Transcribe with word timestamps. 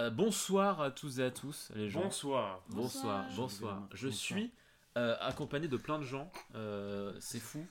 Euh, 0.00 0.08
bonsoir 0.08 0.80
à 0.80 0.90
tous 0.90 1.18
et 1.18 1.24
à 1.24 1.30
tous, 1.30 1.70
les 1.74 1.90
gens. 1.90 2.00
Bonsoir. 2.02 2.62
Bonsoir, 2.68 3.24
Bonsoir. 3.36 3.36
bonsoir. 3.36 3.88
Je 3.92 4.06
Bonsoir. 4.06 4.12
suis 4.38 4.50
euh, 4.96 5.14
accompagné 5.20 5.68
de 5.68 5.76
plein 5.76 5.98
de 5.98 6.04
gens. 6.04 6.30
euh, 6.54 7.12
c'est 7.20 7.38
fou. 7.40 7.66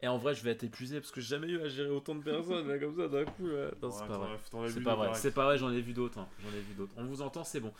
Et 0.00 0.08
en 0.08 0.16
vrai, 0.18 0.34
je 0.34 0.42
vais 0.44 0.50
être 0.52 0.64
épuisé 0.64 0.98
parce 1.00 1.10
que 1.10 1.20
j'ai 1.20 1.28
jamais 1.36 1.48
eu 1.48 1.60
à 1.60 1.68
gérer 1.68 1.90
autant 1.90 2.14
de 2.14 2.22
personnes 2.22 2.68
là, 2.68 2.78
comme 2.78 2.96
ça 2.96 3.08
d'un 3.08 3.24
coup. 3.24 3.46
là. 3.48 3.70
Non, 3.82 3.90
c'est 3.90 4.06
pas 4.06 4.18
vrai. 4.18 4.38
C'est 4.70 4.82
pas 4.82 4.94
vrai. 4.94 5.14
C'est 5.14 5.30
pas 5.34 5.44
vrai. 5.44 5.58
J'en 5.58 5.70
ai 5.72 5.80
vu 5.80 5.92
d'autres. 5.92 6.18
hein. 6.18 6.28
J'en 6.42 6.48
ai 6.56 6.60
vu 6.60 6.74
d'autres. 6.74 6.94
On 6.96 7.04
vous 7.04 7.20
entend, 7.22 7.44
c'est 7.44 7.60
bon. 7.60 7.72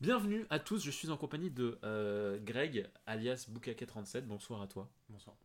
Bienvenue 0.00 0.44
à 0.50 0.58
tous. 0.58 0.82
Je 0.84 0.90
suis 0.90 1.10
en 1.10 1.16
compagnie 1.16 1.50
de 1.50 1.78
euh, 1.84 2.38
Greg, 2.42 2.88
alias 3.06 3.46
Boukake37. 3.52 4.22
Bonsoir 4.22 4.62
à 4.62 4.66
toi. 4.66 4.88
Bonsoir. 5.08 5.36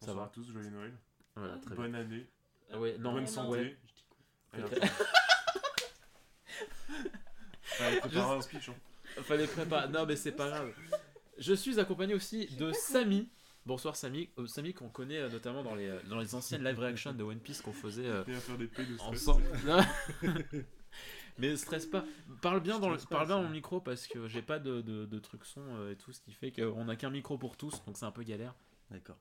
Ça 0.00 0.06
Bonsoir 0.06 0.16
va 0.16 0.24
à 0.24 0.28
tous, 0.28 0.50
joyeux 0.50 0.70
Noël. 0.70 0.92
Voilà, 1.36 1.56
très 1.58 1.74
bien. 1.74 1.84
Bonne 1.84 1.94
année. 1.94 2.26
Ah 2.72 2.78
ouais, 2.80 2.96
non, 2.98 3.12
bonne 3.12 3.26
santé. 3.26 3.76
ouais. 4.54 4.60
Fallait 7.62 8.00
préparer 8.00 8.36
un 8.36 8.40
speech. 8.40 8.68
hein. 8.68 8.74
Fallait 9.22 9.46
préparer. 9.46 9.88
Non, 9.88 10.06
mais 10.06 10.16
c'est 10.16 10.32
pas 10.32 10.48
grave. 10.48 10.72
Je 11.38 11.52
suis 11.54 11.78
accompagné 11.78 12.14
aussi 12.14 12.46
de 12.56 12.72
Samy. 12.72 13.28
Bonsoir 13.66 13.96
Samy. 13.96 14.30
Euh, 14.38 14.46
Samy 14.46 14.72
qu'on 14.72 14.88
connaît 14.88 15.18
euh, 15.18 15.28
notamment 15.28 15.62
dans 15.62 15.74
les, 15.74 15.86
euh, 15.88 16.00
dans 16.08 16.18
les 16.18 16.34
anciennes 16.34 16.64
live 16.64 16.78
reactions 16.78 17.12
de 17.12 17.22
One 17.22 17.38
Piece 17.40 17.60
qu'on 17.60 17.72
faisait 17.72 18.06
euh, 18.06 18.24
ensemble. 19.00 19.44
Mais 21.38 21.54
stresse 21.56 21.86
pas. 21.86 22.04
Parle 22.40 22.60
bien, 22.60 22.78
dans 22.80 22.88
le, 22.88 22.96
Stresse 22.96 23.08
pas, 23.10 23.16
parle 23.16 23.26
bien 23.28 23.36
ça. 23.36 23.42
dans 23.42 23.48
le 23.48 23.52
micro 23.54 23.80
parce 23.80 24.06
que 24.08 24.26
j'ai 24.26 24.42
pas 24.42 24.58
de, 24.58 24.80
de, 24.80 25.04
de 25.06 25.18
trucs 25.20 25.44
son 25.44 25.60
euh, 25.76 25.92
et 25.92 25.96
tout, 25.96 26.12
ce 26.12 26.20
qui 26.20 26.32
fait 26.32 26.50
qu'on 26.50 26.88
a 26.88 26.96
qu'un 26.96 27.10
micro 27.10 27.38
pour 27.38 27.56
tous, 27.56 27.84
donc 27.86 27.96
c'est 27.96 28.06
un 28.06 28.10
peu 28.10 28.24
galère. 28.24 28.54
D'accord. 28.90 29.18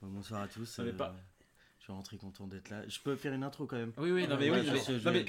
Bon, 0.00 0.08
bonsoir 0.10 0.42
à 0.42 0.48
tous. 0.48 0.80
Euh, 0.80 0.92
Je 1.84 1.90
suis 1.90 1.92
rentré 1.92 2.16
content 2.16 2.46
d'être 2.46 2.70
là. 2.70 2.80
Je 2.88 2.98
peux 2.98 3.14
faire 3.14 3.34
une 3.34 3.42
intro 3.42 3.66
quand 3.66 3.76
même. 3.76 3.92
Oui, 3.98 4.10
oui, 4.10 4.26
non 4.26 4.38
mais 4.38 4.50
oui. 4.50 4.66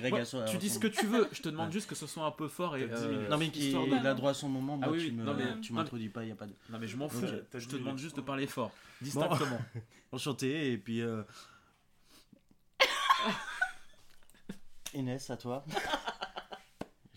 moi, 0.09 0.45
tu 0.45 0.57
dis 0.57 0.69
ce 0.69 0.79
que 0.79 0.87
tu 0.87 1.05
veux. 1.05 1.27
Je 1.33 1.41
te 1.41 1.49
demande 1.49 1.69
juste 1.69 1.89
que 1.89 1.95
ce 1.95 2.07
soit 2.07 2.23
un 2.23 2.31
peu 2.31 2.47
fort 2.47 2.77
et. 2.77 2.87
Euh. 2.89 3.27
Non 3.27 3.35
mais 3.37 3.49
qui 3.49 3.65
histoire 3.65 3.83
de- 3.85 3.89
il 3.91 4.07
a 4.07 4.13
droit 4.13 4.31
à 4.31 4.33
son 4.33 4.47
moment. 4.47 4.77
Moi, 4.77 4.85
Ah 4.87 4.91
oui, 4.93 5.07
tu 5.07 5.11
me- 5.11 5.25
non, 5.25 5.33
mais- 5.33 5.59
tu 5.59 5.73
m'introduis 5.73 6.07
pas, 6.07 6.23
il 6.23 6.29
y 6.29 6.31
a 6.31 6.35
pas 6.35 6.45
de. 6.45 6.53
Non 6.69 6.79
mais 6.79 6.87
je 6.87 6.95
m'en 6.95 7.09
fous. 7.09 7.25
Je 7.53 7.67
te 7.67 7.75
demande 7.75 7.97
juste 7.97 8.15
de 8.15 8.21
parler 8.21 8.47
fort, 8.47 8.71
distinctement. 9.01 9.59
Enchanté 10.13 10.71
et 10.71 10.77
puis. 10.77 11.01
euh, 11.01 11.23
Inès, 14.93 15.29
à 15.29 15.35
toi. 15.35 15.65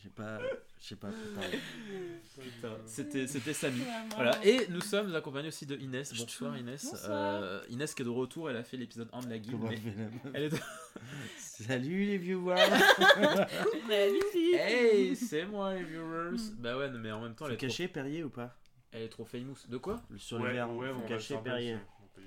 J'ai 0.03 0.09
pas, 0.09 0.41
j'ai 0.81 0.97
pas 0.97 1.09
préparé. 1.09 1.59
Putain, 2.39 2.77
C'était 2.87 3.27
c'était 3.27 3.53
Samy. 3.53 3.81
Voilà, 4.15 4.39
et 4.45 4.69
nous 4.69 4.81
sommes 4.81 5.13
accompagnés 5.15 5.49
aussi 5.49 5.67
de 5.67 5.77
Inès. 5.77 6.15
Je 6.15 6.21
Bonsoir 6.23 6.57
Inès. 6.57 6.85
Bonsoir. 6.85 7.11
Euh, 7.11 7.61
Inès 7.69 7.95
qui 7.95 8.03
est 8.03 8.05
de 8.05 8.11
retour, 8.11 8.49
elle 8.49 8.57
a 8.57 8.63
fait 8.63 8.77
l'épisode 8.77 9.09
1 9.13 9.21
de 9.23 9.29
la. 9.31 9.39
Comment 9.41 9.69
mais 9.69 9.77
je 9.77 10.29
elle 10.35 10.43
est 10.45 10.49
de... 10.51 10.57
Salut 11.39 12.05
les 12.05 12.19
viewers. 12.19 12.55
Hey, 13.91 15.17
c'est 15.17 15.47
moi 15.47 15.75
les 15.75 15.83
viewers. 15.85 16.37
Bah 16.59 16.77
ouais, 16.77 16.91
mais 16.91 17.11
en 17.11 17.21
même 17.23 17.35
temps, 17.35 17.47
elle 17.47 17.55
est, 17.55 17.57
trop... 17.57 17.67
cacher 17.67 17.89
Perrier 17.89 18.23
ou 18.23 18.31
pas 18.31 18.57
elle 18.91 19.03
est 19.03 19.09
trop 19.09 19.25
famous. 19.25 19.57
De 19.69 19.77
quoi 19.77 20.01
Sur 20.17 20.41
Ouais, 20.41 20.49
le 20.49 20.55
verre, 20.55 20.71
ouais, 20.75 20.89
on 20.91 21.07
bien, 21.07 21.19
Perrier. 21.43 21.75
pas. 21.75 22.21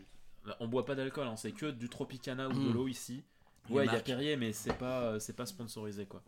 Bah, 0.46 0.58
On 0.60 0.68
boit 0.68 0.86
pas 0.86 0.96
d'alcool, 0.96 1.28
hein, 1.28 1.36
c'est 1.36 1.52
que 1.52 1.72
du 1.72 1.90
Tropicana 1.90 2.50
ou 2.50 2.54
de 2.54 2.60
Mm. 2.60 2.74
l'eau 2.74 2.88
ici. 2.88 3.24
Ouais, 3.70 3.86
il 3.86 3.92
y 3.92 3.96
a. 3.96 4.00
Perrier, 4.00 4.36
mais 4.38 4.54
c'est 4.54 4.74
pas, 4.74 5.02
euh, 5.04 5.20
c'est 5.20 5.36
pas 5.36 5.46
sponsorisé 5.46 6.06
quoi. 6.06 6.22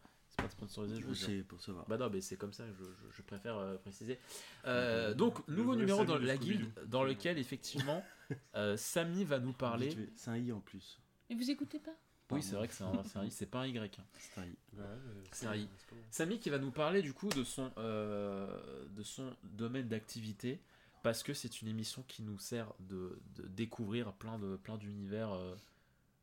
C'est 0.43 0.57
pas 0.57 0.65
sponsorisé, 0.67 1.01
je. 1.01 1.13
C'est 1.13 1.43
pour 1.43 1.61
savoir. 1.61 1.85
Bah 1.87 1.97
non, 1.97 2.09
mais 2.11 2.21
c'est 2.21 2.37
comme 2.37 2.53
ça, 2.53 2.65
je, 2.67 2.83
je- 2.83 3.15
je 3.17 3.21
préfère 3.21 3.57
euh, 3.57 3.77
préciser. 3.77 4.19
Euh, 4.65 5.13
donc, 5.13 5.47
nouveau 5.47 5.75
numéro 5.75 5.99
Samy 5.99 6.07
dans 6.09 6.17
la 6.17 6.37
guilde, 6.37 6.71
dans 6.87 7.03
lequel 7.03 7.37
effectivement 7.37 8.03
euh, 8.55 8.77
Samy 8.77 9.23
va 9.25 9.39
nous 9.39 9.53
parler. 9.53 9.89
C'est 10.15 10.29
un 10.31 10.37
i 10.37 10.51
en 10.51 10.59
plus. 10.59 10.99
Et 11.29 11.35
vous 11.35 11.49
écoutez 11.49 11.79
pas? 11.79 11.95
Oui, 12.31 12.41
c'est 12.41 12.55
vrai 12.55 12.67
que 12.67 12.73
c'est 12.73 12.83
un, 12.83 13.03
c'est 13.03 13.19
un 13.19 13.25
I, 13.25 13.31
c'est 13.31 13.45
pas 13.45 13.59
un 13.59 13.67
Y. 13.67 13.99
hein. 13.99 14.03
C'est 14.17 14.39
un 14.41 14.45
i. 14.45 14.55
Ouais, 14.77 14.83
C'est 15.31 15.45
un 15.47 15.55
i. 15.55 15.67
Samy 16.09 16.39
qui 16.39 16.49
va 16.49 16.57
nous 16.57 16.71
parler 16.71 17.01
du 17.01 17.13
coup 17.13 17.29
de 17.29 17.43
son, 17.43 17.71
euh, 17.77 18.85
de 18.89 19.03
son 19.03 19.35
domaine 19.43 19.87
d'activité 19.87 20.59
parce 21.03 21.21
que 21.21 21.33
c'est 21.33 21.61
une 21.61 21.67
émission 21.67 22.03
qui 22.07 22.23
nous 22.23 22.39
sert 22.39 22.73
de, 22.79 23.19
de 23.35 23.47
découvrir 23.49 24.13
plein 24.13 24.39
de 24.39 24.55
plein 24.55 24.77
d'univers 24.77 25.31
euh, 25.33 25.53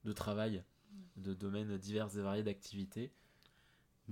de 0.05 0.13
travail, 0.13 0.65
de 1.17 1.33
domaines 1.35 1.77
divers 1.79 2.09
et 2.17 2.23
variés 2.23 2.43
d'activités. 2.43 3.13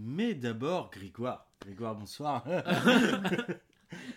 Mais 0.01 0.35
d'abord, 0.35 0.91
Grégoire. 0.91 1.47
Grégoire, 1.61 1.95
bonsoir. 1.97 2.45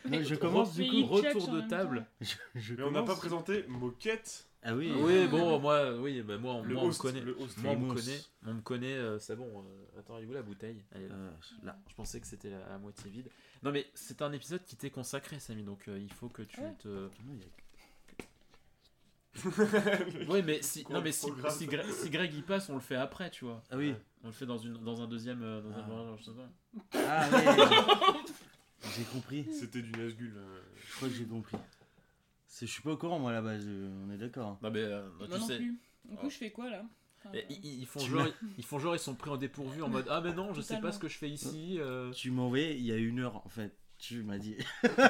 Non, 0.06 0.22
je 0.22 0.36
commence 0.36 0.74
du 0.74 0.86
coup. 0.86 1.06
Retour 1.06 1.48
de 1.48 1.62
table. 1.62 2.06
Je, 2.20 2.36
je 2.56 2.74
Mais 2.76 2.84
on 2.84 2.92
n'a 2.92 3.04
pas 3.04 3.16
présenté 3.16 3.64
Moquette. 3.70 4.46
Ah 4.64 4.76
oui. 4.76 4.92
Oui, 4.94 5.28
bon, 5.28 5.60
moi, 5.60 5.96
oui, 5.98 6.22
bah, 6.22 6.38
moi, 6.38 6.62
Le 6.62 6.74
moi, 6.74 6.84
on 6.84 6.88
me 6.90 6.94
connaît. 6.94 7.22
Le 7.22 7.38
host. 7.40 7.58
Moi, 7.60 7.72
on 7.72 7.80
me 7.80 7.94
connaît, 7.94 8.20
on 8.46 8.54
me 8.56 8.62
connaît, 8.62 8.94
euh, 8.94 9.18
c'est 9.18 9.38
bon. 9.38 9.48
euh, 9.48 10.00
attends, 10.00 10.18
est 10.20 10.26
où 10.26 10.34
la 10.34 10.42
bouteille? 10.42 10.84
Elle 10.92 11.04
est 11.04 11.08
là. 11.08 11.16
Euh, 11.16 11.32
là. 11.64 11.80
Je 11.90 11.96
pensais 11.96 12.20
que 12.20 12.28
c'était 12.28 12.52
à 12.54 12.78
moitié 12.80 13.10
vide. 13.10 13.30
Non, 13.64 13.72
mais 13.72 13.88
c'est 13.94 14.22
un 14.22 14.34
épisode 14.34 14.62
qui 14.66 14.76
t'est 14.76 14.90
consacré, 14.90 15.40
Samy, 15.40 15.64
donc 15.64 15.88
euh, 15.88 15.98
il 15.98 16.12
faut 16.12 16.28
que 16.28 16.42
tu 16.42 16.60
Ouais. 16.60 16.76
te. 16.78 16.90
Non, 16.90 17.10
il 17.30 17.40
y 17.40 17.44
a- 17.44 17.48
Oui, 20.30 20.44
mais 20.46 20.62
si, 20.62 20.86
non, 20.90 21.02
mais 21.02 21.14
si, 21.14 21.28
si, 21.50 21.66
Greg, 21.66 21.90
si 21.90 22.10
Greg 22.10 22.34
y 22.34 22.42
passe, 22.42 22.70
on 22.70 22.74
le 22.76 22.82
fait 22.82 22.96
après, 22.98 23.30
tu 23.32 23.46
vois. 23.46 23.64
Ah 23.72 23.78
oui. 23.78 23.96
On 24.24 24.28
le 24.28 24.34
fait 24.34 24.46
dans, 24.46 24.58
une, 24.58 24.74
dans 24.84 25.02
un 25.02 25.08
deuxième. 25.08 25.42
euh, 25.44 25.62
Dans 25.62 25.70
Ah. 25.76 26.14
un, 26.14 26.18
je 26.18 26.24
sais 26.24 26.32
pas. 26.32 26.50
Ah 26.94 27.30
j'ai 28.98 29.04
compris. 29.06 29.46
C'était 29.52 29.82
du 29.82 29.92
Nazgul. 29.92 30.34
euh. 30.38 30.62
Je 30.88 30.96
crois 30.96 31.08
que 31.10 31.14
j'ai 31.16 31.26
compris. 31.26 31.58
C'est- 32.48 32.66
Je 32.68 32.72
suis 32.72 32.82
pas 32.82 32.92
au 32.92 32.98
courant 32.98 33.20
moi 33.20 33.32
là-bas. 33.32 33.60
je- 33.60 33.90
On 34.06 34.12
est 34.12 34.18
d'accord. 34.18 34.48
hein. 34.50 34.60
Non, 34.62 34.70
mais 34.72 34.80
euh, 34.82 35.08
Moi 35.18 35.28
tu 35.28 35.40
non 35.40 35.48
sais. 35.48 35.58
plus. 35.58 35.80
Du 36.06 36.16
coup, 36.18 36.30
je 36.30 36.36
fais 36.38 36.52
quoi 36.52 36.70
là? 36.70 36.84
Enfin, 37.20 37.30
et 37.36 37.46
Ils, 37.50 37.82
ils 37.82 37.86
font 37.86 38.00
Tu 38.00 38.10
genre, 38.12 38.28
ils 38.58 38.64
font 38.66 38.80
genre, 38.80 38.96
ils 38.96 39.00
sont 39.00 39.14
pris 39.16 39.30
en 39.30 39.38
dépourvu 39.38 39.82
en 39.84 39.90
mode 39.90 40.08
Ah, 40.10 40.22
mais 40.22 40.34
non, 40.34 40.54
je 40.54 40.62
sais 40.62 40.74
pas 40.76 40.80
Totalement. 40.80 40.92
ce 40.94 41.00
que 41.00 41.08
je 41.08 41.18
fais 41.18 41.30
ici. 41.30 41.78
euh. 41.80 42.12
Tu 42.12 42.32
m'as 42.32 42.42
envoyé 42.44 42.76
il 42.76 42.84
y 42.86 42.92
a 42.92 42.98
une 42.98 43.20
heure 43.20 43.46
en 43.46 43.50
fait. 43.50 43.76
Tu 44.02 44.24
m'as 44.24 44.40
dit. 44.40 44.56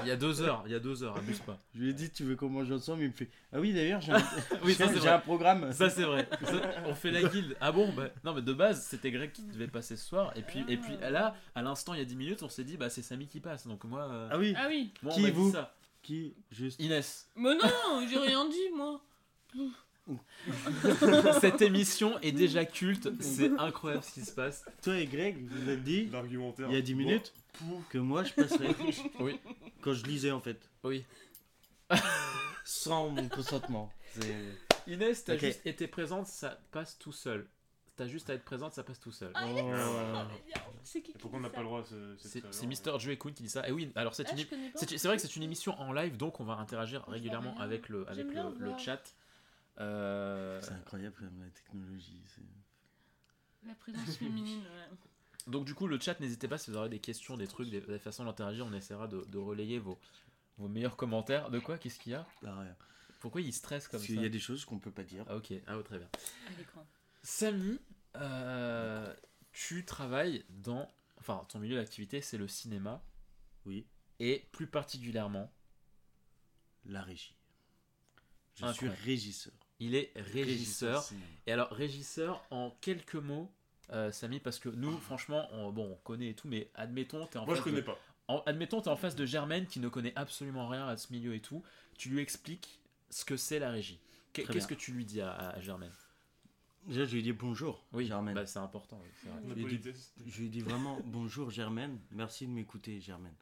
Il 0.02 0.07
y 0.07 0.12
a 0.12 0.18
deux 0.18 0.41
heures, 0.41 0.63
il 0.66 0.72
y 0.74 0.75
a 0.75 0.79
deux 0.79 1.02
heures, 1.02 1.16
abuse 1.16 1.40
pas. 1.40 1.57
Je 1.74 1.79
lui 1.79 1.90
ai 1.91 1.94
dit 1.94 2.09
tu 2.09 2.25
veux 2.25 2.35
qu'on 2.35 2.50
mange 2.50 2.69
ensemble? 2.69 3.03
Il 3.03 3.07
me 3.07 3.13
fait 3.13 3.29
ah 3.53 3.59
oui 3.62 3.72
d'ailleurs 3.74 4.02
j'ai 4.02 4.12
un... 4.12 4.22
Oui, 4.66 4.75
programme. 5.24 5.72
Ça 5.72 5.90
c'est 5.90 6.03
vrai. 6.03 6.28
Ça, 6.44 6.62
on 6.85 6.94
fait 6.94 7.09
la 7.12 7.24
guilde. 7.24 7.56
Ah 7.62 7.72
bon 7.72 7.94
bah 7.94 8.09
non 8.25 8.34
mais 8.34 8.41
de 8.41 8.51
base 8.51 8.84
c'était 8.85 9.09
Greg 9.12 9.31
qui 9.31 9.44
devait 9.44 9.69
passer 9.69 9.96
ce 9.96 10.06
soir 10.06 10.34
et 10.35 10.41
puis 10.41 10.66
et 10.68 10.75
puis 10.75 10.97
là 10.97 11.35
à 11.56 11.62
l'instant 11.62 11.94
il 11.94 12.00
y 12.00 12.01
a 12.01 12.06
10 12.06 12.16
minutes 12.18 12.44
on 12.44 12.50
s'est 12.50 12.66
dit 12.66 12.75
bah 12.75 12.90
c'est 12.90 13.01
Samy 13.01 13.28
qui 13.28 13.40
passe 13.40 13.66
donc 13.66 13.85
moi 13.85 14.01
euh, 14.12 14.28
Ah 14.30 14.38
oui. 14.38 14.53
Ah 14.57 14.66
oui. 14.68 14.94
moi, 15.01 15.13
qui 15.13 15.22
m'a 15.22 15.30
dit 15.30 15.35
vous? 15.35 15.51
ça. 15.53 15.74
Qui 16.01 16.34
juste? 16.51 16.78
Inès. 16.81 17.30
Mais 17.38 17.56
non, 17.56 18.06
j'ai 18.09 18.19
rien 18.19 18.46
dit 18.50 18.75
moi. 18.75 19.01
Cette 21.40 21.62
émission 21.62 22.19
est 22.22 22.31
déjà 22.31 22.66
culte, 22.66 23.09
c'est 23.22 23.51
incroyable 23.57 24.03
ce 24.03 24.12
qui 24.12 24.22
se 24.22 24.31
passe. 24.34 24.66
Toi 24.84 24.97
et 24.97 25.06
Greg 25.06 25.47
vous 25.50 25.69
avez 25.69 25.78
dit 25.78 26.09
L'argumentaire. 26.12 26.68
il 26.69 26.75
y 26.75 26.78
a 26.78 26.81
10 26.81 26.94
Bon, 26.94 27.00
minutes. 27.00 27.34
Que 27.89 27.97
moi 27.97 28.23
je 28.23 28.34
passerais. 28.34 28.75
Oui. 29.19 29.39
Quand 29.81 29.94
je 29.94 30.06
lisais 30.06 30.31
en 30.31 30.39
fait. 30.41 30.69
Oui. 30.84 31.06
Sans 32.66 33.09
mon 33.09 33.28
consentement. 33.29 33.91
Inès 34.88 35.23
t'as 35.23 35.38
juste 35.38 35.66
été 35.66 35.88
présente 35.88 36.28
ça 36.28 36.59
passe 36.72 36.97
tout 36.97 37.12
seul. 37.12 37.47
T'as 37.97 38.07
juste 38.07 38.29
à 38.29 38.34
être 38.34 38.44
présente 38.45 38.73
ça 38.73 38.84
passe 38.84 39.00
tout 39.00 39.12
seul. 39.12 39.31
Oh. 39.35 40.17
C'est 40.84 41.01
qui 41.01 41.12
Et 41.12 41.13
qui 41.13 41.19
pourquoi 41.19 41.39
on 41.39 41.41
n'a 41.44 41.50
pas 41.50 41.59
le 41.59 41.66
droit 41.66 41.84
c'est- 42.17 42.44
C'est 42.51 42.66
Mister 42.67 42.91
Joe 42.97 43.17
Queen 43.17 43.34
qui 43.34 43.44
dit 43.44 43.50
ça. 43.50 43.68
Et 43.68 43.72
oui 43.72 43.91
alors 43.95 44.16
c'est 44.16 44.25
Ah, 44.29 44.31
une. 44.35 44.45
C'est 44.75 45.03
vrai 45.06 45.18
que 45.18 45.22
c'est 45.22 45.35
une 45.35 45.44
émission 45.44 45.79
en 45.79 45.91
live, 45.94 46.18
donc 46.18 46.39
on 46.39 46.44
va 46.45 46.53
interagir 46.56 47.03
je 47.07 47.12
régulièrement 47.12 47.57
avec 47.59 47.89
le, 47.89 48.09
avec 48.09 48.28
le, 48.28 48.56
le 48.59 48.78
chat. 48.78 49.01
Euh, 49.79 50.59
C'est 50.62 50.73
incroyable 50.73 51.16
quand 51.18 51.25
même 51.25 51.39
la 51.44 51.50
technologie. 51.50 52.22
La 53.66 53.75
présence 53.75 54.18
féminine. 54.18 54.59
ouais. 54.63 54.97
Donc 55.47 55.66
du 55.66 55.74
coup, 55.74 55.88
le 55.88 56.00
chat, 56.00 56.19
n'hésitez 56.19 56.47
pas 56.47 56.57
si 56.57 56.72
vous 56.72 56.78
aurez 56.78 56.90
des 56.90 57.00
questions, 57.00 57.38
des 57.38 57.47
trucs, 57.47 57.69
des, 57.69 57.81
des 57.81 58.00
façons 58.00 58.25
d'interagir, 58.25 58.66
on 58.66 58.74
essaiera 58.74 59.07
de, 59.07 59.24
de 59.25 59.38
relayer 59.38 59.79
vos, 59.79 60.00
vos 60.57 60.68
meilleurs 60.68 60.96
commentaires. 60.97 61.50
De 61.50 61.59
quoi? 61.59 61.78
Qu'est-ce 61.78 62.00
qu'il 62.00 62.12
y 62.13 62.16
a? 62.16 62.28
Ah, 62.46 62.59
rien. 62.59 62.75
Pourquoi 63.19 63.41
il 63.41 63.53
stresse 63.53 63.88
comme 63.88 64.00
Parce 64.00 64.03
ça? 64.07 64.13
qu'il 64.13 64.22
y 64.22 64.25
a 64.25 64.30
des 64.30 64.40
choses 64.40 64.66
qu'on 64.66 64.80
peut 64.80 64.91
pas 64.91 65.03
dire. 65.03 65.25
Ah 65.28 65.35
ok, 65.38 65.53
ah, 65.68 65.78
oh, 65.78 65.84
très 65.84 66.00
bien. 66.00 66.09
Samy, 67.24 67.80
euh, 68.16 69.13
tu 69.51 69.85
travailles 69.85 70.44
dans... 70.50 70.88
Enfin, 71.19 71.45
ton 71.50 71.60
milieu 71.60 71.75
d'activité, 71.75 72.21
c'est 72.21 72.38
le 72.38 72.48
cinéma, 72.48 73.04
Oui. 73.66 73.86
et 74.19 74.48
plus 74.51 74.66
particulièrement, 74.66 75.51
La 76.86 77.04
régie. 77.04 77.36
Je 78.56 78.66
Incroyable. 78.66 78.98
suis 78.98 79.06
régisseur. 79.12 79.54
il 79.80 79.94
est 79.95 80.12
régisseur. 80.16 81.07
Et 81.45 81.51
alors, 81.51 81.69
régisseur, 81.69 82.44
en 82.50 82.71
quelques 82.81 83.16
mots, 83.16 83.51
euh, 83.92 84.12
Samy, 84.12 84.39
parce 84.39 84.60
que 84.60 84.69
nous, 84.69 84.98
franchement, 85.00 85.48
on, 85.51 85.72
bon, 85.72 85.92
on 85.92 85.95
connaît 86.04 86.30
et 86.30 86.33
tout, 86.33 86.48
mais 86.48 86.69
admettons, 86.75 87.25
t'es 87.28 87.38
en 87.39 87.45
Moi 87.45 87.56
je 87.56 87.62
face 87.62 87.66
de- 87.66 87.72
connais 87.81 87.83
pas. 87.86 87.98
en- 88.28 88.42
admettons, 88.45 88.81
t'es 88.81 88.89
en 88.89 88.95
face 88.95 89.16
de 89.16 89.25
Germaine 89.25 89.66
qui 89.66 89.80
ne 89.80 89.89
connaît 89.89 90.13
absolument 90.16 90.68
rien 90.68 90.88
à 90.88 90.95
ce 90.98 91.12
milieu 91.12 91.33
et 91.36 91.39
tout. 91.42 91.63
Tu 91.98 92.10
lui 92.10 92.19
expliques 92.22 92.80
ce 93.10 93.25
que 93.25 93.36
c'est 93.38 93.60
la 93.60 93.69
régie. 93.72 94.00
Qu'est-ce 94.33 94.68
que 94.68 94.74
tu 94.75 94.92
lui 94.94 95.04
dis 95.06 95.19
à, 95.22 95.31
à 95.33 95.60
Germaine 95.60 95.92
Déjà, 96.88 97.06
je 97.06 97.12
lui 97.12 97.19
ai 97.19 97.22
dit 97.24 97.31
bonjour, 97.33 97.83
Oui, 97.94 98.07
Germaine. 98.07 98.33
bah, 98.33 98.45
c'est 98.48 98.57
important. 98.60 99.00
oui, 99.04 99.10
Je 99.25 99.45
lui 99.45 99.51
ai 99.51 99.56
dit- 99.56 99.62
politesse. 99.63 100.13
Je 100.25 100.39
lui 100.39 100.45
ai 100.48 100.50
dit 100.50 100.62
vraiment 100.62 101.00
bonjour, 101.06 101.50
Germaine. 101.51 102.00
Merci 102.12 102.48
de 102.48 102.51
m'écouter, 102.51 103.00
Germaine. 103.01 103.36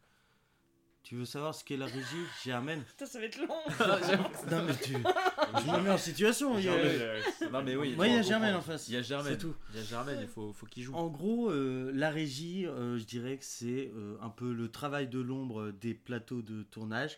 Tu 1.09 1.15
veux 1.15 1.25
savoir 1.25 1.55
ce 1.55 1.63
qu'est 1.63 1.75
la 1.75 1.87
régie 1.87 2.23
Germaine 2.43 2.83
Putain, 2.83 3.07
ça 3.07 3.17
va 3.17 3.25
être 3.25 3.39
long. 3.39 3.47
Non 4.51 4.63
mais 4.63 4.75
tu... 4.77 4.93
Je 4.93 5.71
me 5.71 5.81
mets 5.81 5.89
en 5.89 5.97
situation. 5.97 6.59
il 6.59 6.65
y 6.65 6.69
a- 6.69 6.71
Germaine, 6.77 7.01
euh, 7.01 7.49
Non, 7.51 7.63
mais 7.63 7.75
oui. 7.75 7.95
Moi, 7.95 8.07
il 8.09 8.13
y 8.13 8.17
a 8.17 8.21
faut 8.21 8.29
Germaine 8.29 8.53
en 8.53 8.61
face. 8.61 8.87
Il 8.89 8.93
y 8.93 8.97
a 8.97 9.01
Germaine. 9.01 9.31
C'est 9.33 9.39
tout. 9.39 9.55
Il 9.73 9.79
y 9.79 9.81
a 9.81 9.85
Germaine, 9.85 10.19
il 10.21 10.27
faut, 10.27 10.53
faut 10.53 10.67
qu'il 10.67 10.83
joue. 10.83 10.93
En 10.93 11.07
gros, 11.07 11.49
euh, 11.49 11.91
la 11.95 12.11
régie, 12.11 12.67
euh, 12.67 12.99
je 12.99 13.05
dirais 13.05 13.37
que 13.39 13.43
c'est 13.43 13.91
euh, 13.95 14.17
un 14.21 14.29
peu 14.29 14.53
le 14.53 14.69
travail 14.69 15.07
de 15.07 15.17
l'ombre 15.19 15.71
des 15.71 15.95
plateaux 15.95 16.43
de 16.43 16.61
tournage, 16.61 17.17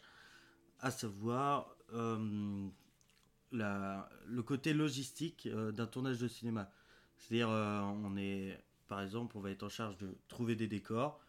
à 0.79 0.89
savoir 0.89 1.75
euh, 1.93 2.69
la- 3.51 4.07
le 4.25 4.41
côté 4.41 4.73
logistique 4.73 5.49
euh, 5.51 5.73
d'un 5.73 5.85
tournage 5.85 6.17
de 6.19 6.29
cinéma. 6.29 6.71
C'est-à-dire, 7.17 7.49
euh, 7.49 7.81
on 7.81 8.15
est, 8.15 8.57
par 8.87 9.01
exemple, 9.01 9.35
on 9.37 9.41
va 9.41 9.49
être 9.51 9.63
en 9.63 9.69
charge 9.69 9.97
de 9.97 10.15
trouver 10.29 10.55
des 10.55 10.67
décors, 10.67 11.19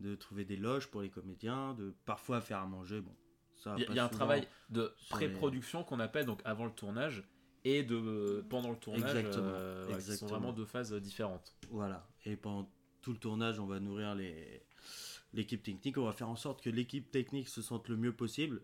de 0.00 0.14
trouver 0.14 0.44
des 0.44 0.56
loges 0.56 0.88
pour 0.88 1.02
les 1.02 1.10
comédiens, 1.10 1.74
de 1.74 1.94
parfois 2.04 2.40
faire 2.40 2.58
à 2.58 2.66
manger. 2.66 3.00
Bon, 3.00 3.14
ça. 3.56 3.74
Il 3.78 3.84
y 3.84 3.86
a, 3.88 3.94
y 3.94 3.98
un 3.98 4.08
travail 4.08 4.46
de 4.70 4.82
les- 4.82 5.08
pré-production 5.10 5.84
qu'on 5.84 6.00
appelle 6.00 6.26
donc 6.26 6.40
avant 6.44 6.64
le 6.66 6.72
tournage 6.72 7.24
et 7.64 7.82
de 7.82 8.44
pendant 8.48 8.70
le 8.70 8.76
tournage. 8.76 9.02
Exactement, 9.16 9.48
euh, 9.48 9.88
ouais, 9.92 9.98
qui 10.02 10.16
sont 10.16 10.26
vraiment 10.26 10.52
deux 10.52 10.66
phases 10.66 10.92
différentes. 10.94 11.56
Voilà. 11.70 12.06
Et 12.24 12.36
pendant 12.36 12.70
tout 13.02 13.12
le 13.12 13.18
tournage, 13.18 13.58
on 13.58 13.66
va 13.66 13.80
nourrir 13.80 14.14
les 14.14 14.62
l'équipe 15.34 15.62
technique. 15.62 15.98
On 15.98 16.04
va 16.04 16.12
faire 16.12 16.28
en 16.28 16.36
sorte 16.36 16.62
que 16.62 16.70
l'équipe 16.70 17.10
technique 17.10 17.48
se 17.48 17.60
sente 17.60 17.88
le 17.88 17.96
mieux 17.96 18.14
possible, 18.14 18.62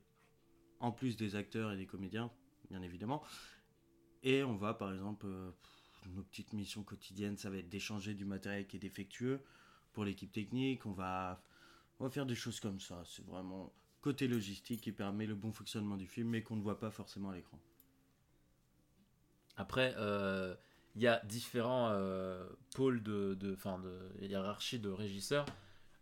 en 0.81 0.92
plus 0.92 1.16
des 1.16 1.36
acteurs 1.36 1.72
et 1.72 1.76
des 1.76 1.86
comédiens, 1.86 2.31
bien 2.70 2.81
évidemment. 2.82 3.22
Et 4.22 4.42
on 4.44 4.56
va, 4.56 4.72
par 4.72 4.90
exemple, 4.92 5.26
euh, 5.26 5.50
nos 6.14 6.22
petites 6.22 6.52
missions 6.54 6.82
quotidiennes, 6.82 7.36
ça 7.36 7.50
va 7.50 7.58
être 7.58 7.69
d'échanger 7.69 8.14
du 8.14 8.25
matériel 8.25 8.66
qui 8.66 8.76
est 8.76 8.81
défectueux 8.81 9.40
pour 9.94 10.05
l'équipe 10.05 10.31
technique. 10.31 10.85
On 10.85 10.93
va, 10.93 11.43
on 11.99 12.05
va 12.05 12.11
faire 12.11 12.26
des 12.26 12.35
choses 12.35 12.61
comme 12.61 12.81
ça. 12.81 13.02
C'est 13.06 13.25
vraiment 13.25 13.73
côté 14.02 14.29
logistique 14.29 14.82
qui 14.82 14.93
permet 14.93 15.25
le 15.25 15.35
bon 15.35 15.50
fonctionnement 15.50 15.96
du 15.96 16.06
film, 16.06 16.29
mais 16.29 16.43
qu'on 16.43 16.56
ne 16.56 16.62
voit 16.62 16.79
pas 16.79 16.91
forcément 16.91 17.31
à 17.31 17.35
l'écran. 17.35 17.58
Après, 19.56 19.94
euh, 19.96 20.55
il 20.94 21.02
y 21.02 21.06
a 21.06 21.25
différents 21.25 21.88
euh, 21.93 22.46
pôles 22.75 23.02
de, 23.02 23.35
de, 23.35 23.55
fin, 23.55 23.79
de 23.79 23.99
hiérarchie 24.20 24.79
de 24.79 24.91
régisseurs. 24.91 25.46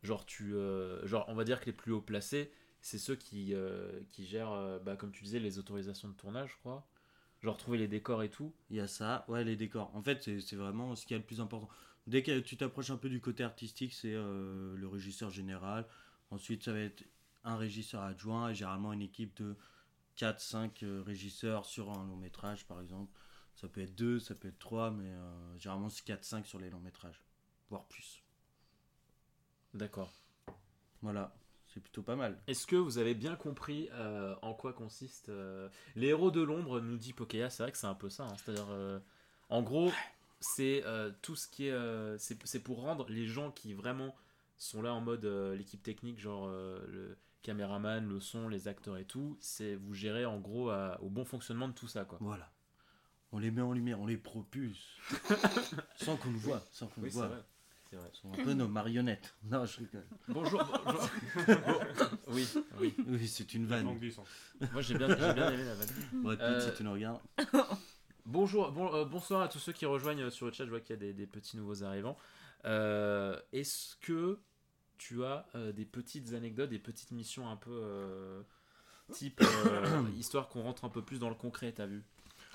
Genre, 0.03 0.27
tu, 0.27 0.55
euh, 0.55 1.06
genre, 1.06 1.25
on 1.29 1.35
va 1.35 1.44
dire 1.44 1.61
que 1.61 1.67
les 1.67 1.73
plus 1.73 1.93
haut 1.93 2.00
placés, 2.00 2.50
c'est 2.81 2.99
ceux 2.99 3.15
qui, 3.15 3.55
euh, 3.55 4.00
qui 4.11 4.27
gèrent, 4.27 4.50
euh, 4.50 4.81
bah, 4.81 4.97
comme 4.97 5.12
tu 5.12 5.23
disais, 5.23 5.39
les 5.39 5.61
autorisations 5.61 6.09
de 6.09 6.15
tournage, 6.15 6.50
je 6.50 6.56
crois. 6.56 6.85
Genre, 7.41 7.56
trouver 7.56 7.79
les 7.79 7.89
décors 7.89 8.23
et 8.25 8.31
tout. 8.31 8.53
Il 8.71 8.77
y 8.77 8.81
a 8.81 8.89
ça, 8.89 9.25
ouais, 9.29 9.44
les 9.44 9.56
décors. 9.56 9.94
En 9.94 10.03
fait, 10.03 10.23
c'est 10.23 10.41
c'est 10.41 10.56
vraiment 10.56 10.97
ce 10.97 11.06
qui 11.06 11.15
est 11.15 11.19
le 11.19 11.25
plus 11.25 11.41
important. 11.41 11.69
Dès 12.06 12.22
que 12.22 12.40
tu 12.40 12.56
t'approches 12.56 12.90
un 12.90 12.96
peu 12.96 13.08
du 13.08 13.20
côté 13.20 13.44
artistique, 13.44 13.93
c'est 13.94 14.12
euh, 14.14 14.76
le 14.76 14.88
régisseur 14.88 15.31
général. 15.31 15.87
Ensuite, 16.31 16.64
ça 16.64 16.72
va 16.72 16.81
être 16.81 17.04
un 17.44 17.56
régisseur 17.56 18.02
adjoint 18.02 18.50
et 18.50 18.54
généralement 18.54 18.93
une 18.93 19.02
équipe 19.02 19.37
de 19.40 19.56
4-5 20.19 20.84
régisseurs 21.02 21.64
sur 21.64 21.90
un 21.90 22.04
long 22.06 22.16
métrage, 22.16 22.66
par 22.66 22.81
exemple. 22.81 23.12
Ça 23.54 23.69
peut 23.69 23.82
être 23.82 23.94
2, 23.94 24.19
ça 24.19 24.34
peut 24.34 24.49
être 24.49 24.58
3, 24.58 24.90
mais 24.90 25.10
euh, 25.10 25.58
généralement 25.58 25.88
c'est 25.88 26.06
4-5 26.06 26.44
sur 26.44 26.58
les 26.58 26.70
longs 26.70 26.81
métrages, 26.81 27.22
voire 27.69 27.84
plus. 27.87 28.22
D'accord. 29.75 30.12
Voilà, 31.02 31.34
c'est 31.66 31.81
plutôt 31.81 32.02
pas 32.02 32.16
mal. 32.16 32.40
Est-ce 32.46 32.66
que 32.66 32.76
vous 32.76 32.98
avez 32.98 33.14
bien 33.14 33.37
compris 33.37 33.88
euh, 33.93 34.34
en 34.43 34.55
quoi 34.55 34.72
consiste 34.72 35.28
euh, 35.28 35.69
Les 35.96 36.08
héros 36.08 36.31
de 36.31 36.40
l'ombre 36.40 36.81
nous 36.81 36.96
dit 36.96 37.12
Pokéa, 37.12 37.50
c'est 37.50 37.62
vrai 37.62 37.72
que 37.72 37.78
c'est 37.78 37.87
un 37.87 37.94
peu 37.94 38.08
ça. 38.10 38.25
hein. 38.25 38.37
C'est-à-dire, 38.37 38.69
euh, 38.70 38.98
en 39.48 39.62
gros, 39.62 39.90
c'est 40.43 40.83
euh, 40.85 41.11
tout 41.23 41.35
ce 41.37 41.49
qui 41.49 41.69
est. 41.69 41.73
euh, 41.73 42.19
c'est 42.19 42.37
c'est 42.47 42.61
pour 42.61 42.81
rendre 42.83 43.06
les 43.09 43.27
gens 43.27 43.50
qui 43.50 43.73
vraiment 43.75 44.15
sont 44.59 44.83
là 44.83 44.93
en 44.93 45.00
mode 45.00 45.25
euh, 45.25 45.56
l'équipe 45.56 45.83
technique, 45.83 46.19
genre 46.21 46.47
euh, 46.49 46.79
le 46.89 47.17
caméraman, 47.43 48.06
le 48.09 48.21
son, 48.21 48.49
les 48.49 48.69
acteurs 48.69 48.97
et 48.99 49.05
tout, 49.05 49.37
c'est 49.41 49.75
vous 49.75 49.94
gérez 49.94 50.25
en 50.27 50.39
gros 50.39 50.71
à- 50.71 51.00
au 51.03 51.09
bon 51.09 51.25
fonctionnement 51.25 51.67
de 51.69 51.73
tout 51.75 51.89
ça, 51.89 52.05
quoi. 52.05 52.19
Voilà. 52.21 52.53
On 53.33 53.39
les 53.39 53.50
met 53.50 53.62
en 53.62 53.73
lumière, 53.73 53.99
on 54.00 54.06
les 54.06 54.19
propulse. 54.19 54.85
sans 55.97 56.17
qu'on 56.17 56.31
le 56.31 56.39
voit, 56.39 56.62
sans 56.71 56.87
qu'on 56.89 57.00
Oui, 57.03 57.09
voit. 57.11 57.27
vrai. 57.29 57.43
C'est 57.91 57.97
vrai. 57.97 58.11
Ce 58.12 58.21
sont 58.23 58.33
un 58.33 58.44
peu 58.44 58.53
nos 58.55 58.69
marionnettes. 58.69 59.35
Non, 59.44 59.65
je 59.67 59.79
rigole. 59.79 60.06
Bonjour. 60.29 60.62
bonjour. 60.85 61.11
Bon, 61.47 61.81
oui, 62.29 62.47
oui. 62.81 62.94
Oui, 63.06 63.27
c'est 63.29 63.53
une 63.55 63.67
vanne. 63.67 63.85
Moi 64.73 64.81
j'ai 64.83 64.97
bien, 64.97 65.09
j'ai 65.09 65.33
bien 65.35 65.50
aimé 65.50 65.65
la 65.65 65.75
vanne. 65.75 65.89
Brad 66.15 66.39
Pitt, 66.39 66.47
Euh, 66.47 66.71
si 66.71 66.77
tu 66.77 66.85
nous 66.85 66.93
regardes. 66.93 67.21
Bonjour, 68.24 68.70
bon, 68.70 68.92
euh, 68.94 69.04
bonsoir 69.04 69.42
à 69.42 69.48
tous 69.48 69.58
ceux 69.58 69.72
qui 69.72 69.84
rejoignent 69.84 70.30
sur 70.30 70.46
le 70.46 70.52
chat. 70.52 70.64
Je 70.64 70.70
vois 70.70 70.80
qu'il 70.80 70.90
y 70.90 70.98
a 70.98 71.00
des, 71.00 71.12
des 71.12 71.26
petits 71.26 71.56
nouveaux 71.56 71.82
arrivants. 71.82 72.16
Euh, 72.64 73.38
Est-ce 73.52 73.96
que 73.96 74.38
tu 74.98 75.24
as 75.24 75.46
euh, 75.56 75.72
des 75.72 75.84
petites 75.84 76.32
anecdotes, 76.32 76.70
des 76.70 76.78
petites 76.78 77.10
missions 77.10 77.48
un 77.48 77.56
peu 77.56 77.72
euh, 77.72 78.42
type 79.12 79.40
euh, 79.42 80.04
histoire 80.16 80.48
qu'on 80.48 80.62
rentre 80.62 80.84
un 80.84 80.88
peu 80.88 81.02
plus 81.02 81.19
dans 81.19 81.28
le 81.28 81.34
concret, 81.34 81.72
t'as 81.72 81.86
vu? 81.86 82.04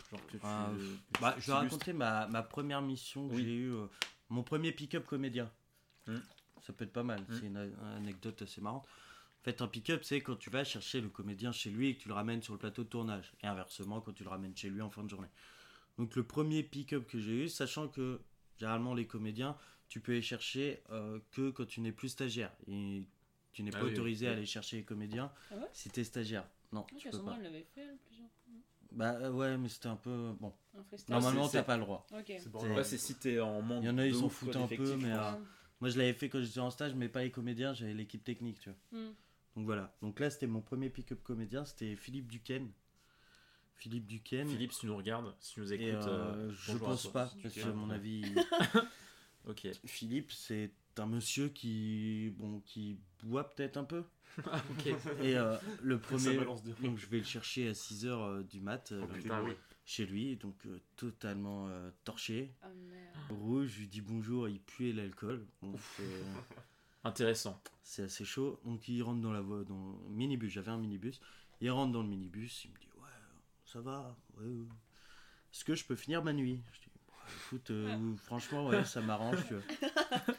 Genre 0.10 0.26
que 0.28 0.38
tu, 0.38 0.40
Ah, 0.44 0.70
que 1.14 1.22
Bah, 1.22 1.34
tu 1.36 1.42
je 1.42 1.48
vais 1.48 1.54
raconter 1.54 1.92
ma, 1.94 2.28
ma 2.28 2.44
première 2.44 2.82
mission 2.82 3.28
que 3.28 3.36
Oui. 3.36 3.44
j'ai 3.44 3.56
eue, 3.56 3.74
euh, 3.74 3.88
mon 4.30 4.44
premier 4.44 4.72
pick-up 4.72 5.06
comédien. 5.06 5.52
Hmm. 6.08 6.16
Ça 6.66 6.72
peut 6.72 6.86
être 6.86 6.94
pas 6.94 7.04
mal, 7.04 7.20
Hmm. 7.28 7.34
c'est 7.34 7.48
une, 7.48 7.58
a- 7.58 7.96
anecdote 7.98 8.42
assez 8.42 8.62
marrante. 8.62 8.88
En 9.42 9.44
fait, 9.44 9.62
un 9.62 9.68
pick-up, 9.68 10.04
c'est 10.06 10.22
quand 10.22 10.38
tu 10.38 10.50
vas 10.50 10.64
chercher 10.64 11.02
le 11.02 11.10
comédien 11.10 11.52
chez 11.52 11.70
lui 11.70 11.90
et 11.90 11.96
que 11.98 12.04
tu 12.04 12.08
le 12.08 12.14
ramènes 12.14 12.42
sur 12.42 12.54
le 12.54 12.60
plateau 12.60 12.84
de 12.86 12.90
tournage. 12.90 13.34
Et 13.44 13.48
inversement, 13.48 14.00
quand 14.00 14.14
tu 14.14 14.24
le 14.24 14.30
ramènes 14.30 14.56
chez 14.56 14.70
lui 14.70 14.82
en 14.82 14.90
fin 14.90 15.04
de 15.04 15.10
journée. 15.10 15.28
Donc, 15.98 16.16
le 16.16 16.24
premier 16.24 16.64
pick-up 16.64 17.08
que 17.08 17.20
j'ai 17.20 17.46
eu, 17.46 17.50
sachant 17.50 17.88
que 17.88 18.20
généralement, 18.58 18.94
les 18.94 19.08
comédiens, 19.08 19.58
tu 19.90 20.00
peux 20.00 20.14
les 20.14 20.22
chercher 20.22 20.82
euh, 20.92 21.20
que 21.32 21.50
quand 21.52 21.66
tu 21.66 21.82
n'es 21.82 21.92
plus 21.92 22.10
stagiaire. 22.10 22.52
Et 22.68 23.04
tu 23.54 23.64
n'es 23.64 23.72
Ah 23.74 23.80
pas 23.80 23.86
oui, 23.86 23.92
autorisé 23.94 24.26
oui. 24.26 24.32
à 24.32 24.36
aller 24.36 24.46
chercher 24.46 24.78
les 24.78 24.84
comédiens 24.84 25.32
Ah 25.52 25.56
ouais? 25.58 25.68
si 25.74 25.90
tu 25.90 26.00
es 26.00 26.04
stagiaire. 26.04 26.48
Non, 26.72 26.86
Ah, 26.92 26.96
tu 26.98 27.10
peux 27.10 27.24
pas. 27.24 27.38
l'avait 27.38 27.64
fait 27.74 27.88
plusieurs 28.06 28.28
fois. 28.30 28.54
Bah 28.92 29.14
euh, 29.20 29.32
ouais, 29.32 29.58
mais 29.58 29.70
c'était 29.70 29.88
un 29.88 29.96
peu. 29.96 30.34
Bon, 30.40 30.54
Un 30.76 30.84
normalement, 31.10 31.48
t'as 31.50 31.64
pas 31.64 31.76
le 31.78 31.84
droit. 31.84 32.06
Ok. 32.14 32.26
C'est 32.28 32.50
bon. 32.50 32.60
C'est- 32.60 32.74
Ouais, 32.76 32.84
c'est 32.84 32.98
si 32.98 33.16
t'es 33.16 33.40
en 33.40 33.62
manque. 33.62 33.84
Il 33.84 33.88
y 33.88 33.90
en 33.90 33.98
a, 33.98 34.06
ils 34.06 34.16
s'en 34.16 34.30
foutent 34.30 34.56
un 34.56 34.68
peu, 34.68 34.96
mais, 34.98 35.12
euh, 35.12 35.32
Moi, 35.80 35.90
je 35.92 35.98
l'avais 36.00 36.14
fait 36.14 36.28
quand 36.30 36.42
j'étais 36.42 36.60
en 36.60 36.72
stage, 36.72 36.96
mais 36.96 37.08
pas 37.08 37.22
les 37.22 37.30
comédiens, 37.32 37.74
j'avais 37.74 37.94
l'équipe 37.94 38.24
technique, 38.24 38.60
tu 38.60 38.70
vois. 38.70 39.00
Hmm. 39.00 39.14
Donc 39.56 39.66
voilà. 39.66 39.96
Donc 40.02 40.20
là, 40.20 40.30
c'était 40.30 40.48
mon 40.48 40.62
premier 40.62 40.90
pick-up 40.90 41.22
comédien, 41.24 41.66
c'était 41.66 41.96
Philippe 41.96 42.28
Duquesne. 42.32 42.72
Philippe 43.78 44.06
Duquesne. 44.08 44.48
Philippe, 44.50 44.74
si 44.74 44.82
tu 44.82 44.86
nous 44.88 44.98
regardes, 44.98 45.34
si 45.40 45.54
tu 45.54 45.60
nous 45.62 45.72
écoutes. 45.74 45.86
euh, 46.08 46.50
euh, 46.50 46.52
je 46.52 46.78
pense 46.78 47.12
pas, 47.12 47.32
parce 47.42 47.54
que 47.56 47.62
à 47.62 47.74
mon 47.74 47.90
avis, 47.90 48.24
Ok. 49.48 49.68
Philippe, 49.86 50.32
c'est 50.32 50.72
un 50.98 51.06
monsieur 51.06 51.48
qui, 51.50 52.34
bon, 52.38 52.60
qui 52.66 52.98
boit 53.24 53.50
peut-être 53.50 53.78
un 53.78 53.84
peu. 53.86 54.04
ok. 54.38 54.88
Et 55.22 55.38
euh, 55.38 55.56
le 55.82 56.00
premier, 56.00 56.36
donc 56.82 56.98
je 56.98 57.08
vais 57.08 57.20
le 57.20 57.24
chercher 57.24 57.70
à 57.70 57.72
6h 57.72 58.46
du 58.48 58.60
mat 58.60 58.92
euh, 58.92 59.02
Oh, 59.04 59.14
putain, 59.14 59.42
oui. 59.44 59.54
chez 59.86 60.06
lui, 60.06 60.36
donc 60.36 60.56
euh, 60.66 60.80
totalement 60.96 61.68
euh, 61.70 61.90
torché, 62.04 62.52
Ah 62.62 62.68
merde. 62.70 63.40
rouge. 63.42 63.70
Je 63.76 63.80
lui 63.80 63.88
dis 63.88 64.02
bonjour, 64.02 64.50
il 64.50 64.60
puait 64.60 64.92
l'alcool. 64.92 65.46
Bon, 65.62 65.76
Intéressant. 67.04 67.62
C'est 67.84 68.04
assez 68.04 68.26
chaud. 68.26 68.60
Donc 68.66 68.88
il 68.90 69.02
rentre 69.02 69.22
dans 69.22 69.32
la 69.32 69.42
voie, 69.42 69.64
dans 69.64 69.98
le 70.10 70.14
minibus. 70.16 70.52
J'avais 70.52 70.72
un 70.72 70.78
minibus. 70.78 71.22
Il 71.62 71.72
rentre 71.72 71.94
dans 71.94 72.02
le 72.02 72.10
minibus. 72.10 72.66
Il 72.66 72.72
me 72.72 72.78
dit 72.80 72.87
ça 73.78 73.82
va. 73.82 74.16
Ouais, 74.38 74.46
ouais. 74.46 74.66
Est-ce 75.54 75.64
que 75.64 75.76
je 75.76 75.86
peux 75.86 75.96
finir 75.96 76.24
ma 76.24 76.34
nuit? 76.34 76.64
Je 76.74 76.80
dis 76.82 76.88
Ouais, 77.10 77.34
écoute, 77.46 77.72
euh, 77.72 78.16
franchement 78.18 78.68
ouais, 78.68 78.86
ça 78.86 79.02
m'arrange. 79.02 79.46
tu 79.48 79.54
vois. 79.54 79.64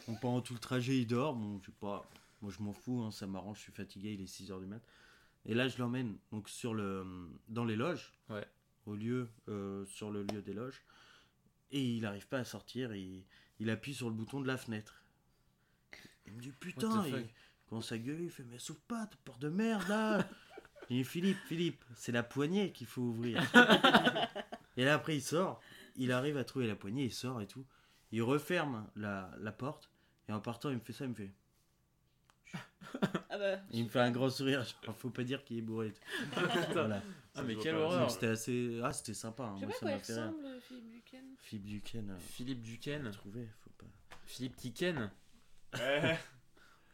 Donc, 0.09 0.21
pendant 0.21 0.41
tout 0.41 0.55
le 0.55 0.59
trajet, 0.59 0.99
il 0.99 1.07
dort. 1.07 1.35
Bon, 1.37 1.61
je 1.61 1.67
sais 1.67 1.77
pas. 1.81 2.09
Moi 2.41 2.53
je 2.57 2.63
m'en 2.63 2.73
fous. 2.73 3.03
hein, 3.03 3.11
ça 3.11 3.27
m'arrange. 3.27 3.59
Je 3.59 3.63
suis 3.65 3.73
fatigué. 3.73 4.13
Il 4.15 4.21
est 4.23 4.27
6 4.27 4.51
h 4.51 4.59
du 4.61 4.67
mat. 4.67 4.83
Et 5.45 5.55
là 5.55 5.69
je 5.69 5.79
l'emmène 5.79 6.17
donc 6.33 6.49
sur 6.49 6.75
le 6.75 7.07
dans 7.49 7.65
les 7.65 7.77
loges. 7.77 8.13
Ouais. 8.29 8.47
Au 8.87 8.95
lieu 8.97 9.29
euh, 9.49 9.85
sur 9.87 10.11
le 10.11 10.23
lieu 10.25 10.43
des 10.43 10.53
loges. 10.53 10.83
Et 11.71 11.83
il 11.97 12.03
n'arrive 12.03 12.27
pas 12.27 12.39
à 12.39 12.45
sortir. 12.45 12.95
Il, 12.95 13.25
il 13.61 13.71
appuie 13.71 13.95
sur 13.95 14.09
le 14.09 14.15
bouton 14.15 14.41
de 14.41 14.47
la 14.47 14.57
fenêtre. 14.57 15.03
Il 16.27 16.33
me 16.35 16.41
dit 16.41 16.53
putain. 16.53 17.07
Il- 17.07 17.29
commence 17.69 17.93
à 17.93 17.99
gueuler, 17.99 18.25
il 18.25 18.31
fait 18.31 18.45
mais 18.45 18.59
souffle 18.59 18.81
pas, 18.89 19.07
t'as 19.07 19.19
peur 19.27 19.37
de 19.37 19.51
merde 19.51 19.87
là 19.89 20.27
Il 20.91 20.97
dit 20.99 21.05
Philippe, 21.05 21.39
Philippe, 21.47 21.85
c'est 21.95 22.13
la 22.13 22.23
poignée 22.23 22.73
qu'il 22.73 22.87
faut 22.87 23.03
ouvrir. 23.03 23.43
et 24.77 24.85
là 24.85 24.95
après 24.95 25.17
il 25.17 25.23
sort, 25.23 25.61
il 25.97 26.13
arrive 26.13 26.37
à 26.37 26.45
trouver 26.45 26.67
la 26.67 26.77
poignée, 26.77 27.05
il 27.05 27.13
sort 27.13 27.41
et 27.43 27.47
tout. 27.47 27.65
Il 28.13 28.23
referme 28.23 28.87
la, 28.97 29.31
la 29.41 29.53
porte 29.53 29.91
et 30.29 30.33
en 30.33 30.41
partant 30.41 30.71
il 30.71 30.77
me 30.77 30.81
fait 30.81 30.93
ça, 30.93 31.05
il 31.05 31.11
me 31.11 31.15
fait. 31.15 31.31
Ah 33.29 33.37
bah. 33.39 33.59
Il 33.73 33.85
me 33.85 33.89
fait 33.91 34.01
un 34.01 34.11
grand 34.11 34.31
sourire, 34.31 34.65
genre, 34.85 34.97
faut 34.97 35.11
pas 35.11 35.23
dire 35.23 35.45
qu'il 35.45 35.59
est 35.59 35.63
bourré. 35.63 35.89
et 35.89 35.93
tout. 35.93 36.41
voilà. 36.73 37.03
Ah, 37.35 37.43
mais 37.43 37.55
quelle 37.57 37.75
horreur. 37.75 38.11
C'était 38.11 38.29
assez. 38.29 38.81
Ah, 38.83 38.93
c'était 38.95 39.13
sympa. 39.13 39.43
hein, 39.45 39.55
Je 39.57 39.61
sais 39.61 39.67
moi, 39.67 39.75
pas 39.75 39.81
ça 39.81 39.89
quoi 39.89 39.91
il 39.93 40.55
ressemble, 40.55 40.61
Philippe 40.63 40.87
Duquesne. 40.89 41.35
Philippe 41.43 41.67
Duquesne, 41.67 42.11
euh, 42.11 42.19
Philippe 42.19 42.63
Duquesne. 42.63 43.11
trouvé, 43.11 43.49
faut 43.63 43.71
pas. 43.77 43.87
Philippe 44.25 44.57
Tiken. 44.57 45.11
Eh, 45.75 46.15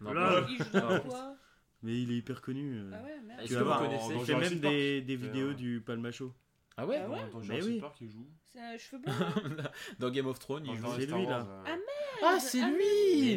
Non, 0.01 0.13
Là. 0.13 0.45
Il 0.49 0.59
joue 0.59 0.65
dans 0.73 1.01
quoi? 1.01 1.37
Mais 1.85 2.01
il 2.01 2.11
est 2.11 2.17
hyper 2.17 2.41
connu. 2.41 2.79
euh. 2.79 2.91
Ah 2.93 3.03
ouais, 3.05 3.21
merde. 3.21 3.41
Est-ce 3.41 3.49
Tu 3.49 3.49
que 3.51 3.55
vas 3.55 3.61
vous 3.61 3.67
voir, 3.67 3.79
connaissez 3.83 4.15
dans 4.15 4.21
Il 4.21 4.27
fait 4.27 4.35
même 4.37 4.59
des, 5.07 5.17
vidéos 5.17 5.53
du 5.53 5.81
Palma 5.85 6.11
Show. 6.11 6.33
Ah 6.77 6.87
ouais 6.87 6.97
Ah 6.99 7.09
ouais 7.11 7.19
Dans 7.31 7.39
Mais 7.39 7.45
Jurassic 7.45 7.69
oui. 7.71 7.81
Park, 7.81 7.97
il 8.01 8.11
joue. 8.11 8.27
C'est 8.53 8.59
un 8.61 8.77
cheveu 8.79 8.99
blanc 8.99 9.13
Dans 10.01 10.11
Game 10.11 10.27
of 10.27 10.39
Thrones, 10.41 10.65
il 10.67 10.69
Dans 10.69 10.75
joue. 10.77 10.83
Star 10.87 10.95
c'est 11.01 11.07
lui, 11.07 11.27
là. 11.27 11.39
Wars, 11.39 11.49
euh, 11.51 11.63
Ah, 11.67 11.77
Ah, 12.25 12.41
c'est 12.41 12.61
Ah, 12.63 12.71
lui 12.71 12.77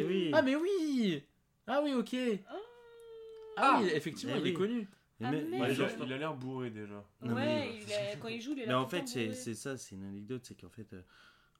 Mais 0.00 0.02
oui. 0.04 0.30
Ah, 0.34 0.42
mais 0.42 0.56
oui 0.56 1.22
Ah 1.68 1.80
oui, 1.84 1.92
ok 1.92 2.16
Ah, 3.56 3.80
oui, 3.82 3.90
effectivement, 3.94 4.34
il 4.36 4.40
est 4.40 4.50
oui. 4.50 4.54
connu. 4.54 4.80
Et 4.80 5.24
Ah, 5.24 5.30
mais- 5.30 5.36
merde. 5.38 5.46
mais 5.50 5.60
Ouais, 5.60 5.74
il, 5.74 5.82
a, 5.82 5.88
il 6.06 6.12
a 6.12 6.18
l'air 6.18 6.34
bourré 6.34 6.70
déjà. 6.70 7.04
Non, 7.22 7.34
ouais, 7.34 7.44
mais- 7.44 7.78
il 7.86 7.92
a- 7.92 8.16
quand 8.16 8.28
il 8.28 8.40
joue, 8.40 8.52
il 8.52 8.60
est 8.60 8.66
Mais 8.66 8.74
en 8.74 8.84
tout 8.84 8.94
le 8.94 8.98
fait, 8.98 9.04
temps 9.04 9.06
c'est 9.12 9.24
bourré. 9.26 9.36
c'est 9.36 9.54
ça, 9.54 9.76
c'est 9.76 9.94
une 9.96 10.04
anecdote, 10.04 10.42
c'est 10.44 10.54
qu'en 10.60 10.70
fait, 10.70 10.92
euh, 10.92 11.02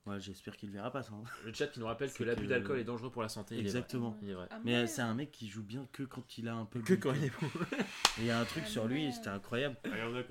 ouais, 0.07 0.21
j'espère 0.21 0.57
qu'il 0.57 0.71
verra 0.71 0.91
pas 0.91 1.03
ça. 1.03 1.13
hein. 1.13 1.23
Le 1.45 1.53
chat 1.53 1.67
qui 1.69 1.81
nous 1.81 1.87
rappelle 1.87 2.13
que 2.13 2.25
l'abus 2.25 2.45
que- 2.45 2.49
d'alcool 2.49 2.79
est 2.79 2.85
dangereux 2.85 3.11
pour 3.11 3.23
la 3.23 3.29
santé. 3.29 3.55
il 3.57 3.59
est 3.59 3.63
vrai. 3.63 3.69
Exactement. 3.79 4.17
Il 4.23 4.31
est 4.31 4.35
vrai. 4.35 4.47
Ah, 4.51 4.59
Mais 4.65 4.87
c'est 4.87 5.03
un 5.03 5.15
mec 5.15 5.31
qui 5.31 5.49
joue 5.49 5.63
bien 5.63 5.87
que 5.93 6.03
quand 6.03 6.39
il 6.39 6.49
a 6.49 6.55
un 6.55 6.65
peu. 6.65 6.81
Que 6.81 6.95
quand 6.95 7.13
il 7.15 7.25
est 7.25 7.33
il 8.19 8.25
y 8.25 8.31
a 8.31 8.39
un 8.41 8.45
truc 8.45 8.65
Ah, 8.67 8.71
sur 8.71 8.87
lui, 8.87 9.13
c'était 9.13 9.29
incroyable. 9.29 9.77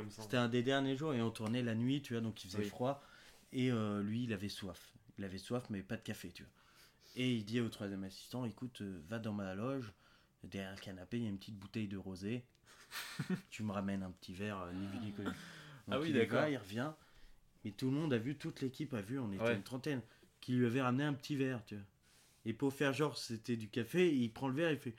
Ça. 0.09 0.21
C'était 0.24 0.38
un 0.38 0.50
des 0.50 0.63
derniers 0.63 0.95
jours 0.95 1.13
et 1.13 1.21
on 1.21 1.31
tournait 1.31 1.63
la 1.63 1.75
nuit, 1.75 2.01
tu 2.01 2.13
vois, 2.13 2.21
donc 2.21 2.43
il 2.43 2.47
faisait 2.50 2.63
Oui. 2.63 2.69
froid. 2.69 3.03
Et 3.53 3.71
euh, 3.71 4.01
lui, 4.03 4.24
il 4.24 4.33
avait 4.33 4.50
soif. 4.50 4.93
Il 5.17 5.24
avait 5.24 5.38
soif, 5.38 5.63
mais 5.69 5.81
pas 5.81 5.95
de 5.95 6.01
café, 6.01 6.31
tu 6.31 6.43
vois. 6.43 6.51
Et 7.15 7.33
il 7.33 7.45
dit 7.45 7.62
au 7.62 7.69
troisième 7.69 8.03
assistant 8.03 8.45
écoute, 8.45 8.81
euh, 8.81 9.01
va 9.07 9.17
dans 9.19 9.33
ma 9.33 9.55
loge, 9.55 9.91
derrière 10.43 10.75
le 10.75 10.79
canapé, 10.81 11.17
il 11.17 11.24
y 11.24 11.25
a 11.25 11.29
une 11.29 11.39
petite 11.39 11.57
bouteille 11.57 11.88
de 11.88 11.97
rosé. 11.97 12.45
tu 13.50 13.63
me 13.63 13.71
ramènes 13.71 14.03
un 14.03 14.12
petit 14.12 14.33
verre, 14.33 14.59
euh, 14.62 14.71
ni 14.74 14.86
vu 14.88 14.97
ni 15.00 15.12
connu. 15.13 15.29
Ah 15.89 16.00
oui, 16.00 16.13
d'accord. 16.13 16.41
va, 16.41 16.50
il 16.50 16.57
revient. 16.57 16.91
Et 17.67 17.71
tout 17.74 17.88
le 17.88 17.91
monde 17.97 18.13
a 18.13 18.17
vu, 18.17 18.36
toute 18.38 18.62
l'équipe 18.62 18.93
a 18.93 19.01
vu, 19.01 19.19
on 19.19 19.31
était 19.31 19.43
Ouais. 19.43 19.55
une 19.55 19.63
trentaine, 19.63 20.01
qui 20.41 20.53
lui 20.53 20.65
avait 20.65 20.81
ramené 20.81 21.03
un 21.03 21.13
petit 21.13 21.36
verre, 21.36 21.63
tu 21.65 21.75
vois. 21.75 21.83
Et 22.45 22.53
pour 22.53 22.74
faire 22.74 22.93
genre 22.93 23.17
c'était 23.17 23.57
du 23.57 23.67
café, 23.69 24.13
il 24.15 24.31
prend 24.31 24.47
le 24.47 24.53
verre, 24.55 24.71
il 24.71 24.77
fait 24.77 24.95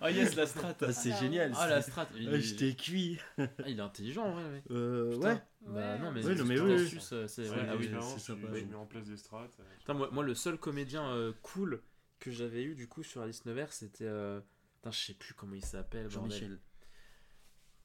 Ah 0.00 0.10
yes, 0.10 0.36
la 0.36 0.46
strat. 0.46 0.76
Ah, 0.80 0.92
c'est 0.92 1.12
Ah, 1.12 1.20
génial. 1.20 1.52
Ah, 1.56 1.66
la 1.66 1.82
strat. 1.82 2.06
Il, 2.16 2.28
Ah, 2.32 2.38
J'étais 2.38 2.74
cuit. 2.74 3.18
Ah, 3.38 3.46
il 3.66 3.78
est 3.78 3.82
intelligent, 3.82 4.36
ouais. 4.36 4.44
ouais. 4.44 4.62
Euh, 4.70 5.16
ouais. 5.16 5.42
Bah 5.66 5.98
non, 5.98 6.12
mais 6.12 6.24
Oui, 6.24 6.36
non, 6.36 6.44
mais 6.44 6.56
c'est 6.56 6.62
oui, 6.62 6.72
oui. 6.92 6.98
euh, 7.12 7.26
c'est 7.26 7.42
vrai. 7.44 7.66
Ah 7.68 7.76
oui. 7.76 7.86
tu 7.88 8.34
mets 8.66 8.74
en 8.76 8.86
place 8.86 9.06
des 9.06 9.16
strats. 9.16 9.48
euh, 9.58 9.64
Putain, 9.80 9.94
moi, 9.94 10.10
moi, 10.12 10.22
le 10.22 10.34
seul 10.34 10.58
comédien 10.58 11.08
euh, 11.10 11.32
cool 11.42 11.82
que 12.20 12.30
j'avais 12.30 12.62
eu 12.62 12.74
du 12.76 12.86
coup 12.86 13.02
sur 13.02 13.22
Alice 13.22 13.44
Nevers, 13.46 13.72
c'était. 13.72 14.04
euh, 14.06 14.40
Putain, 14.76 14.90
je 14.92 15.00
sais 15.06 15.14
plus 15.14 15.34
comment 15.34 15.54
il 15.54 15.64
s'appelle. 15.64 16.08
bordel. 16.08 16.30
Jean-Michel. 16.38 16.58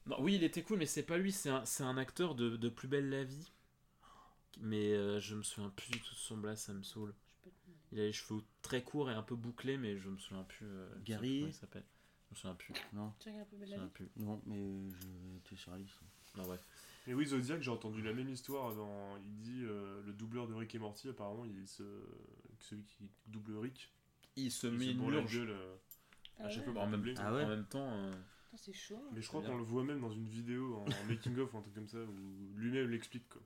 Non, 0.06 0.16
oui, 0.20 0.34
il 0.36 0.44
était 0.44 0.62
cool, 0.62 0.78
mais 0.78 0.86
c'est 0.86 1.02
pas 1.02 1.18
lui, 1.18 1.30
c'est 1.32 1.50
un, 1.50 1.64
c'est 1.64 1.82
un 1.84 1.96
acteur 1.96 2.34
de, 2.34 2.56
de 2.56 2.68
Plus 2.68 2.88
Belle 2.88 3.08
la 3.10 3.24
Vie. 3.24 3.52
Mais 4.60 4.92
euh, 4.92 5.20
je 5.20 5.34
me 5.36 5.42
souviens 5.42 5.70
plus 5.70 5.90
du 5.92 6.00
tout 6.00 6.14
de 6.14 6.18
son 6.20 6.36
blast, 6.36 6.66
ça 6.66 6.72
me 6.72 6.82
saoule. 6.82 7.14
Il 7.92 7.98
a 8.00 8.04
les 8.04 8.12
cheveux 8.12 8.42
très 8.62 8.82
courts 8.82 9.10
et 9.10 9.14
un 9.14 9.22
peu 9.22 9.34
bouclés, 9.36 9.76
mais 9.76 9.98
je 9.98 10.08
me 10.08 10.18
souviens 10.18 10.44
plus. 10.44 10.66
euh, 10.66 10.88
Gary 11.04 11.40
plus 11.42 11.48
il 11.50 11.54
s'appelle. 11.54 11.84
Je 12.28 12.34
me 12.34 12.36
souviens 12.36 12.54
plus. 12.54 12.74
Non, 12.92 13.12
Tu 13.20 13.28
regardes 13.30 13.48
Belle 13.52 13.68
la 13.70 13.78
vie 13.78 13.88
plus. 13.90 14.08
non, 14.16 14.40
mais 14.46 14.90
je 14.90 15.38
t'es 15.48 15.56
sur 15.56 15.72
Alice. 15.72 15.90
Non, 16.36 16.44
bref. 16.44 16.60
Mais 17.06 17.14
oui, 17.14 17.26
Zodiac, 17.26 17.62
j'ai 17.62 17.70
entendu 17.70 18.02
la 18.02 18.12
même 18.12 18.28
histoire. 18.28 18.74
Dans... 18.74 19.16
Il 19.16 19.38
dit 19.40 19.62
euh, 19.64 20.02
le 20.04 20.12
doubleur 20.12 20.46
de 20.46 20.54
Rick 20.54 20.74
et 20.74 20.78
Morty, 20.78 21.08
apparemment, 21.08 21.44
il 21.44 21.66
se... 21.66 21.82
celui 22.60 22.84
qui 22.84 23.10
double 23.26 23.56
Rick, 23.56 23.90
Il 24.36 24.50
se 24.52 24.66
il 24.66 24.72
met 24.74 24.84
se 24.86 24.90
une 24.90 25.10
la 25.10 25.22
gueule. 25.22 25.50
euh, 25.50 25.76
Ah 26.38 26.44
à 26.44 26.48
chaque 26.50 26.64
fois 26.64 26.82
en 26.82 26.86
même. 26.86 27.14
Ah 27.18 27.34
ouais 27.34 27.44
en 27.44 27.48
même 27.48 27.66
temps. 27.66 27.90
C'est 28.56 28.72
chaud. 28.72 29.02
Mais 29.12 29.20
je 29.22 29.28
crois 29.28 29.42
qu'on 29.42 29.56
le 29.56 29.62
voit 29.62 29.84
même 29.84 30.00
dans 30.00 30.10
une 30.12 30.26
vidéo 30.28 30.76
en, 30.76 30.84
en 30.84 31.04
making-of 31.08 31.54
ou 31.54 31.58
un 31.58 31.62
truc 31.62 31.74
comme 31.74 31.88
ça, 31.88 31.98
où 31.98 32.56
lui-même 32.56 32.90
l'explique. 32.90 33.28
quoi. 33.28 33.40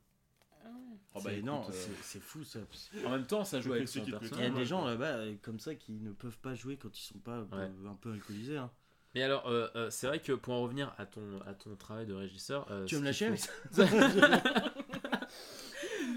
Ah 0.64 0.68
ouais. 0.68 0.96
oh, 1.14 1.20
bah, 1.22 1.30
non, 1.42 1.62
euh, 1.68 1.72
c'est 2.02 2.22
fou 2.22 2.42
ça. 2.42 2.60
En 3.04 3.10
même 3.10 3.26
temps, 3.26 3.44
ça 3.44 3.60
joue 3.60 3.72
avec 3.74 3.86
son 3.86 4.00
met 4.00 4.06
Il 4.06 4.12
y 4.12 4.14
a 4.14 4.18
personnage. 4.18 4.54
Des 4.54 4.64
gens 4.64 4.84
là-bas 4.84 5.16
euh, 5.18 5.34
comme 5.42 5.60
ça 5.60 5.74
qui 5.74 5.92
ne 5.92 6.10
peuvent 6.12 6.38
pas 6.38 6.54
jouer 6.54 6.78
quand 6.78 6.98
ils 6.98 7.02
sont 7.04 7.18
pas 7.18 7.38
euh, 7.40 7.44
Ouais. 7.68 7.88
un 7.90 7.94
peu 7.94 8.12
alcoolisés. 8.12 8.56
hein. 8.56 8.70
Mais 9.14 9.22
alors, 9.22 9.46
euh, 9.46 9.68
euh, 9.76 9.90
c'est 9.90 10.06
vrai 10.08 10.20
que 10.20 10.32
pour 10.32 10.54
en 10.54 10.62
revenir 10.62 10.92
à 10.98 11.04
ton, 11.06 11.40
à 11.46 11.52
ton 11.54 11.76
travail 11.76 12.06
de 12.06 12.14
régisseur. 12.14 12.66
euh, 12.72 12.86
Tu 12.86 12.94
veux 12.96 13.00
me 13.02 13.06
lâcher 13.06 13.32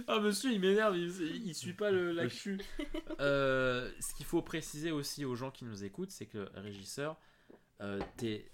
Ah 0.08 0.20
monsieur, 0.22 0.52
il 0.54 0.62
m'énerve, 0.62 0.98
il, 0.98 1.48
il 1.48 1.54
suit 1.54 1.74
pas 1.74 1.92
le 1.92 2.12
l'actu. 2.14 2.60
Euh, 3.20 3.92
ce 4.00 4.14
qu'il 4.14 4.26
faut 4.26 4.42
préciser 4.42 4.92
aussi 4.92 5.26
aux 5.26 5.36
gens 5.36 5.52
qui 5.52 5.66
nous 5.66 5.84
écoutent, 5.84 6.12
c'est 6.12 6.28
que 6.28 6.48
régisseur, 6.56 7.18
euh, 7.82 8.00
t'es 8.16 8.50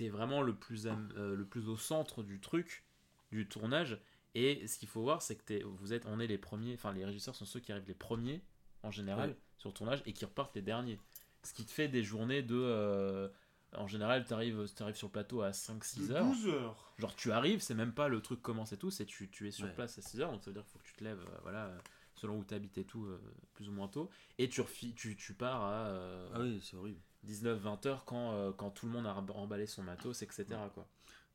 es 0.00 0.08
vraiment 0.08 0.42
le 0.42 0.54
plus, 0.54 0.86
euh, 0.86 1.34
le 1.36 1.44
plus 1.44 1.68
au 1.68 1.76
centre 1.76 2.22
du 2.22 2.40
truc, 2.40 2.84
du 3.30 3.46
tournage. 3.48 3.98
Et 4.34 4.66
ce 4.66 4.78
qu'il 4.78 4.88
faut 4.88 5.02
voir, 5.02 5.20
c'est 5.22 5.36
que 5.36 5.42
t'es- 5.44 5.62
vous 5.62 5.92
êtes, 5.92 6.06
on 6.06 6.18
est 6.20 6.26
les 6.26 6.38
premiers, 6.38 6.74
enfin 6.74 6.92
les 6.92 7.04
régisseurs 7.04 7.34
sont 7.34 7.44
ceux 7.44 7.60
qui 7.60 7.70
arrivent 7.72 7.86
les 7.88 7.94
premiers 7.94 8.42
en 8.82 8.90
général 8.90 9.30
Ouais. 9.30 9.36
sur 9.58 9.68
le 9.68 9.74
tournage 9.74 10.02
et 10.06 10.12
qui 10.12 10.24
repartent 10.24 10.54
les 10.56 10.62
derniers. 10.62 10.98
Ce 11.42 11.52
qui 11.52 11.64
te 11.66 11.70
fait 11.70 11.88
des 11.88 12.02
journées 12.02 12.42
de, 12.42 12.54
euh, 12.56 13.28
en 13.76 13.86
général, 13.86 14.24
t'arrives 14.24 14.66
arrives 14.80 14.96
sur 14.96 15.08
le 15.08 15.12
plateau 15.12 15.42
à 15.42 15.52
5-6 15.52 16.08
De 16.08 16.14
heures. 16.14 16.24
12 16.26 16.48
heures 16.48 16.94
Genre 16.98 17.14
tu 17.16 17.30
arrives, 17.32 17.60
c'est 17.60 17.74
même 17.74 17.92
pas 17.92 18.08
le 18.08 18.20
truc 18.22 18.40
commence 18.40 18.72
et 18.72 18.76
tout, 18.78 18.90
c'est 18.90 19.04
tu, 19.06 19.28
tu 19.28 19.48
es 19.48 19.50
sur 19.50 19.66
Ouais. 19.66 19.74
place 19.74 19.98
à 19.98 20.02
6h, 20.02 20.30
donc 20.30 20.42
ça 20.42 20.50
veut 20.50 20.54
dire 20.54 20.62
qu'il 20.62 20.72
faut 20.72 20.78
que 20.78 20.84
tu 20.84 20.94
te 20.94 21.04
lèves, 21.04 21.20
euh, 21.20 21.38
voilà, 21.42 21.72
selon 22.14 22.38
où 22.38 22.44
tu 22.44 22.54
habites 22.54 22.78
et 22.78 22.84
tout, 22.84 23.04
euh, 23.06 23.20
plus 23.54 23.68
ou 23.68 23.72
moins 23.72 23.88
tôt, 23.88 24.08
et 24.38 24.48
tu, 24.48 24.60
refi- 24.62 24.94
tu, 24.94 25.16
tu 25.16 25.34
pars 25.34 25.62
à 25.62 25.88
Ah 26.34 26.40
oui, 26.40 26.60
c'est 26.62 26.76
horrible. 26.76 27.00
19-20 27.26 27.86
heures 27.86 28.04
quand, 28.04 28.32
euh, 28.32 28.52
quand 28.52 28.70
tout 28.70 28.86
le 28.86 28.92
monde 28.92 29.06
a 29.06 29.14
emballé 29.14 29.66
son 29.66 29.82
matos, 29.82 30.22
etc. 30.22 30.46
Quoi. 30.74 30.86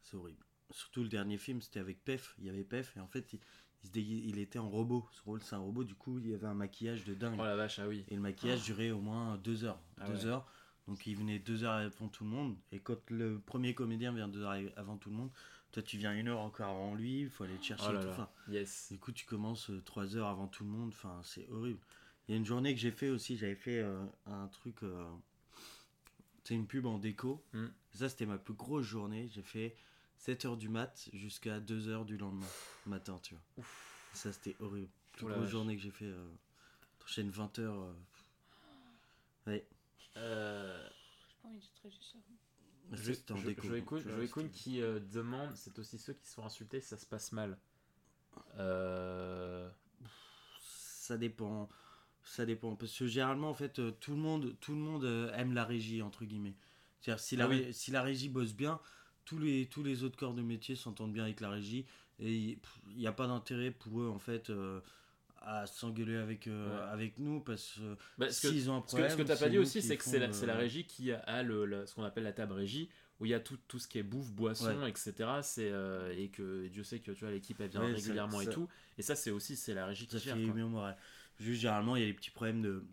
C'est 0.04 0.18
horrible. 0.18 0.44
Surtout 0.72 1.02
le 1.04 1.10
dernier 1.10 1.38
film, 1.38 1.62
c'était 1.62 1.80
avec 1.80 2.04
Pef. 2.04 2.36
Il 2.40 2.46
y 2.46 2.50
avait 2.50 2.64
Pef 2.64 2.96
et 2.98 3.00
en 3.00 3.08
fait, 3.08 3.32
il, 3.34 3.40
il 3.84 3.88
se 3.88 3.92
dégui- 3.94 4.24
il 4.26 4.40
était 4.40 4.60
en 4.60 4.70
robot. 4.70 5.08
Ce 5.12 5.22
rôle, 5.22 5.42
c'est 5.42 5.56
un 5.56 5.60
robot. 5.60 5.84
Du 5.86 5.96
coup, 5.96 6.20
il 6.20 6.28
y 6.28 6.34
avait 6.34 6.48
un 6.48 6.54
maquillage 6.54 7.06
de 7.06 7.14
dingue. 7.14 7.38
Oh 7.40 7.44
la 7.46 7.56
vache, 7.56 7.80
ah 7.80 7.88
oui. 7.88 8.04
Et 8.10 8.16
le 8.16 8.22
maquillage 8.22 8.64
durait 8.64 8.92
au 8.92 9.00
moins 9.00 9.38
deux 9.38 9.64
heures. 9.64 9.80
Ah 10.00 10.08
deux 10.10 10.26
ouais. 10.26 10.26
heures. 10.26 10.46
Donc 10.88 11.06
il 11.06 11.16
venait 11.18 11.40
deux 11.40 11.64
heures 11.64 11.74
avant 11.74 12.08
tout 12.10 12.24
le 12.24 12.30
monde. 12.30 12.58
Et 12.72 12.80
quand 12.80 13.10
le 13.10 13.40
premier 13.40 13.74
comédien 13.74 14.12
vient 14.14 14.28
deux 14.28 14.42
heures 14.44 14.56
avant 14.78 14.98
tout 14.98 15.10
le 15.10 15.16
monde, 15.18 15.30
toi 15.72 15.84
tu 15.84 15.98
viens 15.98 16.14
une 16.14 16.28
heure 16.30 16.40
encore 16.40 16.70
avant 16.70 16.96
lui. 16.96 17.22
Il 17.22 17.30
faut 17.30 17.44
aller 17.44 17.58
te 17.58 17.64
chercher. 17.66 17.88
Oh 17.90 17.96
et 17.96 18.00
tout. 18.00 18.06
là. 18.08 18.12
Enfin, 18.14 18.30
Yes. 18.50 18.88
du 18.92 18.98
coup, 19.00 19.12
tu 19.12 19.26
commences 19.26 19.70
euh, 19.70 19.82
trois 19.84 20.16
heures 20.16 20.28
avant 20.28 20.48
tout 20.48 20.64
le 20.64 20.70
monde. 20.70 20.90
Enfin, 20.94 21.20
c'est 21.24 21.48
horrible. 21.50 21.80
Il 22.28 22.32
y 22.32 22.34
a 22.36 22.38
une 22.38 22.46
journée 22.46 22.74
que 22.74 22.80
j'ai 22.80 22.92
fait 22.92 23.10
aussi. 23.10 23.38
J'avais 23.38 23.56
fait 23.56 23.80
euh, 23.80 24.02
un 24.26 24.48
truc. 24.48 24.84
euh, 24.84 25.06
c'est 26.48 26.54
une 26.56 26.66
pub 26.66 26.86
en 26.86 26.98
déco. 26.98 27.44
Mm. 27.52 27.66
Ça, 27.94 28.08
c'était 28.08 28.26
ma 28.26 28.38
plus 28.38 28.54
grosse 28.54 28.86
journée. 28.86 29.28
J'ai 29.34 29.42
fait 29.42 29.76
7 30.18 30.46
heures 30.46 30.56
du 30.58 30.70
mat 30.70 31.10
jusqu'à 31.12 31.60
2 31.60 31.90
heures 31.90 32.06
du 32.06 32.16
lendemain 32.18 32.48
matin, 32.86 33.20
tu 33.22 33.36
vois. 33.36 33.66
Ça, 34.14 34.32
c'était 34.32 34.56
horrible. 34.62 34.90
Plus 35.12 35.26
Oh 35.26 35.28
la 35.28 35.34
grosse 35.36 35.44
vache. 35.46 35.52
journée 35.52 35.76
que 35.76 35.82
j'ai 35.82 35.92
fait. 35.92 36.06
Euh, 36.06 36.30
enchaîne 37.04 37.30
20 37.32 37.60
heures. 37.60 37.82
euh, 37.82 37.94
Ouais. 39.48 39.68
Euh, 40.16 40.90
J'ai 41.30 41.36
pas 41.42 41.48
envie 41.50 41.62
ça, 41.62 43.04
Jo- 43.04 43.14
c'était 43.14 43.32
en 43.34 43.42
déco. 43.42 43.62
Kuhn 43.68 44.00
c'était- 44.02 44.50
qui 44.50 44.82
euh, 44.82 45.00
demande, 45.02 45.54
c'est 45.56 45.78
aussi 45.80 45.98
ceux 45.98 46.14
qui 46.14 46.26
se 46.28 46.34
font 46.36 46.46
insulter 46.46 46.80
si 46.80 46.88
ça 46.88 46.98
se 46.98 47.06
passe 47.06 47.32
mal. 47.34 47.58
Euh, 48.58 49.70
Ça 50.62 51.18
dépend. 51.18 51.70
Ça 52.28 52.46
dépend. 52.46 52.76
Parce 52.76 52.98
que 52.98 53.08
généralement, 53.08 53.50
en 53.50 53.54
fait, 53.54 53.80
euh, 53.80 53.92
tout 54.00 54.12
le 54.12 54.18
monde, 54.18 54.56
tout 54.60 54.74
le 54.74 54.78
monde 54.80 55.06
euh, 55.06 55.32
aime 55.34 55.54
la 55.54 55.64
régie, 55.66 56.02
entre 56.02 56.26
guillemets. 56.26 56.56
C'est-à-dire, 57.02 57.20
si, 57.24 57.36
la 57.36 57.46
Ah 57.46 57.50
oui. 57.50 57.68
si 57.74 57.92
la 57.92 58.02
régie 58.02 58.30
bosse 58.30 58.54
bien, 58.54 58.80
tous 59.26 59.40
les, 59.40 59.68
tous 59.68 59.84
les 59.84 60.04
autres 60.04 60.18
corps 60.18 60.34
de 60.34 60.42
métier 60.42 60.76
s'entendent 60.76 61.14
bien 61.14 61.24
avec 61.24 61.40
la 61.42 61.50
régie. 61.50 61.86
Et 62.20 62.36
il 62.90 62.98
n'y 62.98 63.08
a 63.08 63.12
pas 63.12 63.28
d'intérêt 63.28 63.72
pour 63.72 64.02
eux, 64.02 64.08
en 64.10 64.20
fait, 64.20 64.50
euh, 64.50 64.80
à 65.42 65.66
s'engueuler 65.68 66.18
avec, 66.18 66.48
euh, 66.48 66.70
Ouais. 66.76 66.92
avec 66.92 67.20
nous. 67.20 67.40
Parce 67.42 67.74
que 67.76 67.96
bah, 68.18 68.28
que, 68.28 68.34
s'ils 68.34 68.70
ont 68.70 68.78
un 68.78 68.82
problème. 68.82 69.10
ce 69.10 69.16
que 69.16 69.22
t'as 69.24 69.36
c'est 69.36 69.46
pas 69.46 69.50
dit 69.50 69.58
aussi, 69.60 69.82
c'est 69.82 69.98
que 69.98 70.04
c'est 70.04 70.20
la, 70.46 70.56
régie 70.56 70.86
qui 70.86 71.12
a 71.12 71.44
le, 71.44 71.66
le- 71.66 71.86
ce 71.86 71.96
qu'on 71.96 72.04
appelle 72.04 72.24
la 72.24 72.34
table 72.34 72.54
régie, 72.54 72.90
où 73.20 73.26
il 73.26 73.30
y 73.30 73.34
a 73.34 73.40
tout, 73.40 73.58
tout 73.68 73.80
ce 73.80 73.88
qui 73.88 73.98
est 74.00 74.04
bouffe, 74.04 74.32
boisson, 74.32 74.86
etc. 74.86 75.14
C'est, 75.44 75.72
euh, 75.72 76.14
et 76.18 76.30
que 76.30 76.68
Dieu 76.68 76.84
sait 76.84 77.00
que 77.00 77.12
tu 77.12 77.22
vois, 77.22 77.32
l'équipe 77.32 77.60
elle 77.62 77.70
vient 77.70 77.82
Ouais, 77.82 77.92
ça- 77.92 77.96
régulièrement 77.96 78.42
et 78.42 78.48
tout. 78.50 78.68
Et 78.98 79.02
ça, 79.02 79.16
c'est 79.16 79.32
aussi 79.32 79.56
c'est 79.56 79.74
la 79.74 79.86
régie 79.86 80.08
qui 80.08 80.20
gère. 80.20 80.36
fait 80.36 80.44
quoi. 80.44 80.54
moral. 80.66 80.98
Juste, 81.40 81.62
généralement, 81.62 81.96
il 81.96 82.02
y 82.02 82.04
a 82.04 82.08
les 82.08 82.14
petits 82.14 82.32
problèmes 82.32 82.62
de. 82.62 82.84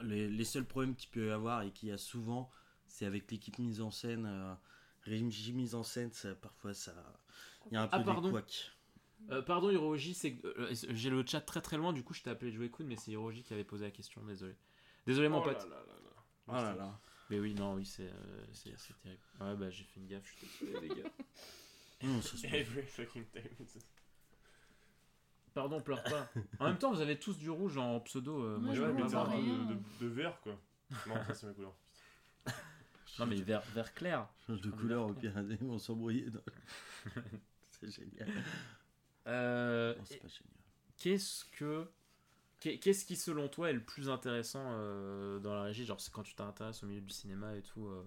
Les, 0.00 0.28
les 0.28 0.44
seuls 0.44 0.64
problèmes 0.64 0.94
qu'il 0.94 1.10
peut 1.10 1.26
y 1.28 1.30
avoir 1.30 1.62
et 1.62 1.72
qu'il 1.72 1.88
y 1.88 1.92
a 1.92 1.98
souvent, 1.98 2.50
c'est 2.86 3.04
avec 3.04 3.30
l'équipe 3.30 3.58
mise 3.58 3.80
en 3.80 3.90
scène. 3.90 4.26
Euh, 4.26 4.54
régie 5.02 5.52
mise 5.52 5.74
en 5.74 5.82
scène, 5.82 6.12
ça, 6.12 6.34
parfois, 6.34 6.74
ça. 6.74 6.94
Il 7.70 7.74
y 7.74 7.76
a 7.76 7.82
un 7.82 7.88
peu 7.88 7.96
Ah, 7.96 7.98
des 7.98 8.04
pardon. 8.04 8.30
couacs. 8.30 8.72
Euh, 9.30 9.42
pardon, 9.42 9.70
Hiroji, 9.70 10.14
c'est 10.14 10.38
euh, 10.44 10.72
j'ai 10.72 11.10
le 11.10 11.24
chat 11.26 11.40
très 11.40 11.60
très 11.60 11.76
loin, 11.76 11.92
du 11.92 12.04
coup 12.04 12.14
je 12.14 12.22
t'ai 12.22 12.30
appelé 12.30 12.52
Joey 12.52 12.70
Kun, 12.70 12.84
mais 12.84 12.96
c'est 12.96 13.10
Hiroji 13.10 13.42
qui 13.42 13.52
avait 13.52 13.64
posé 13.64 13.84
la 13.86 13.90
question, 13.90 14.24
désolé. 14.24 14.54
Désolé 15.06 15.28
mon 15.28 15.38
Oh 15.40 15.42
pote. 15.42 15.58
là 15.58 15.64
là 15.68 15.84
là. 16.04 16.24
Oh 16.46 16.52
là 16.52 16.74
là. 16.76 17.00
Mais 17.28 17.40
oui, 17.40 17.52
non, 17.52 17.74
oui, 17.74 17.84
c'est 17.84 18.04
euh, 18.08 18.44
c'est 18.52 18.72
c'est 18.78 18.96
terrible. 19.00 19.20
Ouais, 19.40 19.56
bah 19.56 19.70
j'ai 19.70 19.82
fait 19.84 19.98
une 20.00 20.06
gaffe, 20.06 20.24
je 20.24 20.46
suis 20.46 20.66
désolé 20.66 20.88
les 20.88 21.02
gars. 21.02 21.10
Every 22.54 22.82
fucking 22.86 23.24
time. 23.26 23.66
Pardon, 25.54 25.80
pleure 25.80 26.02
pas. 26.04 26.30
En 26.60 26.66
même 26.68 26.78
temps, 26.78 26.92
vous 26.92 27.00
avez 27.00 27.18
tous 27.18 27.36
du 27.38 27.50
rouge 27.50 27.76
en 27.78 28.00
pseudo. 28.00 28.42
euh, 28.42 28.58
moi, 28.58 28.70
Ouais, 28.70 28.76
je 28.76 28.82
Ouais, 28.82 28.92
mais 28.92 29.06
t'as 29.08 29.22
un 29.22 29.30
peu 29.30 29.36
de, 29.36 29.74
de, 29.74 29.78
de 30.00 30.06
vert 30.06 30.40
quoi. 30.42 30.58
Non, 31.06 31.14
ça 31.26 31.34
c'est 31.34 31.46
ma 31.46 31.52
couleur. 31.54 31.74
Non, 33.18 33.26
mais 33.26 33.36
vert, 33.36 33.62
vert 33.74 33.92
clair. 33.94 34.28
Change 34.46 34.60
de 34.62 34.70
couleur 34.70 35.06
au 35.08 35.12
pire, 35.12 35.32
ils 35.38 35.56
vont 35.66 35.78
s'embrouiller. 35.78 36.30
dans- 36.30 36.40
c'est 37.70 37.90
génial. 37.90 38.28
Euh, 39.26 39.94
Non, 39.96 40.04
c'est 40.04 40.18
pas 40.18 40.28
génial. 40.28 40.54
Qu'est-ce 40.98 41.44
que. 41.46 41.88
qu'est- 42.60 42.78
Qu'est-ce 42.78 43.04
qui, 43.04 43.16
selon 43.16 43.48
toi, 43.48 43.70
est 43.70 43.72
le 43.72 43.82
plus 43.82 44.08
intéressant 44.08 44.62
euh, 44.64 45.40
dans 45.40 45.52
la 45.54 45.62
régie? 45.62 45.84
Genre, 45.84 46.00
c'est 46.00 46.12
quand 46.12 46.22
tu 46.22 46.34
t'intéresses 46.36 46.82
au 46.84 46.86
milieu 46.86 47.00
du 47.00 47.12
cinéma 47.12 47.56
et 47.56 47.62
tout. 47.62 47.88
euh, 47.88 48.04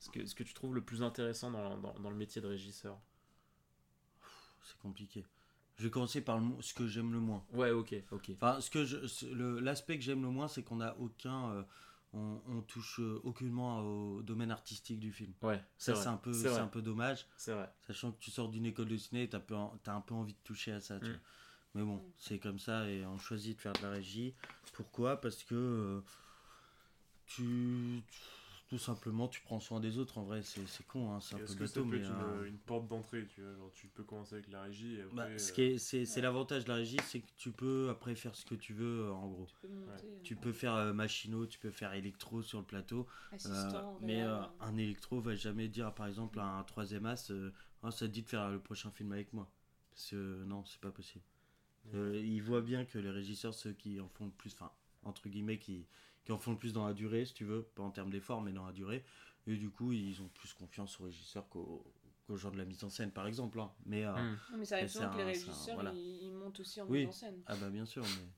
ce, 0.00 0.08
que, 0.10 0.24
ce 0.24 0.34
que 0.34 0.42
tu 0.44 0.54
trouves 0.54 0.74
le 0.74 0.80
plus 0.82 1.02
intéressant 1.02 1.50
dans, 1.50 1.76
dans, 1.76 1.92
dans 1.98 2.10
le 2.10 2.16
métier 2.16 2.40
de 2.40 2.46
régisseur? 2.46 2.98
C'est 4.62 4.78
compliqué. 4.78 5.26
Je 5.78 5.84
vais 5.84 5.90
commencer 5.90 6.20
par 6.20 6.38
le 6.40 6.46
ce 6.60 6.74
que 6.74 6.86
j'aime 6.88 7.12
le 7.12 7.20
moins. 7.20 7.44
Ouais, 7.52 7.70
ok, 7.70 7.94
ok. 8.10 8.30
Enfin, 8.34 8.60
ce 8.60 8.68
que 8.68 8.84
je, 8.84 9.26
l'aspect 9.60 9.96
que 9.96 10.04
j'aime 10.04 10.22
le 10.22 10.28
moins, 10.28 10.48
c'est 10.48 10.62
qu'on 10.62 10.76
n'a 10.76 10.96
aucun, 10.98 11.50
euh, 11.52 11.62
on, 12.12 12.40
on 12.48 12.60
touche 12.62 12.98
euh, 13.00 13.20
aucunement 13.22 13.80
au 13.80 14.22
domaine 14.22 14.50
artistique 14.50 14.98
du 14.98 15.12
film. 15.12 15.32
Ouais, 15.42 15.62
c'est 15.78 15.94
Ça, 15.94 16.02
c'est 16.02 16.08
un, 16.08 16.16
peu, 16.16 16.32
c'est 16.32 16.48
un 16.48 16.66
peu 16.66 16.82
dommage, 16.82 17.26
C'est 17.36 17.52
vrai. 17.52 17.70
sachant 17.86 18.10
que 18.10 18.18
tu 18.18 18.30
sors 18.32 18.48
d'une 18.48 18.66
école 18.66 18.88
de 18.88 18.96
ciné 18.96 19.28
t'as 19.28 19.38
peu- 19.38 19.54
t'as 19.84 19.94
un 19.94 20.00
peu 20.00 20.14
envie 20.14 20.32
de 20.34 20.38
toucher 20.42 20.72
à 20.72 20.80
ça. 20.80 20.98
tu 20.98 21.06
Mm. 21.06 21.10
vois. 21.10 21.20
Mais 21.74 21.82
bon, 21.84 22.02
c'est 22.18 22.38
comme 22.38 22.58
ça 22.58 22.88
et 22.90 23.06
on 23.06 23.18
choisit 23.18 23.56
de 23.56 23.60
faire 23.60 23.74
de 23.74 23.82
la 23.82 23.90
régie. 23.90 24.34
Pourquoi? 24.72 25.20
Parce 25.20 25.44
que 25.44 25.54
euh, 25.54 26.00
tu. 27.26 28.02
Tout 28.68 28.78
simplement, 28.78 29.28
tu 29.28 29.40
prends 29.40 29.60
soin 29.60 29.80
des 29.80 29.98
autres. 29.98 30.18
En 30.18 30.22
vrai, 30.24 30.42
c'est 30.42 30.66
c'est 30.68 30.86
con, 30.86 31.12
hein, 31.12 31.20
c'est 31.20 31.34
un 31.34 31.40
peu 31.40 31.54
peut 31.82 31.84
mais. 31.84 31.96
être 31.96 32.10
euh, 32.10 32.44
une, 32.44 32.46
une 32.46 32.58
porte 32.58 32.86
d'entrée, 32.88 33.26
tu 33.26 33.42
vois 33.42 33.54
Genre, 33.54 33.72
tu 33.72 33.88
peux 33.88 34.04
commencer 34.04 34.34
avec 34.36 34.48
la 34.48 34.62
régie 34.62 34.96
et 34.96 35.02
après. 35.02 35.16
bah, 35.16 35.30
ce 35.36 35.52
euh, 35.52 35.52
qui 35.52 35.62
est, 35.62 35.78
c'est, 35.78 36.04
c'est 36.06 36.20
Ouais. 36.20 36.22
l'avantage 36.22 36.64
de 36.64 36.68
la 36.68 36.76
régie, 36.76 36.98
c'est 37.02 37.20
que 37.20 37.30
tu 37.36 37.50
peux 37.52 37.88
après 37.90 38.14
faire 38.14 38.34
ce 38.36 38.44
que 38.44 38.54
tu 38.54 38.72
veux, 38.74 39.06
euh, 39.06 39.12
en 39.12 39.28
gros. 39.28 39.46
Tu 39.46 39.54
peux 39.60 39.68
monter. 39.68 40.06
euh, 40.06 40.22
Tu 40.22 40.36
peux 40.36 40.52
faire 40.52 40.74
euh, 40.74 40.92
machino, 40.92 41.46
tu 41.46 41.58
peux 41.58 41.70
faire 41.70 41.94
électro 41.94 42.42
sur 42.42 42.58
le 42.60 42.66
plateau, 42.66 43.06
euh, 43.46 43.80
Assistant, 43.80 43.98
mais 44.00 44.22
réal, 44.22 44.24
euh, 44.24 44.42
un 44.60 44.76
électro 44.76 45.20
va 45.20 45.34
jamais 45.34 45.68
dire, 45.68 45.94
par 45.94 46.06
exemple, 46.06 46.38
à 46.40 46.44
un 46.46 46.64
troisième 46.64 47.06
as, 47.06 47.30
euh, 47.30 47.52
Ah, 47.82 47.90
ça 47.90 48.06
te 48.06 48.12
dit 48.12 48.22
de 48.22 48.28
faire 48.28 48.50
le 48.50 48.60
prochain 48.60 48.90
film 48.90 49.12
avec 49.12 49.32
moi. 49.32 49.50
Parce 49.90 50.10
que 50.10 50.16
euh, 50.16 50.44
non, 50.44 50.64
c'est 50.66 50.80
pas 50.80 50.90
possible. 50.90 51.24
Euh, 51.94 52.20
ils 52.24 52.42
voient 52.42 52.60
bien 52.62 52.84
que 52.84 52.98
les 52.98 53.10
régisseurs, 53.10 53.54
ceux 53.54 53.72
qui 53.72 54.00
en 54.00 54.08
font 54.08 54.26
le 54.26 54.30
plus, 54.32 54.52
enfin, 54.54 54.70
entre 55.04 55.28
guillemets, 55.28 55.58
qui, 55.58 55.86
qui 56.28 56.32
en 56.32 56.38
font 56.38 56.52
le 56.52 56.58
plus 56.58 56.74
dans 56.74 56.86
la 56.86 56.92
durée, 56.92 57.24
si 57.24 57.32
tu 57.32 57.46
veux, 57.46 57.62
pas 57.62 57.82
en 57.82 57.90
termes 57.90 58.10
d'effort, 58.10 58.42
mais 58.42 58.52
dans 58.52 58.66
la 58.66 58.72
durée, 58.74 59.02
et 59.46 59.56
du 59.56 59.70
coup, 59.70 59.92
ils 59.92 60.20
ont 60.20 60.28
plus 60.28 60.52
confiance 60.52 61.00
aux 61.00 61.04
régisseurs 61.04 61.48
qu'aux, 61.48 61.90
qu'aux 62.26 62.36
gens 62.36 62.50
de 62.50 62.58
la 62.58 62.66
mise 62.66 62.84
en 62.84 62.90
scène, 62.90 63.10
par 63.10 63.26
exemple. 63.26 63.58
hein. 63.58 63.72
Mais, 63.86 64.04
euh, 64.04 64.12
Hmm. 64.12 64.36
Non, 64.52 64.58
mais 64.58 64.66
ça 64.66 64.74
arrive 64.76 64.88
souvent 64.90 65.08
que 65.08 65.16
les 65.16 65.22
un- 65.22 65.24
un- 65.24 65.28
régisseurs 65.28 65.74
voilà. 65.76 65.92
ils, 65.94 66.24
ils 66.24 66.30
montent 66.30 66.60
aussi 66.60 66.82
en 66.82 66.86
Oui. 66.86 66.98
mise 66.98 67.08
en 67.08 67.12
scène. 67.12 67.42
ah 67.46 67.56
bah 67.56 67.70
bien 67.70 67.86
sûr, 67.86 68.02
mais. 68.02 68.28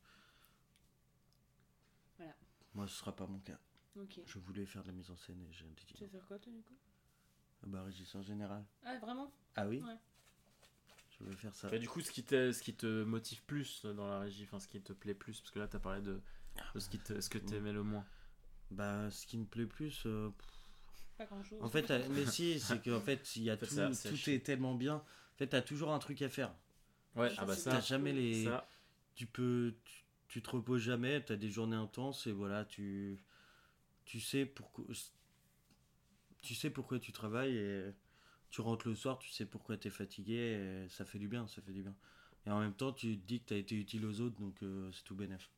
Voilà. 2.19 2.35
Moi, 2.75 2.87
ce 2.87 2.95
sera 2.95 3.17
pas 3.17 3.27
mon 3.27 3.41
cas. 3.41 3.59
Ok. 3.97 4.21
Je 4.25 4.39
voulais 4.39 4.67
faire 4.67 4.83
de 4.83 4.87
la 4.87 4.95
mise 4.95 5.11
en 5.11 5.17
scène 5.17 5.43
et 5.43 5.53
j'ai 5.53 5.65
dit 5.67 5.85
Tu 5.97 6.05
veux 6.05 6.09
faire 6.11 6.25
quoi 6.27 6.39
toi 6.39 6.53
du 6.53 6.63
coup? 6.63 6.79
Ah 7.65 7.67
bah, 7.67 7.83
régisseur 7.83 8.23
général. 8.23 8.65
Ah 8.85 8.97
vraiment? 8.99 9.33
Ah 9.57 9.67
oui? 9.67 9.83
Ouais. 9.83 9.97
Je 11.19 11.25
veux 11.25 11.33
faire 11.35 11.57
ça. 11.57 11.75
Et 11.75 11.81
du 11.81 11.89
coup, 11.89 12.01
ce 12.03 12.13
qui, 12.13 12.23
te, 12.23 12.53
ce 12.53 12.63
qui 12.63 12.73
te 12.77 13.03
motive 13.03 13.43
plus 13.47 13.85
dans 13.85 14.07
la 14.07 14.21
régie, 14.21 14.45
enfin 14.45 14.61
ce 14.61 14.69
qui 14.69 14.81
te 14.81 14.93
plaît 14.93 15.13
plus, 15.15 15.41
parce 15.41 15.51
que 15.51 15.59
là, 15.59 15.67
tu 15.67 15.75
as 15.77 15.81
parlé 15.81 16.01
de 16.03 16.23
ce, 16.77 16.89
qui 16.89 16.99
te, 16.99 17.21
ce 17.21 17.29
que 17.29 17.39
tu 17.39 17.55
aimais 17.55 17.73
le 17.73 17.83
moins. 17.83 18.05
Bah, 18.71 19.11
ce 19.11 19.27
qui 19.27 19.37
me 19.39 19.45
plaît 19.45 19.67
plus, 19.67 20.05
euh, 20.07 20.31
Pas 21.19 21.27
grand 21.27 21.43
chose. 21.43 21.59
en 21.61 21.69
fait, 21.69 21.91
mais 22.11 22.25
si, 22.27 22.61
c'est 22.61 22.79
qu'en 22.83 23.01
fait, 23.01 23.35
il 23.37 23.43
y 23.45 23.51
a 23.51 23.55
En 23.55 23.57
fait, 23.57 23.67
tout, 23.67 23.75
ça- 23.75 23.93
ça 23.95 24.11
tout 24.11 24.31
est 24.31 24.41
tellement 24.45 24.75
bien. 24.75 24.97
En 24.97 25.37
fait, 25.39 25.49
t'as 25.49 25.63
toujours 25.63 25.93
un 25.93 25.99
truc 25.99 26.23
à 26.23 26.29
faire. 26.29 26.55
Ouais, 27.17 27.33
ah 27.39 27.45
bah 27.45 27.57
ça, 27.57 27.73
T'as 27.73 27.81
jamais 27.81 28.13
les, 28.13 28.45
ça, 28.45 28.67
tu 29.17 29.27
peux, 29.27 29.75
tu, 29.85 30.05
tu 30.29 30.43
te 30.43 30.51
reposes 30.51 30.83
jamais. 30.83 31.21
T'as 31.25 31.37
des 31.37 31.51
journées 31.51 31.77
intenses 31.77 32.27
et 32.29 32.33
voilà, 32.33 32.65
tu, 32.65 33.19
tu 34.05 34.21
sais 34.21 34.47
pourquoi, 34.47 34.85
tu 36.43 36.55
sais 36.55 36.71
pourquoi 36.71 36.99
tu 36.99 37.13
travailles 37.13 37.57
et 37.57 37.91
tu 38.51 38.61
rentres 38.61 38.89
le 38.89 38.95
soir, 38.95 39.19
tu 39.19 39.31
sais 39.31 39.47
pourquoi 39.47 39.77
t'es 39.77 39.91
fatigué. 39.91 40.35
Et 40.85 40.89
ça 40.89 41.05
fait 41.05 41.19
du 41.19 41.27
bien, 41.29 41.47
ça 41.49 41.61
fait 41.63 41.73
du 41.73 41.83
bien. 41.83 41.95
Et 42.47 42.51
en 42.51 42.61
même 42.61 42.75
temps, 42.75 42.93
tu 42.93 43.19
te 43.19 43.27
dis 43.27 43.41
que 43.41 43.47
t'as 43.49 43.57
été 43.57 43.75
utile 43.75 44.07
aux 44.07 44.21
autres, 44.21 44.39
donc 44.41 44.63
euh, 44.63 44.91
c'est 44.93 45.05
tout 45.05 45.15
bénef. 45.17 45.51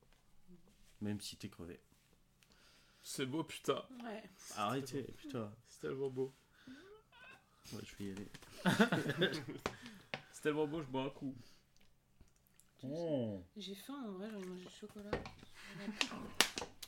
Même 1.03 1.21
si 1.21 1.37
t'es 1.37 1.49
crevé. 1.49 1.79
c'est 3.03 3.27
beau, 3.27 3.43
putain. 3.45 3.83
Ouais. 4.05 4.23
Arrêtez, 4.57 5.03
putain. 5.19 5.53
C'est 5.69 5.81
tellement 5.81 6.09
beau. 6.09 6.33
Ouais, 7.73 7.81
je 7.85 7.97
vais 7.97 8.05
y 8.05 8.13
aller. 8.13 8.29
C'est 10.33 10.43
tellement 10.43 10.67
beau, 10.67 10.81
je 10.83 10.87
bois 10.87 11.05
un 11.05 11.11
coup. 11.11 11.35
J'ai 13.57 13.75
faim 13.77 13.95
en 14.07 14.13
vrai, 14.13 14.29
j'ai 14.31 14.37
envie 14.37 14.45
de 14.47 14.51
manger 14.51 14.65
du 14.65 14.71
chocolat. 14.75 15.11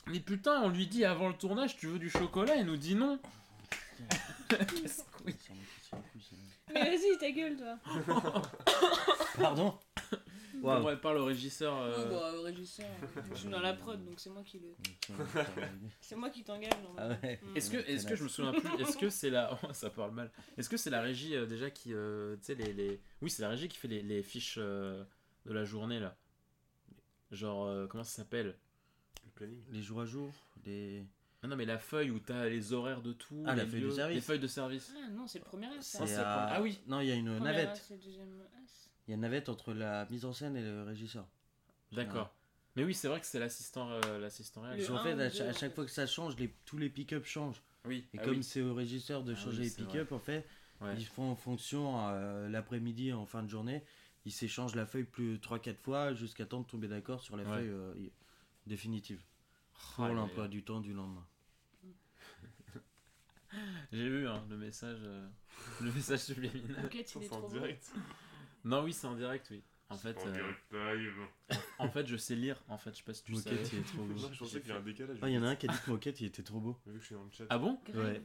Mais 0.06 0.18
putain, 0.20 0.62
on 0.62 0.68
lui 0.68 0.86
dit 0.88 1.04
avant 1.04 1.28
le 1.28 1.34
tournage, 1.36 1.76
tu 1.76 1.86
veux 1.86 1.98
du 2.00 2.10
chocolat, 2.10 2.56
il 2.56 2.66
nous 2.66 2.76
dit 2.76 2.94
non. 2.96 3.20
Qu'est-ce 4.48 5.04
que- 5.04 5.24
oui. 5.24 5.36
Mais 6.72 6.96
vas-y, 6.96 7.18
ta 7.18 7.30
gueule 7.30 7.56
toi 7.56 7.78
Pardon? 9.38 9.78
Waouh. 10.64 10.76
Comment 10.78 10.90
elle 10.90 11.00
parle 11.00 11.18
au 11.18 11.24
régisseur 11.26 11.76
euh, 11.76 12.08
bah, 12.10 12.32
au 12.38 12.42
régisseur, 12.42 12.86
je 13.32 13.34
suis 13.38 13.48
dans 13.48 13.60
la 13.60 13.74
prod 13.74 14.02
donc 14.04 14.18
c'est 14.18 14.30
moi 14.30 14.42
qui 14.42 14.58
le. 14.60 14.74
C'est 16.00 16.16
moi 16.16 16.30
qui 16.30 16.42
t'engage. 16.42 16.72
Ah 16.96 17.08
ouais. 17.08 17.40
Mm. 17.42 17.56
Est-ce 17.56 17.70
que, 17.70 17.76
est-ce 17.76 18.06
que 18.06 18.16
je 18.16 18.24
me 18.24 18.28
souviens 18.28 18.52
plus 18.52 18.80
Est-ce 18.82 18.96
que 18.96 19.10
c'est 19.10 19.30
la, 19.30 19.58
oh, 19.68 19.72
ça 19.72 19.90
parle 19.90 20.12
mal. 20.12 20.30
Est-ce 20.56 20.68
que 20.68 20.76
c'est 20.76 20.90
la 20.90 21.00
régie 21.02 21.34
euh, 21.36 21.46
déjà 21.46 21.70
qui, 21.70 21.92
euh, 21.92 22.36
tu 22.36 22.44
sais 22.44 22.54
les, 22.54 22.72
les, 22.72 23.00
oui 23.20 23.30
c'est 23.30 23.42
la 23.42 23.48
régie 23.50 23.68
qui 23.68 23.76
fait 23.76 23.88
les, 23.88 24.02
les 24.02 24.22
fiches 24.22 24.56
euh, 24.58 25.04
de 25.46 25.52
la 25.52 25.64
journée 25.64 26.00
là. 26.00 26.16
Genre 27.30 27.66
euh, 27.66 27.86
comment 27.86 28.04
ça 28.04 28.16
s'appelle? 28.16 28.56
Le 29.24 29.30
planning. 29.34 29.62
Les 29.70 29.82
jours 29.82 30.00
à 30.00 30.06
jour, 30.06 30.32
les... 30.64 31.04
Ah 31.42 31.46
non 31.46 31.56
mais 31.56 31.66
la 31.66 31.78
feuille 31.78 32.10
où 32.10 32.18
t'as 32.20 32.46
les 32.48 32.72
horaires 32.72 33.02
de 33.02 33.12
tout. 33.12 33.42
Ah, 33.46 33.54
la 33.54 33.64
les 33.64 33.70
feuille 33.70 33.82
de 33.82 33.90
service. 33.90 34.14
Les 34.14 34.20
feuilles 34.22 34.38
de 34.40 34.46
service. 34.46 34.94
Ah 34.96 35.10
non, 35.10 35.26
c'est 35.26 35.40
le 35.40 35.44
premier 35.44 35.66
as. 35.66 35.82
ça. 35.82 35.98
c'est 35.98 36.06
c'est 36.06 36.20
le 36.20 36.26
à- 36.26 36.36
premier- 36.38 36.52
ah 36.56 36.62
oui. 36.62 36.80
Non, 36.86 37.00
il 37.00 37.08
y 37.08 37.12
a 37.12 37.14
une 37.16 37.38
navette. 37.38 37.68
as, 37.68 37.74
c'est 37.74 37.94
le 37.96 38.00
deuxième. 38.00 38.28
Il 39.06 39.10
y 39.10 39.12
a 39.12 39.16
une 39.16 39.20
navette 39.20 39.48
entre 39.48 39.72
la 39.74 40.06
mise 40.10 40.24
en 40.24 40.32
scène 40.32 40.56
et 40.56 40.62
le 40.62 40.82
régisseur. 40.82 41.26
D'accord. 41.92 42.34
Mais 42.76 42.84
oui 42.84 42.94
c'est 42.94 43.06
vrai 43.08 43.20
que 43.20 43.26
c'est 43.26 43.38
l'assistant, 43.38 43.88
euh, 43.90 44.18
l'assistant 44.18 44.62
réel. 44.62 44.78
Le 44.78 44.86
Parce 44.86 44.88
qu'en 44.88 44.96
un 45.08 45.28
fait, 45.28 45.42
à, 45.42 45.50
en 45.50 45.52
chaque 45.52 45.74
fois 45.74 45.84
que 45.84 45.90
ça 45.90 46.06
change, 46.06 46.36
les, 46.36 46.52
tous 46.64 46.78
les 46.78 46.88
pick-up 46.90 47.24
changent. 47.24 47.62
Oui. 47.84 48.06
Et 48.14 48.18
ah 48.18 48.24
comme 48.24 48.38
oui. 48.38 48.42
c'est 48.42 48.62
au 48.62 48.74
régisseur 48.74 49.22
de 49.22 49.32
Ah 49.32 49.36
changer 49.36 49.62
oui, 49.62 49.74
les 49.78 49.84
pick-up, 49.86 50.12
en 50.12 50.18
fait, 50.18 50.46
Ouais. 50.80 50.94
ils 50.98 51.06
font 51.06 51.30
en 51.30 51.36
fonction 51.36 52.08
euh, 52.08 52.48
l'après-midi, 52.48 53.12
en 53.12 53.26
fin 53.26 53.42
de 53.44 53.48
journée, 53.48 53.84
ils 54.24 54.32
s'échangent 54.32 54.74
la 54.74 54.86
feuille 54.86 55.04
plus 55.04 55.36
3-4 55.36 55.76
fois 55.76 56.14
jusqu'à 56.14 56.46
temps 56.46 56.62
de 56.62 56.66
tomber 56.66 56.88
d'accord 56.88 57.22
sur 57.22 57.36
la 57.36 57.44
Ouais. 57.44 57.50
feuille 57.58 57.68
euh, 57.68 57.94
définitive. 58.66 59.22
Pour 59.94 60.06
Ah, 60.06 60.08
il 60.10 60.16
l'emploi 60.16 60.48
du 60.48 60.64
temps 60.64 60.80
du 60.80 60.92
lendemain. 60.94 61.24
J'ai 63.92 64.08
vu 64.08 64.26
hein, 64.26 64.44
le 64.50 64.56
message, 64.56 64.98
euh, 65.02 65.28
le 65.80 65.92
message 65.92 66.20
subliminal. 66.20 66.90
En 67.30 67.40
beau. 67.40 67.48
direct. 67.50 67.92
Non 68.64 68.82
oui 68.82 68.92
c'est 68.92 69.06
en 69.06 69.14
direct 69.14 69.46
oui. 69.50 69.62
En 69.90 69.96
fait, 69.98 70.16
En 70.18 70.26
euh, 70.26 70.32
direct 70.32 70.72
live. 70.72 71.58
en 71.78 71.88
fait 71.90 72.06
je 72.06 72.16
sais 72.16 72.34
lire. 72.34 72.62
En 72.68 72.78
fait 72.78 72.90
je 72.92 72.96
sais 72.98 73.02
pas 73.04 73.12
si 73.14 73.22
tu 73.22 73.34
savais. 73.36 73.56
Moquette, 73.56 73.72
il 73.72 73.78
est 73.78 73.82
trop 73.82 74.02
beau. 74.04 74.14
Non, 74.14 74.32
je 74.32 74.38
pensais 74.38 74.60
qu'il 74.60 74.70
y 74.70 74.72
a 74.72 74.76
un 74.76 74.80
décalage. 74.80 75.18
Ah, 75.22 75.28
il 75.28 75.34
y 75.34 75.38
en 75.38 75.42
a 75.44 75.48
un 75.48 75.56
qui 75.56 75.68
a 75.68 75.72
dit 75.72 75.78
que 75.84 75.90
Moquette, 75.90 76.20
il 76.20 76.26
était 76.26 76.42
trop 76.42 76.58
beau. 76.60 76.76
Vu 76.86 76.94
que 76.94 77.00
je 77.00 77.04
suis 77.06 77.14
dans 77.14 77.24
le 77.24 77.30
chat. 77.30 77.44
Ah 77.50 77.58
bon? 77.58 77.78
Ouais. 77.94 78.22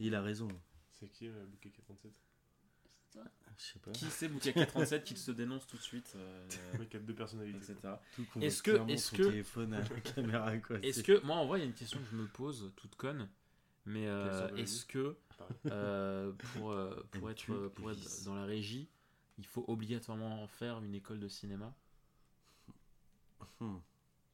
Il 0.00 0.14
a 0.14 0.22
raison. 0.22 0.48
C'est 0.90 1.08
qui 1.08 1.28
euh, 1.28 1.44
Bouquet 1.46 1.70
47 1.70 2.12
C'est 2.96 3.12
toi 3.12 3.24
Je 3.56 3.62
sais 3.64 3.78
pas. 3.78 3.90
Qui 3.92 4.04
c'est 4.06 4.28
Bouquet 4.28 4.52
437 4.52 5.04
qui 5.04 5.16
se 5.16 5.30
dénonce 5.30 5.66
tout 5.66 5.76
de 5.76 5.82
suite, 5.82 6.12
euh, 6.16 6.48
Le 6.72 6.78
mec 6.80 6.94
a 6.94 6.98
deux 6.98 7.14
personnalités. 7.14 7.58
etc. 7.58 7.94
Est-ce 8.40 8.62
que- 8.62 8.90
est-ce 8.90 9.12
que- 9.12 9.22
téléphone 9.22 9.74
à 9.74 9.80
la 9.80 10.00
caméra, 10.00 10.56
quoi. 10.58 10.78
Est-ce 10.82 10.98
C'est- 10.98 11.02
que, 11.20 11.24
moi 11.24 11.36
en 11.36 11.46
vrai, 11.46 11.60
il 11.60 11.62
y 11.62 11.64
a 11.64 11.68
une 11.68 11.74
question 11.74 11.98
que 12.00 12.06
je 12.10 12.16
me 12.16 12.26
pose, 12.26 12.72
toute 12.76 12.94
conne, 12.96 13.28
mais 13.86 14.06
euh, 14.08 14.48
est-ce 14.56 14.84
que 14.86 15.16
euh, 15.66 16.32
pour, 16.54 16.74
pour, 17.12 17.30
être, 17.30 17.68
pour 17.68 17.90
être 17.92 18.24
dans 18.24 18.34
la 18.34 18.44
régie, 18.44 18.88
il 19.38 19.46
faut 19.46 19.64
obligatoirement 19.68 20.46
faire 20.48 20.82
une 20.82 20.94
école 20.94 21.20
de 21.20 21.28
cinéma 21.28 21.74
Hmm. 23.60 23.76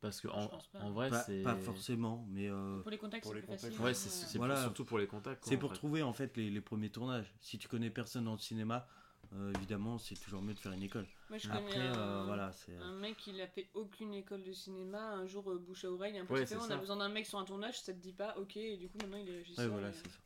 Parce 0.00 0.20
que 0.20 0.28
en, 0.28 0.48
en 0.78 0.90
vrai, 0.92 1.10
Pas, 1.10 1.20
c'est. 1.22 1.42
pas 1.42 1.56
forcément, 1.56 2.24
mais 2.30 2.48
euh, 2.48 2.80
Pour 2.80 2.90
les 2.90 2.96
contacts, 2.96 3.22
Pour 3.22 3.32
c'est 3.32 3.40
les 3.40 3.42
plus 3.42 3.48
contacts. 3.48 3.64
facile. 3.74 3.84
Ouais, 3.84 3.92
c'est 3.94 4.38
Voilà. 4.38 4.62
surtout 4.62 4.84
pour 4.86 4.98
les 4.98 5.06
contacts. 5.06 5.42
quoi, 5.42 5.48
c'est 5.50 5.56
en 5.56 5.58
pour 5.58 5.70
fait. 5.72 5.76
trouver 5.76 6.02
en 6.02 6.12
fait 6.14 6.36
les, 6.38 6.48
les 6.48 6.60
premiers 6.62 6.90
tournages. 6.90 7.34
Si 7.40 7.58
tu 7.58 7.68
connais 7.68 7.90
personne 7.90 8.24
dans 8.24 8.32
le 8.32 8.38
cinéma, 8.38 8.88
euh, 9.34 9.52
évidemment, 9.56 9.98
c'est 9.98 10.14
toujours 10.14 10.40
mieux 10.40 10.54
de 10.54 10.58
faire 10.58 10.72
une 10.72 10.82
école. 10.82 11.06
Moi, 11.28 11.36
je 11.38 11.48
connais 11.48 11.60
Après, 11.60 11.80
un, 11.80 11.98
euh, 11.98 12.24
voilà, 12.24 12.50
c'est. 12.52 12.76
un 12.78 12.92
mec, 12.94 13.26
il 13.26 13.40
a 13.42 13.46
fait 13.46 13.68
aucune 13.74 14.14
école 14.14 14.42
de 14.42 14.52
cinéma. 14.52 15.12
Un 15.12 15.26
jour, 15.26 15.50
euh, 15.50 15.58
bouche 15.58 15.84
à 15.84 15.90
oreille, 15.92 16.16
un 16.18 16.24
peu 16.24 16.32
Ouais, 16.34 16.46
c'est 16.46 16.56
on 16.56 16.60
ça. 16.60 16.74
a 16.74 16.76
besoin 16.78 16.96
d'un 16.96 17.10
mec 17.10 17.26
sur 17.26 17.38
un 17.38 17.44
tournage, 17.44 17.78
ça 17.82 17.92
te 17.92 17.98
dit 17.98 18.14
pas, 18.14 18.34
ok, 18.38 18.56
et 18.56 18.78
du 18.78 18.88
coup, 18.88 18.96
maintenant 19.02 19.18
il 19.18 19.28
est. 19.28 19.58
Ouais, 19.58 19.66
voilà, 19.66 19.90
et- 19.90 19.92
c'est 19.92 20.08
ça. 20.08 20.18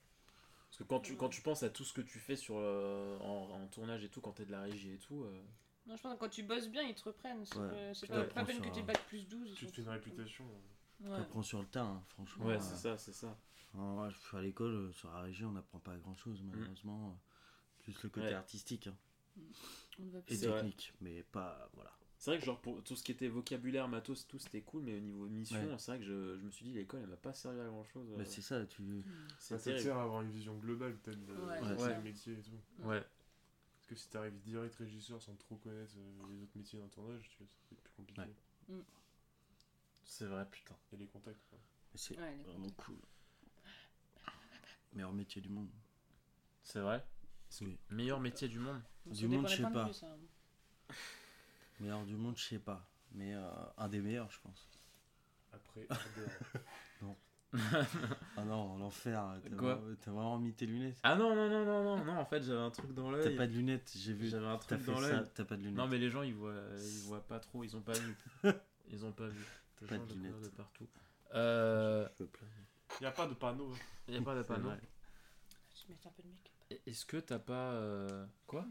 Parce 0.74 0.88
que 0.88 0.88
quand 0.88 0.98
tu, 1.00 1.16
quand 1.16 1.28
tu 1.28 1.40
penses 1.40 1.62
à 1.62 1.70
tout 1.70 1.84
ce 1.84 1.92
que 1.92 2.00
tu 2.00 2.18
fais 2.18 2.34
sur, 2.34 2.56
euh, 2.58 3.16
en, 3.20 3.48
en 3.62 3.66
tournage 3.68 4.02
et 4.02 4.08
tout, 4.08 4.20
quand 4.20 4.32
t'es 4.32 4.44
de 4.44 4.50
la 4.50 4.62
régie 4.62 4.90
et 4.94 4.98
tout. 4.98 5.22
euh, 5.22 5.40
Non, 5.87 5.94
je 5.96 6.02
pense 6.02 6.14
que 6.14 6.18
quand 6.18 6.28
tu 6.28 6.42
bosses 6.42 6.68
bien, 6.68 6.82
ils 6.82 6.96
te 6.96 7.04
reprennent. 7.04 7.44
C'est 7.44 7.56
Ouais. 7.60 7.92
pas- 8.08 8.24
pas 8.24 8.44
peine 8.44 8.60
que 8.60 8.74
tu 8.74 8.82
bac 8.82 8.98
plus 9.06 9.28
12. 9.28 9.50
ils 9.50 9.54
Tu 9.54 9.66
te 9.66 9.70
fais 9.72 9.82
une 9.82 9.88
réputation. 9.90 10.44
Tu 11.00 11.08
Ouais. 11.08 11.16
apprends 11.16 11.42
sur 11.42 11.60
le 11.60 11.66
tas, 11.68 11.84
hein, 11.84 12.02
franchement. 12.08 12.46
Ouais, 12.46 12.56
euh, 12.56 12.60
c'est 12.60 12.74
ça, 12.74 12.98
c'est 12.98 13.12
ça. 13.12 13.38
en- 13.74 14.02
à 14.32 14.40
l'école, 14.42 14.92
sur 14.94 15.12
la 15.12 15.20
régie, 15.20 15.44
on 15.44 15.52
n'apprend 15.52 15.78
pas 15.78 15.96
grand 15.96 16.16
chose, 16.16 16.42
malheureusement. 16.42 17.10
euh, 17.10 17.12
Plus 17.84 18.02
le 18.02 18.08
côté 18.08 18.26
Ouais. 18.28 18.32
artistique 18.32 18.87
hein, 18.88 18.96
On 20.00 20.02
ne 20.04 20.10
va 20.10 20.18
et 20.26 20.37
vrai. 20.37 20.54
technique, 20.54 20.92
mais 21.02 21.22
pas. 21.22 21.68
Voilà. 21.74 21.92
C'est 22.24 22.30
vrai 22.30 22.38
que 22.40 22.46
genre 22.46 22.58
pour 22.58 22.82
tout 22.82 22.96
ce 22.96 23.02
qui 23.02 23.12
était 23.12 23.28
vocabulaire, 23.28 23.87
matos, 23.87 24.26
tout 24.26 24.38
c'était 24.38 24.62
cool, 24.62 24.84
mais 24.84 24.96
au 24.96 25.00
niveau 25.00 25.26
mission, 25.26 25.58
Ouais. 25.58 25.78
c'est 25.78 25.90
vrai 25.90 25.98
que 25.98 26.06
je, 26.06 26.38
je 26.38 26.42
me 26.42 26.50
suis 26.50 26.64
dit 26.64 26.72
l'école 26.72 27.00
elle 27.02 27.10
m'a 27.10 27.18
pas 27.18 27.34
servi 27.34 27.60
à 27.60 27.66
grand 27.66 27.84
chose. 27.84 28.08
Mais 28.16 28.24
c'est 28.24 28.40
ça, 28.40 28.64
tu. 28.64 29.02
c'est 29.38 29.58
Ça 29.58 29.58
te 29.58 29.64
terrible. 29.64 29.82
sert 29.82 29.96
à 29.98 30.04
avoir 30.04 30.22
une 30.22 30.30
vision 30.30 30.54
globale 30.56 30.94
peut-être 30.96 31.22
de 31.26 31.34
Ouais. 31.34 32.00
métiers 32.00 32.32
et 32.32 32.40
tout. 32.40 32.58
Ouais, 32.88 33.02
Parce 33.02 33.87
que 33.88 33.94
si 33.94 34.08
t'arrives 34.08 34.40
direct 34.40 34.74
régisseur 34.76 35.20
sans 35.20 35.34
trop 35.34 35.56
connaître 35.56 35.92
euh, 35.98 36.26
les 36.30 36.42
autres 36.42 36.56
métiers 36.56 36.78
d'un 36.78 36.88
tournage, 36.88 37.28
tu 37.28 37.37
vois, 37.37 37.46
ça 37.46 37.56
être 37.72 37.82
plus 37.82 37.92
compliqué. 37.92 38.22
Ouais. 38.70 38.76
c'est 40.06 40.24
vrai, 40.24 40.46
putain. 40.50 40.74
Et 40.94 40.96
les 40.96 41.06
contacts. 41.06 41.54
C'est 41.94 42.18
Ouais, 42.18 42.38
vraiment 42.46 42.70
cool. 42.78 42.96
Meilleur 44.94 45.12
métier 45.12 45.42
du 45.42 45.50
monde. 45.50 45.68
C'est 46.62 46.80
vrai? 46.80 47.04
Oui. 47.60 47.76
Meilleur 47.90 48.18
métier 48.20 48.48
du 48.48 48.60
monde? 48.60 48.80
Ça 49.08 49.10
Du 49.12 49.28
monde, 49.28 49.46
je 49.46 49.56
sais 49.56 49.62
pas. 49.70 49.84
vue, 49.88 49.92
ça. 49.92 50.16
Meilleur 51.80 52.04
du 52.04 52.16
monde, 52.16 52.37
je 52.37 52.42
sais 52.44 52.58
pas. 52.58 52.87
Mais 53.12 53.34
euh, 53.34 53.48
un 53.78 53.88
des 53.88 54.00
meilleurs, 54.00 54.30
je 54.30 54.38
pense. 54.40 54.68
Après, 55.52 55.87
Ardeur. 55.90 56.28
Ah 58.37 58.42
non, 58.44 58.76
l'enfer. 58.78 59.22
T'as 59.44 59.50
Quoi 59.56 59.74
vraiment- 59.76 59.96
T'as 60.00 60.10
vraiment 60.10 60.38
mis 60.40 60.52
tes 60.54 60.66
lunettes 60.66 60.98
Ah 61.04 61.14
non, 61.14 61.37
non, 61.37 61.48
non, 61.48 61.64
non, 61.64 61.84
non, 61.98 62.04
non, 62.04 62.18
en 62.18 62.24
fait 62.24 62.42
j'avais 62.42 62.58
un 62.58 62.70
truc 62.70 62.92
dans 62.94 63.12
T'as 63.12 63.18
l'œil. 63.18 63.37
pas 63.37 63.46
de 63.46 63.52
lunettes, 63.52 63.92
j'ai 63.96 64.12
vu. 64.12 64.28
J'avais 64.28 64.46
un 64.46 64.56
T'as 64.58 64.76
truc 64.76 64.87
dans 64.87 64.98
l'œil. 65.00 65.22
t'as 65.37 65.44
pas 65.44 65.56
de 65.56 65.60
lunettes. 65.62 65.76
Non, 65.78 65.87
mais 65.87 65.98
les 65.98 66.10
gens 66.10 66.22
ils 66.22 66.34
voient, 66.34 66.52
ils 66.76 67.02
voient 67.06 67.24
pas 67.24 67.38
trop, 67.38 67.62
ils 67.62 67.76
ont 67.76 67.80
pas 67.80 67.92
vu. 67.92 68.16
Ils 68.90 69.04
ont 69.06 69.12
pas 69.12 69.28
vu. 69.28 69.42
Pas 69.88 69.96
Des 69.98 70.04
de 70.06 70.12
lunettes. 70.14 70.40
de 70.42 70.48
partout. 70.48 70.87
Euh. 71.34 72.06
Y 73.00 73.06
a 73.06 73.12
pas 73.12 73.26
de 73.28 73.34
panneau. 73.34 73.72
Y 74.08 74.16
a 74.16 74.20
pas 74.22 74.34
de 74.34 74.42
panneau. 74.42 74.68
vrai. 74.68 74.80
Je 75.74 75.87
vais 75.87 75.94
mettre 75.94 76.06
un 76.08 76.10
peu 76.10 76.22
de 76.22 76.28
make-up. 76.28 76.80
Est-ce 76.87 77.06
que 77.06 77.16
t'as 77.18 77.38
pas. 77.38 77.72
euh, 77.72 78.26
Quoi? 78.46 78.66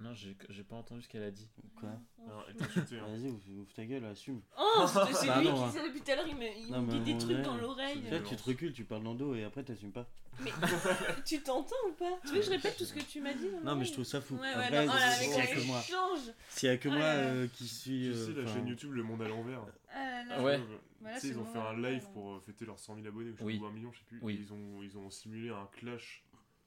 Non, 0.00 0.12
j'ai 0.12 0.34
pas 0.64 0.76
entendu 0.76 1.02
ce 1.02 1.08
qu'elle 1.08 1.22
a 1.22 1.30
dit. 1.30 1.48
Quoi 1.78 1.88
Alors, 2.26 2.44
elle 2.48 2.56
t'a 2.56 2.64
insulté, 2.64 2.98
hein. 2.98 3.06
Vas-y, 3.08 3.28
ouvre, 3.28 3.40
ouvre 3.60 3.72
ta 3.72 3.84
gueule, 3.86 4.04
assume. 4.04 4.40
Oh, 4.58 4.84
c'est 5.14 5.26
Bah 5.28 5.38
lui 5.40 5.48
non, 5.48 5.54
qui 5.54 5.62
hein. 5.62 5.70
sait 5.70 5.82
depuis 5.88 6.00
tout 6.02 6.10
à 6.10 6.16
l'heure, 6.16 6.26
il 6.26 6.36
me, 6.36 6.42
il 6.58 6.70
Non, 6.72 6.82
me 6.82 6.92
mais 6.92 6.98
dit 7.00 7.12
des 7.14 7.18
trucs 7.18 7.42
dans 7.42 7.56
l'oreille. 7.56 8.02
Là, 8.10 8.18
tu 8.20 8.34
te 8.36 8.42
recules, 8.42 8.72
tu 8.72 8.84
parles 8.84 9.04
dans 9.04 9.12
le 9.12 9.18
dos 9.18 9.34
et 9.36 9.44
après 9.44 9.62
t'assumes 9.62 9.92
pas. 9.92 10.06
Mais 10.40 10.50
tu 11.24 11.40
t'entends 11.42 11.76
ou 11.88 11.92
pas? 11.92 12.18
Tu 12.26 12.32
veux 12.32 12.40
que 12.40 12.42
je 12.46 12.50
répète 12.50 12.76
tout 12.76 12.84
ce 12.84 12.92
que 12.92 13.00
tu 13.00 13.20
m'as 13.20 13.32
dit 13.34 13.44
dans 13.50 13.58
Non, 13.58 13.58
mais 13.60 13.70
l'oreille 13.70 13.86
je 13.86 13.92
trouve 13.92 14.04
ça 14.04 14.20
fou. 14.20 14.34
Ouais, 14.34 14.40
ouais, 14.40 14.48
Après, 14.52 14.86
non, 14.86 14.92
oh 14.94 14.98
là, 14.98 15.10
s'il 15.12 15.30
y 15.30 15.32
a 15.34 15.36
avec 15.38 15.54
que 15.54 15.60
la 15.60 15.64
moi, 15.66 15.80
change. 15.80 16.20
s'il 16.48 16.68
y 16.68 16.72
a 16.72 16.76
que 16.76 16.88
Oh 16.88 16.92
moi 16.92 17.00
là 17.00 17.14
là. 17.14 17.20
euh, 17.28 17.46
qui 17.54 17.68
suis. 17.68 18.00
Tu 18.02 18.08
euh, 18.10 18.26
sais, 18.26 18.32
la 18.32 18.42
enfin, 18.42 18.54
chaîne 18.54 18.66
YouTube 18.66 18.92
Le 18.94 19.02
Monde 19.04 19.22
à 19.22 19.28
l'envers. 19.28 19.60
Ah 19.92 19.94
là 20.02 20.24
là. 20.24 20.42
Ouais. 20.42 20.54
Euh, 20.58 20.64
Voilà, 21.00 21.14
tu 21.16 21.20
sais, 21.20 21.26
c'est 21.28 21.34
ils 21.34 21.38
ont 21.38 21.44
le 21.44 21.50
fait 21.52 21.58
un 21.58 21.80
live 21.80 22.04
pour 22.12 22.32
euh, 22.34 22.40
fêter 22.44 22.64
leurs 22.66 22.78
100 22.80 22.96
000 22.96 23.06
abonnés, 23.06 23.30
ou 23.30 23.34
je 23.34 23.38
sais 23.38 23.44
Oui. 23.44 23.58
pas, 23.58 23.64
ou 23.64 23.68
un 23.68 23.72
million, 23.72 23.92
je 23.92 23.98
sais 23.98 24.04
plus. 24.06 24.18
Oui. 24.22 24.38
Ils, 24.42 24.52
ont, 24.52 24.82
ils 24.82 24.98
ont 24.98 25.08
simulé 25.08 25.50
un 25.50 25.68
clash 25.72 26.24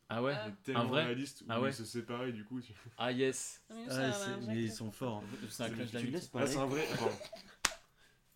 Ah 0.09 0.23
ouais 0.23 0.33
Ah. 0.37 0.49
tellement 0.63 0.85
vrai 0.85 1.03
réaliste 1.05 1.41
où 1.41 1.45
Ah 1.49 1.59
ouais 1.59 1.69
ils 1.71 1.73
se 1.73 1.83
séparaient, 1.85 2.31
du 2.31 2.45
coup. 2.45 2.61
tu- 2.61 2.73
Ah 2.97 3.11
yes 3.11 3.61
mais 3.69 3.91
un 3.91 4.09
vrai 4.11 4.37
mais 4.47 4.63
ils 4.63 4.71
sont 4.71 4.91
forts. 4.91 5.17
hein. 5.23 5.47
C'est 5.49 5.63
un 5.63 5.69
clash 5.69 5.91
d'amitié. 5.91 6.19
Ah, 6.33 6.47
c'est 6.47 6.57
un 6.57 6.65
vrai. 6.65 6.87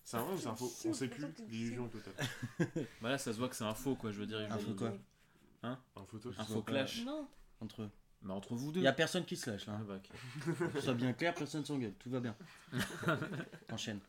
C'est 0.03 0.17
un 0.17 0.23
vrai 0.23 0.33
ou 0.33 0.37
c'est 0.37 0.47
un 0.47 0.55
faux? 0.55 0.71
On 0.85 0.93
sait 0.93 1.07
plus. 1.07 1.25
L'illusion 1.49 1.87
totale. 1.87 2.13
Bah 3.01 3.09
là, 3.09 3.17
ça 3.17 3.31
se 3.31 3.37
voit 3.37 3.47
que 3.47 3.55
c'est 3.55 3.63
un 3.63 3.73
faux 3.73 3.95
quoi, 3.95 4.11
je 4.11 4.19
veux 4.19 4.27
dire. 4.27 4.39
Un 4.51 4.57
faux 4.57 4.73
quoi 4.73 4.91
Un 5.63 5.77
photo. 6.05 6.31
Un 6.37 6.43
faux 6.43 6.61
clash. 6.61 7.03
Non. 7.05 7.27
entre 7.61 7.83
eux. 7.83 7.89
Bah 8.21 8.33
entre 8.33 8.53
vous 8.55 8.71
deux. 8.73 8.81
Il 8.81 8.83
y 8.83 8.87
a 8.87 8.93
personne 8.93 9.23
qui 9.25 9.35
se 9.37 9.49
lâche 9.49 9.65
là. 9.67 9.73
Ah 9.77 9.81
hein. 9.81 9.85
bah. 9.87 10.55
Pour 10.71 10.81
soit 10.83 10.93
bien 10.93 11.13
clair, 11.13 11.33
personne 11.33 11.63
s'engueule. 11.65 11.93
Tout 11.93 12.09
va 12.09 12.19
bien. 12.19 12.35
Enchaîne. 13.71 13.99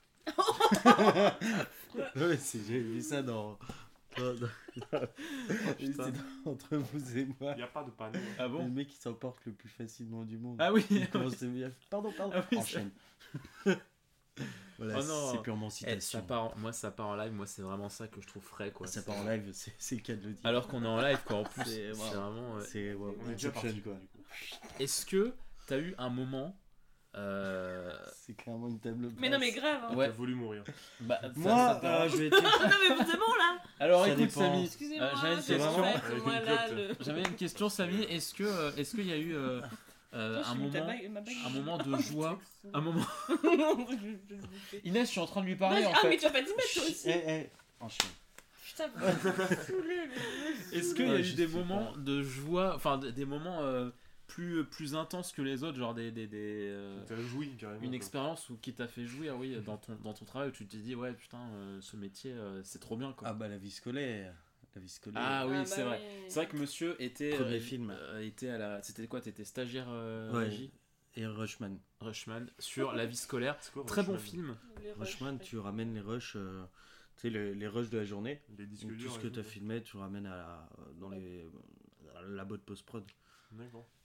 ouais, 2.16 2.38
j'ai 2.66 2.80
vu 2.80 3.00
ça 3.02 3.22
dans. 3.22 3.58
dans- 4.92 6.50
entre 6.50 6.76
vous 6.76 7.18
et 7.18 7.26
moi. 7.40 7.52
Il 7.52 7.56
n'y 7.56 7.62
a 7.62 7.66
pas 7.66 7.82
de 7.84 7.90
panneau. 7.90 8.18
Ah 8.38 8.44
Le 8.44 8.48
bon 8.50 8.68
mec 8.68 8.88
qui 8.88 8.96
s'emporte 8.96 9.38
le 9.46 9.52
plus 9.52 9.68
facilement 9.68 10.24
du 10.24 10.38
monde. 10.38 10.56
Ah 10.60 10.72
oui 10.72 10.84
Il 10.90 11.08
commence 11.10 11.42
à 11.42 11.46
me 11.46 11.54
dire, 11.54 11.70
Pardon, 11.90 12.12
pardon. 12.16 12.32
Ah 12.36 12.44
oui, 12.50 12.58
Enchaîne. 12.58 12.90
voilà, 14.78 14.98
Oh 14.98 15.30
c'est 15.32 15.42
purement 15.42 15.68
Eh, 15.68 15.70
ça 15.70 15.76
citation. 16.00 16.22
part 16.22 16.44
en- 16.44 16.58
Moi, 16.58 16.72
ça 16.72 16.90
part 16.90 17.08
en 17.08 17.16
live, 17.16 17.32
moi, 17.32 17.46
c'est 17.46 17.62
vraiment 17.62 17.88
ça 17.88 18.08
que 18.08 18.20
je 18.20 18.26
trouve 18.26 18.42
frais 18.42 18.70
quoi. 18.72 18.86
ça 18.86 19.02
part 19.02 19.16
en 19.16 19.24
live, 19.24 19.50
c'est 19.52 19.94
le 19.96 20.00
cas 20.02 20.14
de 20.14 20.26
le 20.28 20.32
dire. 20.32 20.46
Alors 20.46 20.68
qu'on 20.68 20.82
est 20.84 20.88
en 20.88 21.00
live 21.00 21.20
quoi, 21.24 21.36
en 21.38 21.44
plus. 21.44 21.64
C'est- 21.64 21.90
vraiment. 21.92 22.56
euh, 22.56 22.64
c'est 22.66 22.94
ouais, 22.94 23.16
On 23.24 23.28
est 23.30 23.32
déjà 23.32 23.50
parti. 23.50 23.80
quoi. 23.80 23.92
du 23.94 24.06
coup. 24.06 24.22
Est-ce 24.80 25.04
que 25.06 25.34
t'as 25.66 25.78
eu 25.78 25.94
un 25.98 26.08
moment. 26.10 26.56
Euh, 27.14 27.90
C'est 28.14 28.36
clairement 28.36 28.68
une 28.68 28.80
table 28.80 29.10
Mais 29.18 29.28
non, 29.28 29.38
mais 29.38 29.52
grave. 29.52 29.80
hein. 29.90 29.94
Ouais. 29.94 30.06
T'as 30.06 30.12
voulu 30.12 30.34
mourir. 30.34 30.64
Bah, 31.00 31.18
ça- 31.22 31.28
Moi, 31.36 31.52
ça 31.56 31.78
t'a- 31.82 32.02
euh, 32.02 32.08
je 32.08 32.16
vais 32.16 32.26
être. 32.28 32.42
non, 32.42 32.48
mais 32.98 33.04
c'est 33.04 33.16
bon 33.18 33.34
là 33.38 33.58
Alors 33.80 34.02
ça 34.04 34.08
écoute, 34.12 34.18
dépend. 34.26 34.40
Samy, 34.40 34.64
Excusez-moi, 34.64 35.06
Euh, 35.06 35.10
j'avais 35.20 35.34
une 35.34 35.42
question. 35.42 35.68
en 35.70 35.76
une 35.78 36.44
là, 36.44 36.66
clope, 36.66 36.76
le... 36.76 37.04
j'avais 37.04 37.20
une 37.22 37.36
question, 37.36 37.68
Samy. 37.68 38.02
Est-ce 38.04 38.34
que, 38.34 38.44
euh, 38.44 38.70
est-ce 38.76 38.94
qu'il 38.96 39.06
y 39.06 39.12
a 39.12 39.16
eu 39.18 39.34
euh, 39.34 39.60
euh, 40.14 40.42
un 40.44 40.54
moment, 40.54 40.70
bague- 40.86 41.10
ma 41.10 41.20
bague- 41.20 41.34
un 41.46 41.50
moment 41.50 41.78
de 41.78 41.96
joie, 41.98 42.38
un 42.72 42.80
moment. 42.80 43.04
Inès, 44.84 45.06
je 45.06 45.10
suis 45.12 45.20
en 45.20 45.26
train 45.26 45.40
de 45.42 45.46
lui 45.46 45.56
parler 45.56 45.84
en 45.86 45.92
Ah, 45.94 45.98
mais 46.04 46.10
fait. 46.12 46.16
tu 46.18 46.24
vas 46.24 46.30
pas 46.30 46.42
t'y 46.42 46.50
mettre 46.50 46.74
toi 46.74 46.82
Eh, 46.86 46.90
aussi 46.90 47.10
eh. 47.10 47.50
Putain, 48.64 48.88
vous 48.94 49.04
me 49.06 49.56
saoulez, 49.66 50.00
mais- 50.08 50.78
Est-ce 50.78 50.94
qu'il 50.94 51.08
y 51.08 51.10
a 51.10 51.18
eu 51.18 51.32
des 51.34 51.46
moments 51.46 51.92
de 51.96 52.22
joie, 52.22 52.74
enfin 52.74 52.96
des 52.96 53.12
des 53.12 53.26
moments 53.26 53.58
euh, 53.60 53.90
plus 54.34 54.64
plus 54.64 54.94
intenses 54.94 55.32
que 55.32 55.42
les 55.42 55.62
autres, 55.64 55.78
genre 55.78 55.94
des 55.94 56.10
des, 56.10 56.26
des, 56.26 56.68
euh, 56.70 57.04
T'as 57.06 57.16
joui 57.16 57.54
carrément. 57.58 57.82
une 57.82 57.94
expérience 57.94 58.48
ou 58.50 58.56
qui 58.56 58.72
t'a 58.72 58.88
fait 58.88 59.04
jouir, 59.06 59.36
oui, 59.38 59.56
dans 59.64 59.76
ton 59.76 59.94
dans 59.96 60.14
ton 60.14 60.24
travail 60.24 60.48
où 60.48 60.52
tu 60.52 60.66
t'es 60.66 60.78
dit 60.78 60.94
ouais 60.94 61.12
putain 61.12 61.38
euh, 61.54 61.80
ce 61.80 61.96
métier 61.96 62.32
euh, 62.32 62.62
c'est 62.64 62.78
trop 62.80 62.96
bien 62.96 63.12
quoi. 63.12 63.28
Ah 63.28 63.34
bah 63.34 63.48
la 63.48 63.58
vie 63.58 63.70
scolaire. 63.70 64.34
La 64.74 64.80
vie 64.80 64.88
scolaire. 64.88 65.22
Ah 65.22 65.46
oui, 65.46 65.54
Ah, 65.56 65.60
bah 65.60 65.66
c'est 65.66 65.82
vrai. 65.82 66.00
oui. 66.02 66.24
C'est 66.28 66.40
vrai 66.40 66.48
que 66.48 66.56
monsieur 66.56 66.96
était 67.02 67.30
Premier 67.36 67.56
euh, 67.56 67.60
film. 67.60 67.90
euh, 67.90 68.20
était 68.26 68.48
à 68.48 68.58
la 68.58 68.82
c'était 68.82 69.06
quoi 69.06 69.20
T'étais 69.20 69.44
stagiaire 69.44 69.86
euh, 69.90 70.32
Ouais. 70.32 70.44
régie 70.44 70.70
Et 71.16 71.26
Rushman. 71.26 71.78
Rushman 72.00 72.48
sur 72.58 72.92
la 72.94 73.04
vie 73.04 73.16
scolaire. 73.16 73.58
Quoi, 73.74 73.84
Très 73.84 74.02
bon 74.02 74.16
film. 74.18 74.56
Les 74.82 74.92
Rushman, 74.92 75.34
ouais. 75.36 75.42
tu 75.44 75.58
ramènes 75.58 75.92
les 75.94 76.00
rushs, 76.00 76.36
euh, 76.36 76.64
tu 77.16 77.22
sais, 77.22 77.30
les, 77.30 77.54
les 77.54 77.66
rushs 77.68 77.90
de 77.90 77.98
la 77.98 78.04
journée. 78.06 78.40
Les 78.58 78.66
tout 78.66 79.10
ce 79.10 79.18
que 79.18 79.28
tu 79.28 79.38
as 79.38 79.42
filmé, 79.42 79.82
tu 79.82 79.98
ramènes 79.98 80.24
à 80.26 80.36
la- 80.36 80.68
dans 80.98 81.10
les 81.10 81.44
à 82.16 82.22
la 82.22 82.44
boîte 82.46 82.62
post-prod. 82.62 83.04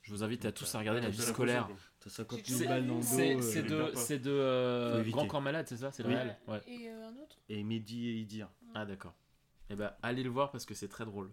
Je 0.01 0.12
vous 0.13 0.23
invite 0.23 0.45
à 0.45 0.51
tous 0.51 0.73
à 0.75 0.79
regarder 0.79 1.01
la 1.01 1.10
vie 1.10 1.21
scolaire. 1.21 1.67
console, 1.67 1.77
T'as 1.99 2.10
50 2.10 2.39
J'ai 2.39 2.53
000 2.53 2.57
toujours 2.60 2.69
balles 2.69 2.81
pas 2.81 2.88
dans 2.88 2.93
le 2.95 3.01
vu. 3.01 3.07
dos. 3.07 3.17
C'est 3.17 3.36
euh, 3.36 3.41
c'est 3.41 3.63
de 3.63 3.91
c'est 3.95 4.19
de 4.19 4.31
euh. 4.31 5.03
Grand 5.10 5.27
Corps 5.27 5.41
Malade, 5.41 5.65
c'est 5.67 5.77
ça 5.77 5.91
C'est 5.91 6.03
le 6.03 6.10
Oui. 6.10 6.15
réel 6.15 6.38
Ouais. 6.47 6.62
Et 6.67 6.89
euh, 6.89 7.07
un 7.10 7.17
autre? 7.21 7.38
Et 7.49 7.63
Mehdi 7.63 8.07
et 8.10 8.13
Idir. 8.15 8.49
Ah 8.73 8.86
d'accord. 8.86 9.13
Eh 9.69 9.75
ben 9.75 9.91
allez 10.01 10.23
le 10.23 10.29
voir 10.29 10.51
parce 10.51 10.65
que 10.65 10.73
c'est 10.73 10.88
très 10.88 11.03
drôle. 11.03 11.29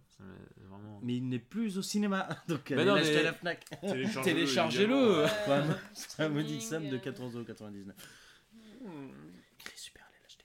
Vraiment. 0.58 0.98
Mais 1.02 1.16
il 1.16 1.28
n'est 1.28 1.38
plus 1.38 1.78
au 1.78 1.82
cinéma. 1.82 2.28
Donc 2.48 2.70
Mais 2.70 2.76
allez 2.78 2.84
non, 2.86 2.94
l'acheter 2.96 3.12
mais- 3.14 3.20
à 3.20 3.22
la 3.22 3.32
Fnac. 3.34 3.64
Téléchargez-le. 3.80 4.24
Téléchargez-le. 4.24 4.94
évidemment. 5.24 5.72
Euh, 5.72 5.76
streaming, 5.94 6.34
modique 6.34 6.62
somme 6.62 6.88
de 6.88 6.96
euh, 6.96 6.98
14,99€. 6.98 7.92
Il 8.82 8.88
est 8.88 9.76
super, 9.76 10.04
allez 10.08 10.18
l'acheter. 10.22 10.44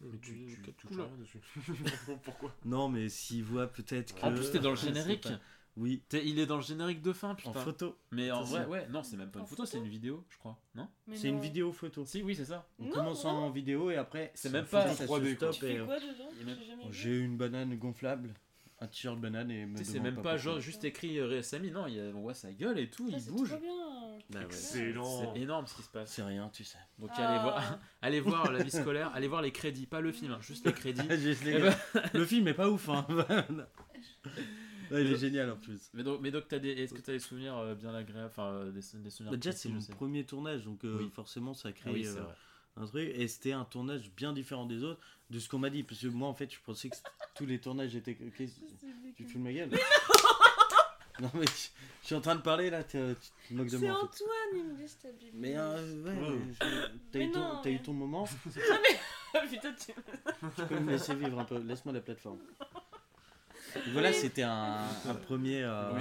Mais 0.00 0.18
tu, 0.18 0.58
tu, 0.64 0.72
touches 0.74 0.96
rien 0.96 1.16
dessus. 1.18 1.40
Pourquoi 2.22 2.54
Non, 2.64 2.88
mais 2.88 3.08
s'il 3.08 3.42
voit 3.44 3.66
peut-être 3.66 4.14
que. 4.14 4.24
En 4.26 4.32
plus 4.32 4.50
t'es 4.50 4.58
dans 4.60 4.70
le 4.70 4.76
générique. 4.88 5.28
Oui, 5.76 6.02
il 6.12 6.40
est 6.40 6.46
dans 6.46 6.56
le 6.56 6.62
générique 6.62 7.02
de 7.02 7.12
fin 7.12 7.30
en 7.30 7.34
putain. 7.36 7.52
photo. 7.52 7.96
Mais 8.10 8.32
en 8.32 8.42
vrai 8.42 8.66
ouais 8.66 8.88
non 8.88 9.04
c'est 9.04 9.16
même 9.16 9.30
pas 9.30 9.38
une 9.38 9.44
En 9.44 9.46
photo, 9.46 9.62
photo 9.62 9.70
c'est 9.70 9.78
une 9.78 9.86
vidéo 9.88 10.24
je 10.28 10.36
crois 10.38 10.58
non? 10.74 10.88
C'est 11.14 11.28
une 11.28 11.38
vidéo 11.40 11.70
photo. 11.72 12.04
Si 12.04 12.20
oui 12.22 12.34
c'est 12.34 12.46
ça. 12.46 12.68
On 12.80 12.86
Non, 12.86 12.90
commence 12.90 13.24
non. 13.24 13.30
en 13.30 13.50
vidéo 13.50 13.88
et 13.90 13.96
après. 13.96 14.32
C'est 14.34 14.48
en 14.48 14.52
même 14.52 14.64
pas 14.66 14.88
ça 14.88 15.06
se 15.06 15.12
3D, 15.12 15.36
quoi. 15.36 15.52
stoppe 15.52 15.52
Tu 15.60 15.66
et, 15.66 15.74
fais 15.74 15.78
euh, 15.78 15.84
quoi 15.84 16.00
dedans 16.00 16.28
il 16.32 16.48
y 16.48 16.72
a 16.72 16.76
même- 16.76 16.92
J'ai 16.92 17.16
une 17.20 17.36
banane 17.36 17.76
gonflable, 17.76 18.34
un 18.80 18.88
t-shirt 18.88 19.20
banane 19.20 19.52
et 19.52 19.66
me 19.66 19.76
C'est 19.84 20.00
même 20.00 20.20
pas, 20.20 20.36
genre 20.36 20.58
juste 20.58 20.82
écrit 20.82 21.20
euh, 21.20 21.42
Samy 21.42 21.70
non 21.70 21.86
il 21.86 21.94
y 21.94 22.00
a- 22.00 22.06
on 22.12 22.22
voit 22.22 22.34
sa 22.34 22.52
gueule 22.52 22.80
et 22.80 22.90
tout 22.90 23.08
il 23.08 23.20
c'est 23.20 23.30
bouge. 23.30 23.50
trop 23.50 23.60
bien. 23.60 23.70
Bah 24.30 24.40
ouais. 24.40 24.46
C'est 24.50 24.92
énorme 25.36 25.66
ce 25.66 25.74
qui 25.74 25.82
se 25.82 25.88
passe. 25.88 26.12
C'est 26.12 26.22
rien, 26.22 26.50
tu 26.52 26.62
sais. 26.64 26.76
Donc 26.98 27.10
Ah. 27.14 27.26
allez 27.28 27.40
voir 27.42 27.78
allez 28.02 28.20
voir 28.20 28.52
la 28.52 28.62
vie 28.62 28.70
scolaire 28.70 29.10
allez 29.14 29.26
voir 29.28 29.40
les 29.40 29.52
crédits 29.52 29.86
pas 29.86 30.00
le 30.02 30.12
film 30.12 30.32
hein, 30.32 30.38
juste 30.42 30.66
les 30.66 30.72
crédits. 30.74 31.00
Juste 31.18 31.44
les 31.44 31.54
Eh 31.56 31.60
gars, 31.62 31.78
Le 32.12 32.24
film 32.26 32.46
est 32.48 32.54
pas 32.54 32.68
ouf, 32.68 32.88
hein. 32.90 33.06
Ouais, 34.90 35.04
il 35.04 35.12
est 35.12 35.18
génial 35.18 35.50
en 35.50 35.56
plus. 35.56 35.90
Mais 35.92 36.02
donc, 36.02 36.20
mais 36.22 36.30
donc 36.30 36.44
t'as 36.48 36.58
des, 36.58 36.70
est-ce 36.70 36.94
que 36.94 37.00
t'as 37.02 37.12
des 37.12 37.18
souvenirs 37.18 37.56
euh, 37.58 37.74
bien 37.74 37.94
agréables, 37.94 38.28
enfin 38.30 38.46
euh, 38.52 38.70
des, 38.70 38.80
des 38.80 39.10
souvenirs 39.10 39.32
Bah, 39.32 39.36
déjà, 39.36 39.52
c'est 39.52 39.68
mon 39.68 39.80
premier 39.82 40.24
tournage, 40.24 40.64
donc 40.64 40.82
euh, 40.84 40.98
Oui. 41.00 41.10
forcément, 41.14 41.52
ça 41.52 41.72
crée 41.72 41.90
Ah 41.90 41.92
oui, 41.92 42.06
euh, 42.06 42.22
un 42.76 42.86
truc. 42.86 43.10
Et 43.14 43.28
c'était 43.28 43.52
un 43.52 43.64
tournage 43.66 44.10
bien 44.16 44.32
différent 44.32 44.64
des 44.64 44.82
autres, 44.84 45.00
de 45.28 45.38
ce 45.38 45.48
qu'on 45.50 45.58
m'a 45.58 45.68
dit. 45.68 45.82
Parce 45.82 46.00
que 46.00 46.06
moi, 46.06 46.26
en 46.28 46.32
fait, 46.34 46.50
je 46.50 46.58
pensais 46.64 46.88
que 46.88 46.96
tous 47.34 47.44
les 47.44 47.58
tournages 47.60 47.94
étaient. 47.96 48.16
Ok, 48.26 48.42
tu 49.14 49.24
te 49.26 49.30
fous 49.30 49.38
de 49.38 49.42
ma 49.44 49.52
gueule 49.52 49.68
Non, 49.68 49.76
mais 51.34 51.46
je, 51.46 51.68
je 52.02 52.06
suis 52.06 52.14
en 52.14 52.20
train 52.20 52.36
de 52.36 52.42
parler 52.42 52.70
là, 52.70 52.82
tu 52.84 52.98
te 52.98 53.54
moques 53.54 53.66
de 53.66 53.70
C'est 53.78 53.86
moi. 53.88 53.96
en 53.96 54.00
fait. 54.00 54.04
Antoine, 54.24 54.30
il 54.56 54.64
me 54.64 54.76
déstabilise. 54.76 55.32
Mais 55.34 55.54
euh, 55.56 56.02
ouais, 56.04 56.38
t'as 57.12 57.18
eu, 57.20 57.30
ton- 57.30 57.40
non, 57.40 57.60
t'as 57.62 57.70
eu 57.70 57.72
mais- 57.74 57.82
ton 57.82 57.92
moment, 57.92 58.24
Putain, 59.50 59.72
tu... 59.74 59.92
tu 60.56 60.66
peux 60.66 60.78
me 60.80 60.90
laisser 60.92 61.14
vivre 61.14 61.38
un 61.38 61.44
peu. 61.44 61.58
Laisse-moi 61.58 61.92
la 61.94 62.00
plateforme. 62.00 62.38
Voilà, 63.92 64.12
c'était 64.12 64.42
un, 64.42 64.78
un 65.06 65.14
premier. 65.14 65.62
euh, 65.62 65.92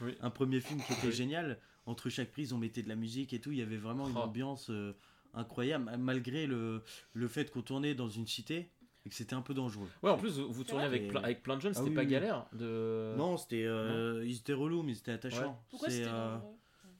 Oui. 0.00 0.16
un 0.20 0.30
premier 0.30 0.60
film 0.60 0.82
qui 0.82 0.92
était 0.92 1.06
Oui. 1.06 1.12
génial. 1.12 1.58
Entre 1.86 2.08
chaque 2.08 2.30
prise, 2.32 2.52
on 2.52 2.58
mettait 2.58 2.82
de 2.82 2.88
la 2.88 2.96
musique 2.96 3.32
et 3.32 3.40
tout. 3.40 3.52
Il 3.52 3.58
y 3.58 3.62
avait 3.62 3.76
vraiment 3.76 4.08
une 4.08 4.16
Oh. 4.16 4.22
ambiance 4.22 4.70
euh, 4.70 4.96
incroyable, 5.34 5.90
malgré 5.98 6.46
le, 6.46 6.82
le 7.12 7.28
fait 7.28 7.50
qu'on 7.50 7.62
tournait 7.62 7.94
dans 7.94 8.08
une 8.08 8.26
cité 8.26 8.70
et 9.06 9.10
que 9.10 9.14
c'était 9.14 9.34
un 9.34 9.42
peu 9.42 9.52
dangereux. 9.54 9.88
Ouais, 10.02 10.10
en 10.10 10.16
plus, 10.18 10.38
vous, 10.38 10.52
vous 10.52 10.64
tournez 10.64 10.84
avec, 10.84 11.14
avec 11.14 11.42
plein 11.42 11.56
de 11.56 11.60
jeunes, 11.62 11.72
Ah 11.74 11.78
c'était 11.78 11.90
oui, 11.90 11.94
pas 11.96 12.02
oui. 12.02 12.06
galère 12.08 12.46
de. 12.52 13.14
non, 13.16 13.36
c'était, 13.36 13.64
euh, 13.64 14.24
ils 14.26 14.36
étaient 14.36 14.52
relous, 14.54 14.82
mais 14.82 14.92
ils 14.92 14.98
étaient 14.98 15.12
attachants. 15.12 15.50
Ouais. 15.52 15.56
Pourquoi 15.70 15.90
c'était 15.90 16.08
euh, 16.08 16.36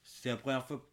c'était 0.03 0.29
la 0.31 0.37
première 0.37 0.65
fois. 0.67 0.87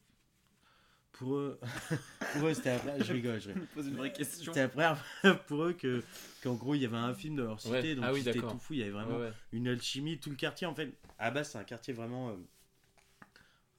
Pour 1.12 1.36
eux, 1.36 1.60
pour 2.34 2.48
eux 2.48 2.54
c'était 2.56 2.84
la... 2.84 3.00
je 3.04 3.14
rigole, 3.14 3.40
je 3.40 3.50
rigole. 3.50 3.68
pose 3.76 3.88
une 3.88 3.96
vraie 3.96 4.12
question. 4.12 4.52
C'était 4.54 4.64
la 4.64 4.70
première 4.70 4.98
fois 4.98 5.34
pour 5.48 5.64
eux 5.66 5.74
que 5.74 6.02
qu'en 6.42 6.56
gros 6.56 6.74
il 6.74 6.82
y 6.82 6.86
avait 6.86 6.98
un 6.98 7.14
film 7.14 7.36
de 7.36 7.44
leur 7.44 7.60
cité, 7.62 7.74
Ouais. 7.74 7.96
donc 7.96 8.06
Ah 8.08 8.14
oui, 8.14 8.20
c'était 8.24 8.34
d'accord. 8.40 8.54
tout 8.54 8.60
fou. 8.60 8.74
Il 8.74 8.80
y 8.80 8.82
avait 8.82 8.92
vraiment 8.92 9.18
Ouais, 9.18 9.26
ouais. 9.28 9.34
une 9.52 9.68
alchimie, 9.68 10.18
tout 10.18 10.32
le 10.32 10.36
quartier 10.36 10.66
en 10.66 10.74
fait. 10.74 10.92
À 11.20 11.26
la 11.26 11.32
base, 11.32 11.52
c'est 11.52 11.58
un 11.60 11.64
quartier 11.64 11.94
vraiment 11.94 12.30
euh, 12.30 12.36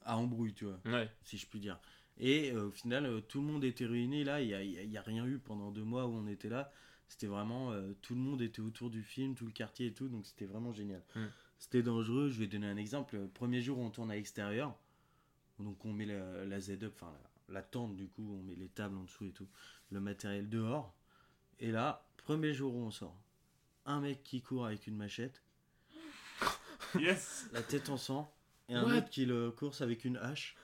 à 0.05 0.17
embrouille, 0.17 0.53
tu 0.53 0.65
vois. 0.65 0.79
Ouais. 0.85 1.09
si 1.23 1.37
je 1.37 1.45
puis 1.47 1.59
dire. 1.59 1.79
Et 2.19 2.51
euh, 2.51 2.67
au 2.67 2.71
final, 2.71 3.05
euh, 3.05 3.19
tout 3.21 3.41
le 3.41 3.47
monde 3.47 3.63
était 3.65 3.85
réuni 3.87 4.23
là. 4.23 4.39
Il 4.39 4.47
n'y 4.47 4.53
a, 4.53 4.61
il 4.63 4.71
y 4.71 4.77
a- 4.77 4.83
il 4.83 4.91
y 4.91 4.97
a 4.97 5.01
rien 5.01 5.25
eu 5.25 5.39
pendant 5.39 5.71
deux 5.71 5.83
mois 5.83 6.05
où 6.05 6.13
on 6.13 6.27
était 6.27 6.49
là. 6.49 6.71
C'était 7.13 7.27
vraiment. 7.27 7.71
euh, 7.71 7.93
tout 8.01 8.15
le 8.15 8.21
monde 8.21 8.41
était 8.41 8.59
autour 8.61 8.89
du 8.89 9.03
film, 9.03 9.35
tout 9.35 9.45
le 9.45 9.51
quartier 9.51 9.85
et 9.85 9.93
tout. 9.93 10.07
Donc 10.07 10.25
c'était 10.25 10.45
vraiment 10.47 10.73
génial. 10.73 11.03
Mm. 11.15 11.25
C'était 11.59 11.83
dangereux. 11.83 12.29
Je 12.31 12.39
vais 12.39 12.47
donner 12.47 12.65
un 12.65 12.75
exemple. 12.77 13.17
Le 13.17 13.27
premier 13.27 13.61
jour 13.61 13.77
où 13.77 13.83
on 13.83 13.91
tourne 13.91 14.09
à 14.09 14.15
l'extérieur, 14.15 14.75
donc 15.59 15.85
on 15.85 15.93
met 15.93 16.07
la, 16.07 16.43
la 16.45 16.59
Z-Up, 16.59 16.91
enfin 16.95 17.13
la, 17.49 17.53
la 17.53 17.61
tente 17.61 17.95
du 17.95 18.07
coup, 18.07 18.27
on 18.39 18.41
met 18.41 18.55
les 18.55 18.67
tables 18.67 18.97
en 18.97 19.03
dessous 19.03 19.25
et 19.25 19.31
tout, 19.31 19.47
le 19.91 19.99
matériel 20.01 20.49
dehors. 20.49 20.95
Et 21.59 21.71
là, 21.71 22.03
premier 22.17 22.51
jour 22.51 22.73
où 22.73 22.79
on 22.79 22.89
sort, 22.89 23.15
un 23.85 24.01
mec 24.01 24.23
qui 24.23 24.41
court 24.41 24.65
avec 24.65 24.87
une 24.87 24.97
machette, 24.97 25.43
Yes 26.95 27.47
la 27.53 27.61
tête 27.61 27.89
en 27.89 27.97
sang, 27.97 28.33
et 28.69 28.73
un 28.73 28.85
What? 28.85 28.97
autre 28.97 29.09
qui 29.09 29.25
le 29.27 29.51
course 29.51 29.81
avec 29.81 30.03
une 30.03 30.17
hache. 30.17 30.55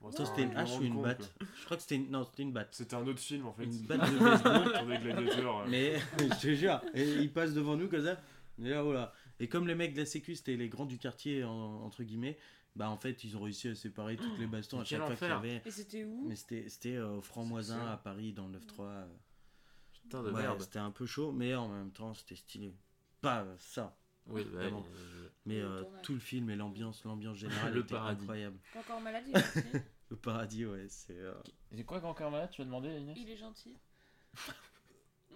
Bon, 0.00 0.10
ça, 0.12 0.24
c'était 0.26 0.42
on 0.42 0.50
une 0.52 0.56
hache 0.56 0.78
ou 0.78 0.82
une 0.84 1.02
batte. 1.02 1.34
Je 1.58 1.64
crois 1.64 1.76
que 1.76 1.82
c'était 1.82 1.96
une... 1.96 2.10
Non, 2.10 2.24
c'était 2.24 2.44
une 2.44 2.52
batte. 2.52 2.68
C'était 2.72 2.94
un 2.94 3.06
autre 3.06 3.18
film 3.18 3.46
en 3.46 3.52
fait. 3.52 3.64
Une 3.64 3.78
batte 3.86 4.00
de 4.12 4.18
baseball. 4.18 5.46
Euh. 5.46 5.66
Mais 5.68 5.98
je 6.20 6.40
te 6.40 6.54
jure, 6.54 6.80
et 6.94 7.04
il 7.14 7.32
passe 7.32 7.52
devant 7.52 7.76
nous 7.76 7.88
comme 7.88 8.04
ça. 8.04 8.16
Et 8.62 8.68
là, 8.68 8.82
voilà. 8.82 9.12
Et 9.40 9.48
comme 9.48 9.66
les 9.66 9.74
mecs 9.74 9.94
de 9.94 10.00
la 10.00 10.06
Sécu, 10.06 10.34
c'était 10.36 10.56
les 10.56 10.68
grands 10.68 10.86
du 10.86 10.98
quartier, 10.98 11.42
en- 11.44 11.82
entre 11.84 12.02
guillemets, 12.04 12.38
bah 12.76 12.90
en 12.90 12.96
fait, 12.96 13.24
ils 13.24 13.36
ont 13.36 13.40
réussi 13.42 13.68
à 13.68 13.74
séparer 13.74 14.16
toutes 14.16 14.38
les 14.38 14.46
bastons 14.46 14.80
à 14.80 14.84
chaque 14.84 15.04
fois 15.04 15.16
qu'il 15.16 15.26
y 15.28 15.30
avait. 15.30 15.62
Et 15.66 15.70
c'était 15.70 16.04
où? 16.04 16.26
Mais 16.28 16.36
c'était 16.36 16.68
c'était, 16.68 16.96
euh, 16.96 17.16
au 17.16 17.20
Franc-Moisin 17.22 17.84
à 17.86 17.96
Paris 17.96 18.32
dans 18.32 18.46
le 18.46 18.58
9-3. 18.58 18.82
euh. 18.82 19.06
Putain 20.02 20.22
de 20.22 20.30
Ouais, 20.30 20.42
merde. 20.42 20.60
c'était 20.62 20.78
un 20.78 20.90
peu 20.92 21.06
chaud, 21.06 21.32
mais 21.32 21.54
en 21.54 21.68
même 21.68 21.90
temps, 21.90 22.14
c'était 22.14 22.36
stylé. 22.36 22.74
Pas 23.20 23.44
ça, 23.58 23.96
Oui, 24.28 24.44
bah, 24.44 24.60
Vraiment. 24.60 24.84
euh, 24.96 25.28
mais 25.48 25.60
euh, 25.60 25.82
tout 26.02 26.14
le 26.14 26.20
film 26.20 26.50
et 26.50 26.56
l'ambiance, 26.56 27.04
l'ambiance 27.04 27.36
générale 27.44 27.72
Le 27.74 27.80
était 27.80 27.94
paradis. 27.94 28.20
incroyable. 28.22 28.58
Encore 28.76 29.00
malade, 29.00 29.24
il 29.26 29.36
est 29.36 29.40
gentil. 29.54 29.78
Le 30.10 30.16
paradis, 30.16 30.66
ouais, 30.66 30.86
c'est. 30.88 31.18
euh, 31.18 31.34
C'est 31.74 31.84
quoi 31.84 32.02
encore 32.04 32.30
malade 32.30 32.50
Tu 32.52 32.60
vas 32.62 32.64
demander 32.66 32.88
Inès 32.98 33.16
Il 33.18 33.30
est 33.30 33.36
gentil. 33.36 33.76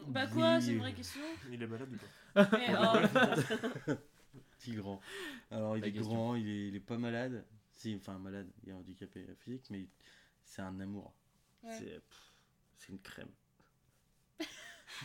Bah 0.09 0.27
quoi, 0.27 0.57
Oui. 0.57 0.63
c'est 0.63 0.73
une 0.73 0.79
vraie 0.81 0.95
question. 0.95 1.21
Il 1.53 1.63
est 1.63 1.67
malade 1.67 1.89
ou 1.93 1.97
pas 2.35 2.49
Mais, 2.59 2.75
oh, 2.77 3.93
petit 4.59 4.75
grand. 4.75 5.01
Alors, 5.51 5.77
il 5.77 5.81
La 5.83 5.87
est 5.89 5.93
question. 5.93 6.13
grand, 6.15 6.35
il 6.35 6.49
est, 6.49 6.69
il 6.69 6.75
est 6.77 6.81
pas 6.81 6.99
malade. 6.99 7.45
Si, 7.71 7.95
enfin, 7.95 8.19
malade, 8.19 8.51
il 8.63 8.71
est 8.71 8.73
handicapé 8.73 9.27
physique, 9.41 9.67
mais 9.71 9.87
c'est 10.45 10.63
un 10.63 10.81
amour. 10.81 11.13
Ouais. 11.63 12.01
C'est 12.79 12.89
une 12.93 12.99
crème. 13.01 13.29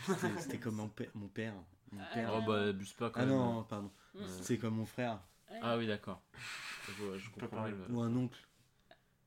C'était- 0.06 0.38
C'était 0.40 0.58
comme 0.58 0.76
mon 0.76 0.88
père. 0.88 1.10
Mon 1.14 1.28
père. 1.28 1.54
Mon 1.92 2.00
Ah, 2.02 2.14
père. 2.14 2.32
Oh 2.34 2.42
bah 2.46 2.62
abuse 2.68 2.92
pas 2.94 3.10
quand 3.10 3.20
Ah 3.20 3.26
même. 3.26 3.34
non, 3.34 3.64
pardon. 3.64 3.90
Mm. 4.14 4.20
C'est 4.42 4.58
comme 4.58 4.74
mon 4.76 4.86
frère. 4.86 5.20
Ah 5.62 5.76
oui, 5.78 5.86
d'accord. 5.86 6.22
Je, 6.86 7.30
comprends 7.40 7.66
ou 7.90 8.00
un 8.00 8.14
oncle. 8.16 8.38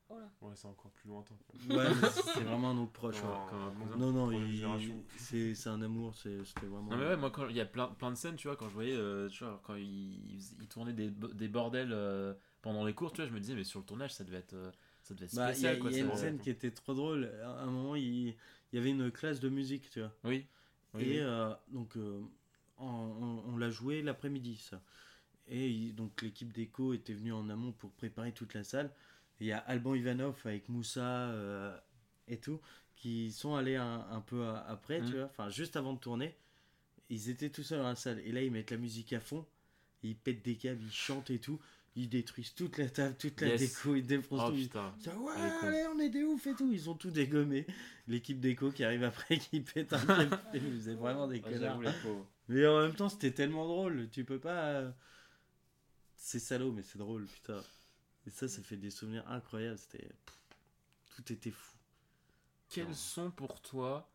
Oh 0.08 0.18
là. 0.18 0.30
Ouais, 0.42 0.52
c'est 0.54 0.66
encore 0.68 0.90
plus 0.90 1.08
lointain. 1.08 1.34
Ouais, 1.70 1.88
mais 1.88 2.08
c'est 2.10 2.42
vraiment 2.42 2.70
un 2.70 2.76
oncle 2.78 2.92
proche. 2.92 3.22
Non, 3.22 3.30
ouais. 3.30 3.36
comme 3.50 3.62
un 3.62 3.70
cousin. 3.70 3.96
Non, 3.96 4.12
non, 4.12 4.26
Troisième 4.26 4.48
il- 4.50 4.56
génération. 4.56 5.04
c'est 5.16 5.54
c'est 5.54 5.68
un 5.70 5.80
amour, 5.80 6.14
c'est- 6.14 6.44
c'était 6.44 6.66
vraiment. 6.66 6.90
Non 6.90 6.96
mais 6.98 7.06
ouais, 7.06 7.16
moi 7.16 7.30
quand 7.30 7.48
il 7.48 7.56
y 7.56 7.60
a 7.60 7.64
plein, 7.64 7.88
plein 7.88 8.10
de 8.10 8.16
scènes, 8.16 8.36
tu 8.36 8.46
vois, 8.46 8.56
quand 8.56 8.68
je 8.68 8.74
voyais, 8.74 8.94
euh, 8.94 9.28
tu 9.30 9.42
vois, 9.42 9.60
quand 9.64 9.74
il, 9.74 10.36
il 10.60 10.68
tournait 10.68 10.92
des, 10.92 11.08
bo- 11.08 11.32
des 11.32 11.48
bordels 11.48 11.92
euh, 11.92 12.34
pendant 12.60 12.84
les 12.84 12.92
cours, 12.94 13.12
tu 13.12 13.22
vois, 13.22 13.28
je 13.28 13.32
me 13.34 13.40
disais 13.40 13.54
mais 13.54 13.64
sur 13.64 13.80
le 13.80 13.86
tournage 13.86 14.12
ça 14.12 14.22
devait 14.24 14.38
être, 14.38 14.52
euh, 14.54 14.70
ça 15.02 15.14
devait 15.14 15.26
être 15.26 15.34
Bah, 15.34 15.44
il 15.44 15.46
y 15.46 15.50
a, 15.50 15.52
spécial 15.54 15.78
quoi. 15.78 15.90
il 15.90 15.96
y 15.96 16.00
a 16.00 16.04
ça- 16.04 16.10
une 16.10 16.16
scène 16.18 16.38
qui 16.40 16.50
était 16.50 16.70
trop 16.72 16.92
drôle. 16.94 17.32
À 17.42 17.62
un 17.62 17.66
moment, 17.70 17.94
il, 17.96 18.28
il 18.28 18.36
y 18.74 18.78
avait 18.78 18.90
une 18.90 19.10
classe 19.10 19.40
de 19.40 19.48
musique, 19.48 19.88
tu 19.90 20.00
vois. 20.00 20.12
Oui. 20.24 20.46
Oui, 20.94 21.02
et 21.04 21.06
oui. 21.06 21.18
euh, 21.20 21.54
donc, 21.68 21.96
euh, 21.96 22.20
on, 22.82 23.24
on- 23.24 23.54
on 23.54 23.56
l'a 23.58 23.70
joué 23.70 24.02
l'après-midi, 24.02 24.56
ça. 24.58 24.82
Et 25.48 25.92
donc, 25.92 26.22
l'équipe 26.22 26.52
d'écho 26.52 26.94
était 26.94 27.14
venue 27.14 27.32
en 27.32 27.48
amont 27.50 27.72
pour 27.72 27.92
préparer 27.92 28.32
toute 28.32 28.54
la 28.54 28.64
salle. 28.64 28.90
Il 29.40 29.46
y 29.48 29.52
a 29.52 29.58
Alban 29.58 29.94
Ivanov 29.94 30.40
avec 30.44 30.68
Moussa 30.68 31.02
euh, 31.30 31.76
et 32.28 32.38
tout, 32.38 32.60
qui 32.96 33.32
sont 33.32 33.54
allés 33.56 33.76
un, 33.76 34.06
un 34.10 34.20
peu 34.20 34.46
après, 34.68 35.02
tu 35.02 35.16
vois, 35.16 35.26
enfin, 35.26 35.50
juste 35.50 35.76
avant 35.76 35.94
de 35.94 35.98
tourner. 36.00 36.36
Ils 37.10 37.28
étaient 37.30 37.50
tout 37.50 37.62
seuls 37.62 37.78
dans 37.80 37.88
la 37.88 37.94
salle. 37.96 38.20
Et 38.20 38.32
là, 38.32 38.42
ils 38.42 38.50
mettent 38.50 38.70
la 38.72 38.76
musique 38.76 39.12
à 39.12 39.20
fond. 39.20 39.46
Ils 40.02 40.16
pètent 40.16 40.44
des 40.44 40.56
câbles, 40.56 40.82
ils 40.84 40.92
chantent 40.92 41.30
et 41.30 41.38
tout. 41.40 41.60
Ils 41.94 42.08
détruisent 42.08 42.54
toute 42.54 42.78
la 42.78 42.88
table, 42.88 43.16
toute 43.18 43.40
la 43.42 43.48
Yes. 43.48 43.60
déco, 43.60 43.94
ils 43.94 44.06
défoncent 44.06 44.40
Oh 44.46 44.50
tout. 44.50 44.56
Ils- 44.56 44.66
putain. 44.68 44.94
ouais, 45.18 45.32
Elle 45.36 45.44
est 45.46 45.60
con. 45.60 45.66
allez, 45.66 45.86
on 45.94 45.98
est 45.98 46.08
des 46.08 46.22
ouf 46.22 46.46
et 46.46 46.54
tout. 46.54 46.72
Ils 46.72 46.88
ont 46.88 46.94
tout 46.94 47.10
dégommé. 47.10 47.66
L'équipe 48.08 48.40
d'écho 48.40 48.70
qui 48.70 48.82
arrive 48.82 49.04
après, 49.04 49.36
qui 49.52 49.60
pète 49.60 49.92
un 49.92 49.98
câble. 50.06 50.38
Ils 50.54 50.60
faisaient 50.60 50.94
vraiment 50.94 51.28
des 51.28 51.42
Ah, 51.44 51.50
connards. 51.50 51.80
Mais 52.48 52.66
en 52.66 52.80
même 52.80 52.94
temps, 52.94 53.08
c'était 53.10 53.32
tellement 53.32 53.66
drôle. 53.66 54.08
Tu 54.10 54.24
peux 54.24 54.38
pas. 54.40 54.68
euh, 54.70 54.90
C'est 56.16 56.38
salaud, 56.38 56.72
mais 56.72 56.82
c'est 56.82 56.98
drôle, 56.98 57.26
putain. 57.26 57.60
Et 58.26 58.30
ça, 58.30 58.48
ça 58.48 58.62
fait 58.62 58.76
des 58.76 58.90
souvenirs 58.90 59.28
incroyables. 59.28 59.78
C'était. 59.78 60.08
Tout 61.14 61.30
était 61.32 61.50
fou. 61.50 61.76
Quelles 62.70 62.94
sont 62.94 63.30
pour 63.30 63.60
toi 63.60 64.08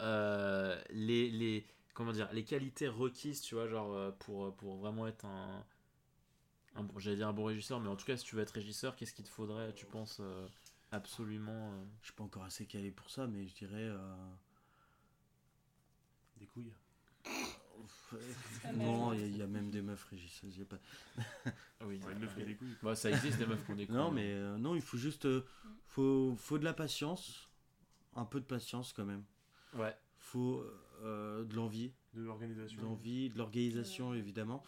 euh, 0.00 0.76
les, 0.90 1.30
les 1.30 1.64
comment 1.92 2.10
dire 2.10 2.28
les 2.32 2.42
qualités 2.44 2.88
requises, 2.88 3.40
tu 3.40 3.54
vois, 3.54 3.68
genre 3.68 3.92
euh, 3.94 4.10
pour 4.10 4.52
pour 4.56 4.78
vraiment 4.78 5.06
être 5.06 5.24
un, 5.24 5.64
un 6.74 6.82
bon- 6.82 6.98
j'allais 6.98 7.16
dire 7.16 7.28
un 7.28 7.32
bon 7.32 7.44
régisseur, 7.44 7.80
mais 7.80 7.88
en 7.88 7.96
tout 7.96 8.04
cas 8.06 8.16
si 8.16 8.24
tu 8.24 8.34
veux 8.36 8.42
être 8.42 8.50
régisseur, 8.50 8.96
qu'est-ce 8.96 9.12
qu'il 9.14 9.24
te 9.24 9.30
faudrait, 9.30 9.72
tu 9.74 9.86
penses 9.86 10.18
euh, 10.20 10.46
absolument 10.92 11.72
euh, 11.72 11.84
Je 12.00 12.06
suis 12.06 12.14
pas 12.14 12.24
encore 12.24 12.44
assez 12.44 12.66
calé 12.66 12.90
pour 12.90 13.10
ça, 13.10 13.26
mais 13.26 13.46
je 13.46 13.54
dirais. 13.54 13.74
euh, 13.88 14.14
Des 16.38 16.46
couilles. 16.46 16.72
Non, 18.74 19.12
il 19.12 19.20
y, 19.20 19.22
a- 19.24 19.26
il 19.26 19.36
y 19.38 19.42
a 19.42 19.46
même 19.46 19.70
des 19.70 19.82
meufs 19.82 20.04
régisseuses. 20.04 20.54
il 20.56 20.60
y 20.60 20.62
a 20.62 20.66
pas... 20.66 20.78
ah 21.80 21.86
oui. 21.86 22.00
Ouais, 22.06 22.12
une 22.12 22.18
meuf 22.20 22.34
qui 22.34 22.42
a 22.42 22.44
des 22.44 22.54
couilles. 22.54 22.76
Bah, 22.82 22.94
ça 22.94 23.10
existe 23.10 23.38
des 23.38 23.46
meufs 23.46 23.64
qui 23.64 23.72
ont 23.72 23.76
des 23.76 23.86
Non, 23.88 24.06
couilles. 24.06 24.14
mais 24.14 24.32
euh, 24.32 24.56
non, 24.58 24.74
il 24.76 24.80
faut 24.82 24.96
juste. 24.96 25.24
euh, 25.26 25.44
faut, 25.88 26.34
faut 26.36 26.58
de 26.58 26.64
la 26.64 26.72
patience. 26.74 27.48
Un 28.14 28.24
peu 28.24 28.38
de 28.40 28.44
patience 28.46 28.92
quand 28.92 29.04
même. 29.04 29.24
ouais. 29.74 29.94
faut 30.18 30.64
euh, 31.02 31.44
de 31.44 31.54
l'envie, 31.56 31.92
De 32.14 32.20
de 32.20 32.24
l'organisation. 32.26 32.82
l'envie, 32.82 33.30
de 33.30 33.38
l'organisation 33.38 34.14
évidemment, 34.14 34.62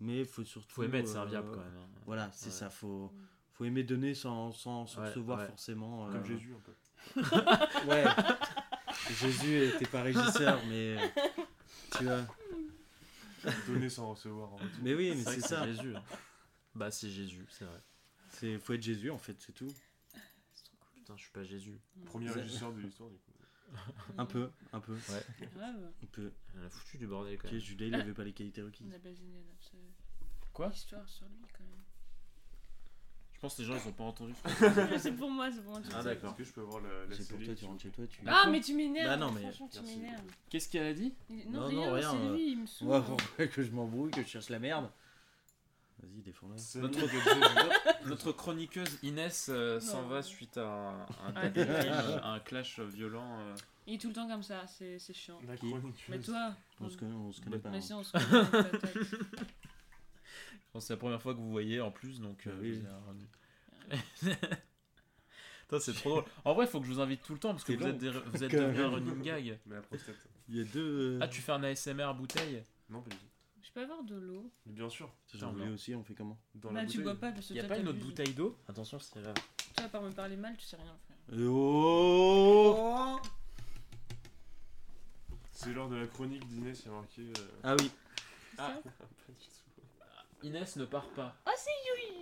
mais 0.00 0.24
faut 0.24 0.44
surtout. 0.44 0.74
Faut 0.74 0.82
aimer 0.82 0.98
être 0.98 1.08
euh, 1.08 1.12
serviable 1.12 1.50
quand 1.52 1.60
même. 1.60 1.76
hein. 1.78 1.88
Voilà, 2.06 2.30
c'est 2.32 2.46
Ouais. 2.46 2.52
ça. 2.52 2.70
Faut, 2.70 3.12
faut 3.52 3.64
aimer 3.64 3.82
donner 3.84 4.14
sans, 4.14 4.52
sans, 4.52 4.86
sans 4.86 5.00
Ouais, 5.02 5.08
recevoir 5.08 5.38
ouais. 5.40 5.46
forcément. 5.46 6.08
euh, 6.08 6.12
Comme 6.12 6.24
Jésus 6.26 6.54
un 6.54 6.60
peu. 6.60 6.74
Ouais. 7.88 8.04
Jésus 9.20 9.64
était 9.64 9.86
pas 9.86 10.02
régisseur, 10.02 10.60
mais 10.68 10.96
euh, 10.98 11.08
tu 11.96 12.04
vois. 12.04 12.26
Donner 13.66 13.88
sans 13.88 14.10
recevoir. 14.10 14.52
en 14.52 14.56
retour. 14.56 14.70
Mais 14.82 14.94
oui, 14.94 15.12
mais 15.16 15.24
c'est 15.24 15.40
ça. 15.40 15.66
Jésus. 15.66 15.94
hein. 15.96 16.02
Bah 16.74 16.90
c'est 16.90 17.08
Jésus, 17.10 17.46
c'est 17.50 17.64
vrai. 17.64 17.80
C'est 18.30 18.58
faut 18.58 18.72
être 18.74 18.82
Jésus 18.82 19.10
en 19.10 19.18
fait, 19.18 19.36
c'est 19.40 19.52
tout. 19.52 19.72
C'est 20.54 20.64
trop 20.64 20.76
cool. 20.80 20.94
Putain, 21.00 21.16
je 21.16 21.22
suis 21.22 21.32
pas 21.32 21.42
Jésus. 21.42 21.80
Premier 22.06 22.30
régisseur 22.30 22.72
de 22.72 22.80
l'histoire 22.80 23.10
du 23.10 23.16
coup. 23.18 23.32
Un 24.18 24.26
peu, 24.26 24.50
un 24.72 24.80
peu, 24.80 24.92
Ouais, 24.94 25.22
un 26.02 26.06
peu. 26.12 26.32
On 26.56 26.64
a 26.64 26.68
foutu 26.70 26.98
du 26.98 27.06
bordel 27.06 27.38
quand 27.38 27.46
Ok, 27.48 27.52
même. 27.52 27.60
Judas, 27.60 27.86
il 27.86 27.94
avait 27.94 28.12
pas 28.12 28.24
les 28.24 28.32
qualités 28.32 28.62
requises. 28.62 28.86
on 28.90 28.94
a 28.94 28.98
basiné 28.98 29.38
là. 29.38 29.52
Quoi? 30.52 30.68
Histoire 30.74 31.08
sur 31.08 31.26
lui 31.26 31.46
quand 31.56 31.64
même. 31.64 31.70
Je 33.32 33.40
pense 33.40 33.54
que 33.54 33.62
les 33.62 33.68
gens 33.68 33.74
ils 33.82 33.88
ont 33.88 33.92
pas 33.92 34.04
entendu. 34.04 34.34
c'est 34.98 35.12
pour 35.12 35.30
moi, 35.30 35.50
c'est 35.50 35.62
pour 35.62 35.72
moi. 35.72 35.80
Ah, 35.94 36.02
d'accord. 36.02 36.30
Est-ce 36.32 36.38
que 36.38 36.44
je 36.44 36.52
peux 36.52 36.60
avoir 36.60 36.82
la, 36.82 37.06
la 37.08 37.16
C'est 37.16 37.26
pour 37.28 37.42
toi, 37.42 37.54
tu 37.54 37.64
rentres 37.64 37.82
chez 37.82 37.88
toi, 37.90 38.04
tu. 38.06 38.20
Ah, 38.26 38.46
mais 38.50 38.60
tu 38.60 38.74
m'énerves. 38.74 39.08
Bah 39.08 39.16
non, 39.16 39.32
mais- 39.32 39.40
Franchement, 39.42 39.68
tu 39.72 39.78
Merci. 39.80 39.96
m'énerves. 39.96 40.24
Qu'est-ce 40.50 40.68
qu'elle 40.68 40.86
a 40.86 40.92
dit? 40.94 41.14
Non, 41.48 41.60
Non, 41.60 41.66
rien, 41.68 41.92
rien, 41.94 42.10
c'est 42.10 42.16
euh, 42.18 42.34
lui, 42.34 42.52
il 42.52 42.60
me 42.60 42.66
saoule. 42.66 43.02
Ouais, 43.38 43.48
que 43.48 43.62
je 43.62 43.70
m'embrouille, 43.70 44.10
que 44.10 44.22
je 44.22 44.26
cherche 44.28 44.50
la 44.50 44.58
merde. 44.58 44.90
Vas-y, 46.02 46.20
défends-la. 46.22 46.56
Notre- 48.06 48.32
chroniqueuse 48.32 48.98
Inès 49.02 49.48
euh, 49.50 49.80
s'en 49.80 50.02
va 50.06 50.22
suite 50.22 50.56
à 50.58 50.66
un, 50.66 51.00
un, 51.00 51.06
Ah, 51.36 51.42
euh, 51.56 52.20
un 52.22 52.40
clash 52.40 52.78
violent. 52.80 53.38
euh. 53.38 53.54
Il 53.86 53.94
est 53.94 53.98
tout 53.98 54.08
le 54.08 54.14
temps 54.14 54.28
comme 54.28 54.42
ça, 54.42 54.66
c'est 54.66 54.98
c'est 54.98 55.12
chiant. 55.14 55.38
La 55.46 55.56
Qui? 55.56 55.68
chronique. 55.68 56.04
Mais 56.08 56.18
toi, 56.20 56.54
On 56.80 56.88
se 56.88 56.96
connaît, 56.96 57.14
on 57.14 57.32
se 57.32 57.40
connaît 57.40 57.58
pas. 57.58 57.70
mais 57.70 57.78
hein. 57.78 57.80
si 57.80 57.92
on 57.92 58.02
se 58.04 58.12
connaît, 58.12 58.70
c'est 60.78 60.92
la 60.92 60.96
première 60.98 61.20
fois 61.20 61.34
que 61.34 61.38
vous 61.40 61.50
voyez 61.50 61.80
en 61.80 61.90
plus, 61.90 62.20
donc 62.20 62.46
euh, 62.46 62.56
Oui. 62.60 62.80
vous 62.80 62.86
avez 62.86 62.94
un- 62.94 64.36
Putain, 65.62 65.80
c'est 65.80 65.92
trop 65.94 66.10
drôle. 66.10 66.24
En 66.44 66.54
vrai, 66.54 66.66
il 66.66 66.68
faut 66.68 66.80
que 66.80 66.86
je 66.86 66.92
vous 66.92 67.00
invite 67.00 67.22
tout 67.22 67.32
le 67.32 67.38
temps 67.40 67.50
parce 67.50 67.64
que 67.64 67.72
C'est 67.72 67.78
vous 67.78 67.84
long. 67.86 67.90
êtes, 67.90 67.98
des- 67.98 68.10
vous 68.10 68.44
êtes 68.44 68.50
Quand 68.50 68.58
devenus 68.58 68.80
un 68.80 68.88
running 68.90 69.22
gag. 69.22 69.58
Mais 69.66 69.74
la 69.76 69.82
prostate. 69.82 70.16
Il 70.48 70.56
y 70.56 70.60
a 70.60 70.64
deux. 70.64 71.16
euh, 71.16 71.18
Ah, 71.22 71.28
tu 71.28 71.40
fais 71.40 71.52
un 71.52 71.62
ASMR 71.62 72.12
bouteille 72.16 72.62
Non, 72.88 73.00
pas 73.02 73.10
du 73.10 73.16
tout. 73.16 73.24
Je 73.62 73.70
peux 73.72 73.82
avoir 73.82 74.02
de 74.02 74.16
l'eau 74.16 74.50
Mais 74.66 74.72
bien 74.72 74.88
sûr. 74.88 75.12
J'en 75.34 75.52
voulais 75.52 75.68
aussi, 75.68 75.94
on 75.94 76.02
fait 76.02 76.14
comment 76.14 76.36
Dans 76.56 76.72
Bah, 76.72 76.82
la 76.82 76.88
tu 76.88 77.02
bois 77.02 77.14
pas 77.14 77.30
parce 77.30 77.46
que 77.48 77.52
Il 77.52 77.56
y 77.56 77.60
a 77.60 77.64
pas 77.68 77.78
une 77.78 77.86
autre 77.88 78.00
bouteille 78.00 78.34
d'eau 78.34 78.56
Attention, 78.68 78.98
c'est 78.98 79.20
là. 79.22 79.32
Toi, 79.76 79.84
à 79.84 79.88
part 79.88 80.02
me 80.02 80.10
parler 80.10 80.36
mal, 80.36 80.56
tu 80.56 80.64
sais 80.66 80.76
rien 80.76 80.96
faire. 81.06 81.16
Oh 81.48 83.20
C'est 85.52 85.72
lors 85.72 85.88
de 85.88 85.96
la 85.96 86.06
chronique 86.08 86.42
y 86.50 86.88
a 86.88 86.90
marqué. 86.90 87.22
euh, 87.22 87.32
Ah 87.62 87.76
oui, 87.78 87.90
Ah. 88.58 88.80
Ça 88.82 88.90
pas 88.98 89.32
du 89.38 89.46
tout. 89.46 89.59
Inès 90.42 90.76
ne 90.76 90.84
part 90.84 91.08
pas. 91.10 91.36
Oh, 91.46 91.50
c'est 91.56 91.70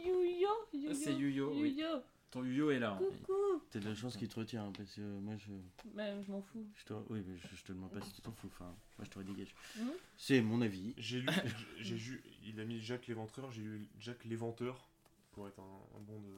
Yuyo 0.07 0.23
Yuyo 0.23 0.49
Ah, 0.91 0.95
c'est 0.95 1.15
Yuyo, 1.15 1.53
oui. 1.55 1.71
Yuyo 1.71 2.03
Ton 2.31 2.45
yo 2.45 2.71
est 2.71 2.79
là. 2.79 2.93
hein. 2.93 2.99
Coucou 2.99 3.63
t'as 3.71 3.79
de 3.81 3.89
la 3.89 3.95
chance 3.95 4.17
qu'il 4.17 4.29
te 4.29 4.39
retient, 4.39 4.67
hein, 4.67 4.73
parce 4.77 4.95
que 4.95 5.01
moi 5.01 5.35
je. 5.39 5.51
Bah, 5.95 6.21
je 6.23 6.31
m'en 6.31 6.43
fous. 6.43 6.67
je 6.75 6.85
te... 6.85 6.93
Oui, 7.09 7.23
mais 7.27 7.37
je, 7.39 7.57
je 7.57 7.63
te 7.65 7.73
demande 7.73 7.91
pas 7.93 8.01
si 8.03 8.13
tu 8.13 8.21
t'en 8.21 8.33
fous, 8.33 8.49
enfin, 8.49 8.67
moi 8.99 9.05
je 9.05 9.11
t'aurais 9.11 9.25
dégagé. 9.25 9.55
Mhm. 9.79 9.91
C'est 10.17 10.43
mon 10.43 10.61
avis. 10.61 10.95
J'ai 10.99 11.21
lu, 11.21 11.29
j'ai 11.79 11.95
lu, 11.97 12.23
il 12.45 12.61
a 12.61 12.65
mis 12.65 12.81
Jacques 12.81 13.07
l'Éventreur, 13.07 13.51
j'ai 13.51 13.63
lu 13.63 13.89
Jacques 13.99 14.25
l'Éventeur 14.27 14.89
pour 15.33 15.49
être 15.49 15.59
un, 15.61 15.97
un 15.97 16.01
bon 16.01 16.21
de, 16.21 16.35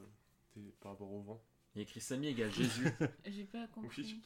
t'es- 0.53 0.73
par 0.79 0.93
rapport 0.93 1.11
au 1.11 1.21
vent. 1.21 1.41
Il 1.75 1.79
y 1.79 1.81
a 1.81 1.83
écrit 1.83 1.99
Samy 2.01 2.27
égale 2.27 2.51
Jésus. 2.53 2.87
J'ai 3.25 3.43
pas 3.45 3.67
compris. 3.67 4.21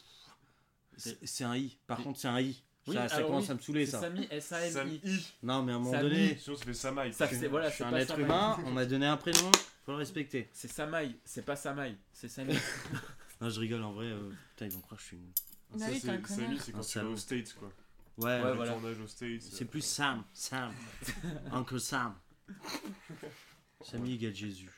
C'est 0.97 1.43
un 1.43 1.55
i, 1.57 1.77
par 1.87 2.01
contre 2.03 2.19
c'est 2.19 2.27
un 2.27 2.39
i. 2.39 2.63
Oui, 2.87 2.95
ça 2.95 3.09
ça 3.09 3.21
commence 3.23 3.45
oui, 3.45 3.51
à 3.51 3.53
me 3.55 3.59
saouler 3.59 3.85
C'est 3.85 3.91
ça. 3.93 4.01
Samy 4.01 4.27
S-A-M-I. 4.29 5.01
I. 5.03 5.25
Non, 5.43 5.63
mais 5.63 5.71
à 5.71 5.75
un 5.75 5.79
moment 5.79 5.91
Samy. 5.91 6.03
donné, 6.09 6.37
Sinon, 6.37 6.55
ça 6.57 6.65
fait 6.65 6.73
Samaï. 6.73 7.13
Ça, 7.13 7.27
c'est- 7.27 7.47
voilà, 7.47 7.69
je 7.69 7.75
suis 7.75 7.83
c'est 7.83 7.87
un 7.87 7.91
pas 7.91 8.01
être 8.01 8.07
Samaï. 8.09 8.25
humain, 8.25 8.57
on 8.65 8.71
m'a 8.71 8.85
donné 8.85 9.05
un 9.07 9.17
prénom, 9.17 9.51
faut 9.85 9.91
le 9.91 9.97
respecter. 9.97 10.49
C'est 10.53 10.67
Samaï, 10.71 11.15
c'est 11.25 11.43
pas 11.45 11.55
Samaï, 11.55 11.95
c'est 12.13 12.27
Samy. 12.29 12.53
Non, 13.41 13.49
je 13.49 13.59
rigole 13.59 13.83
en 13.83 13.91
vrai, 13.91 14.05
euh, 14.05 14.29
putain, 14.51 14.67
ils 14.67 14.71
vont 14.71 14.79
croire 14.79 14.97
que 14.97 15.01
je 15.03 15.07
suis 15.07 15.17
une. 15.17 15.79
Ça, 15.79 15.87
oui, 15.89 15.99
c'est 15.99 16.27
Samy, 16.35 16.57
c'est 16.59 16.71
quand 16.71 16.81
tu 16.81 16.99
vas 16.99 17.05
aux 17.05 17.17
States, 17.17 17.53
quoi. 17.59 17.67
Ouais, 18.17 18.41
Ouais, 18.41 18.53
voilà. 18.53 18.71
tournage 18.71 18.99
aux 19.01 19.07
States. 19.07 19.41
c'est 19.41 19.65
euh, 19.65 19.67
plus 19.67 19.81
Sam, 19.83 20.23
Sam. 20.33 20.71
Uncle 21.51 21.79
Sam. 21.81 22.15
Samy 23.81 24.13
égale 24.13 24.33
Jésus. 24.35 24.71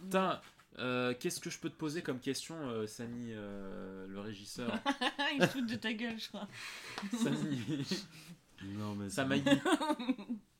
Putain, 0.00 0.40
euh, 0.78 1.14
qu'est-ce 1.18 1.40
que 1.40 1.50
je 1.50 1.58
peux 1.58 1.70
te 1.70 1.76
poser 1.76 2.02
comme 2.02 2.20
question, 2.20 2.56
euh, 2.68 2.86
Samy, 2.86 3.28
euh, 3.32 4.06
le 4.08 4.20
régisseur 4.20 4.72
Il 5.34 5.42
se 5.42 5.46
fout 5.48 5.66
de 5.66 5.74
ta 5.76 5.92
gueule, 5.92 6.18
je 6.18 6.28
crois. 6.28 6.48
Samy. 7.12 7.84
Non, 8.64 8.94
mais 8.94 9.08
c'est- 9.08 9.16
Samaï. 9.16 9.42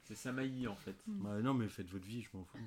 C'est 0.04 0.14
Samaï 0.16 0.66
en 0.68 0.76
fait. 0.76 0.96
Bah, 1.06 1.40
non, 1.40 1.54
mais 1.54 1.68
faites 1.68 1.88
votre 1.88 2.04
vie, 2.06 2.22
je 2.22 2.36
m'en 2.36 2.44
fous. 2.44 2.58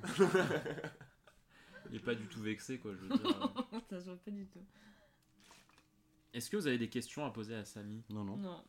Il 1.90 1.96
est 1.98 2.00
pas 2.00 2.16
du 2.16 2.26
tout 2.28 2.42
vexé 2.42 2.80
quoi, 2.80 2.92
je 2.94 2.98
veux 3.06 3.10
dire. 3.18 3.54
Ça 3.90 4.00
se 4.00 4.06
voit 4.06 4.18
pas 4.18 4.32
du 4.32 4.46
tout. 4.48 4.64
Est-ce 6.34 6.50
que 6.50 6.58
vous 6.58 6.68
avez 6.68 6.78
des 6.78 6.90
questions 6.90 7.26
à 7.26 7.32
poser 7.32 7.56
à 7.56 7.64
Samy? 7.66 8.04
Non, 8.10 8.24
non. 8.24 8.38
Non. 8.38 8.64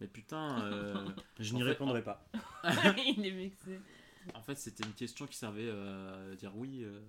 Mais 0.00 0.06
putain, 0.08 0.62
euh, 0.64 1.08
Je 1.38 1.54
n'y 1.54 1.62
répondrai 1.62 2.02
pas. 2.02 2.26
Il 3.16 3.26
est 3.26 3.30
vexé. 3.30 3.78
En 4.34 4.42
fait 4.42 4.54
c'était 4.56 4.84
une 4.84 4.92
question 4.94 5.26
qui 5.26 5.36
servait 5.36 5.68
euh, 5.68 6.32
à 6.32 6.36
dire 6.36 6.52
oui. 6.56 6.84
euh. 6.84 7.00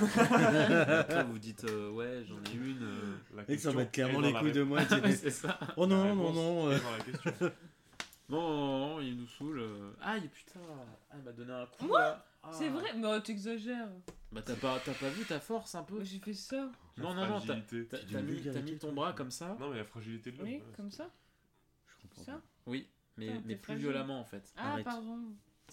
Après 1.00 1.24
vous 1.24 1.38
dites 1.38 1.64
euh, 1.64 1.90
ouais 1.90 2.24
j'en 2.26 2.36
ai 2.52 2.54
une. 2.56 2.82
euh. 2.82 3.16
Mec, 3.34 3.46
ça 3.46 3.52
question 3.52 3.72
va 3.72 3.82
être 3.82 3.92
clairement 3.92 4.20
les 4.20 4.32
couilles 4.32 4.52
de 4.52 4.62
moi. 4.62 4.80
c'est 5.16 5.30
ça. 5.30 5.58
oh 5.76 5.86
non, 5.86 6.14
non, 6.14 6.32
non. 6.32 6.70
euh. 6.70 6.78
Non, 8.28 8.40
non, 8.48 8.78
non, 8.78 9.00
il 9.00 9.16
nous 9.16 9.26
saoule. 9.26 9.60
Ah 10.00 10.16
il- 10.16 10.28
putain, 10.30 10.60
ah, 11.10 11.16
il 11.18 11.24
m'a 11.24 11.32
donné 11.32 11.52
un 11.52 11.66
coup. 11.66 11.88
Moi. 11.88 12.24
Ah. 12.44 12.50
C'est 12.52 12.68
vrai, 12.68 12.92
mais 12.96 13.06
oh, 13.06 13.18
t'exagères. 13.18 13.88
Bah 14.30 14.40
t'as 14.46 14.54
pas, 14.54 14.78
t'as 14.84 14.94
pas 14.94 15.08
vu 15.08 15.24
ta 15.24 15.40
force 15.40 15.74
un 15.74 15.82
peu 15.82 16.04
J'ai 16.04 16.20
fait 16.20 16.32
ça. 16.32 16.70
Non, 16.96 17.12
non, 17.12 17.26
non, 17.26 17.40
t'as 17.40 18.62
mis, 18.62 18.78
ton 18.78 18.92
bras 18.92 19.12
comme 19.14 19.32
ça. 19.32 19.56
Non, 19.58 19.70
mais 19.70 19.78
la 19.78 19.84
fragilité 19.84 20.30
de 20.30 20.38
l'homme. 20.38 20.46
Oui, 20.46 20.62
comme 20.76 20.90
ça. 20.92 21.10
Je 21.88 22.02
comprends 22.02 22.22
Ça. 22.22 22.40
Oui, 22.66 22.88
mais, 23.16 23.56
plus 23.56 23.74
violemment 23.74 24.20
en 24.20 24.24
fait. 24.24 24.52
Ah, 24.56 24.76
pardon. 24.84 25.18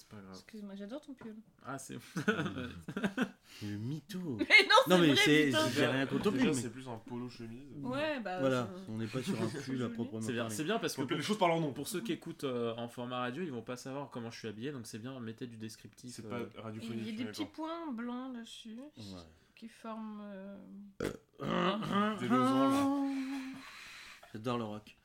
C'est 0.09 0.15
pas 0.15 0.21
grave. 0.21 0.35
Excuse-moi, 0.35 0.75
j'adore 0.75 1.01
ton 1.01 1.13
pull. 1.13 1.35
Ah 1.65 1.77
c'est. 1.77 1.95
Le 3.61 3.77
mytho. 3.77 4.19
Mais 4.39 4.45
non, 4.69 4.95
Non, 4.95 5.01
mais 5.01 5.15
c'est. 5.15 5.51
J'ai 5.73 5.85
rien 5.85 6.05
contre 6.05 6.31
lui, 6.31 6.53
c'est 6.55 6.69
plus 6.69 6.87
un 6.87 6.97
polo 6.97 7.27
chemise. 7.29 7.83
Ouais, 7.83 8.19
bah. 8.21 8.39
Voilà, 8.39 8.69
je- 8.87 8.91
on 8.91 8.97
n'est 8.97 9.07
pas 9.07 9.21
sur 9.21 9.41
un 9.41 9.47
pull 9.47 9.83
à 9.83 9.89
proprement 9.89 10.25
parler. 10.25 10.45
c'est 10.49 10.63
bien 10.63 10.79
parce 10.79 10.95
que 10.95 11.01
pour, 11.01 11.17
les 11.17 11.21
choses 11.21 11.37
par 11.37 11.47
leur 11.49 11.59
nom. 11.59 11.73
pour 11.73 11.87
ceux 11.87 12.01
qui 12.01 12.13
écoutent 12.13 12.43
euh, 12.45 12.73
en 12.77 12.87
format 12.87 13.19
radio, 13.19 13.43
ils 13.43 13.51
vont 13.51 13.61
pas 13.61 13.75
savoir 13.77 14.09
comment 14.09 14.31
je 14.31 14.39
suis 14.39 14.47
habillé, 14.47 14.71
donc 14.71 14.85
c'est 14.87 14.99
bien, 14.99 15.19
mettez 15.19 15.47
du 15.47 15.57
descriptif. 15.57 16.13
C'est 16.13 16.25
euh. 16.25 16.45
pas 16.45 16.61
radiophonique. 16.61 17.03
Il 17.05 17.19
y 17.19 17.21
a 17.21 17.25
des 17.25 17.29
petits 17.31 17.45
points 17.45 17.91
blancs 17.91 18.37
dessus 18.37 18.77
Ouais. 18.97 19.21
qui 19.55 19.67
forment. 19.67 20.21
euh. 20.23 20.57
Des 22.19 22.27
losanges. 22.27 23.11
J'adore 24.33 24.57
le 24.57 24.63
rock. 24.65 24.97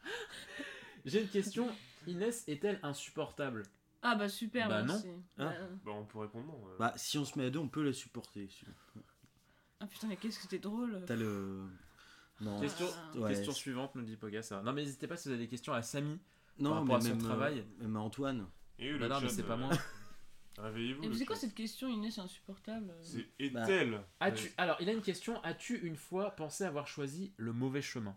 J'ai 1.04 1.22
une 1.22 1.28
question. 1.28 1.68
Inès 2.06 2.44
est-elle 2.48 2.78
insupportable? 2.82 3.62
Ah, 4.02 4.16
bah 4.16 4.28
super, 4.28 4.68
Bah, 4.68 4.82
merci. 4.82 5.06
Ah. 5.38 5.44
Bah, 5.44 5.52
Bah, 5.84 5.92
on 5.92 6.04
peut 6.04 6.18
répondre 6.18 6.46
non. 6.46 6.60
euh. 6.68 6.76
Bah, 6.78 6.92
si 6.96 7.18
on 7.18 7.24
se 7.24 7.38
met 7.38 7.46
à 7.46 7.50
deux, 7.50 7.60
on 7.60 7.68
peut 7.68 7.82
la 7.84 7.92
supporter. 7.92 8.48
Ah 9.80 9.86
putain, 9.86 10.06
mais 10.08 10.16
qu'est-ce 10.16 10.36
que 10.36 10.42
c'était 10.42 10.58
drôle. 10.58 11.02
T'as 11.06 11.16
le. 11.16 11.62
Non. 12.40 12.60
Question, 12.60 12.86
Ah. 13.14 13.18
Ouais. 13.18 13.30
question 13.30 13.52
suivante, 13.52 13.94
nous 13.94 14.02
dit 14.02 14.16
Poga 14.16 14.42
ça. 14.42 14.62
Non 14.62 14.72
mais 14.72 14.82
n'hésitez 14.82 15.06
pas 15.06 15.16
si 15.16 15.28
vous 15.28 15.34
avez 15.34 15.44
des 15.44 15.48
questions 15.48 15.72
à 15.72 15.82
Samy. 15.82 16.18
Non, 16.58 16.70
rapport 16.74 16.86
mais 16.88 16.94
à 16.94 17.00
son 17.00 17.08
même, 17.10 17.18
euh, 17.20 17.24
travail. 17.24 17.66
même 17.78 17.96
à 17.96 18.00
Antoine. 18.00 18.46
Et 18.78 18.92
Bah 18.92 18.98
le 18.98 19.08
non 19.08 19.20
mais 19.20 19.28
chat, 19.28 19.34
c'est 19.34 19.42
pas 19.44 19.54
euh, 19.54 19.56
moi. 19.58 19.70
Réveillez-vous. 20.58 21.02
Et 21.04 21.08
le 21.08 21.14
c'est 21.14 21.24
quoi 21.24 21.34
chat. 21.36 21.42
cette 21.42 21.54
question, 21.54 21.88
Inès 21.88 22.14
C'est 22.14 22.20
insupportable? 22.20 22.92
C'est 23.00 23.50
Bah. 23.50 23.64
est-elle 23.64 24.00
As-tu 24.20 24.50
alors 24.56 24.76
il 24.80 24.88
a 24.88 24.92
une 24.92 25.02
question. 25.02 25.40
As-tu 25.44 25.78
une 25.86 25.96
fois 25.96 26.32
pensé 26.32 26.64
avoir 26.64 26.86
choisi 26.88 27.32
le 27.36 27.52
mauvais 27.52 27.82
chemin? 27.82 28.16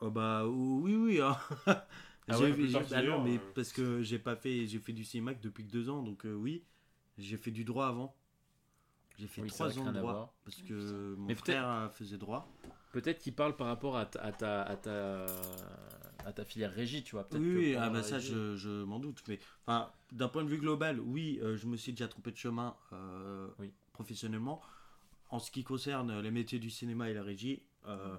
Oh 0.00 0.10
bah 0.10 0.46
oui, 0.46 0.94
oui. 0.94 1.20
hein. 1.20 1.36
Ah 2.30 2.36
J'ai- 2.38 2.44
ouais, 2.44 2.52
plus 2.52 2.66
j'ai- 2.66 2.72
tard 2.72 2.82
non, 2.82 2.88
qu'hier, 3.02 3.20
mais 3.24 3.36
euh. 3.36 3.52
parce 3.54 3.72
que 3.72 4.02
j'ai 4.02 4.18
pas 4.18 4.36
fait, 4.36 4.66
j'ai 4.66 4.78
fait 4.78 4.92
du 4.92 5.04
CIMAC 5.04 5.40
depuis 5.40 5.64
que 5.66 5.70
deux 5.70 5.88
ans, 5.88 6.02
donc 6.02 6.24
euh, 6.26 6.32
oui, 6.34 6.64
j'ai 7.18 7.36
fait 7.36 7.50
du 7.50 7.64
droit 7.64 7.86
avant. 7.88 8.14
J'ai 9.18 9.26
fait 9.26 9.42
Oui, 9.42 9.48
trois 9.48 9.78
ans 9.78 9.92
de 9.92 9.98
droit 9.98 10.34
parce 10.44 10.56
que 10.62 11.14
mon 11.18 11.28
Mais 11.28 11.34
frère 11.34 11.68
euh, 11.68 11.88
faisait 11.90 12.16
droit. 12.18 12.48
Peut-être 12.92 13.18
qu'il 13.20 13.34
parle 13.34 13.54
par 13.56 13.66
rapport 13.68 13.96
à 13.96 14.06
ta, 14.06 14.20
à 14.20 14.32
ta, 14.32 14.62
à 14.62 14.76
ta, 14.76 15.26
à 16.24 16.32
ta 16.32 16.44
filière 16.44 16.72
régie, 16.72 17.02
tu 17.02 17.12
vois. 17.16 17.24
peut-être 17.28 17.42
Oui, 17.42 17.50
que 17.52 17.58
oui, 17.58 17.74
ah 17.78 17.90
bah 17.90 18.02
ça 18.02 18.16
régie- 18.18 18.32
je, 18.32 18.56
je 18.56 18.82
m'en 18.84 18.98
doute, 18.98 19.22
mais 19.28 19.38
enfin 19.66 19.90
d'un 20.12 20.28
point 20.28 20.42
de 20.44 20.48
vue 20.48 20.58
global, 20.58 21.00
oui, 21.00 21.38
euh, 21.42 21.56
je 21.56 21.66
me 21.66 21.76
suis 21.76 21.92
déjà 21.92 22.08
trompé 22.08 22.30
de 22.32 22.36
chemin 22.36 22.76
euh, 22.92 23.48
Oui. 23.58 23.72
professionnellement. 23.92 24.60
En 25.28 25.38
ce 25.38 25.50
qui 25.52 25.62
concerne 25.62 26.20
les 26.20 26.30
métiers 26.32 26.58
du 26.58 26.70
cinéma 26.70 27.08
et 27.10 27.14
la 27.14 27.22
régie, 27.22 27.62
euh, 27.86 28.16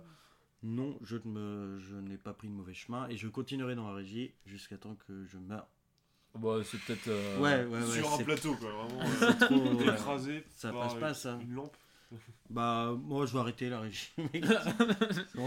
non, 0.63 0.97
je 1.01 1.17
ne 1.17 1.31
me, 1.31 1.79
je 1.79 1.95
n'ai 1.95 2.17
pas 2.17 2.33
pris 2.33 2.47
de 2.47 2.53
mauvais 2.53 2.73
chemin 2.73 3.07
et 3.09 3.17
je 3.17 3.27
continuerai 3.27 3.75
dans 3.75 3.87
la 3.87 3.95
régie 3.95 4.31
jusqu'à 4.45 4.77
temps 4.77 4.95
que 5.07 5.25
je 5.25 5.37
meure. 5.37 5.67
Bah, 6.35 6.57
c'est 6.63 6.79
peut-être. 6.79 7.07
euh, 7.09 7.39
Ouais, 7.39 7.65
ouais, 7.65 7.83
ouais. 7.85 7.95
Sur 7.97 8.13
un 8.13 8.23
plateau, 8.23 8.55
quoi. 8.55 8.71
Vraiment. 8.71 9.01
c'est 9.19 9.43
euh, 9.43 9.47
trop. 9.47 9.81
Écrasé. 9.81 10.45
Ça 10.55 10.71
passe 10.71 10.95
pas, 10.95 11.13
ça. 11.13 11.37
Une 11.41 11.53
lampe. 11.53 11.75
Bah, 12.49 12.93
moi, 13.01 13.25
je 13.25 13.31
vais 13.31 13.39
arrêter 13.39 13.69
la 13.69 13.79
régie. 13.79 14.11
mec. 14.17 14.43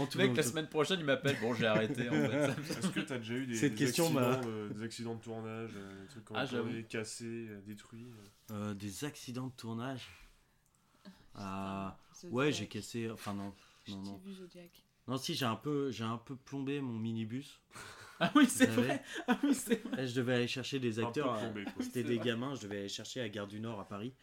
Tout 0.09 0.17
Mec, 0.17 0.35
la 0.35 0.41
semaine 0.41 0.67
prochaine, 0.67 0.99
il 0.99 1.05
m'appelle. 1.05 1.37
Bon, 1.39 1.53
j'ai 1.53 1.67
arrêté 1.67 2.09
en 2.09 2.13
fait. 2.13 2.49
Est-ce 2.49 2.87
que 2.89 3.01
t'as 3.01 3.19
déjà 3.19 3.35
eu 3.35 3.45
des, 3.45 3.53
Cette 3.53 3.75
des 3.75 3.85
question 3.85 4.05
accidents, 4.17 4.49
euh, 4.49 4.69
des 4.69 4.81
accidents 4.81 5.13
de 5.13 5.21
tournage, 5.21 5.69
euh, 5.75 6.01
des 6.01 6.07
trucs 6.07 6.31
ont 6.31 6.35
Ah, 6.35 6.47
cassés, 6.89 7.47
euh, 7.49 7.61
détruits 7.61 8.07
euh. 8.49 8.71
Euh, 8.71 8.73
des 8.73 9.05
accidents 9.05 9.45
de 9.45 9.51
tournage. 9.53 10.09
Ah, 11.35 11.95
ouais, 12.31 12.51
j'ai 12.51 12.67
cassé. 12.67 13.11
Enfin, 13.11 13.35
non. 13.35 13.53
Non, 13.87 13.97
non. 14.01 14.17
vu 14.25 14.33
Zodiac. 14.33 14.71
Non, 15.07 15.17
si, 15.17 15.35
j'ai 15.35 15.45
un 15.45 15.55
peu, 15.55 15.91
j'ai 15.91 16.03
un 16.03 16.17
peu 16.17 16.35
plombé 16.35 16.81
mon 16.81 16.93
minibus. 16.97 17.59
Ah 18.17 18.31
oui, 18.33 18.45
c'est 18.47 18.67
vrai. 18.67 19.03
Ah 19.27 19.37
oui, 19.43 19.53
c'est 19.53 19.75
vrai. 19.83 19.97
Là, 19.97 20.05
je 20.07 20.15
devais 20.15 20.35
aller 20.35 20.47
chercher 20.47 20.79
des 20.79 20.99
acteurs. 21.09 21.33
euh. 21.35 21.51
C'était 21.81 22.01
des 22.03 22.17
gamins, 22.23 22.55
je 22.55 22.61
devais 22.61 22.77
aller 22.79 22.87
chercher 22.87 23.19
à 23.19 23.27
Gare 23.27 23.45
du 23.45 23.59
Nord 23.59 23.77
à 23.77 23.85
Paris. 23.89 24.13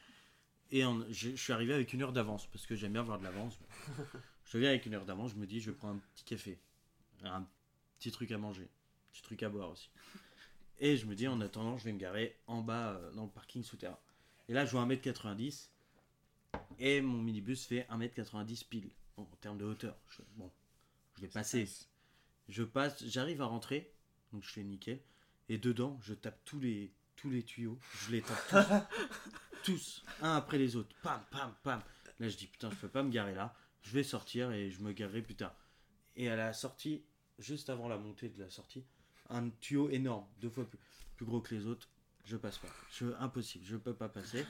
Et 0.71 0.83
en- 0.83 1.03
je, 1.11 1.33
je 1.33 1.37
suis 1.37 1.53
arrivé 1.53 1.75
avec 1.75 1.93
une 1.93 2.01
heure 2.01 2.15
d'avance 2.15 2.47
parce 2.47 2.65
que 2.65 2.75
j'aime 2.75 2.93
bien 2.93 3.03
avoir 3.03 3.19
de 3.19 3.25
l'avance. 3.25 3.59
je 4.47 4.57
viens 4.57 4.71
avec 4.71 4.87
une 4.87 4.95
heure 4.95 5.05
d'avance, 5.05 5.33
je 5.33 5.37
me 5.37 5.45
dis 5.47 5.61
je 5.61 5.71
vais 5.71 5.77
prendre 5.77 5.97
un 5.97 6.01
petit 6.15 6.25
café, 6.25 6.59
un 7.23 7.47
petit 7.99 8.11
truc 8.11 8.33
à 8.33 8.39
manger, 8.39 8.63
un 8.63 9.13
petit 9.13 9.21
truc 9.21 9.43
à 9.43 9.51
boire 9.51 9.69
aussi. 9.69 9.91
Et 10.79 10.97
je 10.97 11.05
me 11.05 11.15
dis 11.15 11.29
en 11.29 11.39
attendant, 11.43 11.77
je 11.77 11.85
vais 11.85 11.93
me 11.93 11.99
garer 11.99 12.35
en 12.47 12.63
bas 12.63 12.93
euh, 12.95 13.13
dans 13.13 13.25
le 13.25 13.31
parking 13.31 13.63
souterrain. 13.63 13.99
Et 14.49 14.55
là, 14.55 14.65
je 14.65 14.71
vois 14.71 14.87
1m90 14.87 15.69
et 16.79 17.03
mon 17.03 17.19
minibus 17.19 17.67
fait 17.67 17.87
1m90 17.91 18.65
pile 18.69 18.91
Bon, 19.19 19.25
en 19.25 19.37
termes 19.43 19.59
de 19.59 19.67
hauteur. 19.67 19.99
Je- 20.09 20.23
bon, 20.37 20.51
vais 21.23 21.29
passer. 21.29 21.69
Je 22.49 22.63
passe, 22.63 23.05
j'arrive 23.07 23.43
à 23.43 23.47
rentrer, 23.47 23.95
donc 24.33 24.43
je 24.43 24.51
fais 24.51 24.63
nickel. 24.63 25.01
Et 25.49 25.59
dedans, 25.59 25.99
je 26.03 26.15
tape 26.15 26.45
tous 26.45 26.61
les, 26.61 26.93
tous 27.17 27.31
les 27.31 27.43
tuyaux. 27.43 27.79
Je 28.07 28.13
les 28.13 28.23
tape 28.23 28.89
tous, 29.63 29.65
tous, 29.65 30.05
un 30.21 30.37
après 30.37 30.59
les 30.59 30.77
autres. 30.77 30.95
Pam, 31.03 31.25
pam, 31.31 31.55
pam. 31.63 31.83
Là, 32.19 32.29
je 32.29 32.37
dis 32.37 32.47
putain, 32.47 32.71
je 32.71 32.77
peux 32.77 32.89
pas 32.89 33.03
me 33.03 33.11
garer 33.11 33.35
là. 33.35 33.55
Je 33.83 33.93
vais 33.93 34.05
sortir 34.05 34.53
et 34.53 34.71
je 34.71 34.81
me 34.81 34.93
garerai 34.93 35.23
plus 35.23 35.35
tard. 35.35 35.57
Et 36.15 36.29
à 36.29 36.37
la 36.37 36.53
sortie, 36.53 37.05
juste 37.39 37.71
avant 37.71 37.89
la 37.89 37.97
montée 37.97 38.29
de 38.29 38.41
la 38.41 38.51
sortie, 38.51 38.85
un 39.29 39.49
tuyau 39.61 39.89
énorme, 39.91 40.27
deux 40.41 40.51
fois 40.51 40.69
plus, 40.69 40.79
plus 41.17 41.27
gros 41.27 41.41
que 41.41 41.55
les 41.55 41.67
autres. 41.67 41.89
Je 42.25 42.37
passe 42.37 42.59
pas. 42.59 42.69
Je, 42.93 43.07
impossible, 43.19 43.65
je 43.65 43.77
peux 43.77 43.95
pas 43.95 44.09
passer. 44.09 44.47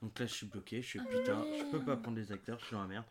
Donc 0.00 0.16
là, 0.18 0.26
je 0.26 0.34
suis 0.34 0.46
bloqué. 0.46 0.80
Je 0.80 0.86
suis 0.86 1.00
putain, 1.00 1.44
je 1.58 1.70
peux 1.70 1.84
pas 1.84 1.96
prendre 1.96 2.16
les 2.16 2.30
acteurs, 2.30 2.60
je 2.60 2.66
suis 2.66 2.74
dans 2.74 2.82
la 2.82 2.88
merde. 2.88 3.06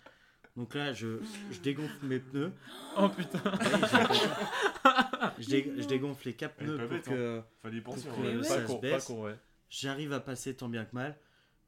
Donc 0.59 0.75
là, 0.75 0.91
je, 0.91 1.19
je 1.51 1.59
dégonfle 1.61 2.05
mes 2.05 2.19
pneus. 2.19 2.51
Oh 2.97 3.07
putain. 3.07 3.39
Je, 5.39 5.49
dé- 5.49 5.73
je 5.77 5.85
dégonfle 5.87 6.27
les 6.27 6.33
quatre 6.33 6.55
pneus 6.55 6.77
pour 6.77 7.01
que 7.01 7.43
penser. 7.81 8.09
Pour 8.09 8.17
que 8.17 8.37
ouais. 8.37 8.43
ça 8.43 8.61
Pas 8.61 8.67
se 8.67 8.81
baisse. 8.81 9.09
ouais. 9.09 9.35
j'arrive 9.69 10.11
à 10.11 10.19
passer 10.19 10.53
tant 10.55 10.67
bien 10.67 10.83
que 10.83 10.93
mal. 10.93 11.17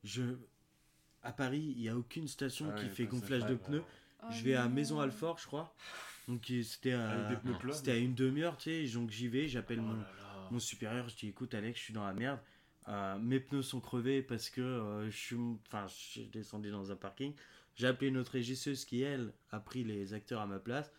Je... 0.04 0.24
À 1.24 1.32
Paris, 1.32 1.74
il 1.78 1.82
n'y 1.82 1.88
a 1.90 1.96
aucune 1.96 2.28
station 2.28 2.68
Ah 2.70 2.78
qui 2.78 2.84
ouais, 2.86 2.90
fait 2.90 3.06
gonflage 3.06 3.46
de 3.46 3.56
pneus. 3.56 3.84
Oh 4.24 4.28
je 4.30 4.44
vais 4.44 4.56
à 4.56 4.66
non. 4.66 4.72
Maison 4.76 5.00
Alfort, 5.00 5.38
je 5.38 5.46
crois. 5.48 5.74
Donc 6.28 6.50
euh, 6.52 6.64
c'était 6.64 6.94
à... 6.94 7.30
c'était 7.72 7.92
à 7.92 7.98
une 7.98 8.14
demi-heure, 8.14 8.58
tu 8.58 8.88
sais. 8.88 8.94
Donc 8.94 9.10
j'y 9.10 9.28
vais, 9.30 9.48
j'appelle 9.48 9.80
Oh 9.80 9.84
mon, 9.84 10.04
mon 10.52 10.60
supérieur, 10.60 11.08
je 11.08 11.16
dis 11.16 11.30
écoute 11.30 11.54
Alex, 11.54 11.80
je 11.80 11.84
suis 11.86 11.94
dans 11.94 12.06
la 12.06 12.14
merde. 12.14 12.40
Euh, 12.90 13.18
mes 13.20 13.40
pneus 13.40 13.62
sont 13.64 13.80
crevés 13.80 14.22
parce 14.22 14.50
que 14.50 14.60
euh, 14.62 15.10
je 15.10 15.16
suis 15.18 15.38
enfin 15.68 15.86
je 15.88 15.94
suis 15.94 16.28
descendu 16.28 16.72
dans 16.72 16.92
un 16.92 16.96
parking. 16.96 17.34
J'ai 17.82 17.88
appelé 17.88 18.12
notre 18.12 18.34
régisseuse 18.34 18.86
qui 18.86 19.02
elle 19.02 19.34
a 19.50 19.60
pris 19.60 19.84
les 19.84 20.14
acteurs 20.14 20.40
à 20.40 20.46
ma 20.46 20.60
place 20.60 20.92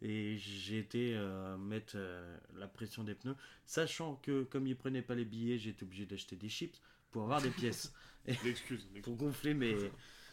et 0.00 0.38
j'ai 0.38 0.78
été 0.78 1.12
euh, 1.14 1.58
mettre 1.58 1.92
euh, 1.96 2.38
la 2.56 2.66
pression 2.66 3.04
des 3.04 3.14
pneus, 3.14 3.36
sachant 3.66 4.14
que 4.16 4.44
comme 4.44 4.66
ils 4.66 4.74
prenaient 4.74 5.02
pas 5.02 5.14
les 5.14 5.26
billets, 5.26 5.58
j'étais 5.58 5.82
obligé 5.82 6.06
d'acheter 6.06 6.36
des 6.36 6.48
chips 6.48 6.80
pour 7.10 7.24
avoir 7.24 7.42
des 7.42 7.50
pièces 7.50 7.92
L'excuse. 8.26 8.46
l'excuse. 8.54 9.02
pour 9.02 9.16
gonfler 9.16 9.52
mes 9.52 9.76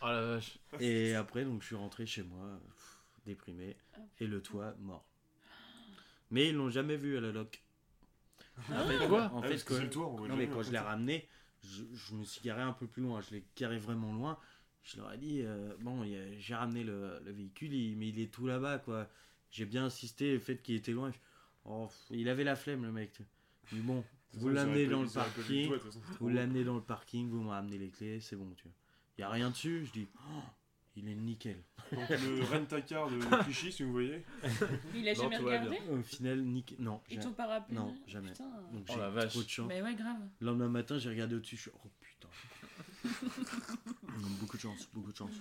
Oh 0.02 0.06
la 0.06 0.22
vache. 0.28 0.58
et 0.80 1.14
après 1.14 1.44
donc 1.44 1.62
je 1.62 1.68
suis 1.68 1.76
rentré 1.76 2.06
chez 2.06 2.24
moi 2.24 2.58
pff, 2.70 2.98
déprimé 3.26 3.76
et 4.22 4.28
le 4.28 4.42
toit 4.42 4.76
mort. 4.80 5.06
Mais 6.32 6.48
ils 6.48 6.56
l'ont 6.56 6.70
jamais 6.70 6.96
vu 6.96 7.18
à 7.18 7.22
la 7.22 7.34
loc. 7.34 7.62
Ah, 8.72 8.86
mais 8.88 8.96
quoi? 9.10 9.30
En 9.34 9.40
Ah, 9.40 9.42
fait, 9.42 9.50
parce 9.50 9.64
que 9.66 9.70
quand- 9.74 9.76
c'est 9.80 9.84
le 9.84 9.90
toit, 9.90 10.06
non 10.30 10.38
mais 10.38 10.48
quand 10.48 10.60
en 10.60 10.62
je 10.62 10.68
fait. 10.68 10.72
l'ai 10.72 10.78
ramené, 10.80 11.28
je, 11.66 11.84
je 11.94 12.14
me 12.16 12.24
suis 12.24 12.40
garé 12.40 12.62
un 12.62 12.72
peu 12.72 12.88
plus 12.88 13.02
loin. 13.04 13.20
Je 13.20 13.32
l'ai 13.36 13.44
garé 13.58 13.78
vraiment 13.78 14.14
loin. 14.14 14.40
Je 14.88 14.98
leur 14.98 15.12
ai 15.14 15.18
dit, 15.18 15.42
euh, 15.44 15.74
bon, 15.82 16.06
j'ai 16.40 16.56
ramené 16.56 16.84
le, 16.84 17.20
le 17.26 17.32
véhicule, 17.32 17.74
il- 17.74 17.98
mais 17.98 18.08
il 18.08 18.20
est 18.22 18.32
tout 18.32 18.48
là-bas, 18.48 18.80
quoi. 18.80 19.10
J'ai 19.52 19.66
bien 19.66 19.86
insisté 19.86 20.32
le 20.34 20.40
fait 20.40 20.62
qu'il 20.62 20.76
était 20.76 20.94
loin. 20.94 21.12
Oh, 21.66 21.88
pff, 21.88 22.18
il 22.18 22.30
avait 22.30 22.46
la 22.46 22.56
flemme, 22.56 22.84
le 22.84 22.92
mec. 22.94 23.20
Mais 23.74 23.82
bon, 23.82 24.02
vous 24.34 24.48
l'amenez 24.50 24.88
dans 24.88 25.02
le 25.04 25.10
parking, 25.10 25.68
toi, 25.68 25.78
de 25.78 25.84
vous 26.20 26.30
l'amenez 26.30 26.64
dans 26.64 26.76
le 26.76 26.82
parking, 26.82 27.30
vous 27.30 27.42
me 27.42 27.50
ramenez 27.50 27.78
les 27.78 27.90
clés, 27.90 28.22
c'est 28.22 28.38
bon, 28.38 28.50
tu 28.56 28.64
vois. 28.64 28.72
Il 29.18 29.22
y 29.22 29.24
a 29.26 29.30
rien 29.30 29.50
dessus, 29.50 29.86
je 29.88 29.92
dis, 29.92 30.08
oh, 30.16 30.42
il 30.96 31.10
est 31.10 31.16
nickel. 31.16 31.62
Donc 31.92 32.10
le 32.10 32.44
rent-a-car 32.50 33.10
de 33.10 33.20
Clichy, 33.44 33.72
si 33.74 33.84
vous 33.84 33.92
voyez. 33.92 34.24
Il 34.96 35.08
a 35.10 35.14
Non, 35.14 35.22
jamais 35.24 35.38
regardé 35.38 35.80
Au 35.92 36.02
final, 36.02 36.42
nickel. 36.44 36.78
Non, 36.80 37.02
rappelé 37.38 37.76
Non, 37.76 37.94
jamais. 38.08 38.32
Putain. 38.32 38.50
donc 38.72 38.86
Oh 38.88 38.94
j'ai 38.94 39.00
la 39.00 39.10
vache. 39.10 39.32
trop 39.34 39.44
de 39.44 39.50
chance. 39.50 39.68
Mais 39.68 39.82
ouais, 39.82 39.96
grave. 39.96 40.22
Le 40.40 40.46
lendemain 40.48 40.70
matin, 40.70 40.98
j'ai 40.98 41.10
regardé 41.10 41.36
au-dessus, 41.36 41.58
je 41.58 41.62
suis, 41.64 41.72
oh 41.74 41.90
putain. 42.00 42.07
Beaucoup 44.40 44.58
de 44.58 44.62
chance, 44.62 44.88
beaucoup 44.94 45.12
de 45.12 45.18
chance. 45.18 45.32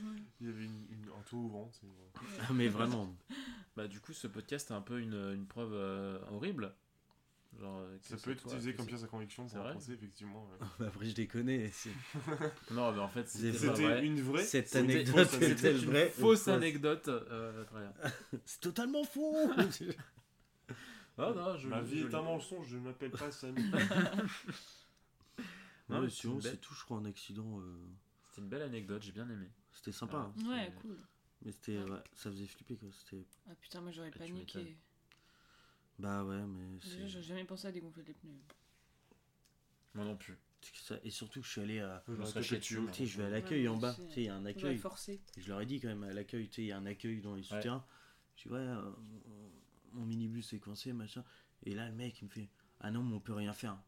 Il 0.40 0.46
y 0.46 0.50
avait 0.50 0.64
une, 0.64 0.86
une- 0.90 1.08
un 1.18 1.22
toit 1.28 1.38
ouvrant. 1.38 1.70
c'est- 1.72 2.20
Ah, 2.48 2.52
mais 2.52 2.68
vraiment. 2.68 3.14
Bah, 3.76 3.86
du 3.88 4.00
coup, 4.00 4.12
ce 4.12 4.26
podcast 4.26 4.70
est 4.70 4.74
un 4.74 4.80
peu 4.80 5.00
une, 5.00 5.14
une 5.34 5.46
preuve 5.46 5.72
euh, 5.72 6.18
horrible. 6.30 6.74
Genre, 7.58 7.78
euh, 7.80 7.96
Ça 8.02 8.16
peut 8.18 8.32
être 8.32 8.42
toi, 8.42 8.52
utilisé 8.52 8.74
comme 8.74 8.86
pièce 8.86 9.02
à 9.02 9.06
conviction 9.06 9.48
C'est 9.48 9.56
pour 9.56 9.70
procès, 9.70 9.92
effectivement. 9.92 10.44
ouais. 10.44 10.66
Bah, 10.78 10.86
Après, 10.88 11.06
je 11.06 11.14
déconne. 11.14 11.46
Non, 12.70 12.92
mais 12.92 13.00
en 13.00 13.08
fait, 13.08 13.28
C'était 13.28 13.50
vrai. 13.52 14.04
une 14.04 14.20
vraie. 14.20 14.44
Cette 14.44 14.74
anecdote. 14.76 15.28
C'était 15.30 15.72
une 15.72 15.84
vraie 15.86 16.10
fausse 16.10 16.48
anecdote. 16.48 17.08
euh. 17.08 17.64
C'est 18.44 18.60
totalement 18.60 19.04
faux 19.04 19.34
Ah 21.18 21.32
non, 21.34 21.56
je 21.56 21.68
Ma 21.68 21.80
vie 21.80 22.00
est 22.00 22.14
un 22.14 22.20
mensonge, 22.22 22.66
je 22.68 22.76
ne 22.76 22.82
m'appelle 22.82 23.10
pas 23.10 23.30
Samy. 23.32 23.62
Non, 25.88 26.00
mais 26.02 26.10
c'est 26.10 26.16
sinon, 26.22 26.34
belle- 26.38 26.42
c'est 26.52 26.56
tout, 26.60 26.74
je 26.74 26.84
crois, 26.84 26.96
en 26.98 27.04
accident. 27.04 27.60
euh, 27.60 27.78
C'était 28.30 28.42
une 28.42 28.48
belle 28.48 28.62
anecdote, 28.62 29.02
j'ai 29.02 29.12
bien 29.12 29.28
aimé. 29.28 29.48
C'était 29.72 29.92
sympa. 29.92 30.16
hein. 30.18 30.32
Ouais, 30.48 30.66
C'est- 30.66 30.74
cool. 30.82 30.98
Mais 31.42 31.52
c'était, 31.52 31.78
ouais, 31.78 32.02
ça 32.14 32.30
faisait 32.30 32.46
flipper, 32.46 32.76
quoi. 32.76 32.88
C'était... 32.92 33.24
Ah 33.48 33.54
putain, 33.54 33.80
moi 33.80 33.92
j'aurais 33.92 34.10
Ah, 34.14 34.18
paniqué. 34.18 34.76
Bah 35.98 36.24
ouais, 36.24 36.42
mais 36.44 36.78
Déjà, 36.78 36.96
c'est... 36.96 37.08
j'aurais 37.08 37.22
jamais 37.22 37.44
pensé 37.44 37.66
à 37.68 37.72
dégonfler 37.72 38.02
les 38.04 38.14
pneus. 38.14 38.40
Moi 39.94 40.04
non 40.04 40.16
plus. 40.16 40.36
Et 41.04 41.10
surtout 41.10 41.40
que 41.40 41.46
je 41.46 41.52
suis 41.52 41.60
allé 41.60 41.80
à... 41.80 42.02
Je 42.08 42.14
je 42.14 43.18
vais 43.18 43.24
à 43.24 43.30
l'accueil 43.30 43.68
en 43.68 43.76
bas. 43.76 43.94
Tu 43.94 44.02
sais, 44.02 44.20
il 44.22 44.24
y 44.24 44.28
a 44.28 44.34
un 44.34 44.44
accueil. 44.44 44.78
forcé. 44.78 45.20
Et 45.36 45.40
je 45.40 45.48
leur 45.48 45.60
ai 45.60 45.66
dit 45.66 45.80
quand 45.80 45.88
même 45.88 46.02
à 46.02 46.12
l'accueil, 46.12 46.48
tu 46.48 46.54
sais, 46.56 46.62
il 46.62 46.66
y 46.68 46.72
a 46.72 46.78
un 46.78 46.86
accueil 46.86 47.20
dans 47.20 47.34
les 47.34 47.42
souterrains. 47.42 47.84
Je 48.36 48.42
dis, 48.42 48.48
ouais, 48.48 48.58
euh, 48.58 48.82
mon- 48.82 49.52
mon 50.00 50.04
minibus 50.06 50.52
est 50.52 50.58
coincé, 50.58 50.92
machin. 50.92 51.24
Et 51.62 51.74
là, 51.74 51.88
le 51.88 51.94
mec, 51.94 52.20
il 52.20 52.24
me 52.24 52.30
fait, 52.30 52.48
ah 52.80 52.90
non, 52.90 53.02
mais 53.02 53.14
on 53.14 53.20
peut 53.20 53.32
rien 53.32 53.52
faire. 53.52 53.78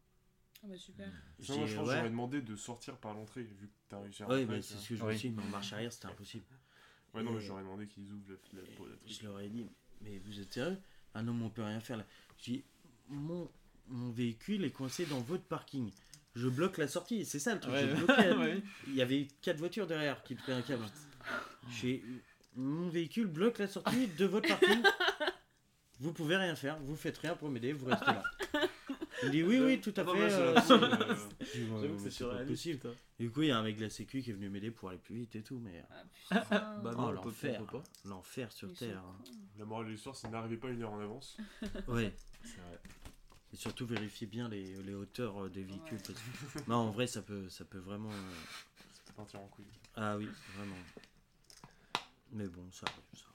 Ah 0.62 0.66
bah 0.68 0.76
super. 0.76 1.08
Je 1.38 1.52
moi, 1.52 1.60
pense 1.60 1.70
ouais. 1.70 1.76
j'aurais 1.76 2.02
demandé 2.10 2.42
de 2.42 2.56
sortir 2.56 2.96
par 2.96 3.14
l'entrée, 3.14 3.42
vu 3.42 3.68
que 3.68 3.72
t'as 3.88 4.00
réussi 4.00 4.22
à 4.22 4.26
rentrer, 4.26 4.46
mais 4.46 4.56
tu 4.60 4.62
c'est 4.62 4.74
ce 4.78 4.88
que 4.88 4.96
je 4.96 5.02
me 5.04 5.08
Oui. 5.08 5.18
suis 5.18 5.28
dit, 5.30 5.36
mais 5.36 5.42
en 5.42 5.46
marche 5.46 5.72
arrière, 5.72 5.92
c'était 5.92 6.06
impossible. 6.06 6.44
Ouais, 7.14 7.22
non, 7.22 7.32
mais 7.32 7.40
j'aurais 7.40 7.62
demandé 7.62 7.86
qu'ils 7.86 8.10
ouvrent 8.12 8.24
la, 8.52 8.60
la, 8.60 8.68
la, 8.68 8.84
la 8.86 8.96
Je 9.06 9.22
leur 9.22 9.40
ai 9.40 9.48
dit, 9.48 9.66
mais 10.02 10.18
vous 10.18 10.40
êtes 10.40 10.52
sérieux? 10.52 10.78
Ah 11.14 11.22
non, 11.22 11.32
mais 11.32 11.44
on 11.44 11.50
peut 11.50 11.62
rien 11.62 11.80
faire 11.80 11.96
là. 11.96 12.04
Je 12.38 12.44
dis, 12.44 12.64
mon, 13.08 13.48
mon 13.86 14.10
véhicule 14.10 14.64
est 14.64 14.70
coincé 14.70 15.06
dans 15.06 15.20
votre 15.20 15.44
parking. 15.44 15.90
Je 16.34 16.48
bloque 16.48 16.76
la 16.78 16.86
sortie, 16.88 17.24
c'est 17.24 17.38
ça 17.38 17.54
le 17.54 17.60
truc. 17.60 17.72
Ouais. 17.74 17.88
je 17.88 17.94
bloquais. 18.04 18.32
Ouais. 18.38 18.62
Il 18.88 18.94
y 18.94 19.02
avait 19.02 19.26
quatre 19.40 19.58
voitures 19.58 19.86
derrière 19.86 20.22
qui 20.22 20.34
prenaient 20.34 20.58
un 20.58 20.62
câble. 20.62 20.84
J'ai 21.70 22.02
mon 22.56 22.88
véhicule 22.88 23.26
bloque 23.26 23.58
la 23.58 23.68
sortie 23.68 24.06
de 24.08 24.24
votre 24.26 24.48
parking. 24.48 24.82
Vous 26.00 26.12
pouvez 26.12 26.36
rien 26.36 26.54
faire, 26.54 26.78
vous 26.78 26.94
faites 26.94 27.18
rien 27.18 27.34
pour 27.34 27.48
m'aider, 27.48 27.72
vous 27.72 27.86
restez 27.86 28.06
là. 28.06 28.22
Il 29.24 29.30
dit 29.30 29.42
oui, 29.42 29.58
oui, 29.60 29.80
tout 29.80 29.92
à 29.96 30.04
fait. 30.04 30.10
euh, 30.10 30.54
euh, 30.70 31.16
J'avoue 31.80 31.96
que 31.96 32.02
c'est 32.02 32.10
surréaliste. 32.10 32.50
possible. 32.50 32.76
putain. 32.78 32.94
Du 33.18 33.30
coup, 33.30 33.42
il 33.42 33.48
y 33.48 33.50
a 33.50 33.58
un 33.58 33.62
mec 33.62 33.76
de 33.76 33.82
la 33.82 33.90
sécu 33.90 34.22
qui 34.22 34.30
est 34.30 34.32
venu 34.32 34.48
m'aider 34.48 34.70
pour 34.70 34.88
aller 34.90 34.98
plus 34.98 35.16
vite 35.16 35.34
et 35.36 35.42
tout, 35.42 35.58
mais 35.58 35.84
Ah 35.90 36.02
putain. 36.12 36.40
Bah 36.50 36.80
oh, 36.84 36.90
non, 36.92 37.08
on 37.08 37.08
peut 37.08 37.14
l'enfer, 37.28 37.56
pas, 37.56 37.62
on 37.62 37.66
peut 37.66 37.78
pas. 37.78 37.84
l'enfer 38.08 38.52
sur 38.52 38.68
Ils 38.68 38.76
sont 38.76 38.84
terre. 38.86 39.02
La 39.58 39.64
morale 39.64 39.86
de 39.86 39.90
l'histoire, 39.90 40.14
c'est 40.14 40.28
n'arrivez 40.28 40.56
pas 40.56 40.68
une 40.70 40.82
heure 40.82 40.92
en 40.92 41.00
avance. 41.00 41.36
Ouais. 41.88 42.14
C'est 42.44 42.56
vrai. 42.60 42.78
Et 43.52 43.56
surtout 43.56 43.86
vérifier 43.86 44.26
bien 44.26 44.48
les, 44.48 44.74
les 44.82 44.94
hauteurs 44.94 45.44
euh, 45.44 45.48
des 45.48 45.62
véhicules. 45.64 45.96
Ouais. 45.98 46.14
parce 46.52 46.64
que- 46.64 46.70
Non, 46.70 46.76
en 46.76 46.90
vrai, 46.90 47.06
ça 47.06 47.22
peut, 47.22 47.48
ça 47.48 47.64
peut 47.64 47.78
vraiment. 47.78 48.10
euh, 48.10 48.30
Ça 48.94 49.02
peut 49.06 49.12
partir 49.14 49.40
en 49.40 49.46
couille. 49.48 49.64
Ah 49.96 50.16
oui, 50.16 50.28
vraiment. 50.56 50.76
Mais 52.32 52.46
bon, 52.46 52.62
ça 52.70 52.84
arrive, 52.86 53.02
ça 53.14 53.24
arrive. 53.24 53.27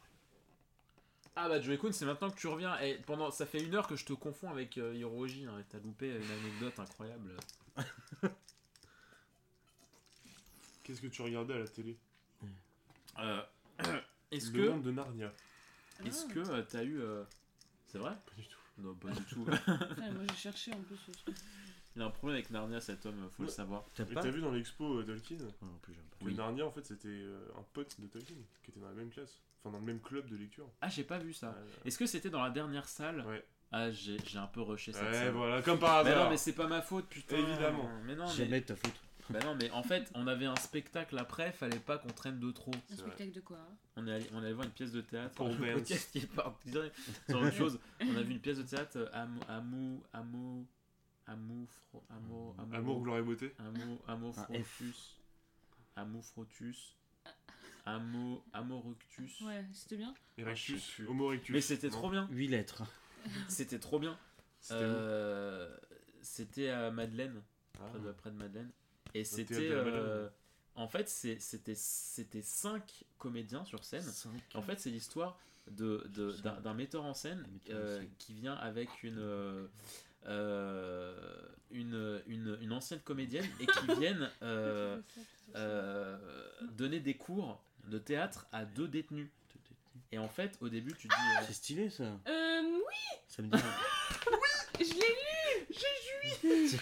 Ah 1.36 1.50
bah 1.50 1.60
Joey 1.60 1.78
Kun, 1.80 1.92
c'est 1.92 2.06
maintenant 2.06 2.30
que 2.30 2.38
tu 2.38 2.48
reviens. 2.48 2.80
Et 2.80 2.96
pendant, 3.08 3.32
ça 3.32 3.46
fait 3.46 3.64
une 3.64 3.74
heure 3.76 3.88
que 3.88 3.96
je 3.96 4.06
te 4.06 4.14
confonds 4.14 4.52
avec 4.52 4.78
euh, 4.78 4.94
Hiroji. 4.96 5.46
Hein, 5.46 5.58
et 5.60 5.64
T'as 5.64 5.80
loupé 5.80 6.10
une 6.10 6.32
anecdote 6.32 6.78
incroyable. 6.80 7.36
Qu'est-ce 10.84 11.02
que 11.02 11.08
tu 11.08 11.22
regardais 11.22 11.54
à 11.54 11.60
la 11.60 11.68
télé? 11.68 11.98
Euh, 13.20 13.42
est-ce 14.32 14.52
Le 14.52 14.64
que, 14.66 14.70
monde 14.70 14.84
de 14.84 14.92
Narnia. 14.92 15.34
est-ce 16.06 16.26
Ah. 16.30 16.34
que 16.34 16.40
euh, 16.40 16.62
t'as 16.64 16.84
eu, 16.84 17.00
euh, 17.02 17.24
c'est 17.88 17.98
vrai? 18.00 18.12
Pas 18.26 18.36
du 18.42 18.48
tout. 18.48 18.58
Non, 18.80 18.94
pas 18.96 19.12
du 19.12 19.24
tout. 19.26 19.44
Putain, 19.46 20.12
moi 20.12 20.24
j'ai 20.30 20.36
cherché 20.36 20.74
en 20.74 20.82
plus 20.82 20.98
ce 20.98 21.12
truc. 21.12 21.36
Il 21.96 22.02
a 22.02 22.06
un 22.06 22.10
problème 22.10 22.36
avec 22.40 22.50
Narnia, 22.50 22.82
cet 22.82 23.06
homme. 23.06 23.30
Faut 23.30 23.44
le 23.44 23.50
Ouais. 23.50 23.54
savoir. 23.56 23.86
T'as 23.94 24.04
Et 24.04 24.14
pas 24.14 24.22
t'as 24.24 24.32
vu 24.32 24.42
dans 24.42 24.52
l'expo 24.52 25.00
euh, 25.00 25.04
Tolkien? 25.04 25.38
Pas. 25.60 26.26
que 26.26 26.32
Narnia, 26.32 26.66
en 26.66 26.72
fait, 26.72 26.86
c'était 26.86 27.08
euh, 27.08 27.48
un 27.58 27.64
pote 27.74 28.00
de 28.02 28.08
Tolkien 28.08 28.36
qui 28.64 28.72
était 28.72 28.80
dans 28.80 28.88
la 28.90 28.94
même 28.96 29.10
classe. 29.12 29.40
Enfin, 29.64 29.72
dans 29.72 29.80
le 29.80 29.86
même 29.86 30.02
club 30.02 30.28
de 30.30 30.36
lecture. 30.36 30.70
Ah, 30.82 30.90
j'ai 30.90 31.04
pas 31.06 31.18
vu 31.20 31.34
ça. 31.34 31.48
Euh, 31.58 31.66
Est-ce 31.86 31.98
que 31.98 32.06
c'était 32.06 32.30
dans 32.30 32.44
la 32.44 32.50
dernière 32.50 32.88
salle 32.90 33.26
Ouais. 33.26 33.46
Ah, 33.72 33.90
j'ai 33.92 34.18
j'ai 34.26 34.38
un 34.38 34.46
peu 34.48 34.62
rushé 34.62 34.92
cette 34.94 35.02
Ouais, 35.04 35.14
salle. 35.14 35.34
voilà, 35.34 35.62
comme 35.62 35.80
par 35.80 36.04
Mais 36.04 36.12
hasard. 36.12 36.26
non, 36.26 36.30
mais 36.32 36.38
c'est 36.38 36.54
pas 36.54 36.68
ma 36.68 36.82
faute, 36.82 37.08
putain. 37.08 37.38
Évidemment. 37.38 37.90
Mais 38.06 38.16
non, 38.16 38.26
mais... 38.28 38.34
Jamais 38.34 38.62
de 38.62 38.66
ta 38.66 38.76
faute. 38.76 38.94
Bah 39.30 39.40
non, 39.46 39.56
mais 39.56 39.72
en 39.72 39.84
fait, 39.84 40.12
on 40.16 40.28
avait 40.28 40.46
un 40.48 40.56
spectacle 40.58 41.18
après, 41.18 41.54
fallait 41.54 41.80
pas 41.80 41.98
qu'on 41.98 42.10
traîne 42.10 42.40
de 42.42 42.52
trop. 42.52 42.72
Un 42.76 42.78
vrai. 42.96 42.98
spectacle 42.98 43.32
de 43.32 43.40
quoi 43.40 43.58
hein? 43.58 43.76
On 43.96 44.06
est 44.06 44.12
allé, 44.12 44.26
on 44.34 44.42
est 44.42 44.46
allé 44.48 44.54
voir 44.54 44.66
une 44.68 44.74
pièce 44.74 44.92
de 44.92 45.00
théâtre. 45.00 45.34
Pour 45.36 45.48
Le 45.60 45.74
podcast 45.76 46.12
qui 46.12 46.18
est 46.20 46.28
parti 46.36 46.72
sur 47.30 47.40
autre 47.42 47.52
chose. 47.54 47.80
On 48.02 48.18
a 48.18 48.22
vu 48.22 48.34
une 48.34 48.42
pièce 48.42 48.58
de 48.58 48.64
théâtre, 48.64 48.98
euh, 48.98 49.08
Amou, 49.14 49.40
Amou, 49.48 50.04
Amou, 50.12 50.68
Amou, 51.26 51.66
Fro- 51.90 52.04
Amou, 52.10 52.54
Amou, 52.60 52.76
Amour, 52.76 53.02
gloire 53.02 53.20
et 53.20 53.24
beauté. 53.24 53.56
Amou, 53.60 53.98
Amou, 54.10 54.34
Un 54.38 54.62
F. 54.62 54.68
Frotus, 54.68 55.18
Amou, 55.96 56.22
Frotus, 56.22 56.98
Amoructus. 57.86 59.42
Ouais, 59.42 59.66
c'était 59.74 59.98
bien. 59.98 60.14
Erectus, 60.38 60.86
plus. 60.96 61.08
Homo 61.08 61.32
erectus. 61.32 61.54
Mais 61.54 61.62
c'était 61.62 61.90
trop 61.90 62.10
bien. 62.10 62.28
8 62.32 62.48
lettres. 62.48 62.84
C'était 63.48 63.80
trop 63.80 64.00
bien. 64.00 64.18
C'était 64.62 64.80
Euh, 66.70 66.88
à 66.88 66.92
Madeleine, 66.92 67.42
Ah. 67.80 67.86
près 67.90 68.00
de, 68.00 68.12
près 68.12 68.32
de 68.32 68.38
Madeleine. 68.38 68.70
Et 69.14 69.24
c'était. 69.24 69.70
euh, 69.72 70.28
en 70.76 70.88
fait, 70.88 71.08
c'était 71.10 71.76
c'était 71.76 72.42
cinq 72.42 73.04
comédiens 73.18 73.64
sur 73.66 73.84
scène. 73.84 74.02
Cinq. 74.02 74.42
En 74.56 74.62
fait, 74.62 74.80
c'est 74.80 74.90
l'histoire 74.90 75.38
de, 75.70 76.06
de- 76.14 76.32
d'un 76.42 76.60
d'un 76.62 76.74
metteur 76.74 77.04
en 77.04 77.14
scène, 77.14 77.40
Un 77.48 77.52
metteur 77.52 77.78
en 77.78 77.86
euh, 77.86 78.04
qui 78.18 78.34
vient 78.34 78.56
avec 78.56 79.04
une, 79.04 79.20
euh, 79.20 79.68
une, 81.72 82.22
une, 82.28 82.58
une 82.62 82.72
ancienne 82.74 83.02
comédienne 83.02 83.46
et 83.60 83.66
qui 83.66 83.88
viennent 84.00 84.30
euh, 84.42 85.00
euh, 85.56 86.18
donner 86.72 87.00
des 87.00 87.16
cours 87.16 87.64
de 87.86 87.98
théâtre 88.00 88.48
à 88.52 88.66
deux 88.66 88.88
détenus. 88.88 89.28
Et 90.12 90.18
en 90.20 90.28
fait, 90.30 90.58
au 90.62 90.70
début, 90.70 90.94
tu 90.94 91.08
te 91.08 91.14
dis. 91.14 91.22
euh, 91.40 91.44
C'est 91.48 91.54
stylé 91.54 91.90
ça. 91.90 92.04
Euh, 92.28 92.62
oui, 92.62 93.20
Ça 93.28 93.42
me 93.42 93.48
dit. 93.50 93.64
je 94.80 94.94
l'ai 94.94 95.00
lu 95.00 96.80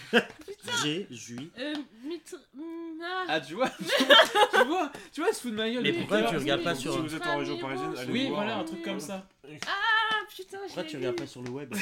J'ai, 0.82 1.06
jui. 1.10 1.50
Euh, 1.58 1.74
mitre... 2.04 2.36
hmm, 2.54 3.00
ah. 3.02 3.24
Ah, 3.28 3.40
tu 3.46 3.54
vois, 3.54 3.70
tu 3.70 4.64
vois, 4.66 4.92
tu 5.12 5.20
vois, 5.20 5.28
elle 5.28 5.34
se 5.34 5.40
fout 5.40 5.50
de 5.52 5.56
ma 5.56 5.70
gueule. 5.70 5.82
Mais 5.82 5.92
pourquoi 5.92 6.22
tu 6.22 6.36
regardes 6.36 6.62
pas 6.62 6.74
Si 6.74 6.82
sur. 6.82 7.00
vous 7.02 7.14
êtes 7.14 7.26
en 7.26 7.38
région 7.38 7.58
parisienne, 7.58 7.94
allez 7.96 8.12
Oui, 8.12 8.26
voir. 8.28 8.42
voilà, 8.42 8.56
un 8.58 8.64
truc 8.64 8.82
comme 8.82 9.00
ça. 9.00 9.26
Ah 9.66 10.24
putain, 10.28 10.58
je 10.62 10.66
Pourquoi 10.66 10.84
tu 10.84 10.96
regardes 10.96 11.16
pas 11.16 11.26
sur 11.26 11.42
le 11.42 11.50
web 11.50 11.74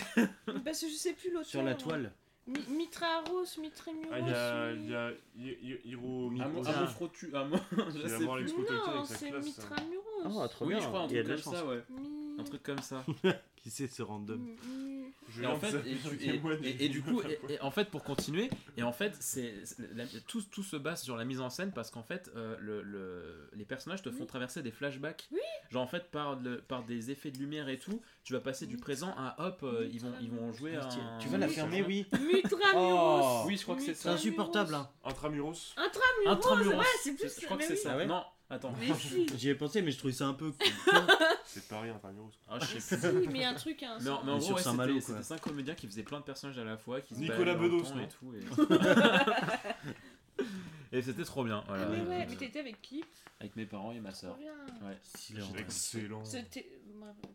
Parce 0.64 0.81
que 0.81 0.89
je 0.89 0.95
sais 0.95 1.12
plus 1.14 1.31
l'auteur. 1.31 1.47
Sur 1.47 1.62
la 1.62 1.75
toile 1.75 2.12
Mi- 2.47 2.76
Mitraros, 2.76 3.59
Mitremuros. 3.61 4.11
Ah, 4.12 4.18
il 4.18 4.28
y 4.28 4.34
a, 4.34 4.72
oui. 4.72 4.78
il 4.82 4.91
y 4.91 4.95
a 4.97 5.11
Hi- 5.36 5.59
Hi- 5.62 5.80
Hiro 5.84 6.30
Mi- 6.30 6.41
Amour, 6.41 6.62
Putain. 6.62 6.74
amour 6.76 6.88
frotu, 6.88 7.30
amour, 7.36 7.61
je 7.70 7.76
Il 7.76 7.82
va 7.82 7.91
sais 8.09 8.16
plus. 8.18 8.26
Non, 8.26 9.05
c'est 9.05 9.28
classe. 9.28 9.30
ça. 9.30 9.38
Mitramuros. 9.38 10.05
Oh, 10.24 10.49
trop 10.49 10.64
Oui, 10.66 10.74
bien. 10.74 10.82
je 10.82 10.88
crois 10.88 11.01
un 11.03 11.07
Il 11.09 11.16
y 11.16 11.18
a 11.18 11.24
truc 11.24 11.43
comme 11.45 11.53
ça, 11.55 11.66
ouais. 11.66 11.82
Mi- 11.91 12.36
Un 12.41 12.45
truc 12.45 12.62
comme 12.62 12.78
ça. 12.82 13.05
Qui 13.63 13.71
sait 13.71 13.89
ce 13.89 14.03
random 14.03 14.39
mi- 14.41 15.13
Je 15.29 15.43
Et 15.43 15.47
en 15.47 15.57
fait, 15.59 15.69
et, 15.87 15.95
tu- 15.97 15.99
je 16.03 16.15
et- 16.15 16.33
témoigne, 16.33 16.59
et- 16.65 16.79
je 16.79 16.83
et 16.85 16.89
du 16.89 17.03
coup, 17.03 17.21
en 17.61 17.71
fait, 17.71 17.91
pour 17.91 18.03
continuer, 18.03 18.49
et 18.79 18.83
en 18.83 18.91
fait, 18.93 19.15
c'est 19.21 19.55
c'est- 19.67 20.27
tout, 20.27 20.41
tout 20.51 20.63
se 20.63 20.77
base 20.77 21.03
sur 21.03 21.15
la 21.17 21.25
mise 21.27 21.41
en 21.43 21.51
scène 21.51 21.71
parce 21.73 21.91
qu'en 21.91 22.03
fait, 22.03 22.31
euh, 22.37 22.57
le, 22.59 22.81
le- 22.83 23.51
les 23.53 23.67
personnages 23.67 24.01
te 24.03 24.11
font 24.11 24.23
Oui. 24.23 24.27
traverser 24.27 24.63
des 24.63 24.71
flashbacks. 24.71 25.29
Oui. 25.31 25.41
Genre 25.71 25.83
en 25.83 25.87
fait, 25.87 26.11
par, 26.11 26.37
le, 26.41 26.63
par 26.63 26.85
des 26.85 27.11
effets 27.11 27.31
de 27.31 27.39
lumière 27.39 27.69
et 27.69 27.79
tout, 27.79 28.01
tu 28.25 28.33
vas 28.33 28.41
passer 28.41 28.67
du 28.67 28.79
présent 28.79 29.15
à 29.19 29.37
hop, 29.47 29.61
euh, 29.63 29.87
ils 29.93 30.01
vont 30.01 30.13
ils 30.23 30.31
vont 30.31 30.53
jouer 30.55 30.77
Ah, 30.81 30.89
un. 30.89 31.19
Tu 31.19 31.29
vas 31.29 31.37
la 31.39 31.49
fermer, 31.49 31.83
oui. 31.83 32.07
Oh. 32.75 33.43
Oui, 33.47 33.57
je 33.59 33.63
crois 33.63 33.77
que 33.77 33.83
c'est 33.83 33.95
C'est 33.95 34.05
ça. 34.05 34.13
insupportable, 34.13 34.75
hein. 34.75 34.89
Intramuros. 35.05 35.75
Intramuros, 35.77 36.29
Intramuros. 36.29 36.79
ouais, 36.79 36.85
c'est 37.03 37.15
plus 37.15 37.31
Je 37.41 37.45
crois 37.45 37.57
que 37.59 37.65
c'est 37.65 37.77
ça. 37.77 38.05
Non, 38.07 38.25
attends. 38.51 38.73
Mais 38.79 38.93
si. 38.95 39.27
J'y 39.39 39.49
ai 39.49 39.55
pensé, 39.55 39.81
mais 39.83 39.91
je 39.93 39.99
trouvais 39.99 40.13
ça 40.13 40.27
un 40.27 40.35
peu. 40.35 40.53
C'est 41.47 41.67
Paris, 41.69 41.89
Intramuros. 41.91 42.31
Ah, 42.49 42.59
je 42.61 42.79
sais 42.79 42.99
plus. 42.99 43.23
Si, 43.25 43.29
mais 43.29 43.45
un 43.45 43.55
truc, 43.55 43.83
hein. 43.83 43.99
Mais 44.01 44.11
en, 44.11 44.23
mais 44.23 44.31
en 44.33 44.35
Mais 44.35 44.41
gros, 44.41 44.47
sur 44.47 44.55
ouais, 44.57 44.63
c'était 45.01 45.23
c'était 45.23 45.41
comédiens 45.41 45.75
qui 45.75 45.87
faisaient 45.87 46.03
plein 46.03 46.21
de 46.21 46.25
personnages 46.25 46.59
à 46.59 46.65
la 46.65 46.77
fois, 46.77 47.01
qui 47.01 47.15
se 47.15 47.21
Nicolas 47.21 47.55
Bedos, 47.55 47.83
et 47.85 48.09
tout. 48.09 48.33
Et, 48.35 48.41
Et 50.93 51.03
c'était 51.03 51.23
trop 51.25 51.45
bien. 51.45 51.63
Voilà. 51.69 51.85
Ah, 51.87 51.89
mais 51.91 52.01
ouais, 52.01 52.27
mais 52.29 52.37
t'étais 52.37 52.59
avec 52.61 52.81
qui? 52.83 53.05
Avec 53.39 53.55
mes 53.55 53.65
parents 53.65 53.93
et 53.93 54.01
ma 54.01 54.11
Trop 54.11 54.21
soeur. 54.23 54.37
bien. 54.37 54.53
Ouais. 54.89 54.97
Silence. 55.17 55.53
Excellent. 55.57 56.25
C'était- 56.25 56.67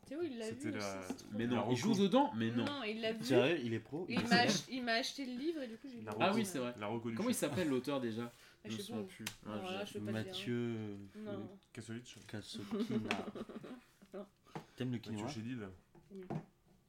Théo, 0.07 0.19
il 0.23 0.37
l'a 0.37 0.49
vu. 0.51 0.57
C'était 0.61 0.77
la- 0.77 0.99
Mais 1.31 1.47
non, 1.47 1.65
il 1.71 1.77
joue 1.77 1.93
dedans 1.95 2.31
Mais 2.35 2.51
non. 2.51 2.65
Non, 2.65 2.83
il 2.83 3.01
l'a 3.01 3.13
vu. 3.13 3.23
Sérieux, 3.23 3.59
il 3.63 3.73
est 3.73 3.79
pro 3.79 4.05
il 4.09 4.19
m'a 4.19 4.23
pro 4.25 4.33
ach- 4.35 4.63
il 4.69 4.83
m'a 4.83 4.91
acheté 4.93 5.25
le 5.25 5.33
livre 5.39 5.61
et 5.61 5.67
du 5.67 5.77
coup 5.77 5.87
j'ai 5.89 5.97
lu. 5.99 6.05
Ah 6.19 6.31
oui, 6.33 6.45
c'est 6.45 6.59
vrai. 6.59 6.73
Comment 7.15 7.29
il 7.29 7.35
s'appelle 7.35 7.69
l'auteur 7.69 7.99
déjà? 8.01 8.31
Ah, 8.65 8.69
Je 8.69 8.77
pas. 8.93 9.03
plus. 9.03 9.25
Là, 9.45 9.85
je- 9.85 9.93
dire. 9.99 10.11
Mathieu. 10.11 10.97
Kassovitch. 11.73 12.17
Kasokina. 12.27 13.09
T'aimes 14.75 14.91
le 14.91 14.97
Mathieu 14.97 15.11
quinoa 15.13 15.29
Chédid. 15.29 15.67
Oui. 16.11 16.21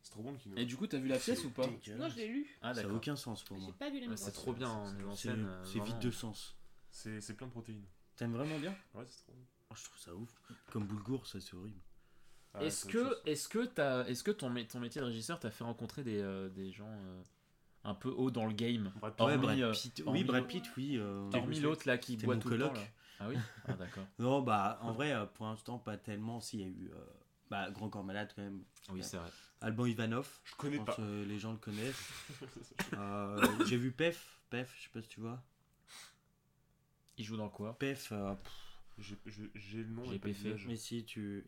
C'est 0.03 0.11
trop 0.11 0.22
bon 0.22 0.33
le 0.33 0.39
quinoa. 0.39 0.59
Et 0.61 0.64
du 0.66 0.77
coup, 0.77 0.87
t'as 0.87 0.99
vu 0.99 1.09
la 1.09 1.18
pièce 1.18 1.45
ou 1.45 1.51
pas 1.51 1.66
Non, 1.66 2.09
je 2.09 2.16
l'ai 2.16 2.29
lu. 2.29 2.47
Ah 2.62 2.74
Ça 2.74 2.83
n'a 2.83 2.95
aucun 2.95 3.16
sens 3.16 3.43
pour 3.45 3.57
J'ai 3.59 3.64
moi. 3.64 3.74
pas 3.79 3.91
vu 3.91 4.01
Ouais, 4.07 4.09
mêmes 4.09 4.16
C'est 4.16 4.33
trop 4.33 4.53
bien 4.53 4.68
en 4.70 4.93
mise 4.93 5.07
en 5.07 5.14
C'est 5.16 5.29
scène. 5.29 5.45
euh, 5.47 5.64
c'est 5.64 5.79
vraiment. 5.79 5.85
vide 5.85 5.99
de 5.99 6.11
sens. 6.11 6.57
C'est 6.91 7.20
c'est 7.20 7.35
plein 7.35 7.47
de 7.47 7.53
protéines. 7.53 7.85
T'aimes 8.16 8.33
vraiment 8.33 8.59
bien? 8.59 8.74
Ouais, 8.95 9.05
c'est 9.07 9.18
trop 9.22 9.33
bon. 9.33 9.45
Oh, 9.70 9.74
Je 9.77 9.85
trouve 9.85 9.99
ça 9.99 10.14
ouf. 10.14 10.31
Comme 10.72 10.87
Boulgour, 10.87 11.27
ça 11.27 11.41
c'est 11.41 11.55
horrible. 11.55 11.81
Ah 12.55 12.64
Est-ce 12.64 12.87
que, 12.87 13.18
est-ce 13.29 13.49
que, 13.49 13.66
t'as- 13.66 14.07
est-ce 14.09 14.24
que 14.24 14.31
ton, 14.31 14.49
ton 14.64 14.81
métier 14.81 15.01
de 15.01 15.07
régisseur 15.07 15.39
t'a 15.39 15.51
fait 15.51 15.64
rencontrer 15.64 16.03
des, 16.05 16.20
euh, 16.22 16.49
des 16.49 16.70
gens 16.72 16.89
euh, 16.89 17.22
un 17.87 17.95
peu 17.95 18.11
haut 18.11 18.30
dans 18.30 18.47
le 18.47 18.53
game 18.53 18.93
Brad 19.01 19.12
Pitt. 19.14 19.20
Hormis, 19.20 19.34
ouais, 19.34 19.39
Brad 19.41 19.59
euh, 19.61 19.72
Pitt. 19.72 20.03
hormis- 20.05 20.18
Oui, 20.20 20.24
Brad 20.24 20.47
Pitt, 20.47 20.64
oui. 20.76 20.97
euh, 20.99 21.30
Hormis 21.32 21.61
l'autre 21.61 21.82
là 21.87 21.97
qui 21.99 22.16
boit 22.16 22.37
tout 22.37 22.49
le 22.51 22.59
temps. 22.59 22.72
là. 22.72 22.80
Ah 23.20 23.28
oui? 23.28 23.37
Ah 23.66 23.72
d'accord. 23.74 24.05
Non, 24.18 24.43
bah 24.43 24.78
en 24.82 24.93
vrai, 24.93 25.12
euh, 25.12 25.24
pour 25.26 25.47
l'instant, 25.47 25.78
pas 25.78 25.97
tellement. 25.97 26.41
S'il 26.41 26.61
y 26.61 26.64
a 26.64 26.66
eu. 26.66 26.91
euh, 26.93 27.05
Bah, 27.51 27.70
Grand 27.70 27.89
Corps 27.89 28.05
Malade 28.05 28.32
quand 28.37 28.43
même. 28.43 28.62
Oui, 28.91 29.03
c'est 29.03 29.16
vrai. 29.16 29.30
Alban 29.62 29.87
Ivanov. 29.87 30.28
Je 30.45 30.55
connais 30.57 30.76
pense 30.76 30.87
pas. 30.97 30.97
euh, 31.01 31.24
les 31.24 31.39
gens 31.39 31.53
le 31.53 31.59
connaissent. 31.59 32.11
Euh, 32.95 33.41
J'ai 33.66 33.76
vu 33.78 33.91
Pef. 33.93 34.39
Pef, 34.51 34.74
je 34.78 34.84
sais 34.84 34.91
pas 34.93 35.01
si 35.03 35.09
tu 35.09 35.20
vois. 35.20 35.43
Il 37.18 37.24
joue 37.24 37.37
dans 37.37 37.49
quoi? 37.49 37.78
Pef, 37.78 38.12
euh, 38.12 38.34
J'ai 38.99 39.78
le 39.78 39.89
nom 39.89 40.05
J'ai 40.05 40.20
mais 40.66 40.76
si 40.76 41.05
tu. 41.05 41.47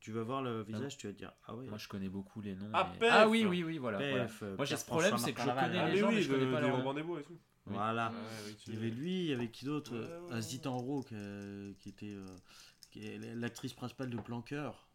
Tu 0.00 0.12
vas 0.12 0.22
voir 0.22 0.42
le 0.42 0.62
visage, 0.62 0.96
tu 0.96 1.06
vas 1.06 1.12
te 1.12 1.18
dire 1.18 1.32
Ah 1.46 1.54
ouais. 1.54 1.66
Moi, 1.66 1.76
je 1.78 1.86
connais 1.86 2.08
beaucoup 2.08 2.40
les 2.40 2.54
noms. 2.54 2.70
Ah, 2.72 2.90
mais- 3.00 3.08
ah 3.10 3.28
oui, 3.28 3.44
oui, 3.44 3.62
oui, 3.62 3.76
voilà. 3.78 3.98
euh, 4.00 4.56
Moi, 4.56 4.64
j'ai 4.64 4.76
ce 4.76 4.84
problème, 4.86 5.18
c'est 5.18 5.32
que 5.34 5.40
je 5.42 5.46
connais 5.46 5.58
Ah, 5.60 5.68
les 5.68 5.92
mais 5.92 5.96
gens, 5.98 6.08
oui, 6.08 6.14
mais 6.16 6.22
je 6.22 6.30
connais 6.32 6.46
de- 6.46 6.50
pas 6.52 6.60
des 6.62 6.66
leur 6.68 6.78
nom. 6.78 6.84
Robin 6.84 6.94
des 7.00 7.06
Bois 7.06 7.20
et 7.20 7.24
tout. 7.24 7.38
Oui. 7.66 7.74
Voilà. 7.74 8.12
Oui, 8.46 8.56
Il 8.66 8.74
y 8.74 8.76
avait 8.78 8.90
lui, 8.90 9.32
avec 9.32 9.52
qui 9.52 9.66
d'autre 9.66 9.92
Ouais, 9.92 9.98
euh, 10.34 10.68
Enro, 10.70 11.02
qui, 11.02 11.14
euh, 11.14 11.72
qui 11.78 11.90
était 11.90 12.14
euh, 12.16 13.34
l'actrice 13.36 13.74
principale 13.74 14.08
de 14.08 14.16
Plan 14.16 14.40
Cœur. 14.40 14.88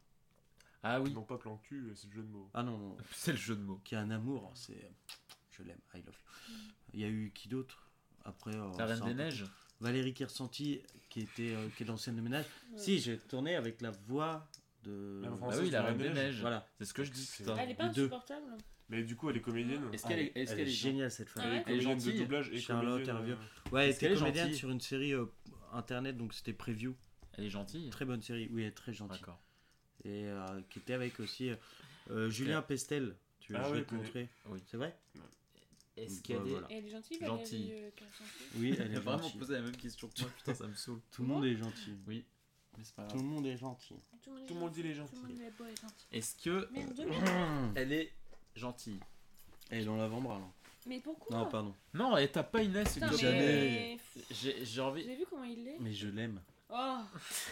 Ah 0.82 1.00
oui, 1.02 1.14
Non, 1.14 1.24
pas 1.24 1.38
plan 1.38 1.58
cul, 1.58 1.92
c'est 1.96 2.08
le 2.08 2.14
jeu 2.14 2.22
de 2.24 2.28
mots. 2.28 2.50
Ah 2.54 2.62
non, 2.64 2.78
non, 2.78 2.98
c'est 3.12 3.32
le 3.32 3.38
jeu 3.38 3.56
de 3.56 3.62
mots. 3.62 3.80
qui 3.84 3.96
a 3.96 4.00
un 4.02 4.10
amour, 4.12 4.52
c'est. 4.56 4.92
Je 5.52 5.64
l'aime, 5.64 5.80
I 5.94 6.02
love 6.06 6.16
you. 6.50 6.56
Il 6.94 7.00
y 7.00 7.04
a 7.06 7.08
eu 7.10 7.32
qui 7.34 7.48
d'autre 7.48 7.90
Après. 8.24 8.56
euh, 8.56 8.70
La 8.78 8.86
Reine 8.88 9.02
des 9.06 9.14
Neiges 9.14 9.46
Valérie 9.80 10.14
Kirsanti, 10.14 10.82
qui 11.10 11.22
était 11.22 11.54
euh, 11.56 11.70
qui 11.78 11.84
est 11.84 11.86
l'ancienne 11.86 12.16
de 12.16 12.22
ménage. 12.22 12.46
Ouais. 12.72 12.78
Si, 12.78 13.00
j'ai 13.00 13.18
tourné 13.18 13.56
avec 13.56 13.82
la 13.82 13.92
voix 13.92 14.48
de. 14.86 15.22
La 15.24 15.30
Ah 15.32 15.36
Française 15.38 15.62
oui, 15.62 15.70
la 15.70 15.82
Reine 15.84 15.98
des 15.98 16.10
Neiges. 16.10 16.40
Voilà. 16.42 16.68
C'est 16.78 16.86
ce 16.86 16.94
que 16.94 17.04
je 17.04 17.12
dis, 17.12 17.30
putain. 17.38 17.56
Elle 17.58 17.72
est 17.72 17.76
pas 17.76 17.88
Les 17.88 17.94
deux. 17.94 18.02
insupportable. 18.04 18.46
Mais 18.90 19.04
du 19.04 19.16
coup, 19.16 19.30
elle 19.32 19.38
est 19.38 19.42
comédienne. 19.42 19.82
Est-ce 19.94 20.06
qu'elle 20.08 20.20
est, 20.20 20.32
est-ce 20.36 20.52
Elle 20.52 20.58
qu'elle 20.58 20.68
est 20.68 20.72
est 20.72 20.74
géniale 20.74 21.12
cette 21.12 21.30
femme. 21.30 21.44
Ah 21.46 21.50
ouais 21.50 21.64
Elle 21.68 21.80
est 21.80 21.84
comédienne 21.84 21.98
de 21.98 22.04
gentille 22.04 22.20
doublage 22.22 22.50
et 22.52 22.58
Charlotte 22.60 22.92
comédienne, 22.94 23.16
Hervieux. 23.16 23.34
euh, 23.34 23.70
Ouais, 23.72 23.84
elle 23.86 23.90
Est-ce 23.90 24.00
qu'elle 24.00 24.12
était 24.12 24.18
est 24.18 24.20
comédienne 24.22 24.46
gentille 24.46 24.60
sur 24.60 24.70
une 24.70 24.82
série 24.82 25.14
euh, 25.14 25.26
internet, 25.74 26.18
donc 26.18 26.34
c'était 26.34 26.54
Preview. 26.54 26.96
Elle 27.38 27.46
est 27.46 27.50
gentille 27.50 27.90
Très 27.90 28.06
bonne 28.06 28.22
série, 28.22 28.48
oui, 28.52 28.62
elle 28.62 28.68
est 28.68 28.72
très 28.72 28.94
gentille. 28.94 29.20
D'accord. 29.20 29.42
Et 30.04 30.26
euh, 30.28 30.62
qui 30.70 30.80
était 30.80 30.94
avec 30.94 31.20
aussi 31.20 31.50
euh, 31.50 31.56
euh, 32.12 32.30
Julien 32.30 32.62
Pestel. 32.62 33.16
Tu 33.40 33.54
veux, 33.54 33.60
Ah 33.60 33.66
je 33.70 33.74
vais 33.76 33.84
te 33.84 33.90
connais. 33.90 34.04
montrer. 34.04 34.30
Oui. 34.50 34.60
C'est 34.68 34.78
vrai 34.78 34.96
Est-ce 35.98 36.16
Ouais, 36.18 36.22
qu'il 36.22 36.36
y 36.36 36.38
a 36.38 36.42
des. 36.44 36.50
voilà. 36.52 36.68
Elle 36.70 36.86
est 36.86 36.90
gentille, 36.90 37.20
Gentille. 37.20 37.64
Valérie, 37.70 37.84
euh, 37.86 37.90
Oui, 38.58 38.76
elle 38.78 38.82
Elle 38.86 38.94
est 38.94 38.98
a 38.98 39.00
vraiment 39.00 39.24
gentille. 39.24 39.40
posé 39.40 39.54
la 39.54 39.62
même 39.62 39.76
question 39.78 40.08
que 40.10 40.22
moi, 40.22 40.30
putain, 40.38 40.54
ça 40.54 40.68
me 40.68 40.76
saoule. 40.76 41.02
Tout 41.12 41.24
le 41.24 41.28
monde 41.28 41.46
est 41.46 41.56
gentil. 41.58 41.94
Oui, 42.08 42.24
mais 42.78 42.84
c'est 42.84 42.96
pas 42.96 43.04
Tout 43.08 43.18
le 43.18 43.24
monde 43.24 43.46
est 43.46 43.58
gentil. 43.58 43.96
Tout 44.22 44.30
le 44.32 44.38
monde, 44.38 44.48
Tout 44.48 44.54
le 44.54 44.60
monde 44.60 44.72
dit 44.72 44.84
les 44.84 44.94
Tout 44.94 45.00
le 45.02 45.06
gentils. 45.08 45.16
monde 45.34 45.42
est 45.42 45.58
beau 45.58 45.66
et 45.66 45.76
gentil. 45.76 46.06
Est-ce 46.12 46.36
que 46.44 46.70
Merde, 46.72 47.74
elle 47.76 47.94
est 47.94 48.12
gentille 48.56 49.00
Elle 49.70 49.82
est 49.82 49.86
dans 49.86 49.98
l'avant-bras 49.98 50.40
là. 50.40 50.46
Mais 50.88 51.00
pourquoi 51.00 51.36
Non, 51.36 51.46
pardon. 51.48 51.74
Non, 51.94 52.16
et 52.18 52.28
t'as 52.28 52.44
pas 52.44 52.62
Inès, 52.62 52.94
Putain, 52.94 53.12
une 53.12 53.18
Jamais. 53.18 53.40
mais... 53.40 53.98
J'ai 54.30 54.64
j'ai 54.66 54.82
Vous 54.82 54.88
envie, 54.88 55.04
avez 55.04 55.16
vu 55.16 55.26
comment 55.30 55.44
il 55.44 55.68
est 55.68 55.78
Mais 55.80 55.94
je 55.94 56.08
l'aime. 56.10 56.40
Oh, 56.70 56.98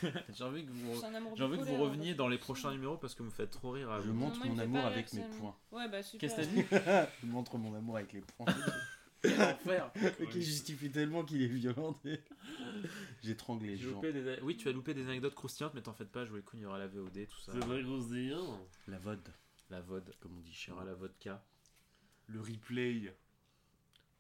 j'ai 0.35 0.43
envie 0.43 0.65
que 0.65 0.71
vous, 0.71 0.99
c'est 0.99 1.05
un 1.05 1.13
amour 1.13 1.33
j'ai 1.35 1.43
envie 1.43 1.53
que 1.57 1.59
vous 1.59 1.65
bipolaire, 1.65 1.81
reveniez 1.85 2.13
en 2.13 2.15
dans 2.17 2.27
les 2.27 2.39
prochains 2.39 2.71
numéros 2.71 2.97
parce 2.97 3.13
que 3.13 3.19
vous 3.19 3.29
me 3.29 3.33
faites 3.33 3.51
trop 3.51 3.69
rire 3.71 3.89
à 3.91 4.01
Je 4.01 4.07
vous. 4.07 4.13
montre 4.13 4.39
il 4.43 4.49
mon 4.51 4.55
fait 4.55 4.63
amour 4.63 4.81
pas 4.81 4.87
avec 4.87 5.07
rire, 5.09 5.21
mes 5.27 5.31
ça, 5.33 5.39
points. 5.39 5.55
Ouais, 5.71 5.87
bah 5.87 6.01
super. 6.03 6.19
Qu'est-ce 6.19 6.47
que 6.49 6.73
t'as 6.73 6.97
dit? 6.97 7.07
Je 7.21 7.27
montre 7.27 7.57
mon 7.57 7.73
amour 7.75 7.97
avec 7.97 8.11
les 8.13 8.21
points. 8.21 8.45
Quel 9.23 9.41
enfer 9.41 9.91
qui 10.31 10.41
justifie 10.41 10.91
tellement 10.91 11.23
qu'il 11.23 11.41
est 11.41 11.47
violent. 11.47 11.99
J'étrangle 13.23 13.65
les 13.65 13.77
J'ai 13.77 13.89
gens. 13.89 14.01
des- 14.01 14.39
Oui, 14.43 14.57
tu 14.57 14.67
as 14.67 14.71
loupé 14.71 14.93
des 14.93 15.03
anecdotes 15.07 15.35
croustillantes, 15.35 15.73
mais 15.73 15.81
t'en 15.81 15.93
faites 15.93 16.11
pas, 16.11 16.25
jouer 16.25 16.37
le 16.37 16.43
coup, 16.43 16.57
il 16.57 16.63
y 16.63 16.65
aura 16.65 16.77
la 16.77 16.87
VOD, 16.87 17.27
tout 17.27 17.39
ça. 17.39 17.53
C'est 17.53 17.59
vrai, 17.65 17.81
grosse 17.83 18.09
délire. 18.09 18.39
La 18.87 18.97
VOD, 18.99 19.19
La 19.69 19.81
VOD, 19.81 20.13
comme 20.19 20.37
on 20.37 20.41
dit 20.41 20.51
il 20.51 20.53
chez 20.53 20.69
y 20.71 20.73
aura 20.73 20.83
moi. 20.83 20.91
la 20.91 20.97
vodka. 20.97 21.43
Le 22.27 22.39
replay. 22.41 23.13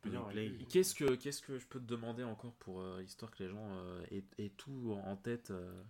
Le 0.03 0.09
Bien, 0.11 0.19
replay. 0.21 0.47
replay. 0.49 0.65
Qu'est-ce 0.69 0.95
que, 0.95 1.15
qu'est-ce 1.15 1.41
que 1.41 1.57
je 1.57 1.65
peux 1.67 1.79
te 1.79 1.85
demander 1.85 2.23
encore 2.23 2.53
pour 2.55 2.81
euh, 2.81 3.01
histoire 3.03 3.31
que 3.31 3.43
les 3.43 3.49
gens 3.49 3.67
euh, 3.71 4.03
aient, 4.11 4.23
aient 4.37 4.49
tout 4.57 4.97
en 5.05 5.15
tête 5.17 5.51
euh, 5.51 5.81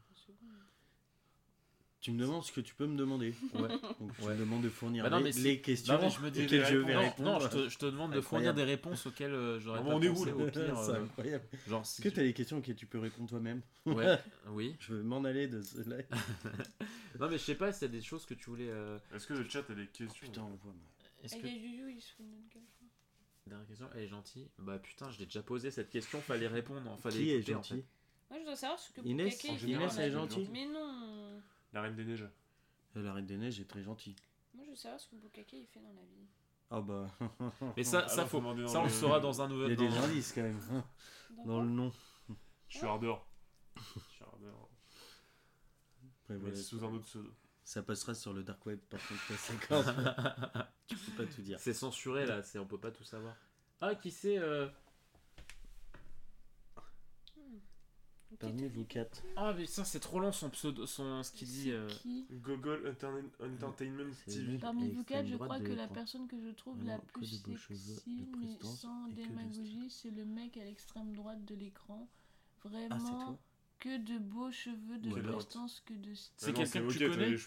Tu 2.04 2.12
me 2.12 2.20
demandes 2.20 2.43
ce 2.43 2.51
que 2.51 2.60
tu 2.60 2.76
peux 2.76 2.86
me 2.86 2.97
demander. 2.97 3.34
Ouais. 3.54 3.70
Donc 3.70 4.14
tu 4.18 4.26
Ouais. 4.26 4.34
me 4.34 4.39
demandes 4.41 4.62
de 4.62 4.68
fournir 4.68 5.06
Bah 5.06 5.10
non, 5.10 5.20
les, 5.20 5.32
les 5.32 5.62
questions 5.62 5.93
Non, 5.93 6.01
mais 6.01 6.10
je 6.10 6.20
me 6.20 6.30
dis 6.32 6.43
auxquelles 6.43 6.60
les 6.60 6.66
je 6.66 6.76
vais 6.76 6.97
réponses. 6.97 7.20
Non, 7.20 7.26
non, 7.26 7.38
répondre. 7.38 7.51
je 7.62 7.64
te, 7.66 7.70
je 7.70 7.78
te 7.78 7.86
demande 7.86 8.12
de 8.14 8.20
fournir 8.20 8.54
des 8.54 8.66
réponses 8.66 9.06
auxquelles 9.06 9.34
euh, 9.34 9.58
j'aurais 9.62 9.80
Ah 9.82 9.84
pas 9.86 9.95
on 9.95 10.01
est 10.01 10.10
où, 10.10 10.26
là 10.26 10.36
au 10.36 10.45
pire. 10.51 10.78
C'est 10.84 10.91
euh, 10.91 11.04
incroyable. 11.06 11.45
genre 11.66 11.86
si 11.86 12.01
Est-ce 12.01 12.10
que 12.10 12.14
tu- 12.14 12.20
as 12.20 12.24
des 12.24 12.34
questions 12.34 12.58
auxquelles 12.58 12.76
tu 12.76 12.86
peux 12.88 12.99
répondre 12.99 13.30
toi-même 13.30 13.62
Ouais, 13.86 14.18
oui. 14.49 14.76
Je 14.80 14.95
veux 14.95 15.04
m'en 15.04 15.24
aller 15.24 15.47
de 15.47 15.62
cela. 15.62 15.95
Non, 17.20 17.30
mais 17.30 17.38
je 17.38 17.43
sais 17.43 17.56
pas 17.56 17.72
s'il 17.72 17.84
y 17.88 17.89
a 17.89 17.93
des 17.93 18.01
choses 18.01 18.26
que 18.26 18.34
tu 18.34 18.49
voulais. 18.49 18.68
euh, 18.70 18.97
Est-ce 19.16 19.26
que 19.28 19.34
le 19.34 19.47
chat 19.47 19.60
a 19.70 19.74
des 19.74 19.88
questions 19.88 20.28
Putain, 20.28 20.41
on 20.41 20.56
voit. 20.62 20.74
moi. 20.74 20.82
Est-ce 21.24 21.36
que. 21.38 21.47
il 21.47 21.54
y 21.54 21.58
a 21.58 21.62
Juju, 21.62 21.93
il 21.95 22.01
se 22.01 22.12
fout 22.16 22.26
de 22.26 22.32
notre 22.32 22.49
gueule. 22.54 22.64
Dernière 23.47 23.68
question, 23.68 23.88
elle 23.95 24.01
est 24.04 24.08
gentille 24.08 24.49
Bah 24.58 24.78
putain, 24.80 25.10
je 25.12 25.20
l'ai 25.20 25.26
déjà 25.26 25.41
posé 25.43 25.72
cette 25.72 25.89
question, 25.89 26.20
fallait 26.22 26.47
répondre. 26.47 26.82
hein, 26.86 26.97
Fallait 27.01 27.16
Qui 27.16 27.30
est 27.32 27.36
écouter, 27.38 27.56
en 27.56 27.64
gentil 27.64 27.84
Moi, 28.30 28.39
je 28.39 28.45
dois 28.45 28.56
savoir 28.58 28.80
ce 28.80 28.91
que 28.91 29.01
Inès 29.08 29.41
Inès, 29.64 29.97
elle 29.99 30.10
est 30.10 30.12
gentille 30.12 30.49
Mais 30.51 30.66
non 30.66 31.41
La 31.74 31.82
Reine 31.82 31.95
des 31.95 32.05
Neiges. 32.05 32.28
Euh, 32.95 33.01
La 33.03 33.13
Reine 33.13 33.26
des 33.26 33.38
Neiges 33.38 33.59
est 33.59 33.65
très 33.69 33.84
gentille. 33.84 34.15
Moi, 34.53 34.63
je 34.65 34.69
veux 34.71 34.76
savoir 34.76 34.99
ce 34.99 35.07
que 35.09 35.15
Bukake, 35.15 35.53
il 35.53 35.65
fait 35.67 35.80
dans 35.80 35.93
la 35.93 36.01
vie. 36.01 36.28
Ah 36.69 36.82
bah. 36.82 37.07
Mais 37.78 37.84
ça, 37.84 38.03
Ah 38.05 38.07
ça, 38.07 38.21
non, 38.24 38.28
faut, 38.28 38.38
ça 38.67 38.74
dans 38.74 38.82
on 38.82 38.84
le 38.84 38.89
saura 38.89 39.19
dans 39.19 39.41
un 39.41 39.47
Il 39.49 39.51
y 39.51 39.53
nouvel. 39.55 39.71
a 39.71 39.76
des 39.76 39.88
dans- 39.89 40.03
indices 40.03 40.32
quand 40.34 40.41
même. 40.43 40.59
Dans 41.38 41.45
Dans 41.45 41.61
le 41.61 41.69
nom. 41.69 41.91
Je 42.67 42.78
suis 42.78 42.86
ardeur. 42.88 43.26
Je 43.76 43.82
suis 43.99 44.24
ardeur. 44.24 44.69
Après, 46.24 46.38
voilà, 46.38 46.55
sous 46.55 46.84
un 46.84 46.93
autre 46.93 47.05
pseudo. 47.05 47.30
Ça 47.65 47.82
passera 47.82 48.13
sur 48.13 48.34
le 48.34 48.43
dark 48.43 48.65
web 48.65 48.80
par 48.89 48.99
contre 49.07 49.39
séquence. 49.39 49.86
tu 50.88 50.95
peux 50.97 51.24
pas 51.26 51.32
tout 51.34 51.41
dire. 51.41 51.59
C'est 51.59 51.74
censuré 51.74 52.26
là, 52.26 52.43
c'est 52.43 52.59
on 52.59 52.65
peut 52.65 52.80
pas 52.80 52.91
tout 52.91 53.03
savoir. 53.05 53.36
Ah, 53.82 53.95
qui 53.95 54.11
c'est 54.11 54.38
euh, 54.38 54.67
Parmi 58.39 58.67
vous 58.67 58.86
quatre. 58.86 59.23
Ah, 59.36 59.53
mais 59.57 59.65
ça, 59.65 59.84
c'est 59.86 59.99
trop 59.99 60.19
long 60.19 60.31
son 60.31 60.49
pseudo, 60.49 60.86
son, 60.86 61.23
ce 61.23 61.31
qu'il 61.31 61.47
dit. 61.47 61.71
euh, 61.71 61.88
Qui 61.88 62.25
Gogol 62.31 62.88
Entertain- 62.88 63.29
Entertainment 63.39 64.11
TV. 64.25 64.57
Parmi 64.57 64.89
vous 64.89 65.03
quatre, 65.03 65.27
je 65.27 65.36
crois 65.36 65.59
que 65.59 65.71
la 65.73 65.88
personne 65.88 66.27
que 66.27 66.39
je 66.39 66.49
trouve 66.49 66.84
la 66.84 66.97
plus 66.99 67.25
cheveux 67.25 67.57
sexy, 67.77 68.27
mais 68.39 68.57
sans 68.61 69.07
démagogie, 69.09 69.89
c'est 69.89 70.11
le 70.11 70.25
mec 70.25 70.57
à 70.57 70.63
l'extrême 70.63 71.13
droite 71.15 71.43
de 71.45 71.55
l'écran. 71.55 72.07
Ah, 72.65 72.69
Vraiment, 72.69 73.39
que 73.79 73.97
de 73.97 74.17
beaux 74.17 74.51
cheveux 74.51 74.97
de 74.97 75.21
prestance, 75.21 75.81
que 75.86 75.93
de 75.93 76.13
style. 76.13 76.34
C'est 76.38 76.53
quelqu'un 76.53 76.88
que 76.88 76.93
tu 76.93 77.09
connais 77.09 77.38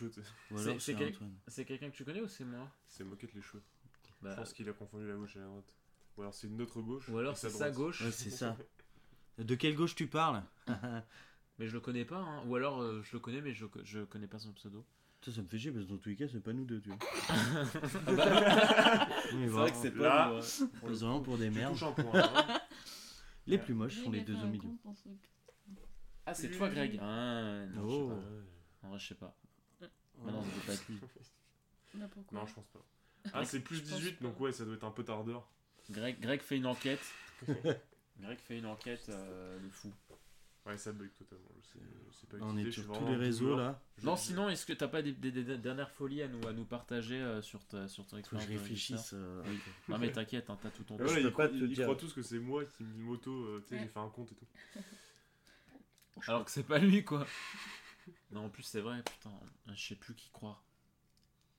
C'est- 1.48 1.64
quelqu'un 1.64 1.90
que 1.90 1.96
tu 1.96 2.04
connais 2.04 2.20
ou 2.20 2.28
c'est 2.28 2.44
moi? 2.44 2.70
C'est 2.86 3.04
Moquette 3.04 3.32
les 3.32 3.40
cheveux. 3.40 3.62
Bah, 4.20 4.32
Je 4.32 4.36
pense 4.36 4.52
qu'il 4.52 4.68
a 4.68 4.72
confondu 4.74 5.06
la 5.08 5.14
gauche 5.14 5.36
et 5.36 5.38
la 5.38 5.46
droite. 5.46 5.74
Ou 6.16 6.22
alors 6.22 6.34
c'est 6.34 6.48
notre 6.48 6.80
gauche. 6.80 7.08
Ou 7.08 7.18
alors 7.18 7.36
c'est 7.36 7.50
sa 7.50 7.70
gauche, 7.70 8.02
Ouais, 8.02 8.10
c'est 8.12 8.30
ça. 8.30 8.56
De 9.38 9.54
quelle 9.54 9.74
gauche 9.74 9.94
tu 9.94 10.06
parles 10.06 10.42
mais 11.58 11.66
je 11.68 11.72
le 11.74 11.80
connais 11.80 12.04
pas. 12.04 12.18
hein. 12.18 12.42
Ou 12.46 12.56
alors 12.56 12.80
euh, 12.82 13.02
je 13.02 13.12
le 13.12 13.18
connais, 13.20 13.40
mais 13.40 13.52
je, 13.54 13.66
je 13.84 14.00
connais 14.04 14.26
pas 14.26 14.38
son 14.38 14.52
pseudo. 14.52 14.84
Ça, 15.22 15.32
ça 15.32 15.42
me 15.42 15.48
fait 15.48 15.58
chier 15.58 15.70
parce 15.72 15.84
que 15.86 15.90
dans 15.90 15.96
tous 15.98 16.08
les 16.10 16.16
cas, 16.16 16.26
c'est 16.30 16.40
pas 16.40 16.52
nous 16.52 16.64
deux, 16.64 16.80
tu 16.80 16.90
vois. 16.90 16.98
Ah 18.06 18.12
bah, 18.12 19.08
c'est 19.30 19.46
vrai 19.46 19.70
que 19.70 19.76
c'est 19.76 19.94
Là. 19.96 20.28
pas. 20.28 20.32
nous, 20.34 20.38
hein. 20.38 20.70
on 20.82 20.90
est 20.90 20.94
vraiment 20.94 21.20
pour 21.20 21.38
des 21.38 21.50
merdes. 21.50 21.76
point. 21.78 21.94
hein. 22.14 22.60
Les 23.46 23.58
plus 23.58 23.74
moches 23.74 24.02
sont 24.02 24.10
les 24.10 24.22
deux 24.22 24.34
au 24.36 24.46
milieu. 24.46 24.70
pour 24.82 24.94
Ah, 26.26 26.34
c'est 26.34 26.50
toi, 26.50 26.68
Greg. 26.68 26.98
Ah, 27.00 27.64
non, 27.74 27.82
Oh. 27.84 28.12
je 28.12 28.18
sais 28.18 28.24
pas. 28.34 28.82
En 28.82 28.88
vrai, 28.90 28.98
je 28.98 29.06
sais 29.08 29.14
pas. 29.14 29.36
Bah 30.24 30.32
non, 30.32 30.42
ça 30.42 30.50
peut 30.50 30.66
pas 30.66 30.72
être 30.74 30.88
lui. 30.88 30.98
Bah 31.94 32.06
pourquoi 32.12 32.38
Non, 32.40 32.46
je 32.46 32.54
pense 32.54 32.66
pas. 32.66 32.84
Ah, 33.32 33.44
c'est 33.44 33.60
plus 33.60 33.76
Je 33.76 33.82
pense 33.90 33.98
18, 34.00 34.12
pas. 34.18 34.24
donc 34.24 34.40
ouais, 34.40 34.52
ça 34.52 34.64
doit 34.64 34.74
être 34.74 34.84
un 34.84 34.90
peu 34.90 35.04
tardeur. 35.04 35.48
Greg, 35.90 36.18
Greg 36.20 36.40
fait 36.42 36.56
une 36.56 36.66
enquête. 36.66 37.00
Greg 38.20 38.38
fait 38.38 38.58
une 38.58 38.66
enquête 38.66 39.08
euh, 39.08 39.58
de 39.60 39.68
fou. 39.68 39.92
Ouais, 40.64 40.76
ça 40.76 40.90
bug 40.92 41.10
totalement. 41.16 41.44
C'est 41.62 41.78
c'est 42.12 42.28
pas 42.28 42.38
On 42.44 42.56
est 42.56 42.64
je 42.64 42.70
sur 42.70 42.90
tous 42.98 43.06
les 43.06 43.14
réseaux 43.16 43.56
là. 43.56 43.80
Je- 43.98 44.06
Non, 44.06 44.16
je- 44.16 44.22
sinon, 44.22 44.48
est-ce 44.48 44.66
que 44.66 44.72
t'as 44.72 44.88
pas 44.88 45.00
des, 45.02 45.12
des- 45.12 45.30
des 45.30 45.58
dernières 45.58 45.90
folies 45.90 46.22
à 46.22 46.28
nous, 46.28 46.44
à 46.48 46.52
nous 46.52 46.64
partager 46.64 47.20
euh, 47.20 47.40
sur, 47.42 47.64
ta, 47.66 47.86
sur 47.86 48.04
ton 48.04 48.16
Faut 48.16 48.16
que 48.16 48.20
expérience 48.20 48.46
je 48.48 48.58
réfléchisse. 48.58 49.10
euh, 49.12 49.42
Oui. 49.46 49.58
Non, 49.88 49.98
mais 49.98 50.10
t'inquiète, 50.10 50.50
hein, 50.50 50.58
t'as 50.60 50.70
tout 50.70 50.82
ton 50.82 50.96
temps. 50.96 51.04
voilà, 51.04 51.20
ils, 51.20 51.24
pas 51.26 51.30
croient, 51.30 51.48
te 51.48 51.54
ils- 51.54 51.62
ils 51.64 51.74
dire. 51.74 51.84
croient 51.84 51.96
tous 51.96 52.12
que 52.12 52.22
c'est 52.22 52.38
moi 52.40 52.64
qui 52.64 52.82
me 52.82 52.94
moto, 53.04 53.30
euh, 53.44 53.60
tu 53.62 53.68
sais, 53.68 53.74
Ouais. 53.76 53.82
j'ai 53.82 53.88
fait 53.88 54.00
un 54.00 54.08
compte 54.08 54.32
et 54.32 54.34
tout. 54.34 54.46
Alors 56.26 56.44
que 56.44 56.50
c'est 56.50 56.64
pas 56.64 56.78
lui, 56.78 57.04
quoi. 57.04 57.26
Non, 58.32 58.46
en 58.46 58.48
plus, 58.48 58.62
c'est 58.64 58.80
vrai, 58.80 59.02
putain, 59.04 59.30
je 59.72 59.86
sais 59.88 59.94
plus 59.94 60.14
qui 60.14 60.30
croire. 60.30 60.64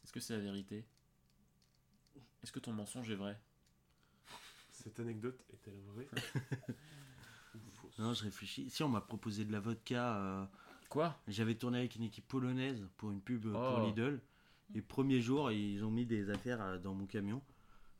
Est-ce 0.04 0.12
que 0.12 0.20
c'est 0.20 0.34
la 0.34 0.40
vérité? 0.40 0.86
Est-ce 2.44 2.52
que 2.52 2.60
ton 2.60 2.74
mensonge 2.74 3.10
est 3.12 3.16
vrai? 3.16 3.40
Cette 4.88 5.02
anecdote 5.02 5.44
est-elle 5.52 5.78
vraie 5.94 6.08
ou 7.56 7.60
fausse 7.74 8.00
Non, 8.00 8.14
je 8.14 8.24
réfléchis. 8.24 8.70
Si 8.70 8.84
on 8.84 8.88
m'a 8.90 9.02
proposé 9.02 9.44
de 9.44 9.52
la 9.52 9.60
vodka, 9.60 10.16
euh, 10.16 10.46
Quoi? 10.88 11.14
j'avais 11.28 11.56
tourné 11.56 11.80
avec 11.80 11.98
une 11.98 12.04
équipe 12.04 12.26
polonaise 12.26 12.88
pour 12.96 13.12
une 13.12 13.20
pub 13.20 13.48
euh, 13.48 13.54
Oh. 13.54 13.76
pour 13.76 13.86
Lidl. 13.86 14.22
Et 14.76 14.82
premier 14.82 15.20
jour, 15.22 15.52
ils 15.52 15.84
ont 15.84 15.92
mis 15.92 16.06
des 16.06 16.30
affaires 16.30 16.62
euh, 16.62 16.78
dans 16.78 16.94
mon 16.94 17.06
camion. 17.06 17.42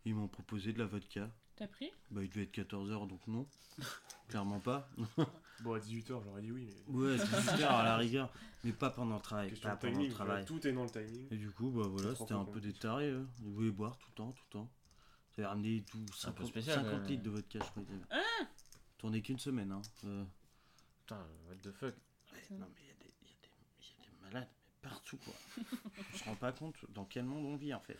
Ils 0.06 0.16
m'ont 0.16 0.30
proposé 0.30 0.72
de 0.72 0.80
la 0.80 0.86
vodka. 0.86 1.30
T'as 1.58 1.68
pris? 1.68 1.92
Bah, 2.10 2.24
il 2.24 2.30
devait 2.30 2.44
être 2.44 2.58
14h, 2.58 3.06
donc 3.10 3.20
non. 3.28 3.46
Clairement 4.30 4.60
pas. 4.62 4.90
Bon, 5.64 5.74
à 5.74 5.80
18h, 5.80 6.22
j'aurais 6.24 6.44
dit 6.44 6.52
oui, 6.52 6.68
mais. 6.88 6.94
Ouais, 6.94 7.18
c'est 7.18 7.26
super 7.52 7.72
à 7.72 7.84
la 7.84 7.98
rigueur. 7.98 8.32
Mais 8.64 8.72
pas 8.72 8.92
pendant 8.92 9.16
le 9.16 9.22
travail. 9.22 9.50
Question 9.50 9.70
Pas 9.70 9.76
de 9.76 9.82
pendant 9.82 9.94
timing, 9.94 10.08
le 10.10 10.14
travail. 10.14 10.46
tout 10.46 10.68
est 10.68 10.72
dans 10.72 10.84
le 10.84 10.90
timing. 10.92 11.28
Et 11.32 11.36
du 11.36 11.50
coup, 11.50 11.72
bah 11.72 11.88
voilà, 11.88 12.14
trop 12.14 12.26
c'était 12.26 12.36
un 12.36 12.46
peu 12.46 12.52
quoi. 12.52 12.62
des 12.62 12.74
tarés. 12.74 13.10
eux. 13.10 13.28
Ils 13.44 13.50
voulaient 13.54 13.72
boire 13.72 13.98
tout 13.98 14.06
le 14.12 14.14
temps, 14.14 14.32
tout 14.34 14.44
le 14.50 14.54
temps. 14.54 14.72
Ça 15.38 15.42
avait 15.44 15.48
ramené 15.50 15.84
tout 15.84 16.04
C'est 16.16 16.28
un 16.30 16.32
peu 16.32 16.44
50, 16.46 16.48
spécial, 16.50 16.76
50 16.78 16.92
quand 16.92 16.98
même. 17.00 17.08
litres 17.08 17.24
de 17.24 17.30
vodka, 17.30 17.60
je 17.60 17.70
crois. 17.70 17.84
avaient. 17.84 18.48
Tourné 18.98 19.22
qu'une 19.22 19.38
semaine, 19.38 19.72
hein. 19.72 19.82
Euh, 20.06 20.24
Putain, 21.02 21.26
what 21.48 21.56
the 21.62 21.72
fuck 21.72 21.94
ouais, 22.34 22.58
non, 22.58 22.66
mais 22.74 22.82
il 22.82 22.88
y, 22.88 22.90
a 22.90 22.94
des- 22.96 23.14
y 23.22 23.30
y 24.04 24.08
a 24.08 24.26
malades 24.26 24.50
mais 24.82 24.90
partout, 24.90 25.18
quoi. 25.18 25.34
On 26.14 26.18
se 26.18 26.24
rend 26.24 26.36
pas 26.36 26.52
compte 26.52 26.76
dans 26.90 27.06
quel 27.06 27.24
monde 27.26 27.46
on 27.46 27.56
vit, 27.56 27.72
en 27.74 27.80
fait. 27.80 28.00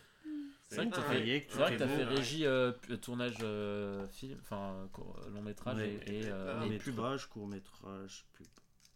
C'est 0.68 0.74
vrai 0.76 0.90
que 0.90 0.96
t'as 0.96 1.02
fait, 1.02 1.20
que 1.46 1.52
vrai 1.60 1.72
que 1.74 1.78
beau, 1.86 1.94
fait 1.94 2.04
régie 2.04 2.44
euh, 2.44 2.72
tournage 3.00 3.36
euh, 3.42 4.06
film, 4.08 4.38
enfin 4.42 4.90
long 5.30 5.40
métrage 5.42 5.76
Ouais. 5.78 5.94
et, 6.06 6.18
et, 6.18 6.26
euh, 6.26 6.60
et 6.64 6.76
pub. 6.78 6.94
métrage, 6.96 7.26
court 7.28 7.46
métrage, 7.46 8.26
pub 8.34 8.46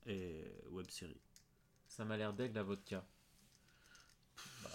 et 0.06 0.44
web 0.70 0.90
série. 0.90 1.20
Ça 1.86 2.04
m'a 2.04 2.16
l'air 2.16 2.34
d'aigle 2.34 2.56
la 2.56 2.62
vodka. 2.64 3.06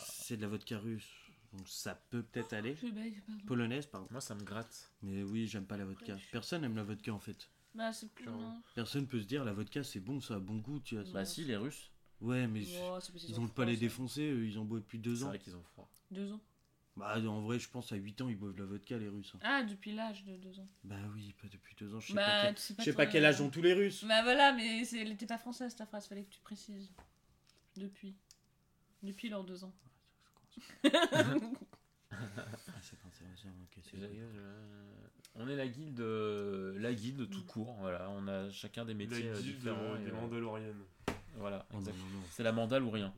C'est 0.06 0.38
de 0.38 0.42
la 0.42 0.48
vodka 0.48 0.80
russe, 0.80 1.27
donc 1.58 1.68
ça 1.68 1.96
peut 2.10 2.24
peut-être 2.24 2.54
aller. 2.54 2.76
Je 2.76 2.88
baille, 2.88 3.20
pardon. 3.26 3.46
Polonaise, 3.46 3.86
pardon. 3.88 4.08
Moi, 4.12 4.22
ça 4.22 4.36
me 4.36 4.44
gratte. 4.44 4.92
Mais 5.02 5.24
oui, 5.24 5.48
j'aime 5.48 5.66
pas 5.66 5.78
la 5.78 5.86
vodka. 5.86 6.16
Personne 6.32 6.64
aime 6.64 6.76
la 6.76 6.84
vodka 6.84 7.14
en 7.14 7.20
fait. 7.20 7.50
Bah, 7.76 7.92
c'est 7.94 8.12
plus. 8.14 8.26
Genre, 8.26 8.40
Non. 8.40 8.62
Personne 8.76 9.08
peut 9.08 9.20
se 9.20 9.26
dire 9.26 9.44
la 9.46 9.54
vodka 9.54 9.84
c'est 9.84 10.00
bon, 10.00 10.20
ça 10.22 10.36
a 10.36 10.40
bon 10.40 10.58
goût, 10.58 10.80
tu 10.80 10.96
vois. 11.00 11.04
Bah 11.12 11.26
si, 11.26 11.44
les 11.44 11.56
Russes, 11.58 11.92
Ouais, 12.22 12.48
mais 12.48 12.64
Oh, 12.82 12.98
c'est 13.00 13.14
ils 13.30 13.38
ont 13.40 13.44
le 13.44 13.48
froid, 13.48 13.56
palais 13.64 13.76
ça. 13.76 13.80
défoncé, 13.82 14.22
eux, 14.32 14.48
ils 14.48 14.58
en 14.58 14.66
boivent 14.66 14.82
depuis 14.82 14.98
deux 14.98 15.18
c'est 15.18 15.24
ans. 15.24 15.28
vrai 15.28 15.38
qu'ils 15.40 15.56
ont 15.56 15.62
froid. 15.64 15.88
Deux 16.10 16.32
ans. 16.32 16.42
Bah 16.96 17.20
en 17.20 17.42
vrai, 17.42 17.60
je 17.60 17.70
pense 17.70 17.92
à 17.92 17.96
8 17.96 18.20
ans 18.22 18.28
ils 18.30 18.36
boivent 18.36 18.56
de 18.56 18.62
la 18.62 18.66
vodka 18.66 18.98
les 18.98 19.08
Russes. 19.08 19.32
hein. 19.36 19.40
Ah, 19.44 19.62
depuis 19.62 19.94
l'âge 19.94 20.26
de 20.26 20.36
deux 20.38 20.60
ans. 20.60 20.68
Bah 20.84 20.96
oui, 21.14 21.36
pas 21.40 21.48
depuis 21.48 21.76
deux 21.76 21.94
ans. 21.94 22.00
Je 22.00 22.08
sais 22.08 22.14
Bah, 22.16 22.26
pas, 22.26 22.42
quel... 22.48 22.56
tu 22.56 22.62
sais 22.62 22.74
pas 22.74 22.82
je 22.84 22.90
sais 22.90 22.96
pas 22.98 23.06
quel 23.06 23.24
âge 23.26 23.40
ont 23.40 23.52
tous 23.52 23.62
les 23.62 23.74
Russes. 23.74 24.04
Bah 24.06 24.24
voilà, 24.24 24.52
mais 24.54 24.84
c'est- 24.84 24.98
elle 25.02 25.12
était 25.12 25.28
pas 25.28 25.38
française 25.38 25.76
ta 25.76 25.86
phrase, 25.86 26.08
fallait 26.08 26.24
que 26.24 26.32
tu 26.34 26.40
précises. 26.42 26.90
Depuis. 27.76 28.16
Depuis 29.04 29.30
leurs 29.30 29.44
deux 29.44 29.64
ans. 29.64 29.76
On 35.40 35.48
est 35.48 35.56
la 35.56 35.68
guilde, 35.68 36.00
la 36.00 36.94
guilde 36.94 37.30
tout 37.30 37.46
court. 37.46 37.76
Voilà, 37.80 38.10
on 38.10 38.28
a 38.28 38.50
chacun 38.50 38.86
des 38.86 38.94
métiers 38.96 39.24
La 39.24 39.36
euh, 39.38 39.42
guilde 39.42 39.56
différents. 39.58 39.78
euh, 39.78 39.98
et, 39.98 40.06
des 40.06 40.12
euh, 40.12 40.20
Mandaloriennes. 40.22 40.84
voilà, 41.36 41.66
Oh. 41.74 41.78
C'est 42.32 42.44
la 42.44 42.52
mandale 42.52 42.84
ou 42.84 42.90
rien. 42.90 43.14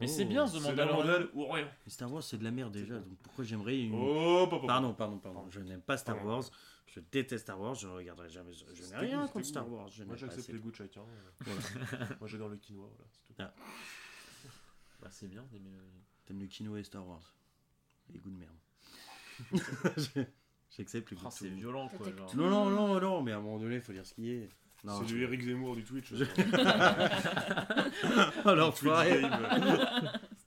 Mais 0.00 0.06
Oh, 0.08 0.12
c'est 0.14 0.24
bien 0.24 0.46
ce 0.46 0.60
C'est 0.60 0.74
la 0.76 0.86
Mandalorian. 0.86 0.96
Mandale 0.98 1.28
ou 1.34 1.48
rien. 1.48 1.68
Mais 1.84 1.90
Star 1.90 2.12
Wars 2.12 2.22
c'est 2.22 2.38
de 2.38 2.44
la 2.44 2.52
merde 2.52 2.72
déjà, 2.72 2.94
donc 3.00 3.18
pourquoi 3.18 3.44
j'aimerais 3.44 3.76
une. 3.80 3.92
Oh, 3.94 4.46
papa. 4.48 4.66
Pardon, 4.68 4.94
pardon, 4.94 5.18
pardon. 5.18 5.44
Je 5.50 5.58
n'aime 5.60 5.82
pas 5.82 5.96
Star 5.96 6.14
Pardon. 6.14 6.30
Wars. 6.30 6.44
Je 6.86 7.00
déteste 7.00 7.42
Star 7.42 7.60
Wars. 7.60 7.74
Je 7.74 7.88
ne 7.88 7.92
regarderai 7.92 8.30
jamais. 8.30 8.52
Je 8.52 8.84
n'ai 8.84 8.96
rien 8.96 9.26
contre 9.26 9.44
Star. 9.46 9.68
Wars. 9.68 9.88
Je 9.88 10.04
Moi 10.04 10.14
j'accepte 10.14 10.48
les 10.48 10.60
goûts 10.60 10.70
de 10.70 10.76
chacun. 10.76 11.02
Voilà. 11.40 11.60
Moi 12.20 12.28
j'adore 12.28 12.48
le 12.50 12.56
quinoa, 12.56 12.86
voilà, 12.86 13.10
c'est 13.10 13.34
tout. 13.34 13.42
Bah, 15.02 15.08
c'est 15.10 15.28
bien. 15.28 15.44
T'aimes 16.28 16.40
le 16.40 16.46
quinoa 16.46 16.78
et 16.78 16.84
Star 16.84 17.06
Wars. 17.08 17.34
Les 18.12 18.18
goûts 18.18 18.30
de 18.30 18.36
merde. 18.36 18.52
J'accepte 20.76 21.10
le 21.10 21.16
goût 21.16 21.22
Oh, 21.26 21.30
tout 21.30 21.36
c'est 21.38 21.48
violent 21.48 21.88
quoi. 21.88 22.06
Genre. 22.14 22.36
Non, 22.36 22.50
non, 22.50 22.68
non, 22.70 23.00
non, 23.00 23.22
mais 23.22 23.32
à 23.32 23.38
un 23.38 23.40
moment 23.40 23.58
donné, 23.58 23.76
il 23.76 23.80
faut 23.80 23.92
dire 23.94 24.04
ce 24.04 24.12
qui 24.12 24.30
est. 24.30 24.50
C'est 24.84 24.90
je- 25.08 25.14
du 25.14 25.22
Eric 25.22 25.40
Zemmour 25.42 25.74
du 25.74 25.84
Twitch. 25.84 26.12
Je- 26.14 26.24
Alors, 28.48 28.76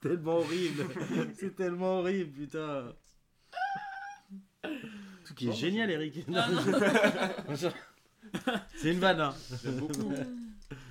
tellement 0.00 0.36
horrible. 0.38 0.86
C'est 1.34 1.54
tellement 1.56 1.98
horrible, 1.98 2.30
putain. 2.32 2.92
Tout 5.26 5.34
qui 5.34 5.48
est 5.48 5.52
génial, 5.52 5.90
Eric. 5.90 6.24
Ah. 6.34 6.48
C'est 8.76 8.92
une 8.92 9.00
vanne, 9.00 9.20
hein. 9.20 9.34
J'aime 9.62 9.76
beaucoup. 9.80 10.12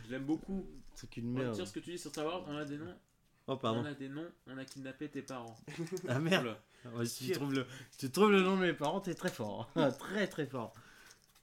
Je 0.06 0.12
l'aime 0.12 0.26
beaucoup. 0.26 0.66
C'est 0.96 1.10
qu'une 1.10 1.30
On 1.30 1.40
merde. 1.40 1.56
dire 1.56 1.66
ce 1.68 1.74
que 1.74 1.80
tu 1.80 1.92
dis 1.92 1.98
sur 1.98 2.10
Star 2.12 2.26
Wars. 2.26 2.44
On 2.48 2.56
a 2.58 2.66
des 2.66 2.78
noms? 2.78 2.94
Oh, 3.54 3.68
On 3.68 3.86
a 3.86 3.94
des 3.94 4.10
noms. 4.10 4.28
On 4.48 4.58
a 4.58 4.66
kidnappé 4.66 5.08
tes 5.10 5.22
parents. 5.22 5.56
Ah 6.08 6.20
merde. 6.20 6.56
Ouais, 6.96 7.06
si 7.06 7.26
tu 7.28 7.32
trouves 7.34 7.54
le, 7.54 7.66
si 7.92 7.98
tu 8.00 8.12
trouves 8.12 8.32
le 8.32 8.42
nom 8.42 8.56
de 8.58 8.62
mes 8.62 8.74
parents, 8.74 9.00
t'es 9.02 9.14
très 9.14 9.30
fort. 9.30 9.70
très 10.00 10.28
très 10.28 10.46
fort. 10.48 10.74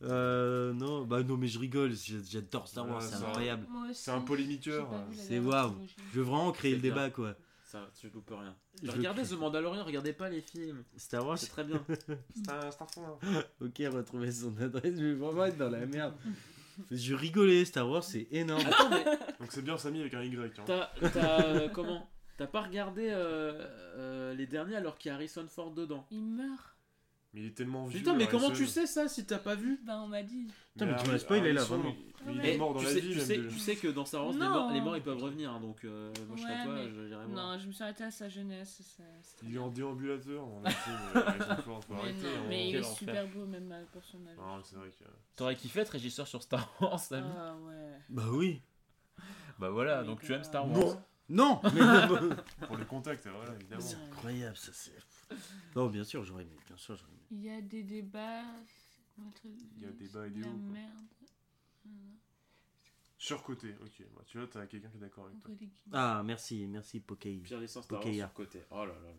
Euh, 0.03 0.73
non, 0.75 1.05
bah 1.05 1.23
non, 1.23 1.37
mais 1.37 1.49
je 1.49 1.59
rigole. 1.59 1.93
j'ai- 1.95 2.23
J'adore 2.25 2.69
Star 2.69 2.89
Wars, 2.89 3.01
Ouais, 3.03 3.09
c'est 3.09 3.25
incroyable. 3.25 3.67
C'est 3.93 4.11
un 4.13 4.21
polémiqueur. 4.21 4.91
La 4.91 5.07
C'est 5.17 5.39
waouh. 5.39 5.75
Je 6.13 6.19
veux 6.19 6.25
vraiment 6.25 6.53
créer 6.53 6.73
le 6.73 6.79
bien. 6.79 6.91
débat, 6.93 7.11
quoi. 7.11 7.35
Ça, 7.65 7.87
tu 8.01 8.09
loupes 8.11 8.31
rien. 8.31 8.55
Je 8.83 8.91
regardez 8.91 9.23
le- 9.23 9.29
The 9.29 9.33
Mandalorian. 9.33 9.85
Regardez 9.85 10.13
pas 10.13 10.29
les 10.29 10.41
films. 10.41 10.85
Star 10.97 11.27
Wars, 11.27 11.37
C'est 11.39 11.49
très 11.49 11.65
bien. 11.65 11.85
C'est 11.89 12.51
un 12.51 12.71
c'est 12.71 12.83
un 12.83 12.87
fond. 12.87 13.19
hein. 13.23 13.43
ok, 13.61 13.83
retrouver 13.93 14.33
son 14.33 14.57
adresse, 14.59 14.97
je 14.97 15.05
vais 15.05 15.15
vraiment 15.15 15.45
être 15.47 15.59
dans 15.59 15.69
la 15.71 15.85
merde. 15.87 16.15
Je 16.91 17.15
rigolais, 17.15 17.65
Star 17.65 17.89
Wars, 17.89 18.05
c'est 18.05 18.29
énorme. 18.31 18.65
Attends, 18.67 18.91
mais 18.91 19.05
Donc 19.41 19.51
c'est 19.51 19.63
bien 19.63 19.77
Samy 19.77 20.01
avec 20.01 20.15
un 20.15 20.23
Y. 20.23 20.59
Hein. 20.59 20.63
t'as, 20.67 20.91
t'as, 21.11 21.45
euh, 21.45 21.69
comment? 21.69 22.09
T'as 22.37 22.47
pas 22.47 22.63
regardé 22.63 23.09
euh, 23.11 23.67
euh, 23.97 24.35
les 24.35 24.47
derniers 24.47 24.77
alors 24.77 24.97
qu'il 24.97 25.09
y 25.09 25.13
a 25.13 25.17
Harrison 25.17 25.47
Ford 25.49 25.73
dedans? 25.73 26.07
Il 26.11 26.25
meurt. 26.25 26.78
Mais 27.35 27.41
il 27.43 27.47
est 27.49 27.51
tellement 27.57 27.87
vieux. 27.87 27.99
Putain, 27.99 28.15
mais 28.15 28.27
comment 28.27 28.51
tu 28.51 28.67
sais 28.67 28.87
ça 28.87 29.07
si 29.07 29.27
t'as 29.27 29.39
pas 29.39 29.55
vu 29.55 29.79
Ben, 29.85 30.01
on 30.01 30.09
m'a 30.09 30.23
dit. 30.23 30.47
Putain, 30.73 30.87
mais 30.87 30.93
tu 30.95 31.01
Harry- 31.01 31.11
m'as 31.13 31.19
spoilé, 31.19 31.53
là, 31.53 31.61
Harrison, 31.61 31.77
vraiment. 31.79 31.95
il- 32.27 32.35
Il 32.41 32.47
est 32.47 32.57
mort 32.59 32.73
dans 32.75 32.81
tu 32.81 32.87
la 32.87 32.91
sais, 32.93 33.01
vie, 33.01 33.13
tu, 33.13 33.21
sais, 33.61 33.75
tu 33.75 33.81
que 33.81 33.89
dans 33.89 34.05
Star 34.05 34.25
Wars, 34.25 34.33
les 34.33 34.39
morts, 34.39 34.73
les 34.73 34.81
morts 34.81 34.97
ils 34.97 35.03
peuvent 35.03 35.23
revenir, 35.23 35.53
hein, 35.53 35.61
donc 35.61 35.85
euh, 35.85 36.13
moi 36.27 36.37
je 36.37 36.43
serais 36.43 36.67
mais- 36.67 36.89
je 36.91 37.07
j'irais 37.07 37.27
voir. 37.27 37.55
Non, 37.55 37.59
je 37.61 37.67
me 37.69 37.73
suis 37.73 37.83
arrêtée 37.85 38.05
à 38.05 38.11
sa 38.11 38.29
jeunesse. 38.29 38.81
ça- 38.97 39.03
Il 39.45 39.55
est 39.55 39.59
en 39.59 39.69
déambulateur. 39.69 40.47
On 40.47 40.65
a 40.65 40.71
faut 40.71 40.91
Mais, 41.91 41.95
arrêter. 41.97 42.23
non, 42.23 42.49
mais 42.49 42.71
il 42.71 42.77
est 42.77 42.83
super 42.83 43.29
beau, 43.29 43.45
même 43.47 43.71
euh, 43.73 43.85
pour 43.93 44.03
son 44.05 44.19
âge. 44.27 44.37
Non, 44.37 44.61
c'est 44.65 44.77
vrai 44.77 44.89
que. 44.89 45.05
T'aurais 45.37 45.55
kiffé 45.57 45.81
être 45.81 45.91
régisseur 45.91 46.27
sur 46.27 46.43
Star 46.43 46.69
Wars, 46.81 46.99
Samy 46.99 47.29
Ah 47.37 47.55
ouais. 47.57 47.99
Bah 48.09 48.25
oui. 48.33 48.63
Bah 49.59 49.71
voilà, 49.71 50.03
donc 50.03 50.21
tu 50.23 50.29
bah, 50.29 50.37
aimes 50.37 50.45
Star 50.45 50.67
Wars. 50.69 50.97
Non. 51.29 51.61
Non 51.61 51.61
Pour 52.67 52.77
les 52.79 52.85
contacts, 52.87 53.27
voilà, 53.29 53.55
évidemment. 53.55 53.81
C'est 53.83 53.97
incroyable, 53.97 54.57
ça 54.57 54.73
c'est. 54.73 54.93
Non, 55.77 55.87
bien 55.89 56.05
sûr, 56.05 56.25
j'aurais 56.25 56.43
aimé. 56.45 56.57
Bien 56.67 56.77
sûr, 56.77 56.97
j'aurais 56.97 57.11
aimé. 57.13 57.23
Il 57.31 57.43
y 57.43 57.51
a 57.51 57.61
des 57.61 57.83
débats. 57.83 58.43
Il 59.45 59.83
y 59.83 59.87
a 59.87 59.91
des 59.91 60.09
bas 60.09 60.27
et 60.27 60.31
des 60.31 60.43
hauts, 60.43 60.51
quoi. 60.51 60.73
merde. 60.73 61.05
Surcoté, 63.21 63.75
ok. 63.83 64.07
Bah, 64.15 64.23
tu 64.27 64.39
vois, 64.39 64.47
t'as 64.47 64.67
quelqu'un 64.67 64.89
qui 64.91 64.97
est 64.97 65.01
d'accord 65.01 65.27
avec 65.27 65.43
toi. 65.43 65.53
Ah, 65.93 66.23
merci, 66.25 66.67
merci 66.67 67.01
Pokey. 67.01 67.41
Pire 67.45 67.59
licence 67.61 67.85
Star 67.85 67.99
Wars 68.01 68.09
ya. 68.09 68.27
sur 68.27 68.35
côté. 68.35 68.63
Oh 68.71 68.85
là 68.85 68.93
là. 68.95 69.11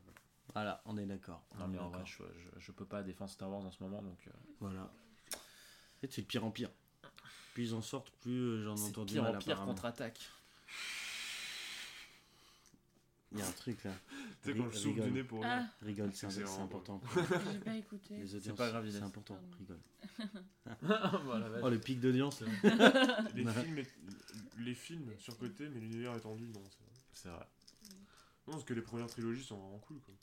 Voilà, 0.54 0.82
on 0.86 0.98
est 0.98 1.06
d'accord. 1.06 1.44
Non 1.60 1.66
on 1.66 1.68
est 1.70 1.74
mais 1.74 1.80
en 1.80 1.90
d'accord. 1.90 2.02
vrai, 2.02 2.06
je, 2.34 2.40
je, 2.56 2.60
je 2.60 2.72
peux 2.72 2.86
pas 2.86 3.04
défendre 3.04 3.30
Star 3.30 3.50
Wars 3.52 3.60
en 3.66 3.72
ce 3.72 3.84
moment, 3.84 4.02
donc 4.02 4.18
euh, 4.28 4.32
Voilà. 4.62 4.82
En 4.84 6.00
fait, 6.02 6.12
c'est 6.14 6.22
de 6.22 6.28
pire 6.28 6.46
en 6.46 6.52
pire. 6.52 6.70
Plus 7.54 7.66
ils 7.72 7.74
en 7.76 7.82
sortent, 7.82 8.10
plus 8.22 8.32
euh, 8.32 8.64
j'en 8.64 8.74
ai 8.76 8.78
c'est 8.78 8.90
entendu 8.90 9.14
pire 9.14 9.24
mal 9.24 9.36
en 9.36 9.40
pire 9.40 9.52
apparemment. 9.52 9.74
contre-attaque. 9.74 10.20
Il 13.32 13.38
y 13.38 13.42
a 13.44 13.48
un 13.48 13.52
truc 13.52 13.84
là. 13.84 13.92
Tu 14.42 14.52
sais, 14.52 14.58
quand 14.58 14.70
je 14.72 14.78
souffle 14.78 14.96
du 14.96 15.02
rigole. 15.02 15.14
nez 15.14 15.24
pour 15.24 15.46
Ah, 15.46 15.58
rire. 15.60 15.68
Rigole, 15.84 16.10
c'est 16.14 16.30
C'est 16.32 16.46
c'est 16.48 16.60
important. 16.62 17.00
j'ai 17.52 17.60
pas 17.60 17.76
écouté. 17.76 18.18
Les 18.18 18.36
audiences, 18.36 18.58
pas 18.58 18.70
grave, 18.70 18.90
c'est 18.90 19.02
important. 19.04 19.36
Pardon. 19.36 19.58
Rigole. 19.60 21.22
voilà. 21.26 21.50
Oh, 21.62 21.70
le 21.70 21.80
pic 21.80 22.00
d'audience 22.00 22.42
là. 22.42 22.48
Les 23.36 23.46
films, 23.46 23.78
est- 23.78 23.96
les 24.58 24.74
films 24.74 25.12
surcotés, 25.20 25.70
mais 25.70 25.80
l'univers 25.80 26.16
étendu, 26.16 26.46
non. 26.48 26.64
c'est 26.70 26.80
vrai. 26.84 26.92
c'est 27.14 27.30
vrai. 27.30 27.48
Non, 28.48 28.54
parce 28.54 28.64
que 28.64 28.74
les 28.74 28.82
premières 28.82 29.08
trilogies 29.08 29.44
sont 29.44 29.58
vraiment 29.58 29.78
cool, 29.80 30.00
quoi. 30.00 30.16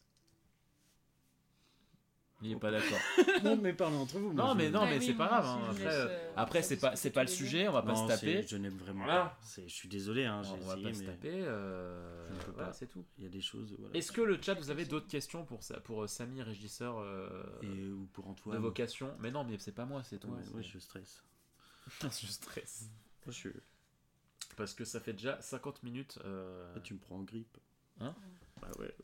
Il 2.43 2.53
est 2.53 2.57
pas 2.57 2.71
d'accord. 2.71 2.99
non, 3.45 3.57
mais 3.57 3.73
parlez 3.73 3.97
entre 3.97 4.19
vous. 4.19 4.33
Non 4.35 4.55
mais 4.55 4.69
non 4.71 4.85
mais 4.85 4.99
oui, 4.99 5.07
c'est 5.07 5.15
pas 5.15 5.27
grave. 5.27 5.47
hein. 5.47 5.61
Après, 5.71 5.87
euh, 5.87 6.33
après 6.37 6.63
c'est 6.63 6.77
pas 6.77 6.95
c'est 6.95 7.11
pas 7.11 7.23
le 7.23 7.29
sujet. 7.29 7.67
On 7.67 7.73
va 7.73 7.81
pas 7.83 7.95
se 7.97 8.07
taper. 8.07 8.43
Je 8.47 8.57
n'aime 8.59 8.77
vraiment 8.77 9.07
pas. 9.07 9.39
Je 9.57 9.69
suis 9.73 9.89
désolé, 9.89 10.27
hein, 10.27 10.43
On 10.45 10.57
va 10.67 10.77
pas 10.77 10.93
se 10.95 11.03
taper. 11.03 11.31
euh, 11.33 12.29
Je 12.29 12.35
ne 12.35 12.41
peux 12.41 12.51
voilà, 12.53 12.69
pas. 12.69 12.73
c'est 12.75 12.89
tout. 12.89 13.05
il 13.17 13.25
y 13.25 13.27
a 13.27 13.31
des 13.31 13.41
choses. 13.41 13.75
Est-ce 13.95 14.13
que 14.13 14.21
le 14.21 14.41
chat 14.41 14.53
vous 14.55 14.71
avez 14.71 14.85
d'autres 14.85 15.09
questions 15.09 15.45
pour 15.47 15.63
ça 15.63 15.81
pour 15.81 16.03
euh, 16.03 16.07
Samy 16.07 16.43
régisseur 16.43 16.97
ou 17.65 18.07
pour 18.13 18.25
de 18.25 18.31
Antoine. 18.31 18.59
vocation? 18.59 19.15
Mais 19.21 19.31
non 19.31 19.45
mais 19.45 19.57
c'est 19.59 19.73
pas 19.75 19.87
moi 19.87 20.03
c'est 20.05 20.19
toi. 20.19 20.31
Ouais, 20.55 20.63
je 20.63 20.79
stresse. 20.79 21.23
je 22.03 22.27
stresse. 22.27 22.91
Je 23.27 23.33
suis- 23.33 23.51
Parce 24.59 24.75
que 24.75 24.85
ça 24.85 25.01
fait 25.01 25.13
déjà 25.15 25.41
50 25.41 25.83
minutes. 25.83 26.19
Ah, 26.23 26.81
tu 26.81 26.93
me 26.95 26.99
prends 26.99 27.17
en 27.17 27.23
grippe. 27.23 27.57
Hein 28.01 28.15
Bah 28.61 28.69
ouais. 28.79 28.95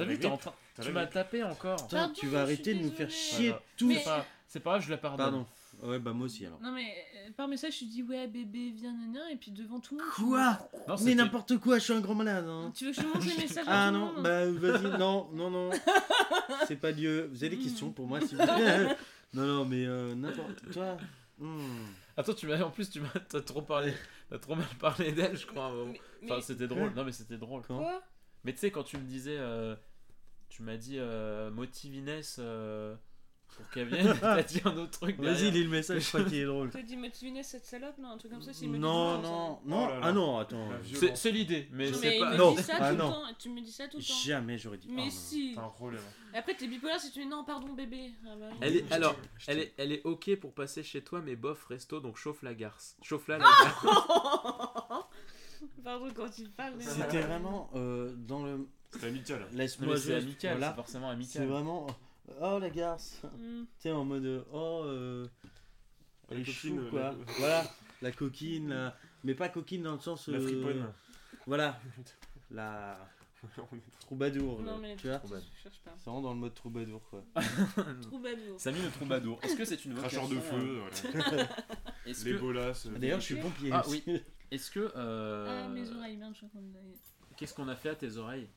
T'as 0.00 0.04
la 0.06 0.10
vu, 0.12 0.18
t'es 0.18 0.28
grippe 0.28 0.32
en 0.32 0.36
train. 0.38 0.54
T'as 0.74 0.82
Tu 0.82 0.92
m'as 0.92 1.06
tapé 1.06 1.42
encore. 1.42 1.88
Pardon, 1.88 2.12
tu 2.12 2.26
vas 2.26 2.42
arrêter 2.42 2.74
de 2.74 2.82
nous 2.82 2.90
faire 2.92 3.10
chier 3.10 3.48
Voilà. 3.50 3.62
tous. 3.76 3.86
Mais- 3.88 3.94
C'est 3.98 4.04
pas, 4.04 4.26
c'est 4.48 4.60
pas 4.60 4.70
grave, 4.70 4.82
je 4.82 4.90
la 4.90 4.96
pardonne. 4.98 5.26
Pardon. 5.26 5.46
Ouais, 5.82 5.98
bah 5.98 6.12
moi 6.12 6.26
aussi 6.26 6.44
alors. 6.44 6.60
Non 6.60 6.72
mais 6.72 6.84
euh, 7.26 7.30
par 7.34 7.48
message, 7.48 7.78
je 7.80 7.84
dis 7.86 8.02
ouais 8.02 8.26
bébé 8.26 8.70
viens 8.76 8.92
nana 8.92 9.30
et 9.32 9.36
puis 9.36 9.50
devant 9.50 9.80
tout 9.80 9.96
le 9.96 10.02
monde. 10.02 10.12
tu 10.14 10.22
Quoi 10.24 10.58
Non, 10.86 10.96
Mais 11.04 11.14
n'importe 11.14 11.56
quoi, 11.56 11.78
je 11.78 11.84
suis 11.84 11.92
un 11.94 12.00
grand 12.00 12.14
malade. 12.14 12.44
hein. 12.46 12.70
Tu 12.74 12.84
veux 12.84 12.90
que 12.90 12.96
je 12.98 13.00
te 13.02 13.06
montre 13.06 13.26
les 13.26 13.36
messages 13.42 13.66
à 13.66 13.86
Ah 13.86 13.90
non, 13.90 14.12
monde 14.12 14.22
bah 14.22 14.44
vas-y, 14.50 14.98
non, 14.98 15.30
non, 15.32 15.48
non. 15.50 15.70
C'est 16.68 16.76
pas 16.76 16.92
Dieu. 16.92 17.28
Vous 17.32 17.42
avez 17.44 17.56
des 17.56 17.62
questions 17.62 17.90
pour 17.92 18.06
moi, 18.06 18.20
s'il 18.20 18.36
vous 18.36 18.44
plaît 18.44 18.88
Non, 19.32 19.46
non, 19.46 19.64
mais 19.64 19.86
euh, 19.86 20.14
n'importe. 20.14 20.70
Toi. 20.70 20.98
hmm. 21.38 21.60
Attends, 22.16 22.34
tu 22.34 22.46
m'as 22.46 22.60
en 22.60 22.70
plus, 22.70 22.90
tu 22.90 23.00
m'as 23.00 23.08
t'as 23.28 23.40
trop 23.40 23.62
parlé, 23.62 23.94
t'as 24.28 24.38
trop 24.38 24.56
mal 24.56 24.66
parlé 24.78 25.12
d'elle, 25.12 25.36
je 25.38 25.46
crois. 25.46 25.72
Mais- 25.86 25.98
Enfin, 26.24 26.34
mais- 26.36 26.42
c'était 26.42 26.66
drôle. 26.68 26.92
Non, 26.94 27.04
mais 27.04 27.12
c'était 27.12 27.38
drôle. 27.38 27.62
Quand 27.66 27.78
Quoi 27.78 28.02
Mais 28.44 28.52
tu 28.52 28.58
sais, 28.58 28.70
quand 28.70 28.82
tu 28.82 28.98
me 28.98 29.04
disais, 29.04 29.36
euh, 29.38 29.74
tu 30.50 30.62
m'as 30.62 30.76
dit 30.76 30.96
euh, 30.98 31.50
Motiviness 31.50 32.36
euh, 32.38 32.94
pour 33.56 33.68
qu'elle 33.70 33.88
vienne, 33.88 34.16
t'as 34.20 34.42
dit 34.42 34.60
un 34.64 34.76
autre 34.76 34.90
truc. 35.00 35.18
Vas-y, 35.18 35.50
lis 35.50 35.64
le 35.64 35.70
message, 35.70 36.02
je 36.02 36.08
crois 36.08 36.22
qu'il 36.24 36.34
est 36.38 36.44
drôle. 36.44 36.70
T'as 36.70 36.82
dit 36.82 36.96
motiviner 36.96 37.42
cette 37.42 37.64
salope 37.64 37.98
Non, 37.98 38.10
un 38.12 38.16
truc 38.18 38.30
comme 38.32 38.42
ça. 38.42 38.52
s'il 38.52 38.68
me 38.68 38.74
dit 38.74 38.78
Non, 38.80 39.16
ça- 39.22 39.28
non, 39.28 39.60
non. 39.64 39.84
Oh 39.84 39.88
là 39.88 39.94
là. 39.94 40.00
Ah 40.06 40.12
non, 40.12 40.38
attends. 40.38 40.70
La. 40.70 40.76
C'est 40.94 41.16
c'est 41.16 41.30
l'idée, 41.32 41.68
mais 41.72 41.90
Non, 41.90 41.98
c'est 41.98 42.10
mais 42.10 42.18
pas. 42.20 42.36
Non. 42.36 42.56
ça 42.56 42.76
Ah 42.80 42.90
tout 42.92 42.96
non. 42.98 43.08
le 43.08 43.12
temps. 43.14 43.22
Tu 43.38 43.48
me 43.48 43.60
dis 43.60 43.72
ça 43.72 43.88
tout 43.88 43.96
le 43.98 44.02
temps. 44.04 44.14
Jamais 44.24 44.56
j'aurais 44.58 44.78
dit. 44.78 44.88
Mais 44.90 45.02
Ah, 45.02 45.04
non. 45.06 45.10
si. 45.10 45.52
T'as 45.54 45.62
un 45.64 45.68
problème. 45.68 46.02
Et 46.32 46.36
après, 46.36 46.54
t'es 46.54 46.68
bipolaire 46.68 47.00
si 47.00 47.10
tu 47.10 47.20
dis 47.22 47.26
non, 47.26 47.42
pardon 47.44 47.72
bébé. 47.74 48.12
Ah 48.24 48.36
bah, 48.38 48.46
Elle 48.60 48.76
est, 48.76 48.88
Je 48.88 48.94
alors, 48.94 49.16
elle 49.48 49.58
est, 49.58 49.74
elle 49.78 49.92
est 49.92 50.02
ok 50.04 50.36
pour 50.36 50.54
passer 50.54 50.82
chez 50.84 51.02
toi, 51.02 51.20
mais 51.20 51.34
bof, 51.36 51.64
resto, 51.66 52.00
donc 52.00 52.16
chauffe 52.16 52.42
la 52.42 52.54
garce. 52.54 52.96
Chauffe-la 53.02 53.38
la 53.38 53.46
Ah 53.46 53.64
garce. 53.64 55.04
Pardon 55.84 56.08
quand 56.14 56.38
il 56.38 56.50
parle. 56.50 56.74
mais- 56.76 56.84
C'était 56.84 57.20
vraiment 57.20 57.70
euh, 57.74 58.14
dans 58.16 58.44
le. 58.44 58.66
C'était 58.92 59.06
amical. 59.06 59.46
Laisse-moi 59.52 59.96
c'est 59.98 60.14
amical, 60.14 60.52
Voilà. 60.52 60.68
c'est 60.70 60.74
forcément 60.76 61.08
C'est 61.08 61.12
amical. 61.14 61.46
vraiment. 61.46 61.86
Oh 62.40 62.58
la 62.60 62.70
garce. 62.70 63.20
Hmm. 63.38 63.62
Tu 63.62 63.66
sais, 63.80 63.92
en 63.92 64.04
mode. 64.04 64.24
euh, 64.24 64.42
Oh. 64.52 64.82
Euh... 64.84 65.26
La 66.28 66.36
elle 66.36 66.42
est 66.42 66.44
coquine, 66.44 66.90
quoi. 66.90 67.00
la- 67.00 67.14
Voilà. 67.38 67.64
La 68.02 68.12
coquine. 68.12 68.68
la- 68.70 68.96
Mais 69.24 69.34
pas 69.34 69.48
coquine 69.48 69.82
dans 69.82 69.92
le 69.94 70.00
sens. 70.00 70.28
La 70.28 70.38
euh, 70.38 70.42
friponne. 70.46 70.86
Voilà. 71.46 71.80
La. 72.50 72.98
Troubadour. 74.00 74.60
Non 74.60 74.72
là, 74.72 74.78
mais 74.82 74.96
tu 74.96 75.06
vois 75.08 75.18
Troubadour. 75.18 75.46
je 75.56 75.62
cherche 75.62 75.78
pas. 75.84 75.92
C'est 75.96 76.04
vraiment 76.10 76.20
dans 76.20 76.34
le 76.34 76.40
mode 76.40 76.54
troubadour 76.54 77.00
quoi. 77.08 77.24
Troubadour. 78.02 78.60
Samy 78.60 78.82
le 78.82 78.90
troubadour. 78.90 79.38
Est-ce 79.42 79.56
que 79.56 79.64
c'est 79.64 79.82
une 79.84 79.94
vocation 79.94 80.26
Cracheur 80.26 80.36
de 80.36 80.40
feu, 80.44 80.80
voilà. 81.12 81.42
euh, 81.42 81.44
Est-ce 82.06 82.24
Les 82.26 82.32
que, 82.32 82.38
bolas. 82.38 82.86
euh, 82.86 82.98
D'ailleurs, 82.98 83.20
je 83.20 83.24
suis 83.24 83.36
pompier. 83.36 83.70
Ah 83.72 83.82
oui. 83.88 84.02
est-ce 84.50 84.70
que, 84.70 84.92
euh, 84.94 85.64
Ah 85.64 85.68
mes 85.68 85.90
oreilles, 85.90 86.16
merde, 86.18 86.32
je 86.34 86.38
suis 86.38 86.46
en 86.46 86.50
train 86.50 86.60
de 86.60 86.72
d'aller. 86.72 86.94
qu'est-ce 87.36 87.54
qu'on 87.54 87.68
a 87.68 87.76
fait 87.76 87.88
à 87.90 87.94
tes 87.94 88.14
oreilles? 88.18 88.48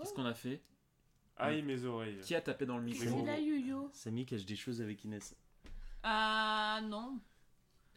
Qu'est-ce 0.00 0.14
qu'on 0.14 0.24
a 0.24 0.34
fait 0.34 0.60
Aïe, 1.36 1.62
mes 1.62 1.84
oreilles. 1.84 2.18
Qui 2.22 2.34
a 2.34 2.40
tapé 2.40 2.66
dans 2.66 2.78
le 2.78 2.92
C'est 2.92 3.04
micro 3.04 3.18
bon. 3.20 3.24
la 3.26 3.38
yo-yo. 3.38 3.90
Samy 3.92 4.26
cache 4.26 4.44
des 4.44 4.56
choses 4.56 4.80
avec 4.82 5.04
Inès. 5.04 5.36
Ah 6.02 6.80
non. 6.84 7.18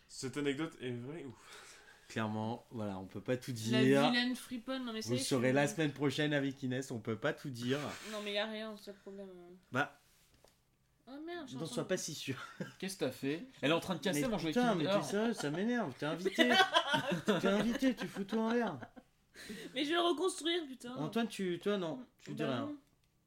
Cette 0.07 0.37
anecdote 0.37 0.75
est 0.81 0.91
vraie 0.91 1.23
ou 1.25 1.33
Clairement, 2.07 2.65
voilà, 2.71 2.97
on 2.99 3.05
peut 3.05 3.21
pas 3.21 3.37
tout 3.37 3.51
La 3.71 3.81
dire. 3.81 4.09
vilaine 4.11 4.35
friponne. 4.35 4.83
Non 4.85 4.91
mais 4.91 5.01
ça 5.01 5.09
Vous 5.13 5.17
suis- 5.17 5.51
la 5.53 5.65
semaine 5.67 5.93
prochaine 5.93 6.33
avec 6.33 6.61
Inès, 6.61 6.91
on 6.91 6.99
peut 6.99 7.15
pas 7.15 7.31
tout 7.33 7.49
dire. 7.49 7.79
Non 8.11 8.17
mais 8.23 8.33
y 8.33 8.37
a 8.37 8.45
rien, 8.45 8.75
c'est 8.77 8.91
le 8.91 8.97
problème. 8.97 9.29
Bah, 9.71 9.97
Oh 11.07 11.13
merde, 11.25 11.43
je 11.45 11.49
suis 11.49 11.57
en 11.57 11.61
n'en 11.61 11.65
sois 11.65 11.87
pas 11.87 11.97
si 11.97 12.13
sûr. 12.13 12.35
Qu'est-ce 12.79 12.95
que 12.95 13.05
t'as 13.05 13.11
fait? 13.11 13.45
Elle 13.61 13.71
est 13.71 13.73
en 13.73 13.79
train 13.79 13.95
de 13.95 14.01
casser 14.01 14.27
mon 14.27 14.37
jeu 14.37 14.49
putain, 14.49 14.75
mais 14.75 14.85
t'es 14.85 15.01
sérieux, 15.03 15.33
ça 15.33 15.49
m'énerve. 15.51 15.93
T'es 15.97 16.05
invité. 16.05 16.49
T'es 17.25 17.47
invité, 17.47 17.95
tu 17.95 18.07
fous 18.07 18.23
tout 18.23 18.37
en 18.37 18.51
l'air. 18.53 18.77
Mais 19.73 19.83
je 19.83 19.89
vais 19.89 19.95
le 19.95 20.01
reconstruire, 20.01 20.65
putain. 20.67 20.95
Antoine, 20.95 21.27
tu, 21.27 21.59
toi, 21.59 21.77
non, 21.77 22.05
tu 22.21 22.31
dis 22.31 22.43
Bah 22.43 22.49
rien. 22.49 22.65
non. 22.67 22.77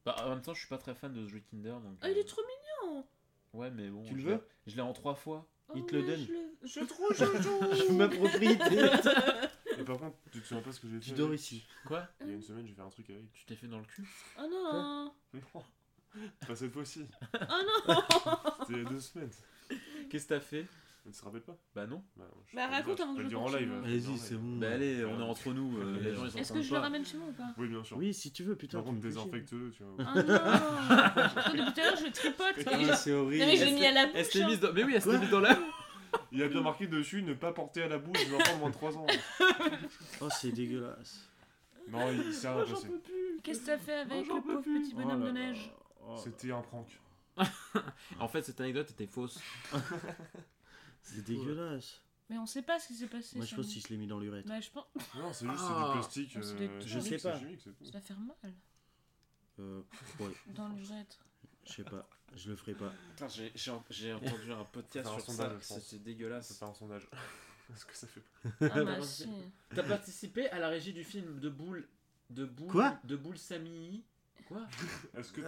Bah, 0.04 0.16
en 0.24 0.30
même 0.30 0.42
temps, 0.42 0.52
je 0.54 0.60
suis 0.60 0.68
pas 0.68 0.78
très 0.78 0.94
fan 0.94 1.12
de 1.12 1.24
ce 1.26 1.30
jeu 1.32 1.40
Kinder. 1.50 1.80
Donc, 1.80 1.96
Ah, 2.02 2.10
il 2.10 2.16
euh, 2.16 2.20
est 2.20 2.24
trop 2.24 2.42
mignon. 2.42 3.06
Ouais, 3.54 3.70
mais 3.70 3.88
bon. 3.88 4.02
Tu 4.04 4.14
le 4.14 4.20
je 4.20 4.26
veux? 4.26 4.34
l'ai- 4.34 4.40
Je 4.66 4.76
l'ai 4.76 4.82
en 4.82 4.92
trois 4.92 5.14
fois. 5.14 5.46
Il 5.74 5.82
Oh 5.82 5.86
te 5.86 5.94
le 5.96 6.02
ouais, 6.02 6.06
donne. 6.08 6.26
Je, 6.26 6.32
le... 6.32 6.68
je 6.68 6.80
le 6.80 6.86
trouve. 6.86 7.08
Je 7.88 7.92
m'approprie. 7.92 8.52
Et 9.78 9.84
par 9.84 9.98
contre, 9.98 10.16
tu 10.30 10.40
te 10.40 10.46
souviens 10.46 10.62
pas 10.62 10.72
ce 10.72 10.80
que 10.80 10.88
j'ai 10.88 11.00
fait 11.00 11.06
tu 11.06 11.12
dors 11.12 11.28
avec 11.28 11.40
ici. 11.40 11.64
Quoi? 11.86 12.06
Il 12.20 12.28
y 12.28 12.30
a 12.30 12.34
une 12.34 12.42
semaine, 12.42 12.66
j'ai 12.66 12.74
fait 12.74 12.82
un 12.82 12.90
truc 12.90 13.08
avec. 13.10 13.32
Tu 13.32 13.44
t'es 13.46 13.56
fait 13.56 13.66
dans 13.66 13.78
le 13.78 13.84
cul? 13.86 14.06
Oh 14.38 14.42
non. 14.48 14.72
Non. 15.32 15.64
Pas 16.46 16.54
cette 16.54 16.72
fois-ci. 16.72 17.06
Oh 17.32 17.36
non. 17.88 18.02
C'était 18.60 18.72
il 18.74 18.82
y 18.82 18.86
a 18.86 18.88
deux 18.90 19.00
semaines. 19.00 19.30
Qu'est-ce 20.10 20.24
que 20.24 20.34
t'as 20.34 20.40
fait? 20.40 20.66
Tu 21.04 21.10
te 21.20 21.24
rappelles 21.24 21.42
pas 21.42 21.56
Bah 21.74 21.86
non. 21.86 22.02
Bah, 22.16 22.24
je 22.46 22.56
Bah, 22.56 22.66
le 22.66 22.72
raconte 22.72 23.00
avant 23.00 23.12
que 23.14 23.18
le 23.18 23.24
je 23.24 23.28
dire 23.28 23.40
en 23.42 23.48
live. 23.54 23.70
le 23.70 23.80
Vas-y, 23.82 24.16
c'est 24.18 24.36
bon. 24.36 24.56
Bah 24.56 24.70
allez, 24.72 25.04
on 25.04 25.20
est 25.20 25.22
entre 25.22 25.52
nous. 25.52 25.76
euh, 25.78 26.00
les 26.00 26.14
gens 26.14 26.24
ils 26.24 26.38
Est-ce 26.38 26.52
que 26.52 26.62
je 26.62 26.72
le 26.72 26.80
ramène 26.80 27.04
chez 27.04 27.18
moi 27.18 27.26
ou 27.28 27.32
pas 27.32 27.52
Oui, 27.58 27.68
bien 27.68 27.84
sûr. 27.84 27.96
Oui, 27.98 28.14
si 28.14 28.32
tu 28.32 28.42
veux, 28.42 28.56
putain. 28.56 28.78
Par 28.78 28.86
contre, 28.86 29.00
désinfecte-le, 29.00 29.70
tu 29.70 29.82
vois. 29.82 29.92
Oh 29.98 30.02
non. 30.04 30.22
Depuis 30.22 31.72
tout 31.74 31.80
à 31.80 31.84
l'heure, 31.84 31.96
je 31.98 32.04
le 32.06 32.12
tripote. 32.12 32.54
Ah, 32.66 32.96
c'est 32.96 33.12
horrible. 33.12 33.44
Mais 33.44 33.56
je 33.56 33.64
l'ai 33.66 33.72
mis 33.72 33.84
à 33.86 33.92
la 33.92 34.02
Elle 34.04 34.12
bouche. 34.24 34.32
s'est 34.32 34.42
hein. 34.42 34.46
mise 34.48 34.60
dans... 34.60 34.72
Mais 34.72 34.84
oui, 34.84 34.92
elle 34.94 35.02
s'est 35.02 35.18
mise 35.18 35.30
dans 35.30 35.40
la. 35.40 35.58
Il 36.32 36.38
y 36.38 36.42
a 36.42 36.48
bien 36.48 36.62
marqué 36.62 36.86
dessus 36.86 37.22
ne 37.22 37.34
pas 37.34 37.52
porter 37.52 37.82
à 37.82 37.88
la 37.88 37.98
bouche 37.98 38.24
des 38.26 38.34
enfants 38.34 38.54
de 38.54 38.60
moins 38.60 38.70
de 38.70 38.74
3 38.74 38.96
ans. 38.98 39.06
Oh, 40.20 40.28
c'est 40.30 40.52
dégueulasse. 40.52 41.28
Non, 41.90 42.10
il 42.12 42.32
s'est 42.32 42.48
rien 42.48 42.64
passé. 42.64 42.88
Peux-ce 43.42 43.60
que 43.60 43.66
t'as 43.66 43.78
fait 43.78 43.92
avec 43.94 44.24
j'en 44.24 44.36
le 44.36 44.42
pauvre 44.42 44.60
plus. 44.62 44.80
petit 44.82 44.94
bonhomme 44.94 45.20
Oh 45.22 45.24
là 45.26 45.32
de 45.32 45.36
neige 45.38 45.70
Oh, 46.06 46.16
C'était 46.16 46.50
un 46.52 46.62
prank. 46.62 46.86
En 48.20 48.28
fait, 48.28 48.42
cette 48.42 48.60
anecdote 48.60 48.90
était 48.90 49.06
fausse. 49.06 49.38
C'est 51.04 51.22
dégueulasse. 51.22 52.00
Mais 52.30 52.38
on 52.38 52.46
sait 52.46 52.62
pas 52.62 52.80
ce 52.80 52.88
qui 52.88 52.94
s'est 52.94 53.06
passé. 53.06 53.36
Moi, 53.36 53.44
je 53.46 53.54
pense 53.54 53.66
qu'il 53.66 53.82
se 53.82 53.88
l'est 53.90 53.96
mis 53.98 54.06
dans 54.06 54.18
l'urètre. 54.18 54.48
Bah 54.48 54.60
je 54.60 54.70
pense. 54.70 54.86
Non, 55.14 55.32
c'est 55.32 55.46
juste 55.46 55.60
Ah. 55.62 55.68
c'est 55.68 55.86
du 55.86 55.92
plastique. 55.92 56.32
Oh, 56.36 56.42
c'est 56.42 56.54
euh, 56.54 56.78
des- 56.80 56.86
Je 56.86 56.98
sais 57.00 57.18
pas. 57.18 57.38
chimique, 57.38 57.60
c'est 57.62 57.72
tout. 57.76 57.84
Ça 57.84 57.90
va 57.92 58.00
faire 58.00 58.18
mal 58.18 58.54
Euh, 59.60 59.82
ouais, 60.20 60.32
dans 60.54 60.68
l'urètre. 60.68 61.18
je 61.66 61.72
sais 61.72 61.84
pas. 61.84 62.08
Je 62.34 62.50
le 62.50 62.56
ferai 62.56 62.74
pas. 62.74 62.92
Putain, 63.10 63.28
j'ai- 63.28 63.52
j'ai 63.54 63.72
j'ai 63.90 64.12
entendu 64.14 64.50
un 64.52 64.64
podcast 64.64 65.06
Faire 65.08 65.16
un 65.16 65.20
sur 65.20 65.32
sondage, 65.34 65.52
ça. 65.62 65.74
je 65.74 65.74
pense. 65.80 65.84
C'était 65.88 66.00
On 66.00 66.04
dégueulasse. 66.04 66.48
peut 66.48 66.54
faire 66.54 66.68
un 66.68 66.74
sondage. 66.74 67.08
Est-ce 67.74 67.84
que 67.86 67.96
ça 67.96 68.06
fait 68.08 68.22
Ah 68.60 68.84
bah 68.84 69.02
si. 69.02 69.28
T'as 69.74 69.82
participé 69.84 70.48
à 70.50 70.58
la 70.58 70.68
régie 70.68 70.92
du 70.92 71.04
film 71.04 71.38
de 71.38 71.48
Boule. 71.50 71.86
De 72.30 72.44
Boule. 72.46 72.68
Quoi? 72.72 72.98
De 73.04 73.16
Boule 73.16 73.38
Samy? 73.38 74.02
Quoi? 74.48 74.66
Est-ce 75.14 75.30
que 75.32 75.40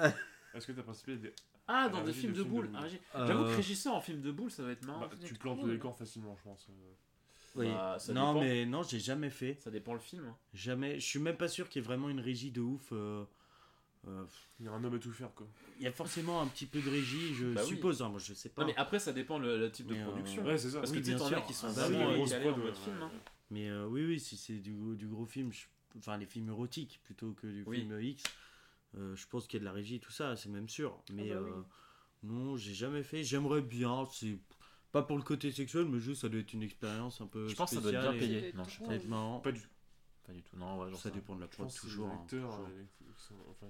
est-ce 0.54 0.66
que 0.66 0.72
t'as 0.72 0.82
participé 0.82 1.12
à 1.14 1.16
des... 1.16 1.34
Ah, 1.68 1.88
dans 1.88 2.02
des 2.04 2.12
films 2.12 2.32
de 2.32 2.38
de 2.38 2.42
films 2.42 2.44
de 2.44 2.54
Boule. 2.56 2.66
Boule. 2.68 2.76
Ah, 2.76 2.80
régie. 2.82 3.00
J'avoue 3.14 3.44
que 3.44 3.50
Euh, 3.50 3.56
régisseur 3.56 3.94
en 3.94 4.00
film 4.00 4.20
de 4.20 4.30
Boule, 4.30 4.50
ça 4.50 4.62
va 4.62 4.70
être 4.72 4.84
marrant. 4.86 5.00
Bah, 5.00 5.10
tu 5.24 5.34
plantes 5.34 5.60
cool. 5.60 5.68
le 5.70 5.74
décor 5.76 5.96
facilement, 5.96 6.36
je 6.36 6.42
pense. 6.42 6.66
euh. 6.70 6.72
oui. 7.56 7.66
Bah, 7.66 7.96
ça 7.98 8.12
non, 8.12 8.34
dépend. 8.34 8.44
mais 8.44 8.66
non, 8.66 8.82
j'ai 8.82 9.00
jamais 9.00 9.30
fait. 9.30 9.58
Ça 9.60 9.70
dépend 9.70 9.92
le 9.94 9.98
film. 10.00 10.24
hein. 10.26 10.36
Jamais. 10.54 11.00
Je 11.00 11.06
suis 11.06 11.18
même 11.18 11.36
pas 11.36 11.48
sûr 11.48 11.68
qu'il 11.68 11.82
y 11.82 11.84
ait 11.84 11.86
vraiment 11.86 12.08
une 12.08 12.20
régie 12.20 12.50
de 12.52 12.60
ouf. 12.60 12.90
euh, 12.92 13.24
euh, 14.06 14.24
Il 14.60 14.66
y 14.66 14.68
a 14.68 14.72
un 14.72 14.84
homme 14.84 14.94
à 14.94 14.98
tout 14.98 15.10
faire, 15.12 15.34
quoi. 15.34 15.48
Il 15.78 15.82
y 15.82 15.86
a 15.88 15.92
forcément 15.92 16.40
un 16.40 16.46
petit 16.46 16.66
peu 16.66 16.80
de 16.80 16.88
régie, 16.88 17.34
je 17.34 17.46
Bah 17.54 17.62
oui. 17.64 17.68
suppose. 17.70 18.00
hein, 18.02 18.08
moi, 18.10 18.20
je 18.20 18.32
sais 18.34 18.50
pas. 18.50 18.62
Non, 18.62 18.68
mais 18.68 18.74
après, 18.76 18.98
ça 19.00 19.12
dépend 19.12 19.38
le, 19.38 19.58
le 19.58 19.70
type 19.72 19.86
de 19.88 19.94
Mais, 19.94 20.00
euh, 20.02 20.04
production. 20.04 20.44
Ouais, 20.44 20.56
c'est 20.58 20.70
ça. 20.70 20.78
Parce 20.78 20.92
Oui, 20.92 20.98
que 21.02 21.04
tu 21.06 21.18
sais, 21.18 21.42
qui 21.46 21.52
sont 21.54 21.66
Ah, 21.68 21.70
vraiment 21.88 22.26
calés 22.26 22.48
en 22.50 22.56
mode 22.58 22.66
euh, 22.68 22.74
film. 22.74 23.02
hein. 23.02 23.10
Mais 23.50 23.68
euh, 23.68 23.86
oui, 23.86 24.04
oui, 24.04 24.20
si 24.20 24.36
c'est 24.36 24.58
du, 24.58 24.74
du 24.96 25.06
gros 25.08 25.26
film, 25.26 25.52
je- 25.52 25.66
enfin 25.98 26.16
les 26.18 26.26
films 26.26 26.48
érotiques 26.48 27.00
plutôt 27.04 27.32
que 27.32 27.46
du 27.46 27.64
film 27.64 28.00
X, 28.00 28.22
euh, 28.24 28.28
je 28.96 29.26
pense 29.26 29.46
qu'il 29.46 29.58
y 29.58 29.60
a 29.60 29.60
de 29.60 29.64
la 29.66 29.72
régie, 29.72 30.00
tout 30.00 30.10
ça, 30.12 30.36
c'est 30.36 30.48
même 30.48 30.68
sûr. 30.68 31.02
Mais 31.12 31.30
bah 31.30 31.40
oui. 31.42 31.50
euh, 31.50 31.62
non, 32.22 32.56
j'ai 32.56 32.74
jamais 32.74 33.02
fait. 33.02 33.22
J'aimerais 33.24 33.60
bien, 33.62 34.04
c'est 34.12 34.38
pas 34.92 35.02
pour 35.02 35.16
le 35.16 35.22
côté 35.22 35.52
sexuel, 35.52 35.86
mais 35.86 35.98
juste 36.00 36.22
ça 36.22 36.28
doit 36.28 36.40
être 36.40 36.52
une 36.54 36.62
expérience 36.62 37.20
un 37.20 37.26
peu 37.26 37.46
Je 37.48 37.54
pense 37.54 37.70
que 37.70 37.76
ça 37.76 37.82
doit 37.82 37.92
être 37.92 38.10
bien 38.10 38.18
payé. 38.18 38.52
Non, 38.54 38.64
Ça 38.64 38.78
pas. 38.80 38.84
doit 38.86 38.94
être 38.94 39.08
marrant. 39.08 39.40
Pas 39.40 39.52
du 39.52 39.60
tout. 39.60 39.68
Pas 40.24 40.32
du 40.32 40.42
tout. 40.42 40.56
Non, 40.56 40.78
ouais, 40.80 40.90
genre 40.90 40.98
Ça 41.00 41.10
dépend 41.10 41.34
de 41.36 41.40
la 41.42 41.46
prod 41.48 41.72
toujours. 41.72 42.08
hein, 42.08 42.24
toujours. 42.28 42.54
euh, 42.54 42.84
enfin 43.50 43.66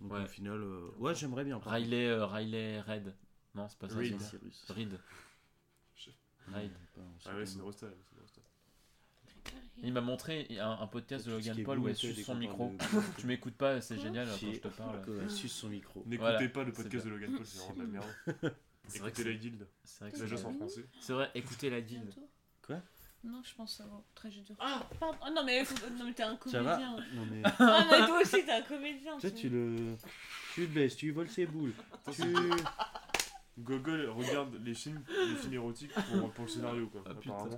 Donc 0.00 0.12
Ouais. 0.12 0.22
au 0.22 0.26
final, 0.26 0.60
euh, 0.60 0.90
ouais, 0.98 1.14
j'aimerais 1.14 1.44
bien. 1.44 1.58
Riley, 1.58 2.06
euh, 2.06 2.26
Riley 2.26 2.80
Red. 2.80 3.14
Non, 3.54 3.68
c'est 3.68 3.78
pas 3.78 3.88
ça. 3.88 3.96
Reed. 3.96 4.12
Miley 4.12 4.24
c'est- 4.24 4.38
Cyrus. 4.38 4.64
Reed. 4.70 5.00
Reed. 6.54 6.72
Ah 7.26 7.34
ouais, 7.36 7.44
c'est 7.46 7.56
une 7.56 7.62
resta. 7.62 7.86
Il 9.82 9.92
m'a 9.92 10.00
montré 10.00 10.48
un, 10.58 10.70
un 10.80 10.86
podcast 10.86 11.26
de 11.26 11.32
Logan 11.32 11.62
Paul 11.62 11.78
où 11.78 11.88
elle 11.88 11.96
suce 11.96 12.24
son 12.24 12.34
micro. 12.34 12.72
Tu 13.18 13.26
m'écoutes 13.26 13.56
pas, 13.56 13.80
c'est 13.80 13.98
génial 14.00 14.26
quand 14.28 14.52
je 14.52 14.58
te 14.58 14.68
parle. 14.68 15.02
Elle 15.22 15.30
suce 15.30 15.52
son 15.52 15.68
micro. 15.68 16.00
N'écoutez 16.06 16.30
Voilà, 16.32 16.48
pas 16.48 16.64
le 16.64 16.72
podcast 16.72 17.04
de. 17.04 17.10
Logan 17.10 17.32
Paul, 17.36 17.46
c'est 17.46 17.58
vraiment 17.58 17.74
de 17.74 17.82
la 17.82 17.88
merde. 17.88 18.54
C'est 18.88 19.00
vrai 19.00 19.10
que 19.10 19.16
Écoutez 19.20 19.32
la 19.32 19.36
guilde. 19.36 19.66
c'est 19.82 20.00
vrai 20.00 20.10
que 20.12 20.18
C'est 20.18 20.28
juste 20.28 20.44
en 20.44 20.54
français. 20.54 20.86
C'est 21.00 21.12
vrai, 21.12 21.28
écoutez 21.34 21.70
la 21.70 21.80
guilde. 21.80 22.14
Quoi? 22.62 22.80
Non, 23.24 23.42
je 23.44 23.52
pense 23.56 23.80
avoir 23.80 24.00
tragédie. 24.14 24.54
Ah 24.60 24.88
Pardon. 25.00 25.18
Oh, 25.26 25.30
non 25.34 25.42
mais 25.44 25.64
non 25.98 26.04
mais 26.04 26.12
t'es 26.12 26.22
un 26.22 26.38
Ça 26.46 26.62
va? 26.62 26.76
comédien. 26.76 26.96
Non 27.14 27.26
mais. 27.28 27.42
Ah 27.58 27.84
mais 27.90 28.06
toi 28.06 28.20
aussi 28.20 28.44
t'es 28.44 28.52
un 28.52 28.62
comédien. 28.62 29.18
Toi, 29.18 29.30
tu 29.32 29.36
tu 29.36 29.48
le. 29.48 29.96
Tu 30.54 30.60
le 30.60 30.66
baisses, 30.68 30.96
tu 30.96 31.06
lui 31.06 31.12
voles 31.12 31.28
ses 31.28 31.46
boules. 31.46 31.72
Tu. 32.12 32.22
Gogol 33.58 34.08
regarde 34.10 34.54
les 34.64 34.74
films, 34.74 35.02
les 35.08 35.34
films 35.34 35.54
érotiques 35.54 35.92
pour, 35.94 36.30
pour 36.30 36.44
le 36.44 36.50
scénario, 36.50 36.86
quoi. 36.88 37.02
Ah, 37.06 37.14
putain. 37.14 37.48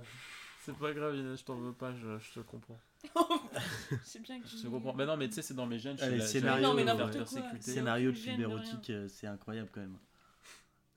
C'est 0.71 0.77
pas 0.79 0.93
grave, 0.93 1.15
Inès, 1.15 1.39
je 1.39 1.43
t'en 1.45 1.55
veux 1.55 1.73
pas, 1.73 1.91
je, 1.93 2.17
je 2.19 2.31
te 2.33 2.39
comprends. 2.41 2.79
C'est 4.03 4.21
bien 4.21 4.39
que 4.39 4.47
Je 4.47 4.57
te 4.61 4.67
comprends. 4.67 4.93
Bah 4.93 5.05
non, 5.05 5.17
mais 5.17 5.27
tu 5.27 5.35
sais, 5.35 5.41
c'est 5.41 5.53
dans 5.55 5.65
mes 5.65 5.79
gènes. 5.79 5.97
je 5.97 6.03
suis 6.03 6.07
Allez, 6.09 6.17
la- 6.19 6.25
scénario, 6.27 6.61
j'ai 6.63 6.67
Non, 6.67 6.73
mais 6.75 6.83
la 6.83 6.93
n'importe 6.93 7.11
quoi. 7.13 7.19
persécuté. 7.19 7.57
C'est- 7.61 7.71
Scénario 7.73 8.11
de 8.11 8.15
aucune 8.17 8.23
film 8.23 8.35
gêne 8.39 8.45
de 8.49 8.51
érotique, 8.51 8.89
euh, 8.91 9.07
c'est 9.07 9.27
incroyable 9.27 9.69
quand 9.73 9.81
même. 9.81 9.97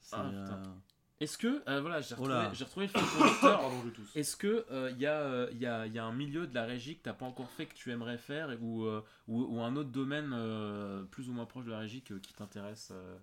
C'est, 0.00 0.16
Ah, 0.16 0.24
putain. 0.28 0.62
euh, 0.66 0.74
Est-ce 1.20 1.38
que, 1.38 1.62
euh, 1.68 1.80
voilà, 1.80 2.00
j'ai 2.00 2.14
Oh 2.18 2.22
retrouvé, 2.22 2.34
là. 2.42 2.50
j'ai 2.52 2.64
retrouvé 2.64 2.86
le 2.86 2.92
fil 2.92 3.18
conducteur. 3.18 3.60
Pardon, 3.60 3.82
je 3.84 3.90
tous. 3.90 4.16
Est-ce 4.16 4.36
que 4.36 4.66
il 4.90 4.98
y, 5.00 5.06
a, 5.06 5.20
euh, 5.20 5.48
y, 5.54 5.66
a, 5.66 5.86
y 5.86 5.98
a 5.98 6.04
un 6.04 6.12
milieu 6.12 6.46
de 6.48 6.54
la 6.54 6.64
régie 6.64 6.98
que 6.98 7.02
t'as 7.04 7.12
pas 7.14 7.24
encore 7.26 7.48
fait 7.50 7.66
que 7.66 7.74
tu 7.74 7.90
aimerais 7.92 8.18
faire 8.18 8.48
ou, 8.60 8.84
euh, 8.84 9.02
ou, 9.28 9.42
ou 9.44 9.60
un 9.62 9.74
autre 9.76 9.90
domaine 9.90 10.32
euh, 10.34 11.04
plus 11.04 11.28
ou 11.28 11.32
moins 11.32 11.46
proche 11.46 11.64
de 11.64 11.70
la 11.70 11.78
régie 11.78 12.02
que- 12.02 12.14
qui 12.14 12.34
t'intéresse 12.34 12.90
euh 12.92 13.16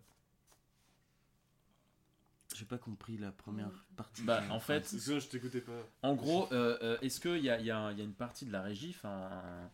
J'ai 2.59 2.65
pas 2.65 2.77
compris 2.77 3.17
la 3.17 3.31
première 3.31 3.71
partie. 3.95 4.23
Bah, 4.23 4.43
en 4.49 4.59
fait, 4.59 4.85
ça, 4.85 5.17
je 5.17 5.27
t'écoutais 5.27 5.61
pas. 5.61 5.81
En 6.01 6.13
gros, 6.13 6.51
euh, 6.51 6.77
euh, 6.81 6.97
est-ce 7.01 7.21
qu'il 7.21 7.37
y 7.41 7.49
a, 7.49 7.57
y, 7.61 7.71
a 7.71 7.79
un- 7.79 7.93
y 7.93 8.01
a 8.01 8.03
une 8.03 8.13
partie 8.13 8.45
de 8.45 8.51
la 8.51 8.61
régie, 8.61 8.89
enfin, 8.93 9.71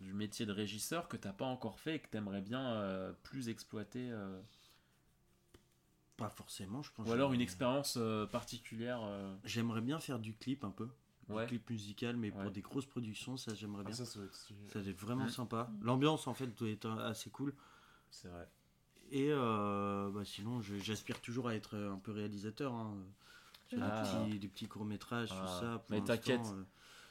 du 0.00 0.12
métier 0.14 0.46
de 0.46 0.52
régisseur 0.52 1.08
que 1.08 1.16
t'as 1.16 1.32
pas 1.32 1.46
encore 1.46 1.80
fait 1.80 1.96
et 1.96 1.98
que 1.98 2.06
t'aimerais 2.08 2.40
bien 2.40 2.64
euh, 2.74 3.12
plus 3.24 3.48
exploiter 3.48 4.10
euh, 4.12 4.40
pas 6.16 6.28
forcément, 6.28 6.82
je 6.84 6.92
pense. 6.92 7.08
Ou 7.08 7.12
alors 7.12 7.32
une 7.32 7.40
expérience 7.40 7.96
euh, 7.96 8.26
particulière 8.26 9.00
euh, 9.02 9.34
J'aimerais 9.44 9.80
bien 9.80 9.98
faire 9.98 10.20
du 10.20 10.34
clip 10.34 10.62
un 10.62 10.70
peu. 10.70 10.88
Ouais. 11.28 11.42
Du 11.42 11.48
clip 11.48 11.70
musical, 11.70 12.16
mais 12.16 12.30
Ouais. 12.30 12.42
pour 12.42 12.52
des 12.52 12.62
grosses 12.62 12.86
productions, 12.86 13.36
ça 13.36 13.54
j'aimerais 13.54 13.82
Ah, 13.86 13.88
bien. 13.88 13.94
ça, 13.96 14.06
ça 14.06 14.20
va 14.20 14.24
être 14.26 14.34
stylé. 14.36 14.60
Ça 14.72 14.80
doit 14.80 14.90
être 14.92 15.00
vraiment 15.00 15.24
Mm. 15.26 15.30
sympa. 15.30 15.68
L'ambiance 15.82 16.28
en 16.28 16.34
fait 16.34 16.46
doit 16.56 16.68
être 16.70 16.88
assez 16.90 17.28
cool. 17.30 17.54
C'est 18.10 18.28
vrai. 18.28 18.48
Et 19.10 19.28
euh, 19.30 20.10
bah, 20.10 20.22
sinon, 20.24 20.60
j'aspire 20.60 21.20
toujours 21.20 21.48
à 21.48 21.54
être 21.54 21.76
euh, 21.76 21.92
un 21.92 21.98
peu 21.98 22.12
réalisateur. 22.12 22.72
hein. 22.74 22.94
Ah. 23.80 24.02
des, 24.02 24.28
petits, 24.30 24.38
des 24.38 24.48
petits 24.48 24.66
courts-métrages, 24.68 25.28
Ah. 25.32 25.40
tout 25.40 25.64
ça. 25.64 25.78
Pour 25.86 25.96
Mais 25.96 26.02
t'inquiète. 26.02 26.40
euh, 26.54 26.62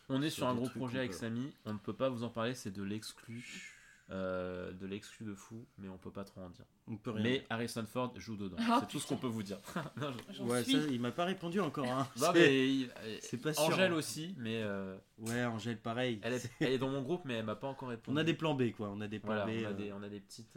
On 0.10 0.22
est 0.22 0.30
Sur 0.30 0.48
un 0.48 0.56
gros 0.56 0.70
projet 0.70 1.00
avec 1.00 1.12
peut- 1.12 1.18
Samy. 1.18 1.52
On 1.66 1.74
ne 1.74 1.78
peut 1.80 1.94
pas 1.94 2.10
vous 2.10 2.24
en 2.24 2.30
parler, 2.30 2.56
c'est 2.56 2.72
de 2.72 2.82
l'exclu. 2.84 3.74
euh, 4.10 4.72
de 4.72 4.86
l'exclu 4.88 5.26
de 5.26 5.36
fou, 5.36 5.66
mais 5.78 5.90
on 5.90 5.98
peut 5.98 6.12
pas 6.12 6.24
trop 6.24 6.40
en 6.40 6.50
dire. 6.50 6.64
on 6.88 6.96
peut 6.96 7.12
rien. 7.12 7.24
Mais 7.24 7.46
Harrison 7.50 7.86
Ford 7.86 8.14
joue 8.16 8.38
dedans. 8.38 8.56
Ah, 8.58 8.78
c'est 8.80 8.88
tout 8.88 9.00
ce 9.02 9.08
qu'on 9.08 9.18
peut 9.18 9.28
vous 9.28 9.44
dire. 9.44 9.60
Non, 10.02 10.14
je- 10.32 10.44
ouais, 10.44 10.64
ça, 10.64 10.78
il 10.90 11.02
m'a 11.02 11.12
pas 11.12 11.26
répondu 11.26 11.60
encore. 11.60 11.86
Hein. 11.92 12.08
Non, 12.18 12.28
C'est- 12.34 12.40
mais 12.40 12.70
il- 12.70 12.92
c'est 13.20 13.36
pas 13.42 13.54
sûr. 13.54 13.64
Angèle 13.66 13.92
hein. 13.92 13.96
aussi, 13.96 14.34
mais 14.38 14.64
euh, 14.64 14.98
Ouais, 15.18 15.44
Angèle, 15.44 15.78
pareil. 15.82 16.22
elle, 16.24 16.34
est, 16.36 16.50
elle 16.62 16.72
est 16.72 16.78
dans 16.78 16.88
mon 16.90 17.02
groupe, 17.02 17.24
mais 17.26 17.34
elle 17.34 17.46
m'a 17.46 17.58
pas 17.58 17.68
encore 17.68 17.90
répondu. 17.90 18.16
On 18.18 18.18
a 18.18 18.24
des 18.24 18.34
plans 18.34 18.56
B, 18.56 18.72
quoi. 18.72 18.88
On 18.90 19.02
a 19.02 19.10
des 19.10 19.20
plans 19.20 19.34
Voilà, 19.36 19.46
B. 19.46 19.50
on 19.62 19.66
a, 19.66 19.70
euh, 19.72 19.74
des, 19.74 19.92
on 19.92 20.02
a 20.02 20.08
des 20.10 20.22
petites. 20.22 20.56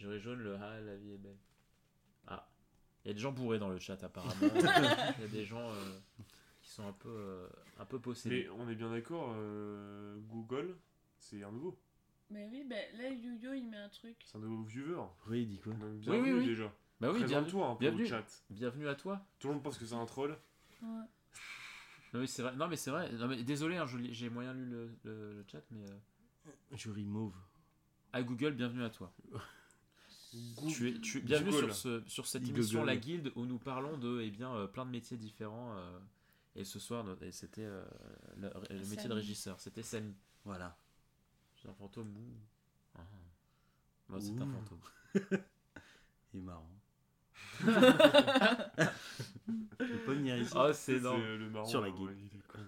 J'aurais 0.00 0.18
jaune 0.18 0.40
le 0.40 0.56
Ah, 0.56 0.80
la 0.80 0.96
vie 0.96 1.12
est 1.12 1.18
belle. 1.18 1.36
Ah, 2.26 2.48
il 3.04 3.08
y 3.08 3.10
a 3.10 3.14
des 3.14 3.20
gens 3.20 3.32
bourrés 3.32 3.58
dans 3.58 3.68
le 3.68 3.78
chat 3.78 4.02
apparemment. 4.02 4.34
Il 5.18 5.20
y 5.22 5.24
a 5.24 5.28
des 5.28 5.44
gens 5.44 5.68
euh, 5.70 5.98
qui 6.62 6.70
sont 6.70 6.86
un 6.86 6.92
peu, 6.92 7.08
euh, 7.10 7.48
un 7.78 7.84
peu 7.84 7.98
possédés. 7.98 8.44
Mais 8.44 8.62
on 8.62 8.68
est 8.70 8.74
bien 8.74 8.90
d'accord, 8.90 9.34
euh, 9.36 10.16
Google, 10.28 10.76
c'est 11.18 11.42
un 11.42 11.52
nouveau. 11.52 11.78
Mais 12.30 12.48
oui, 12.50 12.64
bah, 12.68 12.76
là, 12.96 13.10
Yo-Yo, 13.10 13.52
il 13.52 13.68
met 13.68 13.76
un 13.76 13.88
truc. 13.90 14.16
C'est 14.24 14.36
un 14.38 14.40
nouveau 14.40 14.62
viewer. 14.62 15.02
Oui, 15.28 15.42
il 15.42 15.48
dit 15.48 15.58
quoi 15.60 15.72
Donc, 15.74 15.82
Oui, 15.92 15.98
bienvenue 16.00 16.32
oui, 16.34 16.38
oui. 16.40 16.46
déjà. 16.46 16.72
Bah 17.00 17.10
oui, 17.12 17.24
bienvenue, 17.24 17.62
un 17.62 17.74
peu 17.74 17.80
bienvenue. 17.80 18.04
au 18.04 18.06
chat. 18.06 18.44
bienvenue 18.50 18.88
à 18.88 18.94
toi. 18.94 19.20
Tout 19.38 19.48
le 19.48 19.54
monde 19.54 19.62
pense 19.62 19.76
que 19.78 19.84
c'est 19.86 19.94
un 19.94 20.06
troll. 20.06 20.38
Ouais. 20.82 20.88
Non, 22.12 22.20
mais 22.20 22.26
c'est 22.26 22.42
vrai. 22.42 22.54
Non, 22.56 22.68
mais 22.68 22.76
c'est 22.76 22.90
vrai. 22.90 23.10
Non, 23.12 23.26
mais 23.28 23.42
désolé, 23.42 23.76
hein, 23.76 23.86
j'ai 23.86 24.28
moyen 24.30 24.52
lu 24.54 24.64
le, 24.66 24.90
le- 25.04 25.32
le 25.34 25.44
chat, 25.50 25.62
mais 25.70 25.82
euh, 25.90 26.56
Jury 26.76 27.04
mauve. 27.04 27.34
à 28.12 28.22
Google, 28.22 28.52
bienvenue 28.52 28.84
à 28.84 28.90
toi. 28.90 29.12
Tu 30.68 30.88
es, 30.88 31.00
tu 31.00 31.18
es 31.18 31.20
bienvenue 31.22 31.50
sur, 31.52 31.74
ce, 31.74 32.02
sur 32.06 32.26
cette 32.26 32.42
Google. 32.42 32.58
émission 32.60 32.84
La 32.84 32.96
Guilde 32.96 33.32
où 33.34 33.46
nous 33.46 33.58
parlons 33.58 33.98
de 33.98 34.20
eh 34.20 34.30
bien, 34.30 34.54
euh, 34.54 34.68
plein 34.68 34.86
de 34.86 34.90
métiers 34.90 35.16
différents. 35.16 35.74
euh, 35.76 35.98
et 36.54 36.64
ce 36.64 36.78
soir, 36.78 37.04
c'était 37.32 37.64
euh, 37.64 37.84
le, 38.36 38.50
le 38.70 38.86
métier 38.86 39.08
de 39.08 39.14
régisseur. 39.14 39.58
C'était 39.60 39.82
Samy. 39.82 40.14
Voilà. 40.44 40.76
C'est 41.56 41.68
un 41.68 41.74
fantôme 41.74 42.16
ou 42.16 42.32
ah. 42.96 43.00
Moi, 44.08 44.20
c'est 44.20 44.38
un 44.40 44.46
fantôme. 44.46 44.80
Il 46.32 46.38
est 46.40 46.42
marrant. 46.42 46.70
Je 47.60 47.66
peux 49.78 50.04
pas 50.06 50.12
venir 50.14 50.36
ici. 50.38 50.52
Oh, 50.54 50.70
c'est 50.72 50.98
le 51.00 51.50
marrant. 51.50 51.64
Sur 51.66 51.80
la 51.80 51.90
ouais, 51.90 51.96
con. 51.96 52.08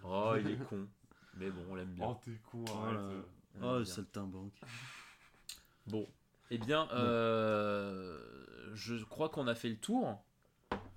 Oh, 0.04 0.34
il 0.38 0.50
est 0.50 0.64
con. 0.64 0.88
Mais 1.36 1.50
bon, 1.50 1.64
on 1.70 1.74
l'aime 1.76 1.92
bien. 1.92 2.06
Oh, 2.08 2.18
t'es 2.22 2.32
con, 2.50 2.64
Oh 2.68 2.76
arrête. 2.78 3.26
bien. 3.60 3.84
saltimbanque. 3.84 4.60
Bon. 5.86 6.08
Eh 6.54 6.58
bien, 6.58 6.86
euh, 6.92 8.18
je 8.74 9.02
crois 9.04 9.28
qu'on 9.30 9.46
a 9.46 9.54
fait 9.54 9.70
le 9.70 9.76
tour. 9.78 10.22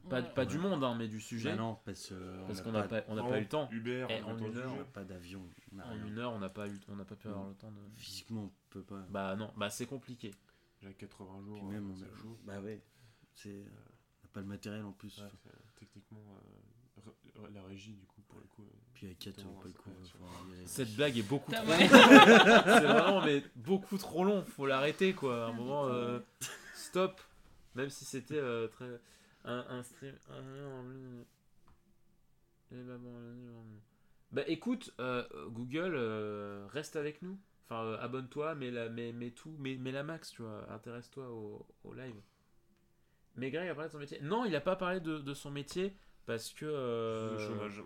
Pas, 0.10 0.22
Ouais. 0.22 0.34
pas 0.36 0.46
du 0.46 0.60
monde, 0.60 0.84
hein, 0.84 0.94
mais 0.96 1.08
du 1.08 1.20
sujet. 1.20 1.52
Bah 1.52 1.56
non, 1.56 1.80
parce, 1.84 2.12
euh, 2.12 2.46
parce 2.46 2.62
qu'on 2.62 2.72
n'a 2.74 2.84
pas, 2.84 3.02
pas, 3.02 3.06
on 3.08 3.16
n'a 3.16 3.24
pas 3.24 3.38
eu 3.40 3.42
le 3.44 3.48
temps. 3.48 3.68
Uber, 3.72 4.06
Eh, 4.10 4.22
on 4.24 4.34
en 4.34 4.38
une 4.38 4.52
du 4.52 4.58
heure, 4.60 4.74
on 4.78 4.82
a 4.82 4.86
pas 4.86 5.04
d'avion. 5.04 5.42
En 5.80 5.90
rien. 5.90 6.06
une 6.06 6.20
heure, 6.20 6.32
on 6.34 6.40
n'a 6.40 6.50
pas 6.50 6.68
eu, 6.68 6.80
on 6.90 6.96
n'a 6.96 7.06
pas 7.06 7.16
pu 7.16 7.28
avoir 7.28 7.44
Non. 7.46 7.50
le 7.50 7.56
temps 7.56 7.72
de. 7.72 7.80
Physiquement, 7.96 8.44
on 8.44 8.52
peut 8.70 8.84
pas. 8.84 9.04
Bah 9.10 9.36
non, 9.36 9.52
bah 9.58 9.70
c'est 9.72 9.88
compliqué. 9.88 10.32
J'ai 10.82 10.94
80 10.94 11.42
jours. 11.44 11.58
Puis 11.58 11.68
même, 11.70 11.90
euh, 11.90 11.94
on 11.98 12.04
a... 12.04 12.22
chaud. 12.22 12.38
Bah 12.44 12.60
ouais. 12.60 12.84
C'est... 13.34 13.50
euh, 13.50 13.64
On 13.64 14.24
n'a 14.26 14.30
pas 14.34 14.40
le 14.42 14.46
matériel 14.48 14.84
en 14.86 14.92
plus. 14.92 15.18
Ouais, 15.18 15.30
techniquement, 15.80 16.22
euh, 17.40 17.48
la 17.52 17.64
régie, 17.64 17.94
du 17.94 18.06
coup, 18.06 18.22
pour 18.28 18.40
le 18.40 18.46
coup. 18.46 18.64
euh, 18.64 18.85
Puis 18.96 19.06
avec 19.08 19.20
4 19.20 19.28
Exactement, 19.40 19.60
pas 19.62 19.68
le 19.68 19.74
coup. 19.74 19.90
Cette 20.66 20.96
blague 20.96 21.18
est 21.18 21.22
beaucoup 21.30 21.52
trop. 21.52 21.66
ouais. 21.68 21.88
c'est 21.88 22.86
vraiment 22.88 23.22
mais 23.24 23.44
beaucoup 23.56 23.98
trop 23.98 24.24
long. 24.24 24.44
Faut 24.44 24.66
l'arrêter 24.66 25.14
quoi. 25.14 25.46
À 25.46 25.48
un 25.50 25.54
moment, 25.54 25.86
euh, 25.88 26.20
stop. 26.74 27.22
Même 27.76 27.90
si 27.90 28.06
c'était 28.06 28.38
euh, 28.40 28.68
très 28.68 28.86
un, 29.44 29.66
un 29.70 29.84
stream. 29.84 30.16
Eh 32.72 32.76
bah 32.76 32.94
euh, 32.94 33.64
Bah 34.32 34.42
écoute, 34.48 34.94
euh, 35.00 35.24
Google, 35.50 35.94
euh, 35.96 36.66
reste 36.72 36.96
avec 36.96 37.22
nous. 37.22 37.38
Enfin, 37.66 37.84
euh, 37.84 37.98
abonne-toi, 38.00 38.56
mets, 38.56 38.72
la, 38.72 38.90
mets, 38.90 39.12
mets 39.12 39.32
tout, 39.32 39.56
mets, 39.60 39.76
mets 39.76 39.92
la 39.92 40.04
max, 40.04 40.32
tu 40.32 40.42
vois. 40.42 40.66
Intéresse-toi 40.72 41.30
au, 41.30 41.66
au 41.84 41.94
live. 41.94 42.16
Mais 43.36 43.52
Greg 43.52 43.68
a 43.70 43.76
parlé 43.76 43.90
de 43.90 43.92
son 43.94 44.00
métier. 44.00 44.20
Non, 44.22 44.46
il 44.46 44.56
a 44.56 44.62
pas 44.62 44.76
parlé 44.76 45.00
de, 45.00 45.18
de 45.18 45.34
son 45.34 45.52
métier 45.52 45.94
parce 46.26 46.54
que. 46.54 46.66
euh, 46.66 47.34
Le 47.34 47.40
chômage. 47.40 47.84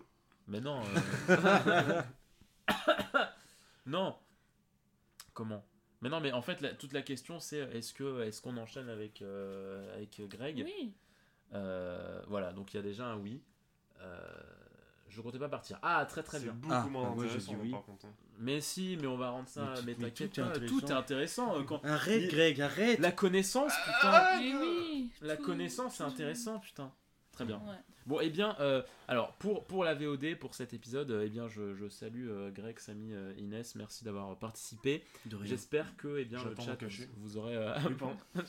Mais 0.50 0.60
non. 0.60 0.82
euh, 1.30 2.02
non. 3.86 4.16
Comment? 5.32 5.64
Mais 6.02 6.08
non, 6.08 6.20
mais 6.20 6.32
en 6.32 6.42
fait, 6.42 6.60
la- 6.60 6.74
toute 6.74 6.92
la 6.92 7.02
question 7.02 7.40
c'est 7.40 7.58
est-ce 7.58 7.92
que 7.94 8.22
est-ce 8.22 8.40
qu'on 8.42 8.56
enchaîne 8.56 8.88
avec 8.88 9.22
euh, 9.22 9.94
avec 9.94 10.20
Greg? 10.28 10.62
Oui. 10.64 10.94
Euh, 11.54 12.20
Voilà, 12.28 12.52
donc 12.52 12.72
il 12.72 12.76
y 12.76 12.80
a 12.80 12.82
déjà 12.82 13.06
un 13.06 13.16
oui. 13.16 13.42
Euh, 14.00 14.18
je 15.08 15.20
comptais 15.20 15.38
pas 15.38 15.48
partir. 15.48 15.78
Ah, 15.82 16.06
très 16.08 16.22
très 16.22 16.38
bien. 16.40 16.52
beaucoup 16.52 16.72
Ah, 16.74 16.86
moins 16.88 17.10
moi, 17.10 17.24
intéressant, 17.24 17.56
oui. 17.60 17.70
par 17.72 17.82
contre. 17.84 18.06
hein. 18.06 18.14
Mais 18.38 18.60
si, 18.60 18.96
mais 19.00 19.06
on 19.08 19.16
va 19.18 19.30
rendre 19.30 19.48
ça. 19.48 19.74
Mais 19.84 19.94
t'inquiète 19.94 20.32
tout 20.32 20.40
est 20.40 20.42
pas, 20.44 20.48
intéressant. 20.50 20.78
tout 20.78 20.86
est 20.86 20.92
intéressant. 20.92 21.64
quand... 21.64 21.84
Arrête, 21.84 22.30
Greg, 22.30 22.60
arrête 22.62 22.98
La 23.00 23.12
connaissance, 23.12 23.72
putain. 23.84 24.38
Mais 24.38 24.54
oui. 24.54 25.10
La 25.20 25.36
tout- 25.36 25.42
connaissance, 25.42 25.96
c'est 25.96 26.04
intéressant, 26.04 26.60
putain. 26.60 26.92
Très 27.40 27.46
bien. 27.46 27.58
Ouais. 27.66 27.76
Bon, 28.06 28.18
eh 28.20 28.30
bien, 28.30 28.56
euh, 28.60 28.82
alors 29.08 29.34
pour, 29.34 29.66
pour 29.66 29.84
la 29.84 29.94
VOD, 29.94 30.36
pour 30.38 30.54
cet 30.54 30.72
épisode, 30.74 31.10
eh 31.24 31.28
bien, 31.28 31.48
je, 31.48 31.74
je 31.74 31.88
salue 31.88 32.28
euh, 32.28 32.50
Greg, 32.50 32.78
Samy, 32.78 33.12
euh, 33.12 33.32
Inès, 33.38 33.74
merci 33.76 34.04
d'avoir 34.04 34.36
participé. 34.38 35.04
J'espère 35.44 35.96
que 35.96 36.18
eh 36.18 36.24
bien, 36.24 36.38
le 36.42 36.54
chat 36.56 36.76
vous 37.18 37.36
aurez 37.36 37.56
euh. 37.56 37.74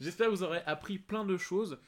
J'espère 0.00 0.26
que 0.26 0.32
vous 0.32 0.42
aurez 0.42 0.62
appris 0.66 0.98
plein 0.98 1.24
de 1.24 1.36
choses. 1.36 1.78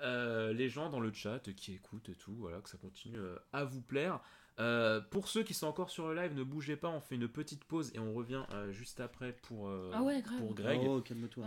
Euh, 0.00 0.52
les 0.52 0.68
gens 0.68 0.90
dans 0.90 1.00
le 1.00 1.12
chat 1.12 1.38
qui 1.54 1.72
écoutent 1.72 2.08
et 2.08 2.14
tout, 2.14 2.34
voilà, 2.34 2.60
que 2.60 2.68
ça 2.68 2.76
continue 2.76 3.16
euh, 3.16 3.36
à 3.52 3.64
vous 3.64 3.80
plaire. 3.80 4.20
Euh, 4.60 5.00
pour 5.00 5.28
ceux 5.28 5.42
qui 5.42 5.54
sont 5.54 5.66
encore 5.66 5.90
sur 5.90 6.08
le 6.08 6.14
live, 6.14 6.34
ne 6.34 6.42
bougez 6.42 6.76
pas, 6.76 6.88
on 6.88 7.00
fait 7.00 7.14
une 7.16 7.28
petite 7.28 7.64
pause 7.64 7.90
et 7.94 7.98
on 7.98 8.12
revient 8.12 8.44
euh, 8.52 8.70
juste 8.70 9.00
après 9.00 9.32
pour, 9.32 9.68
euh, 9.68 9.90
Ah 9.94 10.02
ouais, 10.02 10.22
pour 10.38 10.54
Greg. 10.54 10.80
Oh, 10.84 11.00
calme-toi. 11.00 11.46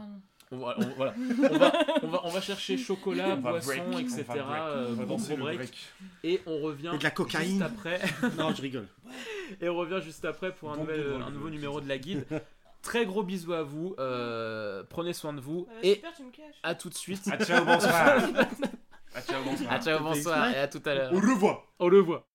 On 0.51 0.57
va, 0.59 0.75
on- 0.77 0.93
voilà. 0.95 1.13
on, 1.17 1.57
va, 1.57 1.73
on, 2.03 2.07
va, 2.07 2.21
on 2.23 2.29
va 2.29 2.41
chercher 2.41 2.77
chocolat, 2.77 3.35
boisson, 3.35 3.67
break, 3.67 3.83
on 3.93 3.97
etc. 3.99 4.23
va 4.27 4.33
break. 4.33 4.61
euh, 4.61 4.95
gros, 5.05 5.17
break. 5.37 5.57
break. 5.57 5.77
Et 6.23 6.41
on 6.45 6.59
revient 6.61 6.91
Et 6.95 6.97
de 6.97 7.03
la 7.03 7.11
cocaïne. 7.11 7.49
juste 7.49 7.61
après. 7.61 7.99
non, 8.37 8.53
je 8.55 8.61
rigole. 8.61 8.87
Et 9.61 9.67
on 9.69 9.75
revient 9.75 9.99
juste 10.03 10.23
après 10.25 10.53
pour 10.53 10.71
un, 10.71 10.75
Bon, 10.77 10.83
nouvel- 10.83 11.03
bon, 11.11 11.19
bon, 11.19 11.25
un 11.25 11.31
nouveau 11.31 11.49
numéro 11.49 11.81
de 11.81 11.87
la 11.89 11.97
guide. 11.97 12.25
Très 12.81 13.05
gros 13.05 13.23
bisous 13.23 13.53
à 13.53 13.63
vous. 13.63 13.95
euh, 13.99 14.83
prenez 14.89 15.11
soin 15.11 15.33
de 15.33 15.41
vous. 15.41 15.67
Euh, 15.69 15.79
et 15.83 15.95
super, 15.95 16.13
tu 16.15 16.23
me 16.23 16.31
caches. 16.31 16.55
à 16.63 16.75
tout 16.75 16.89
de 16.89 16.93
suite. 16.93 17.23
Ah, 17.29 17.37
ciao, 17.43 17.65
bonsoir. 17.65 18.19
Ciao, 19.27 19.43
bonsoir. 19.43 19.67
À 19.73 19.79
ciao, 19.81 20.53
Et 20.53 20.57
à 20.59 20.67
tout 20.69 20.81
à 20.85 20.93
l'heure. 20.95 21.11
Au 21.13 21.17
revoir. 21.17 21.63
On 21.79 21.87
le 21.89 21.99
voit. 21.99 22.25